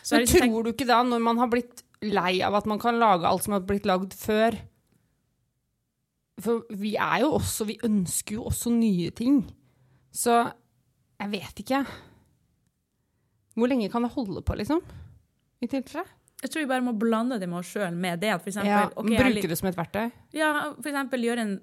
Så 0.06 0.16
Men 0.20 0.26
liksom 0.26 0.42
tror 0.52 0.64
du 0.68 0.72
ikke 0.72 0.86
da, 0.90 1.00
når 1.04 1.22
man 1.26 1.40
har 1.42 1.50
blitt 1.50 1.82
lei 2.06 2.36
av 2.46 2.54
at 2.60 2.68
man 2.70 2.78
kan 2.82 3.00
lage 3.02 3.26
alt 3.26 3.46
som 3.46 3.56
har 3.58 3.64
blitt 3.66 3.88
lagd 3.90 4.14
før 4.14 4.58
For 6.46 6.66
vi 6.76 6.92
er 7.00 7.24
jo 7.24 7.32
også 7.40 7.66
Vi 7.70 7.78
ønsker 7.88 8.36
jo 8.38 8.44
også 8.52 8.70
nye 8.76 9.10
ting. 9.16 9.40
Så 10.16 10.36
jeg 11.20 11.32
vet 11.32 11.62
ikke. 11.64 11.80
Hvor 13.56 13.72
lenge 13.72 13.88
kan 13.92 14.04
det 14.04 14.12
holde 14.12 14.42
på, 14.44 14.56
liksom? 14.60 14.82
I 15.64 15.68
tilfelle? 15.72 16.04
Jeg 16.44 16.52
tror 16.52 16.62
vi 16.66 16.68
bare 16.70 16.84
må 16.84 16.92
blande 17.00 17.38
det 17.40 17.48
med 17.50 17.62
oss 17.62 17.72
sjøl 17.72 17.96
med 17.96 18.20
det. 18.22 18.34
at 18.36 18.42
For 18.44 18.52
eksempel, 18.52 18.68
Ja, 18.70 18.90
okay, 18.96 19.16
Bruke 19.18 19.34
litt- 19.34 19.48
det 19.50 19.58
som 19.58 19.70
et 19.70 19.78
verktøy? 19.80 20.12
Ja, 20.36 20.50
for 20.76 20.90
eksempel 20.92 21.24
gjøre 21.24 21.40
en 21.46 21.54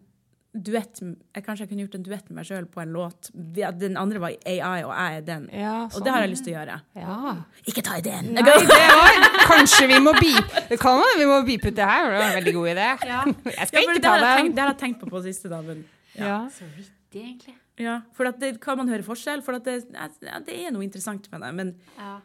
duett 0.52 0.98
jeg 1.00 1.44
Kanskje 1.46 1.64
jeg 1.64 1.68
kunne 1.70 1.84
gjort 1.86 1.94
en 1.96 2.02
duett 2.04 2.26
med 2.28 2.36
meg 2.38 2.44
sjøl 2.48 2.66
på 2.68 2.82
en 2.82 2.90
låt. 2.92 3.30
Den 3.32 3.96
andre 3.96 4.20
var 4.20 4.34
AI, 4.44 4.82
og 4.84 4.92
jeg 4.92 5.16
er 5.16 5.24
den. 5.26 5.46
Ja, 5.52 5.76
Og 5.86 5.94
sånn. 5.94 6.04
det 6.04 6.12
har 6.12 6.24
jeg 6.26 6.32
lyst 6.34 6.44
til 6.44 6.52
å 6.52 6.56
gjøre. 6.58 6.76
Ja. 7.00 7.34
Ikke 7.72 7.84
ta 7.86 7.96
ideen! 8.00 8.28
Nei, 8.36 8.44
det 8.44 8.56
var 8.58 9.26
Kanskje 9.48 9.88
vi 9.88 10.00
må 10.04 10.12
beepe 10.18 10.64
Det 10.68 10.78
kan 10.82 11.00
vi 11.18 11.26
må 11.30 11.38
beepe 11.46 11.72
ut 11.72 11.78
det 11.78 11.88
her. 11.88 12.10
Det 12.10 12.18
var 12.20 12.28
en 12.28 12.36
veldig 12.40 12.54
god 12.58 12.68
idé. 12.74 12.88
Jeg 13.58 13.70
skal 13.70 13.82
ikke 13.86 13.96
det, 13.96 14.04
ta 14.04 14.14
den. 14.20 14.52
det. 14.52 14.62
har 14.62 14.74
jeg 14.74 14.80
tenkt 14.84 15.00
på 15.00 15.08
på 15.12 15.22
siste, 15.24 15.48
dagen. 15.52 15.84
Ja. 16.14 16.26
Ja. 16.26 16.36
Så 16.52 16.68
vittig, 16.76 17.22
egentlig. 17.24 17.56
Ja, 17.80 17.96
for 18.12 18.28
at 18.28 18.36
det 18.38 18.58
kan 18.60 18.76
man 18.78 18.92
høre 18.92 19.02
forskjell, 19.06 19.40
for 19.42 19.56
at 19.56 19.64
det, 19.64 19.78
ja, 19.96 20.38
det 20.44 20.58
er 20.66 20.70
noe 20.76 20.84
interessant 20.84 21.24
med 21.32 21.40
det. 21.46 21.54
Men 21.56 21.74
Ja. 21.96 22.18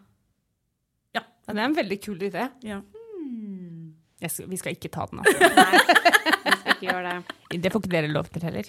Ja, 1.15 1.23
Det 1.47 1.55
er 1.57 1.63
en 1.65 1.75
veldig 1.79 2.01
kul 2.03 2.19
idé. 2.27 2.49
ja. 2.67 2.81
Jeg 4.19 4.31
skal, 4.33 4.47
vi 4.49 4.57
skal 4.57 4.73
ikke 4.73 4.89
ta 4.89 5.03
den, 5.11 5.19
altså. 5.21 5.37
Ikke 6.77 6.91
gjør 6.91 7.03
det. 7.07 7.15
Det 7.63 7.69
får 7.71 7.79
ikke 7.81 7.91
dere 7.93 8.07
lov 8.11 8.25
til 8.27 8.43
heller. 8.43 8.67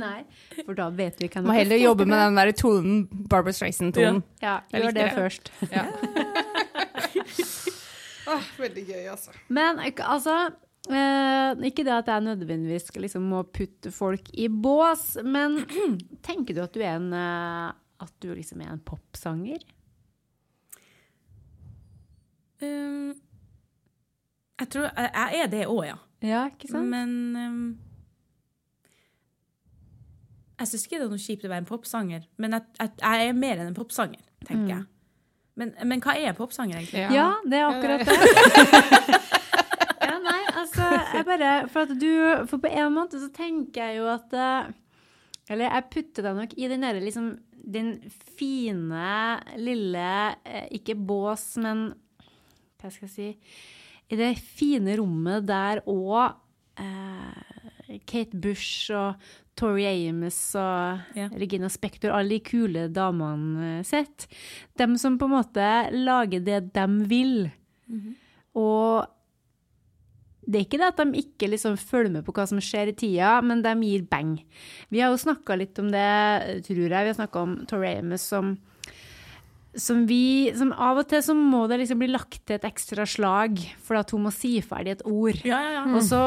Nei, 0.00 0.20
for 0.64 0.72
da 0.78 0.86
vet 0.96 1.18
vi 1.20 1.28
Må 1.44 1.52
heller 1.52 1.76
jobbe 1.76 2.06
med 2.08 2.16
den 2.18 2.34
der 2.40 2.52
tonen, 2.56 3.02
Barbara 3.28 3.52
Streisand-tonen. 3.52 4.22
Ja, 4.42 4.54
Det 4.70 4.80
er 4.80 4.84
gjør 4.86 4.94
det 4.96 5.12
først. 5.12 5.50
veldig 8.64 8.84
gøy, 8.88 9.04
altså. 9.12 9.30
Men 9.48 9.78
ikke- 9.84 10.04
altså 10.08 10.38
eh, 10.88 11.52
Ikke 11.68 11.84
det 11.84 11.92
at 11.92 12.06
jeg 12.08 12.20
nødvendigvis 12.24 12.86
skal 12.88 13.02
liksom 13.02 13.22
må 13.28 13.42
putte 13.42 13.90
folk 13.92 14.30
i 14.32 14.48
bås, 14.48 15.16
men 15.24 15.66
tenker 16.26 16.54
du 16.54 16.62
at 16.64 16.72
du 16.74 16.80
er 16.80 16.96
en 16.96 17.12
eh, 17.12 17.72
At 18.00 18.12
du 18.22 18.32
liksom 18.34 18.60
er 18.64 18.72
en 18.72 18.80
popsanger? 18.80 19.58
Um, 22.62 23.12
jeg 24.60 24.68
tror 24.70 24.82
jeg 24.96 25.40
er 25.42 25.46
det 25.52 25.66
òg, 25.66 25.84
ja. 25.86 25.96
Ja, 26.24 26.46
ikke 26.48 26.70
sant? 26.70 26.88
Men 26.88 27.36
um, 27.36 27.78
Jeg 30.60 30.70
syns 30.70 30.86
ikke 30.86 30.98
det 31.00 31.06
er 31.06 31.12
noe 31.12 31.20
kjipt 31.20 31.44
å 31.44 31.50
være 31.52 31.64
en 31.64 31.68
popsanger, 31.68 32.26
men 32.40 32.56
jeg, 32.56 32.68
jeg, 32.80 32.92
jeg 33.02 33.28
er 33.28 33.38
mer 33.38 33.60
enn 33.60 33.70
en 33.72 33.76
popsanger, 33.76 34.22
tenker 34.46 34.70
jeg. 34.70 34.84
Men, 35.58 35.70
men 35.86 36.02
hva 36.02 36.14
er 36.18 36.34
popsanger, 36.34 36.80
egentlig? 36.80 37.02
Ja. 37.04 37.10
Ja, 37.14 37.26
det 37.46 37.58
er 37.60 37.66
akkurat 37.68 38.06
det. 38.08 39.18
ja, 40.08 40.16
nei, 40.24 40.40
altså 40.50 40.88
jeg 41.14 41.26
bare 41.28 41.50
For 41.70 41.86
at 41.86 41.92
du 42.00 42.08
For 42.50 42.62
på 42.62 42.70
en 42.72 42.94
måte 42.96 43.20
så 43.22 43.28
tenker 43.34 43.84
jeg 43.84 44.00
jo 44.00 44.08
at 44.10 44.34
eh, 44.34 44.72
Eller 45.54 45.68
jeg 45.68 45.90
putter 45.92 46.26
deg 46.26 46.40
nok 46.40 46.56
i 46.58 46.70
den 46.72 46.82
derre 46.82 47.04
liksom 47.04 47.30
Den 47.76 47.94
fine, 48.38 49.14
lille 49.62 50.10
eh, 50.42 50.66
Ikke 50.80 50.98
bås, 50.98 51.52
men 51.62 51.86
Hva 52.82 52.90
skal 52.90 53.06
jeg 53.06 53.14
si 53.14 53.30
I 54.12 54.18
det 54.20 54.34
fine 54.38 54.98
rommet 55.00 55.46
der 55.48 55.80
òg 55.88 56.34
eh, 56.80 57.98
Kate 58.08 58.36
Bush 58.36 58.92
og 58.94 59.20
Tori 59.54 59.86
Amos 59.86 60.38
og 60.58 61.16
yeah. 61.16 61.30
Regina 61.38 61.70
Spektor, 61.70 62.10
alle 62.10 62.36
de 62.36 62.44
kule 62.44 62.88
damene 62.90 63.84
sitt. 63.86 64.26
sett. 64.26 64.38
Dem 64.78 64.96
som 64.98 65.18
på 65.18 65.28
en 65.28 65.36
måte 65.36 65.68
lager 65.94 66.42
det 66.42 66.60
de 66.74 66.86
vil. 67.10 67.36
Og 68.58 69.06
det 70.44 70.58
er 70.58 70.66
ikke 70.66 70.80
det 70.80 70.90
at 70.90 71.00
de 71.00 71.22
ikke 71.22 71.48
liksom 71.48 71.76
følger 71.80 72.12
med 72.18 72.26
på 72.26 72.34
hva 72.36 72.44
som 72.48 72.60
skjer 72.60 72.90
i 72.90 72.96
tida, 72.98 73.38
men 73.46 73.62
de 73.64 73.72
gir 73.86 74.04
bang. 74.10 74.36
Vi 74.92 75.00
har 75.00 75.12
jo 75.12 75.22
snakka 75.22 75.56
litt 75.56 75.78
om 75.80 75.90
det, 75.92 76.04
tror 76.66 76.82
jeg. 76.82 76.90
Vi 76.90 77.12
har 77.12 77.20
snakka 77.20 77.44
om 77.46 77.56
Tori 77.70 77.94
Amos 77.96 78.26
som 78.34 78.56
som 79.76 80.04
vi 80.06 80.52
som 80.56 80.72
Av 80.72 80.98
og 81.00 81.08
til 81.10 81.22
så 81.24 81.34
må 81.36 81.64
det 81.70 81.80
liksom 81.80 82.00
bli 82.02 82.10
lagt 82.12 82.40
til 82.46 82.56
et 82.56 82.66
ekstra 82.68 83.06
slag 83.08 83.60
for 83.84 83.98
at 83.98 84.12
hun 84.14 84.26
må 84.26 84.32
si 84.34 84.56
ferdig 84.64 84.96
et 84.96 85.04
ord. 85.08 85.40
Ja, 85.46 85.60
ja, 85.64 85.72
ja. 85.78 85.84
Og 85.94 86.04
så 86.06 86.20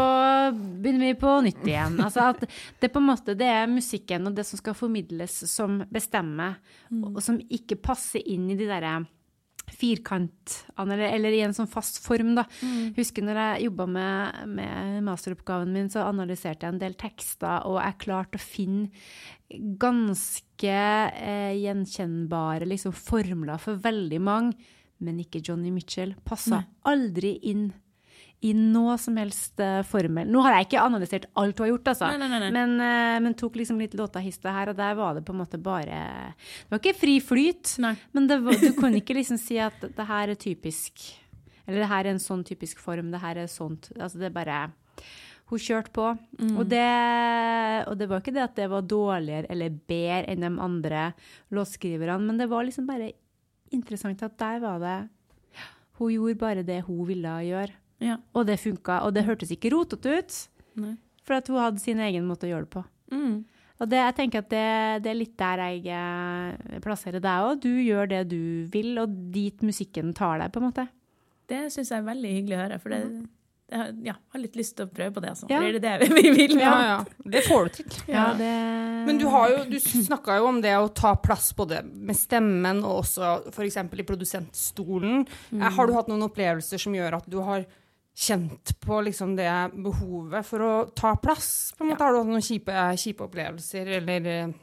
begynner 0.53 1.09
vi 1.09 1.19
på 1.19 1.35
nytt 1.45 1.63
igjen. 1.67 1.99
Altså 2.07 2.29
at 2.31 2.45
det 2.81 2.91
på 2.93 3.01
en 3.01 3.09
måte 3.09 3.35
det 3.37 3.47
er 3.51 3.67
musikken 3.71 4.29
og 4.29 4.37
det 4.37 4.45
som 4.47 4.59
skal 4.59 4.77
formidles, 4.77 5.41
som 5.51 5.81
bestemmer, 5.91 6.59
og 6.91 7.19
som 7.23 7.39
ikke 7.51 7.79
passer 7.83 8.23
inn 8.23 8.47
i 8.53 8.57
de 8.59 8.69
derre 8.69 8.99
firkantene, 9.67 10.85
eller, 10.95 11.01
eller 11.11 11.35
i 11.35 11.41
en 11.45 11.55
sånn 11.55 11.69
fast 11.69 11.99
form, 12.03 12.33
da. 12.37 12.45
Husker 12.97 13.25
når 13.25 13.41
jeg 13.41 13.67
jobba 13.67 13.87
med, 13.91 14.43
med 14.59 15.01
masteroppgaven 15.07 15.73
min, 15.75 15.89
så 15.93 16.05
analyserte 16.07 16.65
jeg 16.65 16.75
en 16.75 16.81
del 16.81 16.97
tekster, 16.99 17.67
og 17.67 17.79
jeg 17.81 17.99
klarte 18.05 18.39
å 18.39 18.43
finne 18.43 18.89
ganske 19.79 20.77
eh, 20.77 21.53
gjenkjennbare 21.61 22.67
liksom, 22.67 22.95
formler 22.95 23.61
for 23.61 23.79
veldig 23.83 24.21
mange, 24.23 24.71
men 25.03 25.19
ikke 25.21 25.43
Johnny 25.45 25.69
Mitchell. 25.71 26.15
Passa 26.25 26.63
aldri 26.89 27.35
inn 27.51 27.69
i 28.45 28.51
noe 28.53 28.93
som 29.01 29.15
helst 29.17 29.59
eh, 29.63 29.79
formel. 29.87 30.27
Nå 30.29 30.41
har 30.45 30.57
jeg 30.57 30.67
ikke 30.67 30.81
analysert 30.85 31.25
alt 31.41 31.57
hun 31.57 31.65
har 31.65 31.71
gjort, 31.71 31.89
altså. 31.93 32.09
Nei, 32.13 32.27
nei, 32.29 32.39
nei. 32.43 32.49
Men, 32.53 32.73
eh, 32.85 33.17
men 33.25 33.35
tok 33.37 33.55
liksom 33.57 33.79
litt 33.81 33.95
låta 33.97 34.21
hista 34.21 34.51
her, 34.53 34.69
og 34.69 34.77
der 34.77 34.97
var 34.99 35.15
det 35.17 35.23
på 35.25 35.33
en 35.33 35.39
måte 35.41 35.57
bare 35.61 36.01
Det 36.37 36.69
var 36.69 36.81
ikke 36.83 36.99
fri 36.99 37.15
flyt, 37.23 37.77
men 38.13 38.27
det 38.29 38.37
var, 38.45 38.59
du 38.61 38.75
kunne 38.77 39.01
ikke 39.01 39.17
liksom 39.17 39.39
si 39.41 39.57
at 39.61 39.81
det 39.81 40.05
her 40.05 40.29
er 40.29 40.37
typisk 40.37 41.01
Eller 41.65 41.81
det 41.81 41.89
her 41.89 42.05
er 42.05 42.11
en 42.13 42.21
sånn 42.21 42.43
typisk 42.45 42.83
form, 42.83 43.09
det 43.11 43.23
her 43.23 43.41
er 43.41 43.49
sånt. 43.49 43.89
Altså 43.97 44.21
det 44.21 44.29
er 44.29 44.35
bare 44.37 44.59
Hun 45.49 45.63
kjørte 45.63 45.93
på. 45.95 46.05
Og, 46.59 46.63
det, 46.69 46.85
og 47.87 47.97
det 47.97 48.09
var 48.11 48.21
ikke 48.21 48.35
det 48.35 48.45
at 48.45 48.55
det 48.59 48.69
var 48.69 48.85
dårligere 48.85 49.49
eller 49.49 49.73
bedre 49.89 50.27
enn 50.29 50.45
de 50.45 50.53
andre 50.61 51.03
låtskriverne, 51.55 52.19
men 52.21 52.37
det 52.37 52.49
var 52.51 52.67
liksom 52.67 52.85
bare 52.85 53.13
interessant 53.73 54.21
at 54.23 54.37
der 54.37 54.61
var 54.61 54.79
det 54.83 54.97
Hun 55.97 56.13
gjorde 56.13 56.37
bare 56.37 56.63
det 56.67 56.83
hun 56.85 57.01
ville 57.07 57.33
gjøre. 57.49 57.73
Ja. 58.03 58.17
Og 58.37 58.45
det 58.49 58.59
funka. 58.61 59.01
Og 59.07 59.13
det 59.15 59.25
hørtes 59.25 59.51
ikke 59.55 59.71
rotete 59.73 60.17
ut, 60.19 60.39
Nei. 60.83 60.95
for 61.25 61.39
at 61.39 61.47
hun 61.51 61.57
hadde 61.61 61.81
sin 61.83 61.99
egen 61.99 62.27
måte 62.29 62.45
å 62.47 62.51
gjøre 62.51 62.67
det 62.67 62.73
på. 62.77 62.83
Mm. 63.11 63.37
Og 63.77 63.89
det, 63.91 63.97
jeg 64.01 64.15
tenker 64.17 64.41
at 64.41 64.49
det, 64.49 64.65
det 65.05 65.09
er 65.11 65.17
litt 65.19 65.33
der 65.37 65.61
jeg 65.67 65.87
eh, 65.93 66.77
plasserer 66.81 67.21
deg 67.21 67.47
òg. 67.51 67.59
Du 67.61 67.69
gjør 67.77 68.07
det 68.09 68.23
du 68.31 68.39
vil, 68.73 68.95
og 69.01 69.11
dit 69.33 69.61
musikken 69.65 70.13
tar 70.17 70.39
deg, 70.41 70.49
på 70.53 70.61
en 70.63 70.69
måte. 70.71 70.87
Det 71.47 71.67
syns 71.71 71.91
jeg 71.93 72.01
er 72.01 72.07
veldig 72.07 72.31
hyggelig 72.39 72.55
å 72.57 72.61
høre, 72.63 72.79
for 72.81 72.89
det, 72.95 73.01
jeg 73.67 73.77
har- 73.81 73.93
ja, 74.07 74.13
har 74.33 74.39
litt 74.41 74.55
lyst 74.57 74.77
til 74.79 74.87
å 74.87 74.89
prøve 74.89 75.13
på 75.13 75.21
det. 75.21 75.29
Altså. 75.35 75.47
Ja. 75.51 75.59
Blir 75.61 75.77
det 75.77 75.81
det 75.85 76.09
vi 76.09 76.31
vil? 76.39 76.57
Ja, 76.59 76.73
ja. 76.87 76.97
Det 77.35 77.43
får 77.45 77.63
du 77.69 77.69
til. 77.77 77.97
Ja, 78.13 78.25
det 78.39 78.49
Men 79.07 79.17
du, 79.21 79.27
har 79.31 79.49
jo, 79.53 79.57
du 79.69 79.77
snakka 79.79 80.37
jo 80.41 80.47
om 80.49 80.61
det 80.63 80.73
å 80.79 80.87
ta 80.89 81.13
plass 81.15 81.51
både 81.55 81.81
med 81.85 82.15
stemmen 82.17 82.81
og 82.83 83.03
også 83.03 83.33
f.eks. 83.53 83.77
i 83.77 84.07
produsentstolen. 84.09 85.25
Mm. 85.51 85.61
Har 85.77 85.87
du 85.87 85.93
hatt 85.93 86.07
noen 86.11 86.25
opplevelser 86.27 86.81
som 86.81 86.95
gjør 86.97 87.19
at 87.21 87.29
du 87.29 87.37
har 87.45 87.65
kjent 88.17 88.73
på 88.81 89.01
liksom 89.05 89.35
det 89.37 89.49
behovet 89.75 90.45
for 90.47 90.65
å 90.65 90.71
ta 90.97 91.13
plass? 91.21 91.73
På 91.77 91.85
en 91.85 91.91
måte 91.91 92.03
Har 92.03 92.15
du 92.15 92.21
hatt 92.23 92.31
noen 92.31 92.45
kjipe, 92.45 92.73
kjipe 92.97 93.27
opplevelser 93.27 93.91
eller 93.99 94.31
eh, 94.31 94.55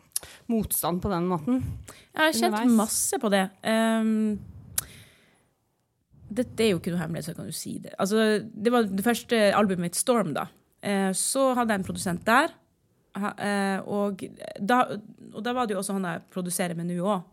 motstand 0.51 1.03
på 1.05 1.13
den 1.13 1.29
måten? 1.31 1.63
Jeg 2.11 2.21
har 2.23 2.35
kjent 2.35 2.51
Underveis. 2.57 2.75
masse 2.81 3.21
på 3.23 3.31
det. 3.33 3.45
Um, 3.63 4.35
dette 6.35 6.67
er 6.67 6.73
jo 6.73 6.83
ikke 6.83 6.95
noe 6.95 7.05
hemmelig, 7.05 7.25
så 7.27 7.33
jeg 7.33 7.39
kan 7.39 7.51
jo 7.53 7.57
si 7.57 7.77
det. 7.85 7.95
Altså, 8.03 8.27
det 8.43 8.75
var 8.75 8.91
det 8.91 9.07
første 9.07 9.41
albumet 9.55 9.91
mitt, 9.91 9.99
Storm, 10.01 10.35
da. 10.35 10.49
Uh, 10.85 11.13
så 11.15 11.53
hadde 11.55 11.77
jeg 11.77 11.85
en 11.85 11.89
produsent 11.93 12.27
der. 12.27 12.55
Eh, 13.15 13.79
og, 13.87 14.25
da, 14.59 14.81
og 15.31 15.43
da 15.47 15.53
var 15.55 15.69
det 15.69 15.77
jo 15.77 15.81
også 15.85 15.95
han 15.95 16.07
jeg 16.09 16.25
produserer 16.35 16.75
med 16.75 16.89
nå 16.91 16.99
òg. 17.07 17.31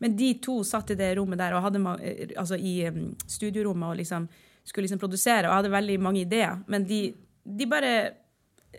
Men 0.00 0.14
de 0.16 0.30
to 0.40 0.62
satt 0.64 0.94
i 0.94 0.96
det 0.96 1.10
rommet 1.18 1.40
der 1.40 1.52
og 1.52 1.66
hadde 1.66 1.82
altså 2.38 2.56
i 2.56 2.86
um, 2.88 3.10
studiorommet 3.28 3.90
og 3.90 3.98
liksom 3.98 4.28
skulle 4.68 4.86
liksom 4.86 5.00
produsere 5.02 5.48
og 5.48 5.56
hadde 5.58 5.72
veldig 5.72 5.98
mange 6.04 6.22
ideer. 6.26 6.60
Men 6.68 6.84
de, 6.88 7.02
de 7.44 7.66
bare 7.70 7.92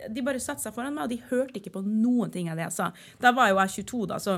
de 0.08 0.22
bare 0.24 0.40
satte 0.40 0.62
seg 0.62 0.72
foran 0.72 0.94
meg, 0.94 1.04
og 1.08 1.10
de 1.12 1.18
hørte 1.32 1.58
ikke 1.58 1.72
på 1.74 1.82
noen 1.84 2.30
ting 2.32 2.48
av 2.48 2.56
det 2.56 2.68
jeg 2.68 2.76
sa. 2.76 2.90
Da 3.20 3.32
var 3.36 3.50
jo 3.50 3.58
jeg 3.58 3.84
22, 3.84 4.06
da, 4.12 4.20
så 4.22 4.36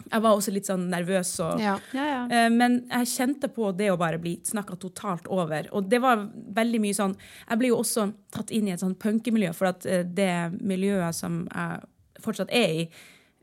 jeg 0.00 0.24
var 0.24 0.34
også 0.34 0.52
litt 0.52 0.66
sånn 0.68 0.88
nervøs. 0.90 1.30
Og, 1.44 1.60
Ja. 1.62 1.76
Ja, 1.94 2.06
ja. 2.08 2.20
Eh, 2.26 2.48
Men 2.50 2.80
jeg 2.88 3.06
kjente 3.12 3.48
på 3.52 3.70
det 3.76 3.90
å 3.92 3.98
bare 4.00 4.18
bli 4.18 4.34
snakka 4.44 4.76
totalt 4.80 5.28
over. 5.28 5.68
Og 5.72 5.88
det 5.88 6.00
var 6.02 6.24
veldig 6.56 6.80
mye 6.80 6.96
sånn 6.96 7.14
Jeg 7.48 7.58
ble 7.60 7.68
jo 7.68 7.78
også 7.82 8.12
tatt 8.32 8.50
inn 8.50 8.68
i 8.68 8.72
et 8.74 8.80
sånn 8.82 8.96
punkemiljø, 8.98 9.52
for 9.54 9.70
at 9.70 9.86
eh, 9.86 10.02
det 10.02 10.58
miljøet 10.60 11.14
som 11.14 11.44
jeg 11.46 11.80
fortsatt 12.24 12.50
er 12.50 12.68
i, 12.82 12.88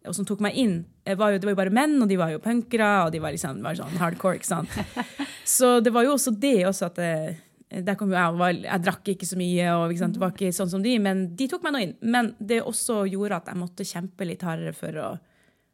og 0.08 0.16
som 0.16 0.28
tok 0.28 0.42
meg 0.44 0.58
inn, 0.60 0.78
eh, 1.06 1.18
var 1.18 1.34
jo, 1.34 1.42
det 1.42 1.50
var 1.50 1.56
jo 1.56 1.60
bare 1.62 1.76
menn, 1.76 1.98
og 2.04 2.10
de 2.10 2.20
var 2.20 2.32
jo 2.34 2.44
punkere, 2.44 2.92
og 3.06 3.12
de 3.14 3.22
var 3.24 3.36
liksom 3.36 3.60
var 3.66 3.78
sånn 3.80 4.00
hardcore, 4.02 4.40
ikke 4.40 4.50
sant. 4.50 4.78
Så 5.58 5.78
det 5.84 5.94
var 5.96 6.08
jo 6.08 6.16
også 6.16 6.34
det 6.36 6.58
også 6.68 6.90
at 6.90 7.02
eh, 7.04 7.40
der 7.84 7.98
kom 8.00 8.12
jo 8.12 8.18
jeg, 8.18 8.32
og 8.32 8.40
var, 8.40 8.54
jeg 8.64 8.84
drakk 8.86 9.14
ikke 9.14 9.28
så 9.28 9.40
mye, 9.40 9.70
og 9.76 9.92
ikke 9.92 10.04
sant, 10.06 10.16
det 10.16 10.24
var 10.24 10.36
ikke 10.36 10.56
sånn 10.56 10.72
som 10.72 10.84
de, 10.84 10.94
men 11.04 11.26
de 11.40 11.50
tok 11.52 11.66
meg 11.66 11.76
nå 11.76 11.84
inn. 11.84 11.96
Men 12.16 12.32
det 12.40 12.62
også 12.64 13.02
gjorde 13.12 13.42
at 13.42 13.52
jeg 13.52 13.60
måtte 13.60 13.88
kjempe 13.88 14.28
litt 14.28 14.46
hardere 14.48 14.76
for 14.76 15.02
å, 15.04 15.10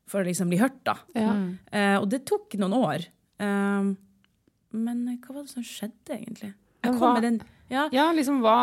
for 0.10 0.24
å 0.24 0.28
liksom 0.28 0.50
bli 0.50 0.62
hørt, 0.62 0.80
da. 0.90 0.98
Ja. 1.14 1.36
Uh, 1.70 1.98
og 2.00 2.08
det 2.10 2.24
tok 2.30 2.58
noen 2.58 2.74
år. 2.80 3.06
Uh, 3.38 3.94
men 4.74 5.06
hva 5.22 5.36
var 5.38 5.44
det 5.44 5.53
som 5.53 5.66
skjedde, 5.66 6.18
egentlig? 6.18 6.56
Jeg 6.84 6.98
kom 6.98 7.14
med 7.14 7.28
den 7.28 7.44
ja, 7.72 7.88
ja, 7.95 8.10
liksom 8.14 8.41
hva 8.44 8.57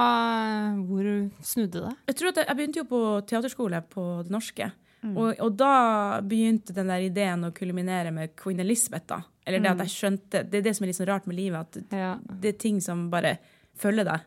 Hvor 0.86 1.07
snudde 1.43 1.82
det? 1.86 1.94
jeg 2.11 2.19
tror 2.19 2.31
at 2.31 2.40
jeg, 2.40 2.47
jeg 2.51 2.59
begynte 2.59 2.81
jo 2.82 2.89
på 2.90 3.01
teaterskole 3.31 3.81
på 3.90 4.05
Det 4.27 4.35
Norske. 4.35 4.69
Og, 5.01 5.39
og 5.40 5.55
da 5.56 6.20
begynte 6.20 6.74
den 6.77 6.90
der 6.93 7.06
ideen 7.06 7.47
å 7.47 7.52
kulminere 7.56 8.10
med 8.12 8.35
Queen 8.36 8.60
Elizabeth. 8.60 9.06
da. 9.09 9.22
Eller 9.47 9.62
det 9.64 9.70
at 9.70 9.85
jeg 9.86 9.94
skjønte, 9.94 10.43
det 10.51 10.59
er 10.60 10.66
det 10.66 10.74
som 10.77 10.85
er 10.85 10.90
litt 10.90 10.98
sånn 10.98 11.09
rart 11.09 11.27
med 11.27 11.39
livet, 11.39 11.78
at 11.78 11.97
Ja. 11.97 12.18
det 12.20 12.55
er 12.55 12.59
ting 12.60 12.81
som 12.85 13.09
bare 13.10 13.39
følger 13.81 14.05
deg. 14.05 14.20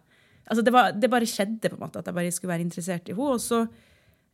Altså 0.49 0.63
det, 0.65 0.73
var, 0.73 0.91
det 0.91 1.09
bare 1.09 1.29
skjedde, 1.29 1.69
på 1.69 1.77
en 1.77 1.83
måte, 1.85 1.99
at 1.99 2.09
jeg 2.09 2.17
bare 2.17 2.31
skulle 2.31 2.51
være 2.55 2.65
interessert 2.65 3.07
i 3.07 3.13
henne. 3.13 3.29
Og 3.35 3.39
så 3.39 3.61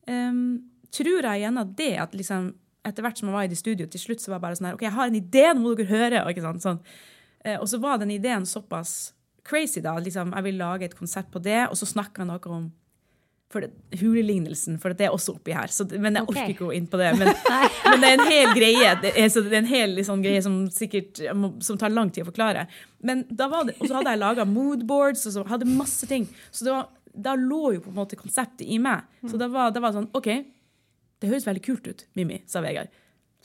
um, 0.07 0.63
tror 0.95 1.27
jeg 1.27 1.43
gjennom 1.43 1.75
det 1.77 1.91
at 2.01 2.15
liksom, 2.17 2.53
etter 2.87 3.05
hvert 3.05 3.19
som 3.19 3.29
jeg 3.29 3.35
var 3.35 3.43
i 3.43 3.51
det 3.51 3.59
studioet, 3.59 3.91
til 3.91 3.99
slutt 4.07 4.23
så 4.23 4.31
var 4.31 4.39
jeg 4.39 4.45
bare 4.47 4.59
sånn 4.59 4.69
her 4.71 4.79
OK, 4.79 4.87
jeg 4.87 4.95
har 4.95 5.11
en 5.11 5.19
idé, 5.19 5.45
nå 5.53 5.61
må 5.61 5.75
dere 5.75 5.91
høre. 5.91 6.23
Og, 6.25 6.61
sånn. 6.63 6.79
Eh, 7.43 7.59
og 7.59 7.67
så 7.69 7.77
var 7.83 7.99
den 8.01 8.15
ideen 8.15 8.47
såpass 8.47 9.13
crazy, 9.43 9.83
da. 9.85 9.97
Liksom, 9.99 10.33
jeg 10.33 10.47
vil 10.47 10.57
lage 10.57 10.87
et 10.87 10.97
konsept 10.97 11.31
på 11.35 11.43
det, 11.43 11.67
og 11.67 11.77
så 11.77 11.85
snakka 11.89 12.23
jeg 12.23 12.31
noe 12.31 12.55
om 12.55 12.69
for 13.49 13.65
det, 13.65 13.97
hulelignelsen, 13.97 14.75
for 14.81 14.93
det 14.93 15.07
er 15.07 15.15
også 15.15 15.33
oppi 15.39 15.55
her. 15.57 15.71
Så, 15.73 15.87
men 15.97 16.19
jeg 16.19 16.27
orker 16.29 16.51
ikke 16.53 16.67
å 16.67 16.69
gå 16.69 16.75
inn 16.77 16.85
på 16.89 16.99
det. 17.01 17.09
Men, 17.17 17.31
men, 17.87 18.03
det 18.03 18.11
er 18.11 18.19
en 18.19 18.29
hel 18.29 18.51
greie 18.53 18.91
det 19.01 19.13
er, 19.15 19.31
det 19.33 19.55
er 19.55 19.57
en 19.63 19.71
hel 19.71 19.95
liksom, 19.97 20.21
greie 20.25 20.43
som 20.45 20.59
sikkert 20.73 21.21
som 21.65 21.79
tar 21.81 21.93
lang 21.93 22.11
tid 22.13 22.27
å 22.27 22.29
forklare. 22.29 22.67
Men 23.05 23.25
da 23.29 23.49
var 23.49 23.65
det, 23.65 23.77
Og 23.79 23.89
så 23.89 23.97
hadde 23.97 24.13
jeg 24.13 24.21
laga 24.21 24.45
moodboards 24.45 25.25
og 25.29 25.35
så 25.35 25.47
hadde 25.49 25.69
masse 25.71 26.05
ting. 26.09 26.29
Så 26.53 26.69
var, 26.69 26.91
da 27.13 27.33
lå 27.39 27.75
jo 27.77 27.83
på 27.87 27.93
en 27.93 27.97
måte 27.97 28.19
konseptet 28.19 28.67
i 28.67 28.77
meg. 28.81 29.09
Så 29.25 29.39
da 29.41 29.49
var 29.51 29.73
det 29.73 29.93
sånn 29.97 30.11
OK, 30.17 30.29
det 31.19 31.31
høres 31.31 31.47
veldig 31.49 31.65
kult 31.65 31.89
ut, 31.89 32.05
Mimmi, 32.15 32.43
sa 32.47 32.61
Vegard. 32.63 32.93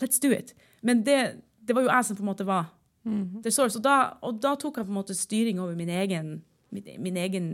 Let's 0.02 0.20
do 0.22 0.31
it. 0.35 0.52
Men 0.85 1.02
det, 1.06 1.20
det 1.64 1.74
var 1.74 1.86
jo 1.86 1.90
jeg 1.90 2.06
som 2.06 2.18
på 2.18 2.26
en 2.26 2.32
måte 2.35 2.44
var 2.44 2.66
mm 3.05 3.40
-hmm. 3.43 3.51
source. 3.51 3.78
Og 3.78 3.82
da, 3.82 4.18
og 4.20 4.40
da 4.40 4.55
tok 4.55 4.76
jeg 4.76 4.86
på 4.86 4.90
en 4.90 5.01
måte 5.01 5.14
styring 5.14 5.60
over 5.60 5.74
min 5.74 5.89
egen 5.89 6.43
min 6.74 7.20
egen 7.20 7.52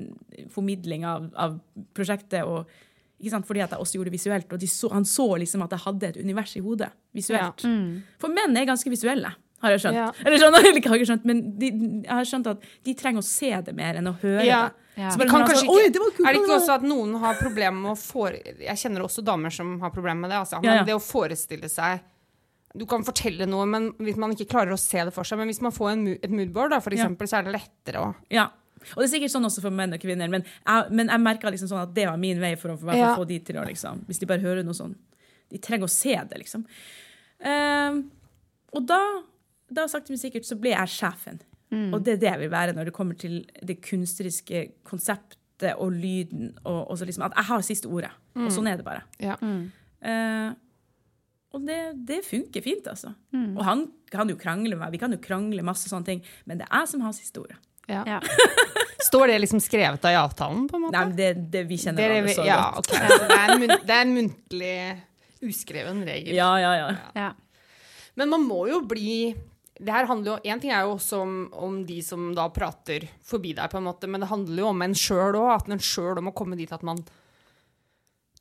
formidling 0.53 1.05
av, 1.09 1.29
av 1.37 1.59
prosjektet. 1.97 2.45
og 2.45 2.71
fordi 3.21 3.61
at 3.61 3.71
jeg 3.75 3.79
også 3.79 3.99
gjorde 3.99 4.09
det 4.09 4.17
visuelt. 4.17 4.53
Og 4.53 4.59
de 4.59 4.67
så, 4.67 4.89
han 4.95 5.05
så 5.05 5.37
liksom 5.37 5.63
at 5.63 5.77
jeg 5.77 5.85
hadde 5.85 6.09
et 6.09 6.19
univers 6.23 6.57
i 6.57 6.61
hodet 6.65 6.91
visuelt. 7.13 7.65
Ja. 7.65 7.69
Mm. 7.69 8.03
For 8.19 8.33
menn 8.33 8.57
er 8.57 8.65
ganske 8.65 8.91
visuelle, 8.91 9.33
har 9.61 9.75
jeg 9.75 9.83
skjønt. 9.83 9.99
Ja. 9.99 10.07
Eller 10.25 10.41
skjønner, 10.41 10.69
jeg 10.71 10.85
har 10.87 10.97
ikke 10.97 11.09
skjønt, 11.11 11.27
men 11.29 11.43
de, 11.61 11.71
jeg 12.07 12.15
har 12.15 12.25
skjønt 12.25 12.49
at 12.55 12.65
de 12.87 12.95
trenger 12.97 13.21
å 13.21 13.27
se 13.27 13.51
det 13.67 13.75
mer 13.77 14.01
enn 14.01 14.09
å 14.09 14.15
høre 14.23 14.47
ja. 14.47 14.63
det. 14.69 14.87
Ja. 15.01 15.11
Så 15.13 15.21
kan 15.25 15.45
kanskje 15.47 15.65
ikke, 15.65 15.91
det 15.93 16.01
er 16.01 16.35
det 16.35 16.41
ikke 16.43 16.57
også 16.57 16.79
at 16.79 16.83
noen 16.85 17.13
har 17.23 17.37
problemer 17.41 17.77
med 17.77 17.93
å 17.95 17.99
fore... 18.01 18.41
Jeg 18.61 18.81
kjenner 18.81 19.05
også 19.05 19.25
damer 19.25 19.53
som 19.55 19.77
har 19.81 19.93
problemer 19.95 20.27
med 20.27 20.33
det. 20.33 20.41
Altså. 20.41 20.61
Men 20.65 20.83
det 20.89 20.97
å 20.97 21.03
forestille 21.03 21.71
seg 21.73 22.07
du 22.71 22.85
kan 22.87 23.03
fortelle 23.03 23.49
noe, 23.51 23.65
men 23.67 23.89
hvis 23.99 24.19
man 24.21 24.31
ikke 24.31 24.53
klarer 24.53 24.77
å 24.77 24.79
se 24.79 25.03
det 25.03 25.11
for 25.11 25.27
seg. 25.27 25.41
Men 25.41 25.49
hvis 25.51 25.59
man 25.65 25.75
får 25.75 25.89
en, 25.91 26.05
et 26.13 26.31
moodboard, 26.31 26.71
da, 26.71 26.79
for 26.85 26.95
eksempel, 26.95 27.27
så 27.27 27.41
er 27.41 27.49
det 27.49 27.55
lettere 27.57 28.03
å 28.05 28.13
ja. 28.31 28.45
Og 28.95 29.03
det 29.03 29.07
er 29.07 29.13
sikkert 29.15 29.35
sånn 29.35 29.47
også 29.49 29.63
for 29.65 29.75
menn 29.75 29.95
og 29.97 30.03
kvinner, 30.03 30.31
men 30.33 30.45
jeg, 30.45 30.95
men 30.97 31.13
jeg 31.13 31.23
merka 31.23 31.53
liksom 31.53 31.71
sånn 31.71 31.83
at 31.83 31.93
det 31.97 32.07
var 32.09 32.21
min 32.21 32.41
vei 32.43 32.55
for 32.61 32.75
å, 32.75 32.79
for 32.81 32.97
ja. 32.97 33.13
få 33.19 33.27
de 33.29 33.41
til 33.45 33.61
å 33.61 33.67
liksom, 33.69 34.05
Hvis 34.09 34.23
de 34.23 34.29
bare 34.31 34.45
hører 34.45 34.65
noe 34.67 34.77
sånn 34.77 34.95
De 35.53 35.61
trenger 35.63 35.89
å 35.89 35.93
se 35.93 36.15
det, 36.15 36.39
liksom. 36.41 36.65
Um, 37.41 38.05
og 38.77 38.87
da, 38.87 39.01
da 39.73 39.87
sakte, 39.91 40.15
men 40.15 40.21
sikkert, 40.23 40.47
så 40.47 40.57
ble 40.61 40.73
jeg 40.73 40.93
sjefen. 40.95 41.41
Mm. 41.71 41.91
Og 41.95 42.05
det 42.07 42.17
er 42.17 42.23
det 42.23 42.29
jeg 42.29 42.43
vil 42.45 42.53
være 42.53 42.75
når 42.77 42.89
det 42.89 42.95
kommer 42.95 43.19
til 43.19 43.41
det 43.67 43.81
kunstneriske 43.83 44.63
konseptet 44.87 45.75
og 45.75 45.91
lyden. 45.97 46.53
Og, 46.63 46.81
og 46.93 47.03
liksom, 47.03 47.27
at 47.27 47.35
jeg 47.35 47.49
har 47.51 47.67
siste 47.67 47.91
ordet. 47.91 48.13
Mm. 48.37 48.45
Og 48.47 48.55
sånn 48.55 48.71
er 48.71 48.79
det 48.79 48.87
bare. 48.87 49.03
Ja. 49.23 49.35
Mm. 49.43 49.65
Uh, 50.01 50.55
og 51.51 51.67
det, 51.67 51.81
det, 52.07 52.21
funker 52.29 52.63
fint, 52.63 52.87
altså. 52.87 53.13
Mm. 53.35 53.57
Og 53.57 53.65
han 53.67 53.89
kan 54.13 54.31
jo 54.31 54.39
krangle 54.39 54.77
med 54.77 54.85
meg, 54.85 54.95
vi 54.95 55.03
kan 55.03 55.15
jo 55.15 55.19
krangle 55.23 55.65
masse 55.67 55.91
sånne 55.91 56.07
ting, 56.07 56.23
men 56.47 56.61
det 56.61 56.69
er 56.69 56.85
jeg 56.85 56.93
som 56.93 57.03
har 57.03 57.17
siste 57.17 57.43
ordet. 57.43 57.59
Ja. 57.91 58.05
Ja. 58.07 58.21
Står 59.11 59.33
det 59.33 59.39
liksom 59.43 59.61
skrevet 59.65 60.05
av 60.05 60.13
i 60.15 60.19
avtalen? 60.21 60.67
på 60.71 60.79
en 60.79 60.87
måte? 60.87 60.99
Nei, 60.99 61.17
det, 61.19 61.31
det 61.51 61.65
vi 61.67 61.79
kjenner 61.81 62.13
det, 62.15 62.35
så 62.37 62.45
ja, 62.47 62.63
okay. 62.79 63.01
det, 63.09 63.37
er 63.37 63.55
en, 63.55 63.65
det 63.67 63.95
er 63.95 64.03
en 64.05 64.13
muntlig, 64.15 64.75
uskreven 65.51 66.03
regel. 66.07 66.35
Ja, 66.37 66.51
ja, 66.63 66.75
ja, 66.79 66.91
ja. 67.17 67.31
Men 68.21 68.31
man 68.31 68.45
må 68.45 68.67
jo 68.71 68.83
bli 68.87 69.33
det 69.81 69.95
her 69.95 70.05
handler 70.11 70.35
jo, 70.35 70.53
En 70.53 70.61
ting 70.61 70.73
er 70.77 70.85
jo 70.85 70.97
også 70.99 71.23
om, 71.25 71.37
om, 71.57 71.79
de 71.89 72.03
som 72.05 72.29
da 72.37 72.51
prater 72.53 73.07
forbi 73.25 73.55
deg, 73.57 73.71
på 73.73 73.81
en 73.81 73.87
måte, 73.89 74.11
men 74.11 74.21
det 74.21 74.29
handler 74.29 74.61
jo 74.61 74.69
om 74.75 74.85
en 74.85 74.97
sjøl 74.99 75.39
òg. 75.41 75.49
At 75.55 75.73
en 75.73 75.81
sjøl 75.81 76.21
må 76.25 76.35
komme 76.37 76.59
dit 76.59 76.73
at 76.75 76.85
man 76.85 77.01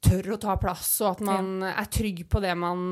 tør 0.04 0.36
å 0.36 0.40
ta 0.40 0.58
plass, 0.60 0.92
og 1.04 1.14
at 1.14 1.24
man 1.28 1.48
ja. 1.64 1.74
er 1.80 1.88
trygg 1.92 2.26
på 2.32 2.40
det 2.44 2.54
man 2.60 2.84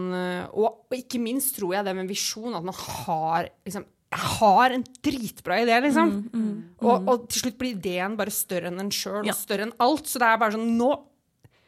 og, 0.52 0.66
og, 0.88 0.96
ikke 0.96 1.22
minst 1.24 1.56
tror 1.56 1.78
jeg 1.78 1.88
det 1.88 1.94
med 1.96 2.10
visjon, 2.10 2.56
at 2.56 2.66
man 2.68 2.76
har 2.76 3.48
liksom 3.68 3.86
jeg 4.08 4.24
har 4.40 4.72
en 4.72 4.84
dritbra 5.04 5.60
idé, 5.66 5.78
liksom. 5.84 6.10
Mm, 6.10 6.24
mm, 6.32 6.48
mm. 6.48 6.64
Og, 6.80 7.10
og, 7.12 7.28
til 7.32 7.44
slutt 7.44 7.58
blir 7.60 7.76
ideen 7.76 8.16
bare 8.20 8.32
større 8.32 8.72
enn 8.72 8.80
en 8.86 8.92
sjøl, 8.94 9.20
ja. 9.28 9.34
og 9.34 9.40
større 9.40 9.68
enn 9.68 9.76
alt. 9.84 10.08
Så 10.08 10.22
det 10.24 10.30
er 10.30 10.42
bare 10.42 10.56
sånn 10.56 10.74
Nå! 10.80 10.92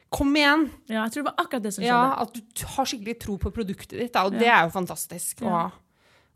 Kom 0.10 0.32
igjen! 0.34 0.64
Ja, 0.90 1.04
jeg 1.04 1.14
tror 1.14 1.22
det 1.22 1.28
var 1.28 1.44
akkurat 1.44 1.66
det 1.68 1.74
som 1.76 1.84
skjedde. 1.84 2.00
Ja, 2.00 2.24
At 2.24 2.40
du 2.40 2.64
har 2.74 2.90
skikkelig 2.90 3.18
tro 3.22 3.36
på 3.44 3.52
produktet 3.54 3.94
ditt. 3.94 4.14
Da, 4.16 4.24
og 4.26 4.38
ja. 4.38 4.42
det 4.42 4.50
er 4.56 4.64
jo 4.66 4.74
fantastisk 4.74 5.44
å 5.46 5.52
ha, 5.54 5.64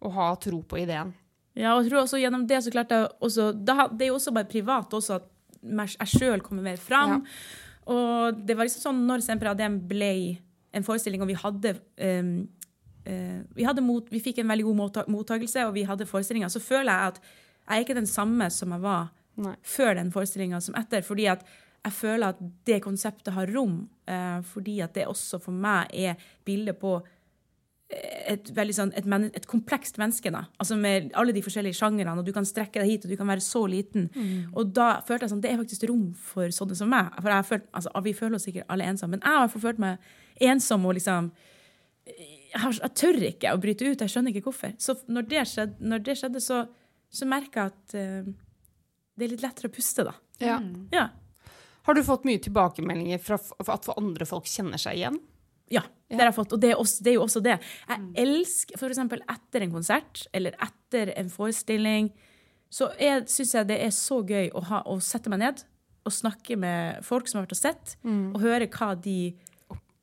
å, 0.04 0.12
ha, 0.14 0.28
tro 0.44 0.60
på 0.68 0.84
ideen. 0.84 1.16
Ja, 1.58 1.74
og 1.74 1.82
jeg 1.82 1.90
tror 1.90 2.04
også 2.04 2.20
gjennom 2.22 2.44
det 2.50 2.60
så 2.66 2.74
klarte 2.74 3.00
jeg 3.00 3.10
også 3.26 3.48
da, 3.54 3.88
Det 3.94 4.06
er 4.06 4.12
jo 4.12 4.18
også 4.18 4.34
bare 4.34 4.50
privat 4.50 4.94
også 4.98 5.20
at 5.22 5.30
jeg 5.64 6.12
sjøl 6.18 6.44
kommer 6.44 6.66
mer 6.66 6.82
fram. 6.82 7.24
Og 7.90 8.44
det 8.44 8.58
var 8.58 8.68
liksom 8.68 8.90
sånn 8.90 9.02
når 9.08 9.24
Semperadem 9.24 9.80
ble 9.88 10.14
en 10.74 10.86
forestilling, 10.86 11.24
og 11.24 11.30
vi 11.30 11.38
hadde 11.38 11.76
um, 12.20 12.36
vi, 13.04 13.66
mot, 13.84 14.06
vi, 14.12 14.22
fikk 14.24 14.38
en 14.40 14.48
veldig 14.48 14.64
god 14.70 15.08
mottakelse, 15.12 15.66
og 15.68 15.74
vi 15.76 15.84
hadde 15.84 16.08
forestillinger. 16.08 16.52
Så 16.52 16.62
føler 16.64 16.92
jeg 16.92 17.14
at 17.14 17.20
jeg 17.24 17.76
er 17.76 17.84
ikke 17.86 17.98
den 17.98 18.08
samme 18.08 18.50
som 18.52 18.72
jeg 18.76 18.84
var 18.84 19.10
Nei. 19.44 19.56
før 19.64 19.98
den 19.98 20.12
forestillinga 20.14 20.62
som 20.62 20.76
etter. 20.80 21.04
fordi 21.04 21.28
at 21.32 21.44
jeg 21.84 21.94
føler 21.98 22.32
at 22.32 22.40
det 22.68 22.80
konseptet 22.84 23.34
har 23.36 23.52
rom, 23.52 23.90
uh, 24.08 24.40
fordi 24.48 24.80
at 24.86 24.96
det 24.96 25.08
også 25.08 25.40
for 25.44 25.52
meg 25.52 25.92
er 25.92 26.16
bildet 26.46 26.80
på 26.80 27.02
et, 27.94 28.50
veldig 28.56 28.76
sånn, 28.76 28.92
et, 28.98 29.08
men, 29.10 29.28
et, 29.36 29.46
komplekst 29.50 30.00
menneske. 30.02 30.32
da, 30.34 30.46
altså 30.62 30.78
Med 30.80 31.12
alle 31.20 31.36
de 31.36 31.44
forskjellige 31.46 31.78
sjangrene, 31.78 32.16
og 32.18 32.26
du 32.26 32.34
kan 32.36 32.48
strekke 32.48 32.82
deg 32.82 32.90
hit, 32.90 33.06
og 33.06 33.14
du 33.14 33.18
kan 33.20 33.30
være 33.30 33.44
så 33.44 33.66
liten. 33.70 34.10
Mm. 34.16 34.54
Og 34.54 34.74
da 34.76 34.90
følte 35.06 35.28
jeg 35.28 35.34
sånn, 35.36 35.44
det 35.44 35.52
er 35.52 35.60
faktisk 35.62 35.88
rom 35.92 36.08
for 36.32 36.54
sånne 36.56 36.78
som 36.80 36.92
meg. 36.92 37.12
For 37.20 37.34
jeg 37.34 37.50
følt, 37.52 37.68
altså, 37.72 38.04
Vi 38.04 38.14
føler 38.18 38.36
oss 38.40 38.48
sikkert 38.50 38.70
alle 38.74 38.88
ensomme, 38.90 39.18
men 39.18 39.26
jeg 39.26 39.44
har 39.44 39.66
følt 39.68 39.84
meg 39.84 39.98
ensom 40.42 40.86
og 40.86 40.96
liksom 40.98 41.32
jeg, 42.54 42.78
jeg, 42.80 42.94
tør 43.00 43.20
ikke 43.30 43.54
å 43.54 43.60
bryte 43.62 43.90
ut. 43.90 44.06
Jeg 44.06 44.14
skjønner 44.14 44.34
ikke 44.34 44.48
hvorfor. 44.50 44.74
Så 44.82 44.96
når 45.12 45.28
det 45.32 45.44
skjedde, 45.50 45.90
når 45.92 46.06
det 46.06 46.18
skjedde 46.20 46.44
så, 46.44 46.64
så 47.14 47.28
merka 47.30 47.66
jeg 47.66 47.74
at 47.74 47.98
uh, 47.98 48.32
det 49.14 49.26
er 49.26 49.36
litt 49.36 49.46
lettere 49.46 49.70
å 49.70 49.74
puste, 49.74 50.06
da. 50.08 50.16
Ja. 50.42 50.58
Mm. 50.62 50.88
ja. 50.94 51.10
Har 51.84 51.98
du 51.98 52.04
fått 52.06 52.26
mye 52.28 52.42
tilbakemeldinger 52.42 53.20
fra 53.22 53.38
at 53.74 53.90
andre 53.98 54.28
folk 54.28 54.48
kjenner 54.50 54.82
seg 54.82 55.02
igjen? 55.02 55.20
Ja, 55.74 55.84
det 56.08 56.20
har 56.20 56.30
jeg 56.30 56.38
fått. 56.38 56.54
Og 56.56 56.62
det 56.62 56.72
er, 56.74 56.80
også, 56.80 57.04
det 57.04 57.12
er 57.12 57.18
jo 57.18 57.26
også 57.26 57.42
det. 57.44 57.58
Jeg 57.90 58.02
mm. 58.04 58.10
elsker 58.24 58.80
f.eks. 58.80 59.02
etter 59.36 59.66
en 59.66 59.74
konsert 59.74 60.24
eller 60.36 60.56
etter 60.64 61.14
en 61.18 61.32
forestilling, 61.34 62.12
så 62.74 62.90
syns 63.30 63.54
jeg 63.54 63.70
det 63.70 63.80
er 63.86 63.94
så 63.94 64.20
gøy 64.26 64.50
å, 64.54 64.64
ha, 64.70 64.82
å, 64.90 64.98
sette 65.04 65.32
meg 65.34 65.44
ned 65.44 65.64
og 66.04 66.14
snakke 66.14 66.58
med 66.60 67.04
folk 67.06 67.30
som 67.30 67.40
har 67.40 67.46
vært 67.46 67.56
og 67.56 67.62
sett, 67.62 67.94
mm. 68.04 68.34
og 68.34 68.42
høre 68.44 68.68
hva 68.74 68.90
de 69.00 69.18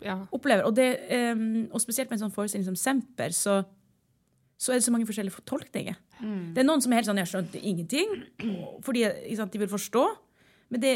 ja. 0.05 0.17
opplever. 0.33 0.65
Og, 0.69 0.75
det, 0.77 0.89
um, 1.35 1.69
og, 1.71 1.81
spesielt 1.83 2.11
med 2.11 2.19
en 2.19 2.27
sånn 2.27 2.35
forestilling 2.35 2.67
som 2.69 2.79
Semper, 2.79 3.35
så, 3.37 3.61
så 4.61 4.73
er 4.73 4.81
det 4.81 4.87
så 4.87 4.95
mange 4.95 5.09
forskjellige 5.09 5.39
fortolkninger. 5.39 5.99
Mm. 6.21 6.51
Det 6.57 6.63
er 6.63 6.69
noen 6.69 6.85
som 6.85 6.93
er 6.93 7.01
helt 7.01 7.11
sånn 7.11 7.23
'Jeg 7.23 7.33
skjønte 7.33 7.63
ingenting', 7.63 8.15
fordi 8.87 9.07
sant, 9.37 9.53
de 9.53 9.63
vil 9.63 9.73
forstå. 9.73 10.05
Men 10.71 10.81
det, 10.81 10.95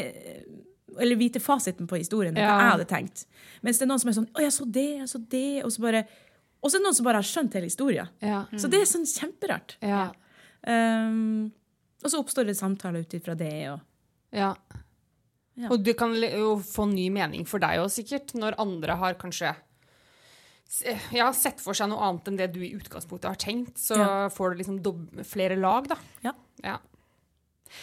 eller 0.99 1.19
vite 1.19 1.41
fasiten 1.43 1.87
på 1.87 1.97
historien. 1.99 2.35
Ja. 2.37 2.53
Hva 2.53 2.61
jeg 2.61 2.75
hadde 2.75 2.91
tenkt. 2.91 3.25
Mens 3.61 3.77
det 3.77 3.85
er 3.85 3.91
noen 3.91 3.99
som 3.99 4.09
er 4.09 4.19
sånn 4.19 4.31
'Å, 4.31 4.41
jeg 4.41 4.53
så 4.53 4.71
det, 4.71 4.91
jeg 5.01 5.09
så 5.09 5.19
det', 5.19 5.65
og 5.65 5.71
så 5.71 5.81
bare 5.81 6.05
og 6.65 6.71
så 6.71 6.79
er 6.79 6.81
det 6.81 6.87
noen 6.87 6.97
som 6.97 7.05
bare 7.05 7.19
har 7.21 7.27
skjønt 7.29 7.53
hele 7.53 7.69
historien. 7.69 8.07
Ja. 8.25 8.39
Mm. 8.49 8.57
Så 8.57 8.69
det 8.73 8.79
er 8.81 8.87
sånn 8.89 9.05
kjemperart. 9.05 9.75
Ja. 9.85 10.07
Um, 10.65 11.51
og 12.01 12.09
så 12.09 12.21
oppstår 12.23 12.47
det 12.49 12.55
samtaler 12.57 13.05
ut 13.05 13.13
ifra 13.13 13.35
det. 13.37 13.53
Og, 13.69 13.83
ja. 14.33 14.55
Ja. 15.55 15.69
Og 15.71 15.83
du 15.85 15.93
kan 15.95 16.11
jo 16.19 16.57
få 16.59 16.87
ny 16.91 17.07
mening 17.13 17.45
for 17.47 17.63
deg 17.63 17.79
òg, 17.83 17.91
sikkert, 17.93 18.33
når 18.35 18.57
andre 18.61 18.97
har 18.99 19.19
kanskje 19.19 19.53
ja, 21.15 21.29
sett 21.35 21.61
for 21.63 21.77
seg 21.77 21.87
noe 21.91 22.03
annet 22.03 22.27
enn 22.27 22.39
det 22.39 22.49
du 22.55 22.59
i 22.65 22.73
utgangspunktet 22.75 23.29
har 23.29 23.39
tenkt. 23.39 23.77
Så 23.79 23.99
ja. 23.99 24.27
får 24.33 24.51
du 24.51 24.61
liksom 24.63 25.23
flere 25.27 25.57
lag, 25.59 25.87
da. 25.91 25.97
Ja. 26.25 26.33
ja. 26.65 26.79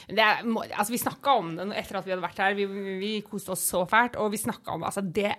Er, 0.08 0.42
altså, 0.42 0.90
vi 0.92 1.00
snakka 1.00 1.36
om 1.38 1.54
det 1.56 1.68
etter 1.78 2.00
at 2.00 2.08
vi 2.08 2.14
hadde 2.14 2.24
vært 2.24 2.42
her. 2.42 2.56
Vi, 2.58 2.66
vi 3.00 3.12
koste 3.26 3.54
oss 3.54 3.64
så 3.70 3.84
fælt. 3.88 4.18
Og 4.20 4.32
vi 4.34 4.42
snakka 4.42 4.76
om 4.76 4.84
altså, 4.88 5.04
det, 5.04 5.34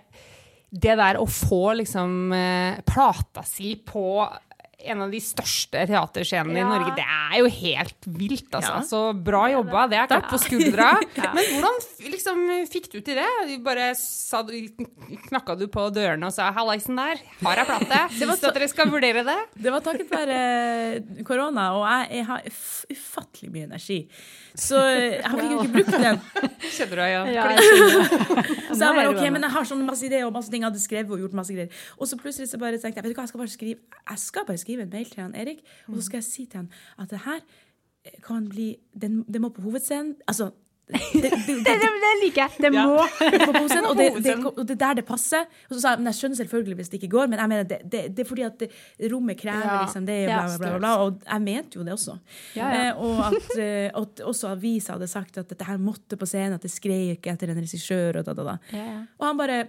det 0.70 0.96
der 1.00 1.20
å 1.20 1.28
få 1.30 1.76
liksom 1.82 2.34
eh, 2.34 2.80
plata 2.88 3.44
si 3.46 3.76
på 3.78 4.24
en 4.90 5.04
av 5.04 5.12
de 5.12 5.20
største 5.22 5.84
teaterscenene 5.88 6.60
ja. 6.60 6.64
i 6.64 6.68
Norge. 6.68 6.94
Det 6.98 7.04
er 7.04 7.36
jo 7.40 7.50
helt 7.56 8.08
vilt, 8.18 8.48
altså. 8.50 8.72
Ja. 8.76 8.82
Så 8.88 9.00
bra 9.26 9.44
jobba. 9.52 9.86
Det 9.90 9.98
er 10.00 10.10
klapp 10.10 10.28
på 10.32 10.40
skuldra. 10.42 10.90
ja. 11.20 11.30
Men 11.36 11.48
hvordan 11.54 11.78
liksom, 12.12 12.42
fikk 12.72 12.90
du 12.92 12.98
til 13.00 13.20
det? 13.20 13.28
Du 13.50 13.54
bare 13.64 13.90
sa, 13.98 14.42
knakka 15.28 15.56
du 15.60 15.66
på 15.72 15.86
dørene 15.94 16.28
og 16.28 16.34
sa 16.36 16.50
'hallaisen 16.54 16.98
der, 16.98 17.22
har 17.42 17.60
jeg 17.62 17.70
plate'? 17.70 18.02
Syns 18.18 18.42
du 18.42 18.48
at 18.48 18.58
dere 18.58 18.70
skal 18.70 18.90
vurdere 18.92 19.24
det? 19.26 19.40
Det 19.64 19.72
var 19.72 19.84
takket 19.84 20.10
være 20.10 20.38
eh, 20.96 21.22
korona, 21.24 21.70
og 21.78 21.84
jeg, 21.88 22.18
jeg 22.18 22.26
har 22.28 22.48
ufattelig 22.94 23.52
mye 23.54 23.68
energi. 23.70 24.00
Så 24.54 24.78
jeg 24.78 25.22
fikk 25.24 25.50
jo 25.50 25.62
ikke 25.64 25.74
brukt 25.78 25.94
den. 25.98 26.20
Kjenner 26.74 26.94
du 26.94 27.00
deg 27.00 27.08
igjen? 27.10 27.30
Ja, 27.34 27.46
så 28.70 28.80
jeg 28.84 28.96
bare, 28.98 29.08
ok, 29.10 29.22
men 29.34 29.46
jeg 29.46 29.52
har 29.56 29.66
sånn 29.68 29.82
masse 29.86 30.06
ideer 30.06 30.26
og 30.28 30.34
masse 30.36 30.52
ting 30.52 30.62
jeg 30.62 30.70
hadde 30.70 30.82
skrevet 30.82 31.10
og 31.14 31.24
gjort 31.24 31.34
masse 31.38 31.54
greier. 31.54 31.82
Og 31.98 32.10
så 32.10 32.18
plutselig 32.20 32.50
så 32.50 32.60
bare 32.60 32.78
tenkte 32.78 33.00
jeg 33.00 33.06
vet 33.06 33.14
du 33.14 33.18
hva, 33.18 33.24
jeg 33.26 33.32
skal 33.32 33.42
bare 33.42 33.54
skrive, 33.54 33.80
jeg 34.10 34.22
skal 34.22 34.46
bare 34.48 34.60
skrive 34.60 34.73
en 34.82 34.90
mail 34.90 35.06
til 35.10 35.22
han 35.22 35.34
Erik, 35.34 35.62
og 35.88 35.96
så 35.96 36.08
skal 36.08 36.22
jeg 36.22 36.24
si 36.24 36.46
til 36.46 36.64
han 36.64 36.72
at 36.98 37.10
det 37.10 37.22
her 37.24 37.40
kan 38.24 38.48
bli 38.48 38.74
Det 38.92 39.40
må 39.40 39.48
på 39.48 39.62
hovedscenen. 39.62 40.16
Altså, 40.28 40.50
det, 40.84 41.00
det, 41.12 41.30
det, 41.66 41.76
det, 41.80 42.10
liker 42.20 42.42
jeg. 42.42 42.50
Det 42.60 42.70
må 42.74 42.98
på 43.46 43.52
posen. 43.56 43.86
Og 43.88 43.96
det, 43.96 44.08
og 44.58 44.60
det, 44.68 44.74
er 44.76 44.80
der 44.82 44.98
det 45.00 45.04
passer. 45.08 45.46
Og 45.68 45.76
så 45.76 45.80
sa 45.80 45.92
jeg 45.94 46.02
men 46.02 46.10
jeg 46.10 46.18
skjønner 46.18 46.40
selvfølgelig 46.42 46.78
hvis 46.80 46.92
det 46.92 46.98
ikke 47.00 47.12
går, 47.14 47.30
men 47.32 47.40
jeg 47.40 47.52
mener 47.52 47.86
det, 47.94 48.02
er 48.20 48.28
fordi 48.28 48.44
at 48.46 48.64
rommet 49.12 49.40
krever 49.40 49.70
liksom, 49.84 50.08
det, 50.08 50.18
bla, 50.28 50.42
bla, 50.44 50.58
bla, 50.58 50.80
bla, 50.82 50.92
Og 51.04 51.22
jeg 51.24 51.44
mente 51.46 51.78
jo 51.78 51.86
det 51.86 51.94
også. 51.96 52.18
Ja, 52.58 52.68
ja. 52.68 52.82
Eh, 52.90 53.00
og 53.06 53.22
at, 53.30 53.48
eh, 53.58 54.02
at 54.02 54.24
også 54.32 54.52
avisa 54.52 54.98
hadde 54.98 55.08
sagt 55.10 55.40
at 55.40 55.48
dette 55.54 55.68
her 55.68 55.80
måtte 55.80 56.20
på 56.20 56.28
scenen, 56.28 56.58
at 56.58 56.66
det 56.66 56.72
skrei 56.72 57.14
ikke 57.14 57.32
etter 57.32 57.54
en 57.54 57.62
regissør. 57.64 58.20
Og, 58.20 58.28
da, 58.28 58.36
da, 58.36 58.54
da. 58.54 58.84
og 59.18 59.26
han 59.30 59.40
bare 59.40 59.64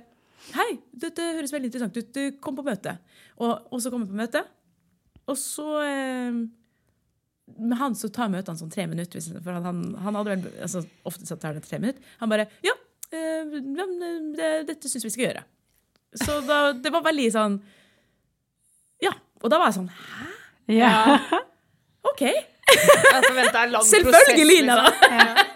Hei, 0.54 0.76
dette 0.94 1.24
høres 1.40 1.50
veldig 1.56 1.72
interessant 1.72 1.96
ut. 1.98 2.10
Du 2.14 2.36
kom 2.44 2.54
på 2.54 2.62
møte. 2.68 2.92
Og, 3.42 3.64
og 3.74 3.80
så 3.82 3.90
kom 3.90 4.04
jeg 4.04 4.12
på 4.12 4.20
møte, 4.20 4.44
og 5.32 5.38
så 5.40 5.68
eh, 5.82 6.40
med 7.46 7.78
han 7.78 7.96
så 7.98 8.10
tar 8.14 8.32
møtene 8.34 8.58
sånn 8.60 8.74
tre 8.74 8.88
minutter. 8.90 9.22
For 9.44 9.58
han, 9.68 9.82
han 10.02 10.18
hadde 10.20 10.34
vel 10.34 10.62
altså, 10.66 10.82
ofte 11.08 11.28
så 11.30 11.38
tar 11.42 11.58
det 11.58 11.66
tre 11.66 11.80
minutter. 11.82 12.02
Han 12.22 12.32
bare 12.32 12.48
Ja, 12.66 12.74
øh, 13.14 13.58
det, 14.38 14.52
dette 14.72 14.90
syns 14.92 15.06
vi 15.06 15.14
skal 15.14 15.28
gjøre. 15.28 15.44
Så 16.26 16.40
da, 16.48 16.60
det 16.74 16.94
var 16.94 17.04
veldig 17.06 17.28
sånn 17.34 17.60
Ja. 19.04 19.12
Og 19.44 19.52
da 19.52 19.60
var 19.60 19.68
jeg 19.68 19.82
sånn 19.82 19.90
Hæ? 19.92 20.30
Ja. 20.72 20.94
OK. 22.10 22.24
Selvfølgelig, 23.86 24.46
Lina! 24.50 24.80
Liksom. 24.88 25.55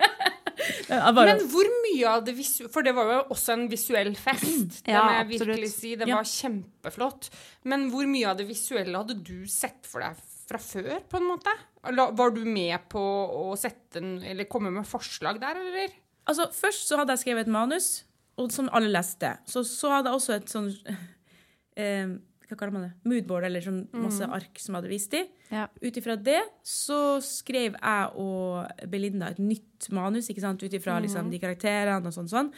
Bare... 0.89 1.35
Men 1.35 1.43
hvor 1.51 1.67
mye 1.83 2.09
av 2.09 2.23
det 2.25 2.33
visuelle 2.37 2.71
For 2.73 2.85
det 2.85 2.95
var 2.97 3.11
jo 3.13 3.19
også 3.35 3.53
en 3.53 3.67
visuell 3.69 4.11
fest. 4.17 4.79
Det 4.85 4.95
ja, 4.95 5.03
må 5.05 5.15
jeg 5.19 5.27
virkelig 5.35 5.71
si. 5.75 5.93
Det 5.99 6.07
var 6.09 6.25
ja. 6.25 6.31
kjempeflott. 6.31 7.29
Men 7.69 7.87
hvor 7.93 8.09
mye 8.09 8.31
av 8.31 8.39
det 8.39 8.47
visuelle 8.49 8.97
hadde 8.97 9.19
du 9.21 9.45
sett 9.49 9.85
for 9.89 10.03
deg 10.05 10.17
fra 10.49 10.57
før, 10.57 10.95
på 11.05 11.19
en 11.19 11.27
måte? 11.29 11.53
Var 11.85 12.33
du 12.33 12.41
med 12.47 12.87
på 12.89 13.01
å 13.01 13.53
sette 13.59 14.01
en, 14.01 14.15
eller 14.25 14.49
komme 14.49 14.71
med 14.73 14.87
forslag 14.89 15.37
der, 15.41 15.59
eller? 15.61 15.93
Altså, 16.29 16.49
Først 16.53 16.89
så 16.89 16.97
hadde 16.99 17.13
jeg 17.15 17.23
skrevet 17.23 17.47
et 17.47 17.53
manus, 17.53 17.91
som 18.49 18.71
alle 18.73 18.89
leste. 18.89 19.35
Så, 19.49 19.63
så 19.67 19.93
hadde 19.93 20.09
jeg 20.09 20.21
også 20.21 20.35
et 20.39 20.51
sånn 20.51 20.71
eh, 21.83 22.17
Hva 22.49 22.57
kaller 22.57 22.73
man 22.73 22.87
det? 22.87 22.91
Moodboard, 23.05 23.45
eller 23.45 23.61
sånn 23.61 23.83
masse 23.93 24.25
mm. 24.25 24.33
ark 24.33 24.57
som 24.57 24.73
jeg 24.73 24.81
hadde 24.81 24.91
vist 24.91 25.13
i. 25.13 25.21
Ja. 25.53 25.67
Ut 25.69 25.99
ifra 26.01 26.15
det 26.17 26.39
så 26.65 27.19
skrev 27.21 27.77
jeg 27.77 28.11
og 28.23 28.89
Belinda 28.89 29.29
et 29.29 29.41
nytt 29.43 29.91
manus, 29.93 30.31
ikke 30.31 30.43
sant? 30.43 30.63
ut 30.63 30.73
ifra 30.73 30.97
mm. 30.97 31.05
liksom, 31.05 31.29
de 31.29 31.41
karakterene 31.43 32.09
og 32.09 32.15
sånn. 32.15 32.31
sånn. 32.31 32.51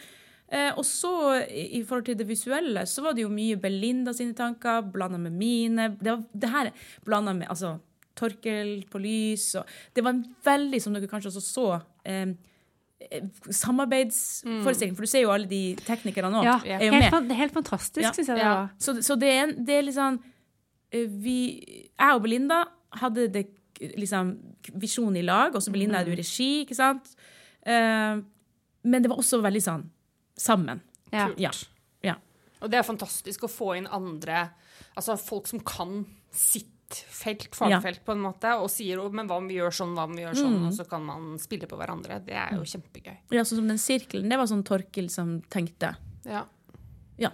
Eh, 0.52 0.70
og 0.76 0.84
så, 0.88 1.12
i 1.48 1.80
forhold 1.84 2.08
til 2.08 2.16
det 2.20 2.28
visuelle, 2.28 2.86
så 2.88 3.04
var 3.04 3.16
det 3.16 3.26
jo 3.26 3.32
mye 3.32 3.60
Belinda 3.60 4.12
sine 4.16 4.36
tanker 4.36 4.84
blanda 4.92 5.20
med 5.20 5.36
mine. 5.36 5.90
Det, 6.00 6.10
var, 6.10 6.24
det 6.32 6.52
her 6.52 6.72
blanda 7.04 7.36
med 7.36 7.52
altså, 7.52 7.76
Torkel 8.16 8.82
på 8.92 9.00
lys. 9.00 9.50
Og 9.60 9.68
det 9.96 10.04
var 10.04 10.16
en 10.16 10.24
veldig, 10.44 10.80
som 10.84 10.96
dere 10.96 11.08
kanskje 11.08 11.32
også 11.32 11.44
så, 11.46 11.68
eh, 12.08 12.32
samarbeidsforestilling. 13.50 14.92
Mm. 14.92 14.98
For 14.98 15.06
du 15.06 15.10
ser 15.10 15.24
jo 15.24 15.32
alle 15.34 15.48
de 15.50 15.62
teknikerne 15.86 16.30
nå. 16.32 16.44
Ja, 16.46 16.58
er 16.64 16.86
jo 16.86 16.92
helt, 16.94 17.08
med. 17.08 17.28
Det 17.28 17.36
er 17.36 17.40
helt 17.44 17.56
fantastisk, 17.56 18.04
ja. 18.04 18.12
syns 18.16 18.30
jeg 18.32 18.40
det 18.40 18.46
var. 18.46 18.70
Så, 18.82 18.96
så 19.04 19.16
det, 19.20 19.32
er, 19.32 19.54
det, 19.56 19.80
er, 19.80 20.18
eh, 20.92 21.08
vi, 21.24 21.36
Jeg 21.90 22.16
og 22.16 22.22
Belinda 22.24 22.62
hadde 23.02 23.28
det 23.32 23.46
liksom 23.98 24.36
visjon 24.78 25.16
i 25.18 25.24
lag, 25.26 25.54
og 25.56 25.62
så 25.64 25.72
Belinda 25.74 26.00
er 26.00 26.10
jo 26.10 26.14
mm. 26.14 26.20
regi, 26.20 26.50
ikke 26.62 26.78
sant. 26.78 27.14
Uh, 27.66 28.22
men 28.82 29.02
det 29.02 29.10
var 29.10 29.20
også 29.22 29.40
veldig 29.42 29.62
sånn 29.62 29.86
sammen. 30.38 30.82
Ja. 31.12 31.28
ja. 31.40 31.50
ja. 32.06 32.16
Og 32.62 32.70
det 32.70 32.78
er 32.78 32.86
fantastisk 32.86 33.46
å 33.46 33.50
få 33.50 33.74
inn 33.78 33.88
andre, 33.90 34.48
altså 34.94 35.16
folk 35.20 35.50
som 35.50 35.62
kan 35.66 36.02
sitt 36.32 36.70
felt, 36.94 37.48
fagfelt, 37.54 38.00
ja. 38.00 38.04
på 38.06 38.14
en 38.16 38.24
måte, 38.24 38.54
og 38.60 38.70
sier 38.72 39.02
men 39.12 39.28
hva 39.30 39.38
om 39.40 39.48
vi 39.50 39.58
gjør 39.58 39.74
sånn, 39.82 39.94
hva 39.96 40.06
om 40.08 40.16
vi 40.16 40.24
gjør 40.24 40.38
sånn, 40.38 40.56
mm. 40.60 40.66
og 40.68 40.76
så 40.76 40.86
kan 40.88 41.04
man 41.06 41.36
spille 41.42 41.68
på 41.70 41.78
hverandre. 41.80 42.20
Det 42.26 42.36
er 42.38 42.56
jo 42.58 42.66
kjempegøy. 42.68 43.14
Ja, 43.34 43.44
sånn 43.44 43.62
som 43.62 43.70
den 43.70 43.80
sirkelen, 43.82 44.28
det 44.32 44.40
var 44.40 44.50
sånn 44.50 44.64
Torkil 44.66 45.10
som 45.12 45.38
tenkte. 45.52 45.94
Ja. 46.28 46.44
ja. 47.20 47.32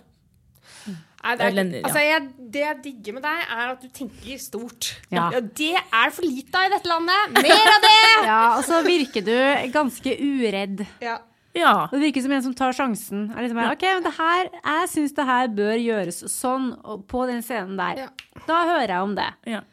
Nei, 1.19 1.35
det, 1.35 1.47
er, 1.51 1.71
altså 1.83 2.03
jeg, 2.05 2.27
det 2.55 2.61
jeg 2.63 2.77
digger 2.85 3.17
med 3.17 3.25
deg, 3.27 3.41
er 3.59 3.73
at 3.73 3.83
du 3.83 3.89
tenker 3.93 4.39
stort. 4.41 4.93
Ja. 5.11 5.29
ja 5.35 5.43
det 5.43 5.75
er 5.77 6.13
for 6.15 6.25
lite 6.25 6.61
av 6.61 6.69
i 6.69 6.75
dette 6.77 6.93
landet! 6.93 7.35
Mer 7.43 7.73
av 7.75 7.81
det! 7.85 7.97
ja, 8.31 8.43
Og 8.55 8.63
så 8.69 8.79
virker 8.87 9.27
du 9.27 9.35
ganske 9.75 10.15
uredd. 10.15 10.87
Ja. 11.05 11.19
Ja. 11.59 11.89
Det 11.91 12.01
virker 12.03 12.25
som 12.25 12.35
en 12.37 12.45
som 12.45 12.55
tar 12.57 12.77
sjansen. 12.77 13.25
Er 13.35 13.47
liksom 13.47 13.61
ja. 13.63 13.73
ok, 13.75 13.87
men 13.97 14.07
det 14.07 14.15
her, 14.19 14.51
Jeg 14.59 14.91
syns 14.93 15.17
det 15.17 15.27
her 15.29 15.51
bør 15.59 15.75
gjøres 15.83 16.21
sånn 16.33 16.71
på 17.11 17.25
den 17.31 17.43
scenen 17.45 17.79
der. 17.81 18.05
Ja. 18.07 18.45
Da 18.47 18.63
hører 18.69 18.95
jeg 18.95 19.09
om 19.09 19.17
det. 19.19 19.29
Ja. 19.51 19.65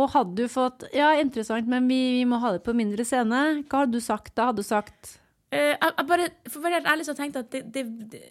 Og 0.00 0.10
hadde 0.14 0.36
du 0.38 0.50
fått 0.50 0.86
Ja, 0.96 1.12
interessant, 1.20 1.68
men 1.68 1.88
vi, 1.90 2.00
vi, 2.18 2.26
må 2.28 2.40
ha 2.42 2.54
det 2.56 2.64
på 2.66 2.74
mindre 2.76 3.06
scene. 3.08 3.62
Hva 3.68 3.84
hadde 3.84 3.98
du 3.98 4.04
sagt 4.04 4.34
da? 4.36 4.50
Hadde 4.50 4.64
du 4.64 4.68
sagt 4.68 5.16
uh, 5.52 5.74
jeg, 5.74 6.06
bare, 6.08 6.30
For 6.48 6.60
å 6.60 6.66
være 6.66 6.84
ærlig 6.88 7.08
så 7.08 7.16
tenkte 7.18 7.42
jeg 7.42 7.48
at 7.48 7.56
det, 7.74 7.84
det, 8.12 8.22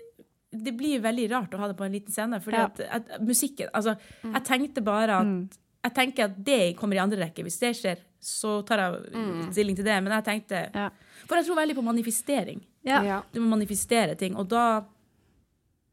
det, 0.66 0.76
blir 0.78 1.04
veldig 1.04 1.30
rart 1.34 1.54
å 1.54 1.62
ha 1.62 1.72
det 1.72 1.78
på 1.80 1.86
en 1.88 1.98
liten 1.98 2.16
scene. 2.16 2.42
Fordi 2.44 2.62
at, 2.62 3.18
musikken 3.22 3.72
Altså, 3.74 3.98
mm. 4.24 4.38
jeg 4.38 4.48
tenkte 4.50 4.86
bare 4.86 5.24
at 5.24 5.34
mm. 5.34 5.42
Jeg 5.80 5.94
tenker 5.96 6.26
at 6.26 6.40
det 6.44 6.74
kommer 6.76 6.98
i 6.98 7.00
andre 7.00 7.22
rekke. 7.22 7.44
Hvis 7.46 7.56
det 7.62 7.70
skjer, 7.78 8.02
så 8.20 8.58
tar 8.68 8.82
jeg 8.84 9.14
mm. 9.14 9.46
stilling 9.56 9.78
til 9.78 9.86
det. 9.88 9.94
Men 10.04 10.12
jeg 10.18 10.26
tenkte 10.28 10.66
ja. 10.74 10.90
For 11.30 11.38
jeg 11.38 11.48
tror 11.48 11.62
veldig 11.62 11.78
på 11.78 11.86
manifestering. 11.86 12.62
Ja. 12.88 13.22
Du 13.34 13.42
må 13.44 13.54
manifestere 13.54 14.18
ting. 14.20 14.38
Og 14.40 14.50
da 14.50 14.86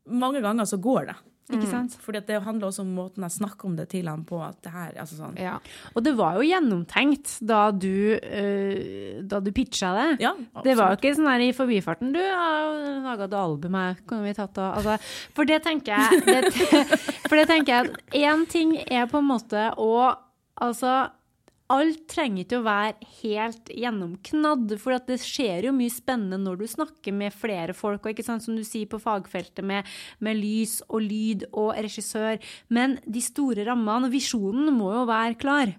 Mange 0.06 0.38
ganger 0.38 0.62
så 0.70 0.76
går 0.78 1.08
det. 1.08 1.14
Ikke 1.46 1.68
sant? 1.70 1.94
Mm. 1.94 2.02
Fordi 2.02 2.20
det 2.26 2.38
handler 2.42 2.66
også 2.68 2.82
om 2.82 2.88
måten 2.96 3.22
jeg 3.22 3.34
snakker 3.36 3.68
om 3.68 3.74
det 3.78 3.84
til 3.92 4.08
ham 4.10 4.24
på. 4.26 4.40
at 4.42 4.58
det 4.64 4.72
her, 4.74 4.92
altså 5.02 5.18
sånn. 5.18 5.36
Ja. 5.38 5.56
Og 5.94 6.02
det 6.02 6.16
var 6.18 6.38
jo 6.38 6.46
gjennomtenkt 6.46 7.36
da 7.46 7.60
du, 7.70 8.18
uh, 8.18 9.22
da 9.22 9.38
du 9.42 9.52
pitcha 9.54 9.92
det. 9.94 10.08
Ja, 10.24 10.32
det 10.66 10.74
var 10.78 10.90
jo 10.90 10.98
ikke 10.98 11.14
sånn 11.14 11.30
her 11.30 11.44
i 11.46 11.52
forbifarten 11.54 12.10
du 12.14 12.18
har 12.18 12.82
laga 13.06 13.28
et 13.28 13.36
album 13.38 13.78
her, 13.78 13.98
kunne 14.06 14.26
vi 14.26 14.34
tatt 14.34 14.58
av 14.58 14.80
altså, 14.80 14.96
For 15.36 15.46
det 15.46 15.60
tenker 15.66 15.94
jeg 15.94 16.22
det, 16.26 16.50
For 17.28 17.38
det 17.38 17.46
tenker 17.50 17.72
jeg 17.72 17.90
at 17.90 18.18
én 18.26 18.46
ting 18.50 18.74
er 18.82 19.06
på 19.10 19.22
en 19.22 19.30
måte 19.30 19.68
å 19.78 19.92
altså 20.62 20.96
alt 21.72 22.02
trenger 22.10 22.44
ikke 22.44 22.60
å 22.60 22.66
være 22.66 23.08
helt 23.20 23.70
gjennomknadd, 23.74 24.76
for 24.82 24.98
det 25.08 25.18
skjer 25.22 25.68
jo 25.68 25.74
mye 25.76 25.92
spennende 25.92 26.38
når 26.42 26.60
du 26.60 26.66
snakker 26.70 27.16
med 27.16 27.34
flere 27.34 27.74
folk, 27.76 28.06
og 28.06 28.22
som 28.26 28.58
du 28.58 28.64
sier 28.66 28.86
på 28.90 29.00
fagfeltet, 29.02 29.64
med, 29.66 29.88
med 30.22 30.38
lys 30.38 30.78
og 30.86 31.02
lyd 31.06 31.48
og 31.52 31.74
regissør. 31.74 32.38
Men 32.68 33.00
de 33.06 33.24
store 33.24 33.66
rammene 33.66 34.10
og 34.10 34.14
visjonen 34.14 34.70
må 34.74 34.92
jo 34.94 35.08
være 35.10 35.40
klar. 35.40 35.74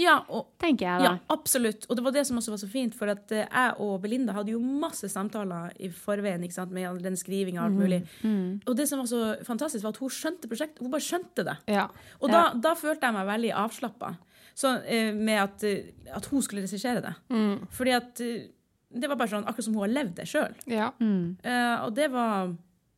Ja, 0.00 0.16
og, 0.32 0.52
tenker 0.60 0.86
jeg 0.86 1.02
da. 1.02 1.10
Ja, 1.12 1.12
absolutt. 1.32 1.86
Og 1.88 1.98
det 1.98 2.04
var 2.04 2.14
det 2.14 2.24
som 2.28 2.38
også 2.40 2.54
var 2.54 2.60
så 2.62 2.68
fint, 2.70 2.96
for 2.96 3.12
at 3.12 3.34
eh, 3.34 3.46
jeg 3.46 3.74
og 3.84 4.00
Belinda 4.02 4.34
hadde 4.36 4.54
jo 4.54 4.60
masse 4.60 5.08
samtaler 5.12 5.74
i 5.82 5.90
forveien 5.94 6.42
ikke 6.46 6.56
sant, 6.56 6.74
med 6.74 7.02
den 7.04 7.18
skrivinga 7.18 7.62
og 7.62 7.68
alt 7.68 7.76
mhm, 7.76 7.84
mulig. 7.84 8.00
Mm, 8.22 8.32
mm. 8.34 8.50
Og 8.66 8.78
det 8.78 8.88
som 8.90 9.02
var 9.02 9.10
så 9.10 9.22
fantastisk, 9.46 9.84
var 9.86 9.94
at 9.94 10.02
hun 10.02 10.14
skjønte 10.14 10.50
prosjektet. 10.50 10.82
Hun 10.84 10.94
bare 10.94 11.06
skjønte 11.06 11.46
det. 11.46 11.56
Ja. 11.70 11.86
Og 12.20 12.32
da, 12.32 12.48
da, 12.58 12.74
følte 12.78 13.08
jeg 13.08 13.18
meg 13.18 13.30
veldig 13.30 13.54
avslappa. 13.64 14.14
Så, 14.60 14.74
eh, 14.84 15.14
med 15.16 15.38
at, 15.40 15.62
eh, 15.64 15.92
at, 16.12 16.26
hun 16.28 16.42
skulle 16.44 16.66
regissere 16.66 17.00
det. 17.00 17.14
Mm. 17.32 17.66
Fordi 17.72 17.92
at 17.96 18.20
eh, 18.20 18.48
det 18.90 19.08
var 19.08 19.16
bare 19.16 19.32
sånn 19.32 19.46
akkurat 19.48 19.64
som 19.64 19.76
hun 19.78 19.86
har 19.86 19.94
levd 19.94 20.18
det 20.18 20.26
sjøl. 20.28 20.56
Ja. 20.68 20.90
Mm. 20.98 21.38
Uh, 21.44 21.76
og 21.86 21.94
det 21.96 22.08
var 22.10 22.50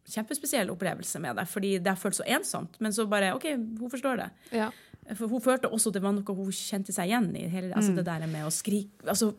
kjempespesiell 0.08 0.72
opplevelse 0.72 1.20
med 1.22 1.36
det, 1.38 1.44
fordi 1.52 1.74
det 1.78 1.92
har 1.92 2.00
følt 2.00 2.16
så 2.18 2.26
ensomt. 2.26 2.78
Men 2.82 2.94
så 2.96 3.04
bare 3.10 3.34
OK, 3.36 3.46
hun 3.78 3.92
forstår 3.92 4.24
det. 4.24 4.28
Ja. 4.56 4.70
For 5.18 5.30
hun 5.30 5.42
følte 5.44 5.70
også 5.70 5.92
at 5.92 5.98
det 5.98 6.02
var 6.02 6.14
noe 6.16 6.36
hun 6.38 6.54
kjente 6.56 6.94
seg 6.96 7.10
igjen 7.10 7.28
i. 7.36 7.44
Hele, 7.52 7.74
altså 7.76 7.92
mm. 7.92 7.98
Det 8.00 8.06
der 8.08 8.26
med 8.30 8.46
å 8.46 8.52
skrike 8.54 9.08
altså, 9.10 9.32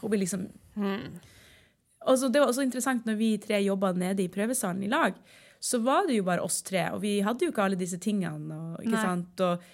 Hun 0.00 0.12
blir 0.12 0.22
liksom 0.22 0.44
mm. 0.78 1.16
altså, 2.06 2.28
Det 2.30 2.38
var 2.38 2.52
også 2.52 2.62
interessant 2.62 3.08
når 3.08 3.18
vi 3.18 3.32
tre 3.42 3.58
jobba 3.64 3.90
nede 3.98 4.24
i 4.24 4.30
prøvesalen 4.32 4.84
i 4.86 4.90
lag. 4.90 5.18
Så 5.60 5.82
var 5.84 6.06
det 6.08 6.16
jo 6.20 6.26
bare 6.26 6.44
oss 6.46 6.62
tre, 6.62 6.86
og 6.94 7.02
vi 7.02 7.18
hadde 7.26 7.44
jo 7.44 7.52
ikke 7.52 7.66
alle 7.66 7.78
disse 7.78 7.98
tingene. 8.00 8.62
Og, 8.72 8.86
ikke 8.86 9.02
sant? 9.02 9.42
Og 9.44 9.68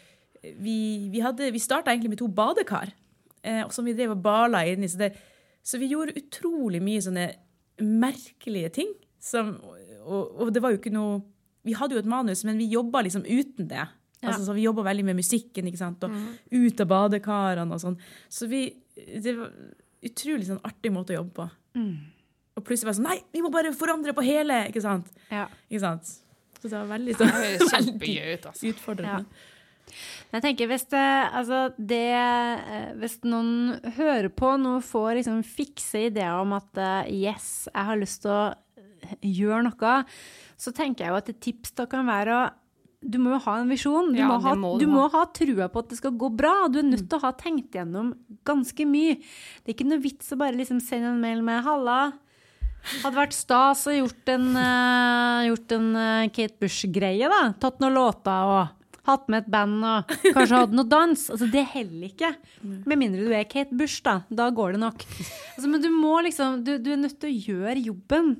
vi, 0.58 0.78
vi, 1.12 1.22
hadde, 1.24 1.50
vi 1.54 1.62
starta 1.62 1.92
egentlig 1.92 2.14
med 2.14 2.20
to 2.20 2.28
badekar 2.28 2.92
eh, 3.44 3.64
som 3.72 3.86
vi 3.86 3.94
drev 3.96 4.14
og 4.16 4.22
bala 4.24 4.64
inni. 4.68 4.88
Så, 4.90 5.10
så 5.64 5.80
vi 5.80 5.90
gjorde 5.92 6.16
utrolig 6.20 6.82
mye 6.84 7.02
sånne 7.04 7.28
merkelige 7.82 8.72
ting. 8.80 8.94
Som, 9.24 9.56
og, 10.04 10.34
og, 10.36 10.48
det 10.52 10.60
var 10.60 10.74
jo 10.74 10.82
ikke 10.82 10.92
noe 10.92 11.22
Vi 11.64 11.72
hadde 11.72 11.96
jo 11.96 12.00
et 12.02 12.08
manus, 12.08 12.42
men 12.44 12.58
vi 12.60 12.66
jobba 12.68 13.00
liksom 13.06 13.22
uten 13.24 13.70
det. 13.70 13.86
Ja. 14.20 14.28
Altså, 14.28 14.44
så 14.44 14.56
vi 14.56 14.66
jobba 14.66 14.82
veldig 14.84 15.04
med 15.08 15.16
musikken 15.16 15.68
ikke 15.68 15.80
sant? 15.80 16.04
og 16.04 16.12
mm. 16.12 16.26
ut 16.52 16.82
av 16.84 16.90
badekarene 16.90 17.72
og 17.72 17.80
sånn. 17.80 17.96
Så 18.28 18.48
vi, 18.50 18.66
det 18.94 19.32
var 19.38 19.54
utrolig 20.04 20.50
sånn 20.50 20.60
artig 20.64 20.92
måte 20.92 21.14
å 21.14 21.22
jobbe 21.22 21.32
på. 21.38 21.46
Mm. 21.80 21.94
Og 22.54 22.66
plutselig 22.66 22.90
var 22.90 22.94
det 22.94 22.98
sånn 23.00 23.08
Nei, 23.08 23.16
vi 23.32 23.42
må 23.44 23.50
bare 23.52 23.72
forandre 23.76 24.12
på 24.16 24.26
hele! 24.26 24.60
Ikke 24.68 24.84
sant? 24.84 25.08
Ja. 25.32 25.46
Ikke 25.70 25.82
sant? 25.86 26.12
Så 26.60 26.68
det 26.68 26.76
var 26.76 26.92
veldig 26.92 27.16
sånn, 27.16 27.32
veldig 27.72 28.12
ut, 28.20 28.46
altså. 28.50 28.66
Utfordrende. 28.72 29.24
Ja. 29.24 29.53
Jeg 30.34 30.42
tenker 30.42 30.70
hvis 30.70 30.88
det, 30.90 31.04
altså 31.30 31.60
det, 31.78 32.00
eh, 32.18 32.90
Hvis 32.98 33.20
noen 33.22 33.78
hører 33.96 34.30
på 34.34 34.56
nå, 34.58 34.80
får 34.82 35.20
liksom 35.20 35.44
fikse 35.46 36.08
ideer 36.08 36.40
om 36.40 36.56
at 36.56 36.80
eh, 36.80 37.12
yes, 37.24 37.68
jeg 37.70 37.88
har 37.90 38.00
lyst 38.00 38.24
til 38.24 38.34
å 38.34 38.42
gjøre 39.20 39.62
noe, 39.68 39.94
så 40.56 40.72
tenker 40.74 41.04
jeg 41.04 41.12
jo 41.12 41.20
at 41.20 41.30
et 41.30 41.40
tips 41.44 41.74
da 41.78 41.86
kan 41.90 42.06
være 42.08 42.36
å 42.40 42.44
du 43.04 43.18
må 43.20 43.34
jo 43.34 43.38
ha 43.44 43.58
en 43.60 43.68
visjon. 43.68 44.14
Du, 44.14 44.18
Ja, 44.18 44.30
må, 44.30 44.38
ha, 44.40 44.54
må 44.56 44.70
du 44.80 44.86
du 44.86 44.90
må 44.90 45.02
ha. 45.12 45.26
trua 45.36 45.68
på 45.68 45.82
at 45.82 45.90
det 45.92 45.98
skal 45.98 46.14
gå 46.16 46.30
bra. 46.32 46.54
Du 46.72 46.78
er 46.80 46.86
nødt 46.88 47.04
til 47.10 47.18
å 47.18 47.24
ha 47.26 47.34
tenkt 47.36 47.76
gjennom 47.76 48.14
ganske 48.48 48.86
mye. 48.88 49.18
Det 49.60 49.68
er 49.68 49.76
ikke 49.76 49.88
noe 49.90 50.00
vits 50.00 50.32
å 50.32 50.38
bare 50.40 50.56
liksom 50.56 50.80
sende 50.80 51.12
en 51.12 51.20
mail 51.20 51.42
med 51.44 51.60
'halla'. 51.66 52.14
Hadde 53.02 53.16
vært 53.16 53.36
stas 53.36 53.86
å 53.88 53.92
gjort 53.92 54.28
en, 54.28 54.48
uh, 54.56 55.44
gjort 55.48 55.72
en 55.76 55.86
uh, 55.96 56.28
Kate 56.32 56.56
Bush-greie, 56.60 57.28
da. 57.28 57.52
Tatt 57.60 57.80
noen 57.80 57.96
låter 57.96 58.48
og 58.56 58.83
hatt 59.06 59.28
med 59.32 59.44
et 59.44 59.50
band 59.52 59.84
og 59.84 60.12
kanskje 60.34 60.60
hatt 60.62 60.74
noe 60.76 60.88
dans. 60.88 61.26
Altså, 61.34 61.48
det 61.52 61.64
heller 61.74 62.08
ikke. 62.08 62.32
Med 62.64 63.00
mindre 63.00 63.26
du 63.26 63.32
er 63.36 63.48
Kate 63.48 63.76
Bush, 63.76 64.00
da. 64.04 64.20
Da 64.32 64.50
går 64.54 64.76
det 64.76 64.82
nok. 64.84 65.04
Altså, 65.54 65.68
men 65.70 65.82
du 65.84 65.90
må 65.92 66.18
liksom 66.24 66.62
Du, 66.64 66.76
du 66.80 66.92
er 66.94 67.02
nødt 67.02 67.18
til 67.20 67.30
å 67.32 67.40
gjøre 67.54 67.84
jobben. 67.84 68.36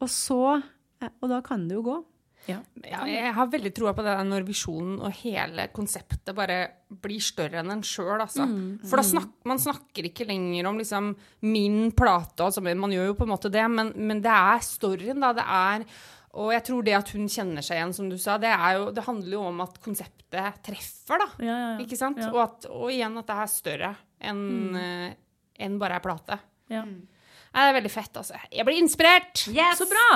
Og 0.00 0.10
så 0.12 0.40
eh, 0.58 1.08
Og 1.22 1.30
da 1.32 1.40
kan 1.44 1.64
det 1.68 1.78
jo 1.78 1.86
gå. 1.86 2.00
Ja. 2.44 2.58
Ja, 2.84 3.04
jeg 3.08 3.30
har 3.32 3.46
veldig 3.48 3.70
troa 3.72 3.94
på 3.96 4.02
det 4.04 4.14
når 4.28 4.44
visjonen 4.44 4.98
og 5.00 5.14
hele 5.22 5.64
konseptet 5.72 6.34
bare 6.36 6.58
blir 6.92 7.22
større 7.24 7.62
enn 7.62 7.72
en 7.72 7.84
sjøl, 7.86 8.18
altså. 8.20 8.44
For 8.84 9.00
da 9.00 9.04
snak, 9.08 9.30
man 9.48 9.62
snakker 9.62 10.10
ikke 10.10 10.26
lenger 10.28 10.68
om 10.68 10.76
liksom 10.80 11.14
min 11.48 11.78
plate, 11.96 12.44
altså, 12.44 12.60
man 12.60 12.92
gjør 12.92 13.08
jo 13.08 13.16
på 13.16 13.24
en 13.24 13.32
måte 13.32 13.48
det, 13.52 13.64
men, 13.72 13.94
men 13.96 14.20
det 14.24 14.34
er 14.34 14.60
storyen, 14.66 15.24
da. 15.24 15.32
Det 15.40 15.46
er 15.48 15.86
Og 16.34 16.50
jeg 16.50 16.64
tror 16.66 16.82
det 16.86 16.94
at 16.98 17.10
hun 17.14 17.28
kjenner 17.30 17.62
seg 17.62 17.78
igjen, 17.78 17.92
som 17.94 18.08
du 18.10 18.16
sa, 18.18 18.36
det, 18.42 18.50
er 18.50 18.78
jo, 18.80 18.88
det 18.94 19.04
handler 19.06 19.36
jo 19.36 19.42
om 19.52 19.60
at 19.62 19.76
konseptet 19.84 20.62
treffer, 20.66 21.20
da. 21.22 21.28
Ja, 21.38 21.46
ja, 21.46 21.68
ja. 21.76 21.84
Ikke 21.84 21.98
sant? 21.98 22.18
Ja. 22.18 22.30
Og, 22.32 22.40
at, 22.42 22.66
og 22.70 22.90
igjen 22.90 23.20
at 23.20 23.28
det 23.30 23.36
er 23.44 23.52
større 23.52 23.90
enn 24.24 24.78
eh, 24.80 25.12
en 25.62 25.76
bare 25.78 26.00
ei 26.00 26.02
plate. 26.02 26.40
Ja. 26.72 26.82
Det 26.84 27.62
er 27.62 27.76
veldig 27.76 27.92
fett, 27.92 28.16
altså. 28.18 28.40
Jeg 28.50 28.66
blir 28.66 28.80
inspirert! 28.82 29.44
Yes! 29.54 29.78
Så 29.78 29.86
bra! 29.86 30.08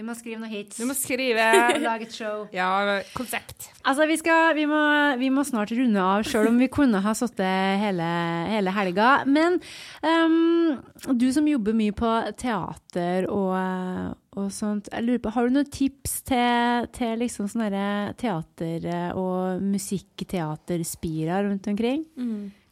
Vi 0.00 0.04
må 0.06 0.14
skrive 0.16 0.40
noen 0.40 0.48
hits. 0.48 0.78
Du 0.80 0.86
må 0.88 0.94
skrive 0.96 1.44
Lage 1.84 2.06
et 2.06 2.14
show. 2.16 2.46
Ja, 2.56 2.70
konsept. 3.12 3.66
Altså, 3.84 4.06
vi, 4.08 4.16
skal, 4.16 4.54
vi, 4.56 4.64
må, 4.70 4.78
vi 5.20 5.28
må 5.28 5.44
snart 5.44 5.74
runde 5.76 6.00
av, 6.00 6.24
sjøl 6.24 6.48
om 6.48 6.56
vi 6.60 6.70
kunne 6.72 7.02
ha 7.04 7.12
sittet 7.16 7.82
hele, 7.82 8.06
hele 8.48 8.72
helga. 8.72 9.10
Men 9.28 9.58
um, 10.00 10.78
du 11.20 11.26
som 11.36 11.48
jobber 11.50 11.76
mye 11.76 11.92
på 11.96 12.14
teater 12.40 13.28
og, 13.28 14.16
og 14.40 14.48
sånt, 14.56 14.88
jeg 14.88 15.04
lurer 15.04 15.20
på, 15.20 15.34
har 15.36 15.50
du 15.50 15.58
noen 15.58 15.68
tips 15.68 16.16
til, 16.32 16.88
til 16.96 17.20
liksom 17.20 17.50
sånne 17.52 18.16
teater- 18.20 18.88
og 19.20 19.60
musikkteaterspira 19.60 21.42
rundt 21.44 21.68
omkring? 21.68 22.06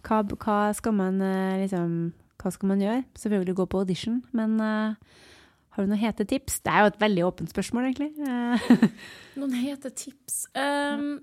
Hva, 0.09 0.23
hva 0.33 0.59
skal 0.81 0.97
man 0.97 1.21
eh, 1.21 1.61
liksom 1.67 1.97
Hva 2.41 2.53
skal 2.55 2.71
man 2.71 2.81
gjøre? 2.81 3.05
Selvfølgelig 3.19 3.57
gå 3.59 3.65
på 3.69 3.81
audition, 3.85 4.23
men 4.33 4.61
eh, 4.65 5.19
har 5.79 5.87
du 5.87 5.93
noen 5.93 6.01
hete 6.03 6.27
tips? 6.29 6.61
Det 6.65 6.73
er 6.73 6.85
jo 6.85 6.93
et 6.93 7.01
veldig 7.01 7.25
åpent 7.29 7.53
spørsmål, 7.53 7.89
egentlig. 7.89 8.11
Eh, 8.19 8.87
Noen 9.39 9.55
hete 9.55 9.93
tips 9.95 10.41
um, 10.59 11.21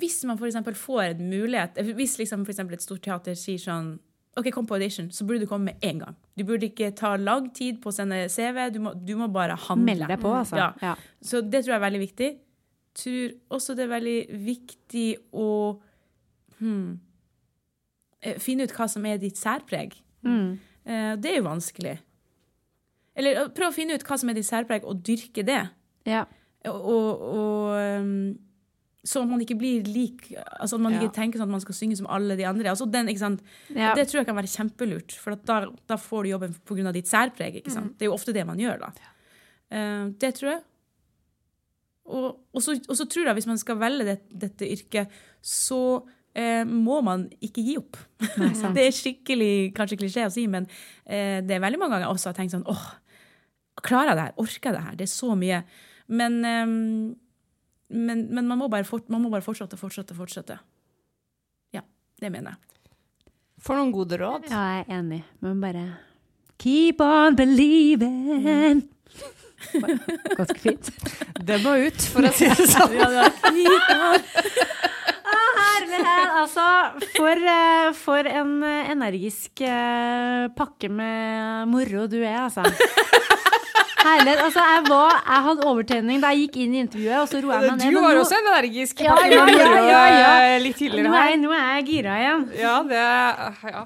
Hvis 0.00 0.18
man 0.26 0.36
eksempel 0.36 0.74
får 0.76 1.14
en 1.14 1.28
mulighet 1.30 1.78
eh, 1.80 1.92
Hvis 1.96 2.18
liksom 2.18 2.42
for 2.44 2.74
et 2.74 2.84
stort 2.84 3.04
teater 3.06 3.38
sier 3.38 3.62
sånn 3.62 3.94
OK, 4.36 4.50
kom 4.52 4.66
på 4.68 4.76
audition, 4.76 5.06
så 5.08 5.24
burde 5.24 5.46
du 5.46 5.48
komme 5.48 5.70
med 5.70 5.84
en 5.86 6.02
gang. 6.02 6.16
Du 6.36 6.42
burde 6.44 6.68
ikke 6.68 6.90
ta 6.92 7.14
lang 7.16 7.46
tid 7.56 7.78
på 7.80 7.88
å 7.88 7.94
sende 7.96 8.18
CV. 8.28 8.58
Du 8.74 8.82
må, 8.84 8.90
du 8.92 9.14
må 9.16 9.30
bare 9.32 9.56
handle. 9.56 9.86
Meld 9.86 10.04
deg 10.12 10.20
på, 10.20 10.28
altså. 10.28 10.58
Ja. 10.60 10.66
Ja. 10.82 10.90
Så 11.24 11.40
det 11.40 11.62
tror 11.62 11.72
jeg 11.72 11.78
er 11.78 11.84
veldig 11.86 12.02
viktig. 12.02 12.28
Tror 13.00 13.56
også 13.56 13.76
det 13.78 13.86
er 13.86 13.94
veldig 13.94 14.18
viktig 14.44 15.06
å 15.32 15.48
hmm, 16.58 16.98
finne 18.44 18.68
ut 18.68 18.76
hva 18.76 18.90
som 18.92 19.08
er 19.08 19.24
ditt 19.24 19.40
særpreg. 19.40 19.96
Mm. 20.28 20.58
Eh, 20.86 21.16
Det 21.20 21.32
er 21.32 21.38
jo 21.40 21.48
vanskelig. 21.48 21.98
Eller 23.16 23.42
eh, 23.42 23.48
prøv 23.56 23.70
å 23.72 23.74
finne 23.76 23.96
ut 23.96 24.04
hva 24.06 24.18
som 24.20 24.30
er 24.30 24.38
ditt 24.38 24.48
særpreg, 24.48 24.84
og 24.86 25.02
dyrke 25.06 25.44
det. 25.46 25.62
Ja. 26.06 26.24
Og, 26.66 27.22
og 27.22 28.02
um, 28.02 28.38
så 29.06 29.20
man 29.22 29.38
ikke 29.44 29.54
blir 29.54 29.84
lik 29.86 30.32
Altså 30.34 30.74
at 30.74 30.82
man 30.82 30.96
Ja. 30.96 31.00
ikke 31.04 31.14
tenker 31.14 31.38
sånn 31.38 31.46
at 31.46 31.52
man 31.54 31.62
skal 31.62 31.76
synge 31.78 31.96
som 32.00 32.08
alle 32.10 32.34
de 32.38 32.42
andre. 32.48 32.70
Altså 32.72 32.88
den? 32.90 33.06
Ja. 33.70 33.92
Det 33.94 34.08
tror 34.08 34.20
jeg 34.20 34.26
kan 34.26 34.34
være 34.38 34.50
kjempelurt, 34.50 35.14
for 35.14 35.36
at 35.36 35.44
da, 35.46 35.60
da 35.86 35.96
får 35.96 36.24
du 36.24 36.30
jobben 36.32 36.56
pga. 36.66 36.92
ditt 36.92 37.06
særpreg. 37.06 37.60
Mm. 37.66 37.92
Det 37.96 38.02
er 38.02 38.10
jo 38.10 38.16
ofte 38.18 38.34
det 38.34 38.46
man 38.46 38.58
gjør, 38.58 38.80
da. 38.82 38.90
Eh, 39.70 40.08
det 40.18 40.34
tror 40.34 40.50
jeg. 40.56 40.62
Og, 42.06 42.26
og, 42.54 42.62
så, 42.62 42.76
og 42.88 42.94
så 42.98 43.06
tror 43.10 43.26
jeg 43.26 43.34
hvis 43.34 43.48
man 43.50 43.58
skal 43.58 43.78
velge 43.78 44.04
det, 44.06 44.18
dette 44.30 44.66
yrket, 44.70 45.10
så 45.42 46.04
eh, 46.36 46.62
må 46.68 47.00
man 47.04 47.26
ikke 47.42 47.64
gi 47.64 47.76
opp. 47.80 47.98
Nei, 48.36 48.52
det 48.76 48.86
er 48.86 48.94
skikkelig 48.94 49.52
kanskje 49.76 49.98
klisjé 50.02 50.26
å 50.28 50.32
si, 50.32 50.46
men 50.50 50.68
eh, 51.04 51.42
det 51.44 51.56
er 51.56 51.64
veldig 51.64 51.80
mange 51.80 51.96
ganger 51.96 52.08
jeg 52.08 52.16
også 52.18 52.30
har 52.32 52.38
tenkt 52.38 52.56
sånn 52.56 52.66
åh, 52.70 52.86
klarer 53.86 54.12
jeg 54.12 54.18
det 54.18 54.26
her? 54.28 54.38
Orker 54.44 54.70
jeg 54.70 54.78
det 54.78 54.86
her? 54.86 54.98
Det 54.98 55.06
er 55.06 55.12
så 55.12 55.36
mye. 55.38 55.60
Men, 56.06 56.40
eh, 56.46 56.64
men, 56.66 58.24
men 58.30 58.42
man, 58.42 58.58
må 58.62 58.70
bare 58.72 58.88
fort, 58.88 59.08
man 59.12 59.24
må 59.24 59.32
bare 59.32 59.46
fortsette, 59.46 59.78
fortsette, 59.80 60.16
fortsette. 60.18 60.58
Ja, 61.76 61.84
det 62.22 62.32
mener 62.32 62.54
jeg. 62.54 62.62
For 63.66 63.78
noen 63.78 63.94
gode 63.94 64.18
råd. 64.20 64.50
Ja, 64.52 64.66
jeg 64.76 64.84
er 64.84 65.00
enig. 65.00 65.22
Men 65.42 65.62
bare 65.62 65.86
Keep 66.62 67.02
on 67.04 67.36
believing. 67.36 68.84
Gått 69.72 70.36
Ganske 70.36 70.58
fint? 70.60 70.90
Det 71.46 71.58
må 71.64 71.74
ut, 71.84 72.06
for 72.12 72.28
å 72.28 72.32
si 72.36 72.48
det 72.48 72.68
sånn. 72.74 72.96
Herlighet! 75.86 76.32
Altså, 76.40 76.66
for, 77.16 77.42
eh, 77.54 77.88
for 77.96 78.28
en 78.30 78.52
eh, 78.66 78.90
energisk 78.92 79.60
eh, 79.66 80.46
pakke 80.56 80.90
med 80.92 81.68
moro 81.72 82.06
du 82.10 82.18
er, 82.22 82.38
altså. 82.46 82.62
Herlighet. 84.06 84.38
Altså, 84.44 84.62
jeg, 84.62 84.82
var, 84.88 85.16
jeg 85.26 85.42
hadde 85.48 85.66
overtenning 85.66 86.20
da 86.22 86.30
jeg 86.34 86.44
gikk 86.46 86.58
inn 86.62 86.74
i 86.76 86.82
intervjuet, 86.84 87.18
og 87.24 87.28
så 87.30 87.40
roa 87.42 87.58
jeg 87.62 87.72
meg 87.72 87.80
ned. 87.80 87.96
Du 87.96 88.00
var 88.04 88.14
nå- 88.14 88.20
også 88.22 88.38
energisk 88.42 89.00
Ja, 89.02 89.16
pakke 89.18 89.32
ja, 89.34 89.44
med 89.48 89.58
moro 89.58 89.82
ja, 89.90 90.02
ja. 90.14 90.58
litt 90.62 90.78
tidligere 90.78 91.10
er, 91.10 91.16
her. 91.16 91.30
jeg- 91.32 91.40
nå 91.42 91.50
er 91.56 91.66
jeg 91.74 91.86
gira 91.90 92.18
igjen. 92.22 92.44
Ja, 92.60 92.76
det 92.86 93.02
Ja, 93.72 93.84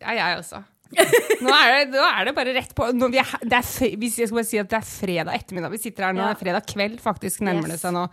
ja 0.00 0.14
jeg 0.22 0.38
også. 0.40 0.62
Nå 0.88 1.52
er 1.52 1.72
det, 1.84 1.92
nå 1.92 2.00
er 2.08 2.24
det 2.24 2.32
bare 2.34 2.52
rett 2.56 2.70
på 2.74 2.86
nå, 2.96 3.10
vi 3.12 3.18
er, 3.20 3.32
det 3.44 3.58
er, 3.58 3.96
Hvis 4.00 4.14
jeg 4.22 4.30
skal 4.30 4.38
bare 4.38 4.48
si 4.48 4.58
at 4.62 4.70
det 4.72 4.78
er 4.78 4.86
fredag 4.88 5.34
ettermiddag 5.36 5.74
Vi 5.74 5.80
sitter 5.82 6.06
her 6.06 6.14
nå, 6.16 6.22
Ja. 6.22 6.30
det 6.30 6.38
er 6.38 6.40
fredag 6.40 6.64
kveld 6.70 6.96
faktisk 7.04 7.42
nærmer 7.44 7.68
det 7.68 7.76
seg 7.82 7.92
nå. 7.92 8.06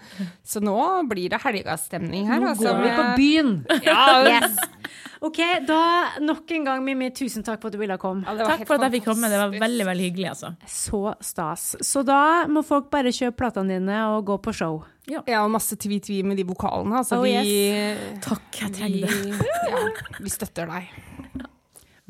Så 0.44 0.60
nå 0.64 0.76
blir 1.08 1.32
det 1.32 1.40
helgastemning 1.46 2.28
her. 2.28 2.44
Nå 2.44 2.50
altså, 2.52 2.68
går 2.74 2.84
vi 2.84 2.92
på 3.00 3.06
byen. 3.22 3.54
Ja, 3.88 4.02
Yes. 4.28 4.58
OK, 5.26 5.40
da 5.66 5.80
nok 6.22 6.52
en 6.54 6.66
gang, 6.68 6.84
Mimmi, 6.86 7.08
tusen 7.16 7.42
takk 7.48 7.62
for 7.64 7.72
at 7.72 7.74
du 7.74 7.80
ville 7.82 7.96
komme. 7.98 8.28
Ja, 8.28 8.46
Takk 8.52 8.68
for 8.68 8.76
at 8.78 8.84
jeg 8.92 9.00
fikk 9.00 9.08
komme. 9.08 9.30
Det 9.32 9.40
var 9.40 9.56
veldig 9.64 9.88
veldig 9.88 10.06
hyggelig. 10.10 10.28
altså. 10.36 10.52
Så 10.70 11.00
stas. 11.26 11.64
Så 11.82 12.04
da 12.06 12.20
må 12.52 12.62
folk 12.68 12.92
bare 12.94 13.10
kjøpe 13.16 13.40
platene 13.40 13.80
dine 13.80 14.04
og 14.12 14.28
gå 14.28 14.38
på 14.46 14.54
show. 14.54 14.84
Ja, 15.10 15.24
og 15.46 15.50
masse 15.56 15.78
tvi-tvi 15.80 16.20
med 16.28 16.38
de 16.38 16.46
vokalene. 16.52 17.00
Altså, 17.02 17.18
Oh, 17.18 17.26
vi, 17.26 18.20
Takk, 18.26 18.46
jeg 18.62 18.76
trenger 18.78 19.08
det. 19.08 19.18
vi, 19.40 19.50
ja, 19.72 19.84
vi 20.20 20.36
støtter 20.36 20.70
deg. 20.76 21.46